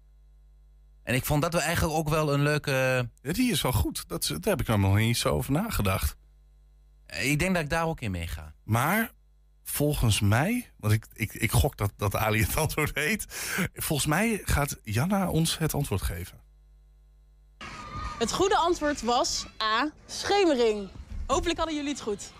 En 1.02 1.14
ik 1.14 1.24
vond 1.24 1.42
dat 1.42 1.52
we 1.52 1.60
eigenlijk 1.60 1.96
ook 1.96 2.08
wel 2.08 2.32
een 2.32 2.42
leuke... 2.42 3.08
Ja, 3.22 3.32
die 3.32 3.50
is 3.50 3.62
wel 3.62 3.72
goed. 3.72 4.08
Dat, 4.08 4.26
daar 4.26 4.56
heb 4.56 4.60
ik 4.60 4.76
nog 4.76 4.96
niet 4.96 5.16
zo 5.16 5.28
over 5.28 5.52
nagedacht. 5.52 6.16
Ik 7.20 7.38
denk 7.38 7.54
dat 7.54 7.62
ik 7.62 7.70
daar 7.70 7.86
ook 7.86 8.00
in 8.00 8.10
meega. 8.10 8.54
Maar 8.64 9.12
volgens 9.62 10.20
mij, 10.20 10.70
want 10.76 10.92
ik, 10.92 11.06
ik, 11.12 11.34
ik 11.34 11.50
gok 11.50 11.76
dat, 11.76 11.92
dat 11.96 12.16
Ali 12.16 12.40
het 12.42 12.56
antwoord 12.66 12.92
weet. 12.92 13.26
Volgens 13.74 14.08
mij 14.08 14.40
gaat 14.44 14.78
Janna 14.82 15.28
ons 15.30 15.58
het 15.58 15.74
antwoord 15.74 16.02
geven. 16.02 16.40
Het 18.18 18.32
goede 18.32 18.56
antwoord 18.56 19.02
was 19.02 19.46
A, 19.62 19.90
schemering. 20.06 20.88
Hopelijk 21.26 21.58
hadden 21.58 21.76
jullie 21.76 21.90
het 21.90 22.00
goed. 22.00 22.32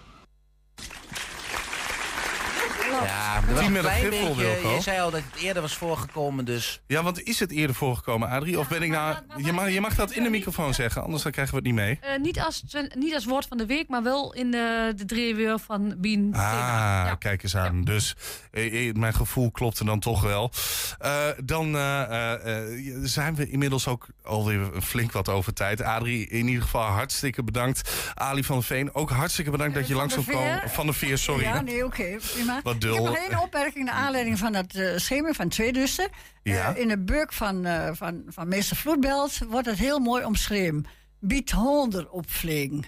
Ja, 3.05 3.41
maar 3.41 3.47
wel 3.47 3.57
Tien 3.57 3.66
een 3.66 3.72
met 3.72 3.85
een 3.85 3.91
klein 3.91 4.05
griffel, 4.05 4.35
beetje. 4.35 4.43
Wilco. 4.61 4.74
Je 4.74 4.81
zei 4.81 5.01
al 5.01 5.11
dat 5.11 5.22
het 5.33 5.43
eerder 5.43 5.62
was 5.62 5.76
voorgekomen, 5.76 6.45
dus... 6.45 6.81
Ja, 6.87 7.03
want 7.03 7.22
is 7.22 7.41
het 7.41 7.51
eerder 7.51 7.76
voorgekomen, 7.76 8.29
Adrie? 8.29 8.59
Of 8.59 8.68
ben 8.68 8.83
ik 8.83 8.91
nou... 8.91 9.16
Je 9.37 9.53
mag, 9.53 9.70
je 9.70 9.81
mag 9.81 9.95
dat 9.95 10.11
in 10.11 10.22
de 10.22 10.31
microfoon 10.31 10.74
zeggen, 10.74 11.03
anders 11.03 11.22
dan 11.22 11.33
krijgen 11.33 11.55
we 11.55 11.61
het 11.61 11.68
niet 11.68 11.76
mee. 11.85 11.99
Eh, 12.01 12.20
niet, 12.20 12.41
als, 12.41 12.62
niet 12.95 13.14
als 13.14 13.24
woord 13.24 13.47
van 13.49 13.59
de 13.59 13.66
week, 13.66 13.89
maar 13.89 14.03
wel 14.03 14.35
in 14.35 14.51
de, 14.51 14.93
de 14.97 15.05
drieweer 15.05 15.59
van 15.59 15.95
Bien. 15.99 16.35
Ah, 16.35 17.12
kijk 17.18 17.43
eens 17.43 17.57
aan. 17.57 17.85
Dus 17.85 18.16
eh, 18.51 18.89
eh, 18.89 18.95
mijn 18.95 19.14
gevoel 19.14 19.51
klopte 19.51 19.85
dan 19.85 20.01
toch 20.01 20.22
wel. 20.22 20.51
Eh, 20.99 21.24
dan 21.45 21.76
eh, 21.76 22.03
eh, 22.03 22.57
eh, 22.59 22.64
zijn 23.03 23.35
we 23.35 23.51
inmiddels 23.51 23.87
ook 23.87 24.07
alweer 24.22 24.70
flink 24.83 25.12
wat 25.12 25.29
over 25.29 25.53
tijd. 25.53 25.83
Adrie, 25.83 26.29
in 26.29 26.47
ieder 26.47 26.62
geval 26.62 26.83
hartstikke 26.83 27.43
bedankt. 27.43 27.91
Ali 28.14 28.45
van 28.45 28.57
der 28.57 28.64
Veen, 28.64 28.95
ook 28.95 29.11
hartstikke 29.11 29.51
bedankt 29.51 29.74
dat 29.74 29.89
je 29.89 29.95
langs 29.95 30.14
de 30.14 30.24
wilt 30.24 30.37
komen. 30.39 30.59
Veer? 30.61 30.70
Van 30.70 30.87
de 30.87 30.93
Veer, 30.93 31.18
sorry. 31.18 31.43
Ja, 31.45 31.61
nee, 31.61 31.85
oké, 31.85 32.16
prima. 32.33 32.61
Wat 32.69 32.75
Ik 32.75 32.81
dul. 32.81 33.05
heb 33.05 33.05
nog 33.05 33.16
één 33.16 33.43
opmerking 33.43 33.85
naar 33.85 33.95
aanleiding 33.95 34.39
van 34.39 34.53
dat 34.53 34.75
eh 34.75 34.97
schema 34.97 35.33
van 35.33 35.49
Tweeduster. 35.49 36.09
Ja. 36.43 36.75
Eh, 36.75 36.81
in 36.83 36.89
de 36.89 36.99
beuk 36.99 37.33
van, 37.33 37.64
eh, 37.64 37.91
van, 37.93 38.23
van 38.29 38.49
meester 38.49 38.77
Vloedbelt 38.77 39.39
wordt 39.49 39.66
het 39.66 39.79
heel 39.79 39.99
mooi 39.99 40.25
omschreven. 40.25 40.87
Biedt 41.21 41.51
honder 41.51 42.11
opvling. 42.11 42.87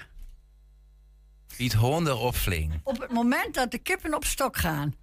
Piet 1.57 1.72
Honder 1.72 2.33
Fling. 2.33 2.81
Op 2.83 3.01
het 3.01 3.11
moment 3.11 3.55
dat 3.55 3.70
de 3.70 3.78
kippen 3.78 4.14
op 4.14 4.24
stok 4.24 4.57
gaan. 4.57 4.95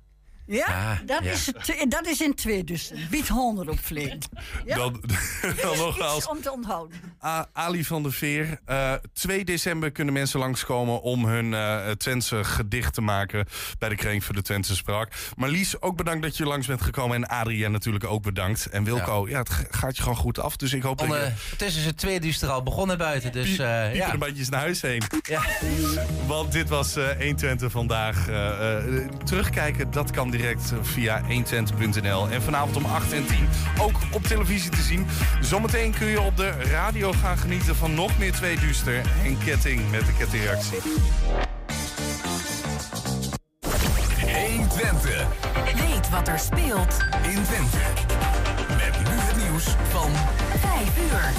Ja, 0.48 0.66
Ah, 0.66 0.98
dat, 1.06 1.24
ja. 1.24 1.32
Is, 1.32 1.46
het- 1.46 1.86
dat 1.90 2.08
is 2.08 2.22
in 2.22 2.34
twee 2.36 2.64
dus. 2.64 2.92
Bied 3.10 3.28
100 3.28 3.70
op 3.70 3.80
vleet. 3.80 4.30
Ja? 4.66 4.76
Dan, 4.76 5.04
dan 5.62 5.78
nog 5.78 5.96
Iets 5.96 6.06
als 6.06 6.28
om 6.28 6.42
te 6.42 6.52
onthouden. 6.52 6.98
Ali 7.54 7.84
van 7.84 8.04
der 8.04 8.12
Veer. 8.14 8.60
Eh 8.66 8.94
2 9.14 9.46
december 9.46 9.92
kunnen 9.92 10.14
mensen 10.14 10.40
langskomen 10.40 11.02
om 11.02 11.26
hun 11.26 11.54
eh 11.54 11.90
Twentse 11.92 12.44
gedicht 12.44 12.94
te 12.94 13.02
maken 13.02 13.46
bij 13.80 13.90
de 13.90 13.96
Kring 13.96 14.24
voor 14.24 14.36
de 14.36 14.42
Twentse 14.42 14.76
Sprak. 14.76 15.12
Marlies, 15.36 15.82
ook 15.82 15.98
bedankt 15.98 16.22
dat 16.24 16.38
je 16.38 16.46
langs 16.46 16.68
bent 16.68 16.82
gekomen. 16.82 17.16
En 17.16 17.28
Adriaan 17.28 17.72
natuurlijk 17.72 18.06
ook 18.06 18.24
bedankt. 18.24 18.66
En 18.66 18.84
Wilco, 18.84 19.28
ja. 19.30 19.40
het 19.40 19.50
gaat 19.70 19.96
je 19.98 20.02
gewoon 20.02 20.18
goed 20.18 20.40
af. 20.40 20.56
Dus 20.56 20.74
ik 20.74 20.82
hoop 20.84 20.98
dat 20.98 21.08
je... 21.08 21.14
Ondertussen 21.14 21.82
is 21.82 21.86
het 21.88 21.98
tweede 21.98 22.20
duister 22.20 22.50
al 22.50 22.64
begonnen 22.64 22.98
buiten. 22.98 23.32
Dus 23.32 23.50
Piep- 23.50 23.60
eh, 23.60 23.96
ja. 23.96 24.14
een 24.14 24.20
beetje 24.20 24.46
naar 24.50 24.60
huis 24.60 24.82
heen. 24.82 25.02
Ja. 25.22 25.42
Want 26.28 26.52
dit 26.52 26.70
was 26.70 26.96
eh 26.96 27.08
120 27.20 27.72
vandaag. 27.72 28.28
Eh, 28.28 28.78
eh, 28.98 29.08
terugkijken, 29.24 29.92
dat 29.92 30.12
kan 30.12 30.32
direct 30.38 30.72
eh, 30.72 30.78
via 30.82 31.22
120.nl. 31.22 32.30
En 32.30 32.42
vanavond 32.42 32.76
om 32.76 32.86
8 32.86 33.14
en 33.14 33.26
10 33.26 33.38
ook 33.82 33.96
op 34.12 34.24
televisie 34.24 34.72
te 34.72 34.82
zien. 34.82 35.06
Zometeen 35.42 35.92
kun 35.92 36.08
je 36.08 36.22
op 36.22 36.38
de 36.38 36.50
radio 36.50 37.12
gaan 37.12 37.38
genieten 37.38 37.76
van 37.76 37.94
nog 37.94 38.18
meer 38.18 38.32
twee 38.32 38.60
duister 38.60 39.02
en 39.24 39.38
ketting 39.46 39.92
met 39.92 40.06
de 40.06 40.14
kettingreactie. 40.18 40.78
120. 44.48 45.28
Weet 45.76 46.10
wat 46.10 46.28
er 46.28 46.40
speelt 46.40 46.98
in 47.24 47.44
Twente. 47.44 47.78
Met 48.68 49.10
nu 49.10 49.16
het 49.16 49.38
nieuws 49.38 49.66
van 49.90 50.12
5 50.60 50.98
uur. 50.98 51.32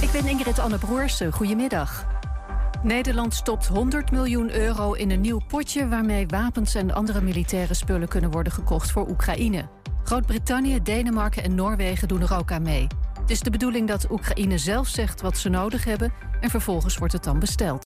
Ik 0.00 0.12
ben 0.12 0.30
Ingrid 0.30 0.58
Anne 0.58 0.78
Broersen. 0.78 1.32
Goedemiddag. 1.32 2.11
Nederland 2.82 3.34
stopt 3.34 3.66
100 3.66 4.10
miljoen 4.10 4.54
euro 4.54 4.92
in 4.92 5.10
een 5.10 5.20
nieuw 5.20 5.40
potje 5.48 5.88
waarmee 5.88 6.26
wapens 6.26 6.74
en 6.74 6.94
andere 6.94 7.20
militaire 7.20 7.74
spullen 7.74 8.08
kunnen 8.08 8.30
worden 8.30 8.52
gekocht 8.52 8.90
voor 8.90 9.08
Oekraïne. 9.08 9.68
Groot-Brittannië, 10.04 10.82
Denemarken 10.82 11.42
en 11.42 11.54
Noorwegen 11.54 12.08
doen 12.08 12.20
er 12.20 12.36
ook 12.36 12.52
aan 12.52 12.62
mee. 12.62 12.86
Het 13.20 13.30
is 13.30 13.40
de 13.40 13.50
bedoeling 13.50 13.88
dat 13.88 14.10
Oekraïne 14.10 14.58
zelf 14.58 14.88
zegt 14.88 15.20
wat 15.20 15.38
ze 15.38 15.48
nodig 15.48 15.84
hebben 15.84 16.12
en 16.40 16.50
vervolgens 16.50 16.98
wordt 16.98 17.12
het 17.12 17.24
dan 17.24 17.38
besteld. 17.38 17.80